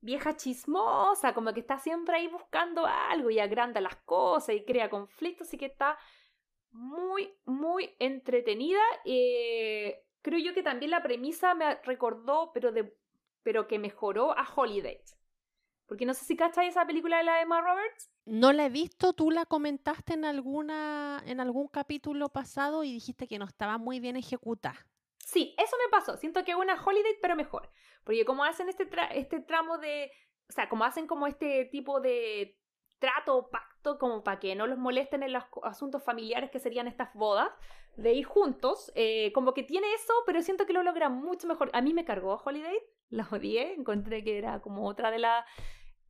vieja 0.00 0.34
chismosa, 0.36 1.34
como 1.34 1.52
que 1.52 1.60
está 1.60 1.78
siempre 1.78 2.16
ahí 2.16 2.28
buscando 2.28 2.86
algo 2.86 3.28
y 3.28 3.40
agranda 3.40 3.82
las 3.82 3.96
cosas 3.96 4.56
y 4.56 4.64
crea 4.64 4.88
conflictos, 4.88 5.52
y 5.52 5.58
que 5.58 5.66
está 5.66 5.98
muy, 6.70 7.34
muy 7.44 7.94
entretenida. 7.98 8.80
Eh, 9.04 10.02
creo 10.22 10.38
yo 10.38 10.54
que 10.54 10.62
también 10.62 10.92
la 10.92 11.02
premisa 11.02 11.54
me 11.54 11.74
recordó, 11.82 12.52
pero, 12.54 12.72
de, 12.72 12.96
pero 13.42 13.68
que 13.68 13.78
mejoró 13.78 14.32
a 14.32 14.48
Holiday. 14.56 15.02
Porque 15.84 16.06
no 16.06 16.14
sé 16.14 16.24
si 16.24 16.38
cachai 16.38 16.68
esa 16.68 16.86
película 16.86 17.18
de 17.18 17.24
la 17.24 17.42
Emma 17.42 17.60
Roberts. 17.60 18.10
No 18.26 18.52
la 18.52 18.66
he 18.66 18.70
visto, 18.70 19.12
tú 19.12 19.30
la 19.30 19.46
comentaste 19.46 20.14
en 20.14 20.24
alguna 20.24 21.22
en 21.26 21.38
algún 21.40 21.68
capítulo 21.68 22.28
pasado 22.28 22.82
y 22.82 22.92
dijiste 22.92 23.28
que 23.28 23.38
no 23.38 23.44
estaba 23.44 23.78
muy 23.78 24.00
bien 24.00 24.16
ejecutada. 24.16 24.86
Sí, 25.18 25.54
eso 25.58 25.76
me 25.84 25.90
pasó. 25.90 26.16
Siento 26.16 26.44
que 26.44 26.50
es 26.50 26.56
una 26.56 26.80
holiday, 26.82 27.14
pero 27.22 27.36
mejor. 27.36 27.70
Porque 28.04 28.24
como 28.24 28.44
hacen 28.44 28.68
este, 28.68 28.88
este 29.12 29.40
tramo 29.40 29.78
de. 29.78 30.10
O 30.48 30.52
sea, 30.52 30.68
como 30.68 30.84
hacen 30.84 31.06
como 31.06 31.28
este 31.28 31.66
tipo 31.66 32.00
de 32.00 32.58
trato 32.98 33.36
o 33.36 33.50
pacto, 33.50 33.98
como 33.98 34.24
para 34.24 34.40
que 34.40 34.54
no 34.56 34.66
los 34.66 34.78
molesten 34.78 35.22
en 35.22 35.32
los 35.32 35.44
asuntos 35.62 36.02
familiares 36.02 36.50
que 36.50 36.58
serían 36.58 36.88
estas 36.88 37.14
bodas, 37.14 37.50
de 37.96 38.12
ir 38.12 38.24
juntos, 38.24 38.92
eh, 38.94 39.32
como 39.34 39.54
que 39.54 39.62
tiene 39.62 39.92
eso, 39.94 40.12
pero 40.26 40.42
siento 40.42 40.66
que 40.66 40.72
lo 40.72 40.82
logra 40.82 41.08
mucho 41.08 41.46
mejor. 41.46 41.70
A 41.72 41.80
mí 41.80 41.94
me 41.94 42.04
cargó 42.04 42.40
Holiday, 42.44 42.78
la 43.08 43.28
odié, 43.30 43.74
encontré 43.74 44.24
que 44.24 44.38
era 44.38 44.60
como 44.60 44.86
otra 44.86 45.10
de 45.10 45.18
las 45.18 45.44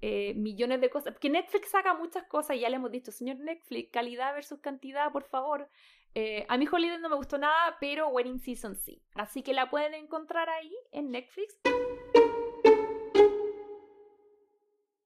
eh, 0.03 0.35
millones 0.35 0.81
de 0.81 0.91
cosas. 0.91 1.13
Porque 1.13 1.31
Netflix 1.31 1.71
saca 1.71 1.95
muchas 1.95 2.25
cosas 2.25 2.57
y 2.57 2.61
ya 2.61 2.69
le 2.69 2.77
hemos 2.77 2.91
dicho, 2.91 3.11
señor 3.11 3.39
Netflix, 3.39 3.91
calidad 3.91 4.35
versus 4.35 4.61
cantidad, 4.61 5.11
por 5.11 5.25
favor. 5.25 5.69
Eh, 6.15 6.45
a 6.49 6.57
mí 6.59 6.67
Holiday 6.71 6.99
no 6.99 7.09
me 7.09 7.17
gustó 7.17 7.39
nada, 7.39 7.77
pero 7.81 8.09
Wedding 8.09 8.39
Season 8.39 8.77
sí. 8.77 9.03
Así 9.15 9.43
que 9.43 9.53
la 9.53 9.71
pueden 9.71 9.95
encontrar 9.95 10.49
ahí 10.51 10.75
en 10.93 11.11
Netflix. 11.11 11.59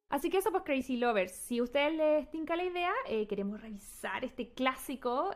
Así 0.08 0.28
que 0.28 0.38
eso 0.38 0.50
pues 0.50 0.64
Crazy 0.64 0.96
Lovers, 0.96 1.32
si 1.32 1.58
a 1.58 1.62
ustedes 1.62 1.94
les 1.94 2.30
tinca 2.32 2.56
la 2.56 2.64
idea, 2.64 2.92
eh, 3.06 3.28
queremos 3.28 3.60
revisar 3.60 4.24
este 4.24 4.52
clásico 4.52 5.30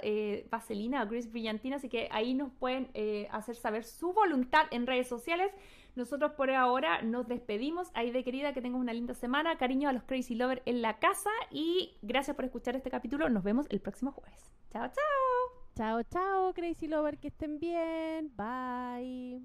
Vaselina 0.51 1.05
o 1.05 1.07
Gris 1.07 1.31
Brillantina, 1.31 1.77
así 1.77 1.89
que 1.89 2.09
ahí 2.11 2.35
nos 2.35 2.51
pueden 2.53 2.91
hacer 3.31 3.55
saber 3.55 3.85
su 3.85 4.13
voluntad 4.13 4.67
en 4.73 4.89
redes 4.89 5.07
sociales. 5.07 5.53
Nosotros 5.95 6.33
por 6.33 6.51
ahora 6.51 7.03
nos 7.03 7.29
despedimos. 7.29 7.93
de 7.93 8.25
querida, 8.25 8.53
que 8.53 8.61
tengas 8.61 8.81
una 8.81 8.93
linda 8.93 9.15
semana. 9.15 9.57
Cariño 9.57 9.89
a 9.89 9.93
los 9.93 10.03
Crazy 10.05 10.35
Lovers 10.35 10.62
en 10.66 10.83
la 10.83 10.99
casa. 10.99 11.31
Y 11.51 11.97
gracias 12.03 12.37
por 12.37 12.45
escuchar 12.45 12.77
este 12.77 12.91
capítulo. 12.91 13.29
Nos 13.29 13.45
vemos 13.45 13.66
el 13.71 13.81
próximo 13.81 14.12
jueves. 14.12 14.53
Chao, 14.73 14.89
chao. 14.89 15.65
Chao, 15.77 16.03
chao, 16.05 16.55
Crazy 16.55 16.89
Lover. 16.89 17.19
Que 17.19 17.29
estén 17.29 17.59
bien. 17.59 18.33
Bye. 18.37 19.43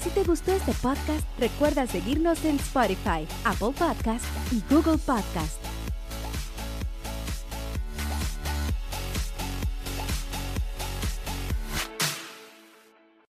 Si 0.00 0.10
te 0.10 0.22
gustó 0.24 0.52
este 0.52 0.72
podcast, 0.82 1.26
recuerda 1.38 1.86
seguirnos 1.86 2.44
en 2.44 2.56
Spotify, 2.56 3.26
Apple 3.46 3.72
Podcast 3.78 4.24
y 4.52 4.62
Google 4.70 4.98
Podcast. 4.98 5.73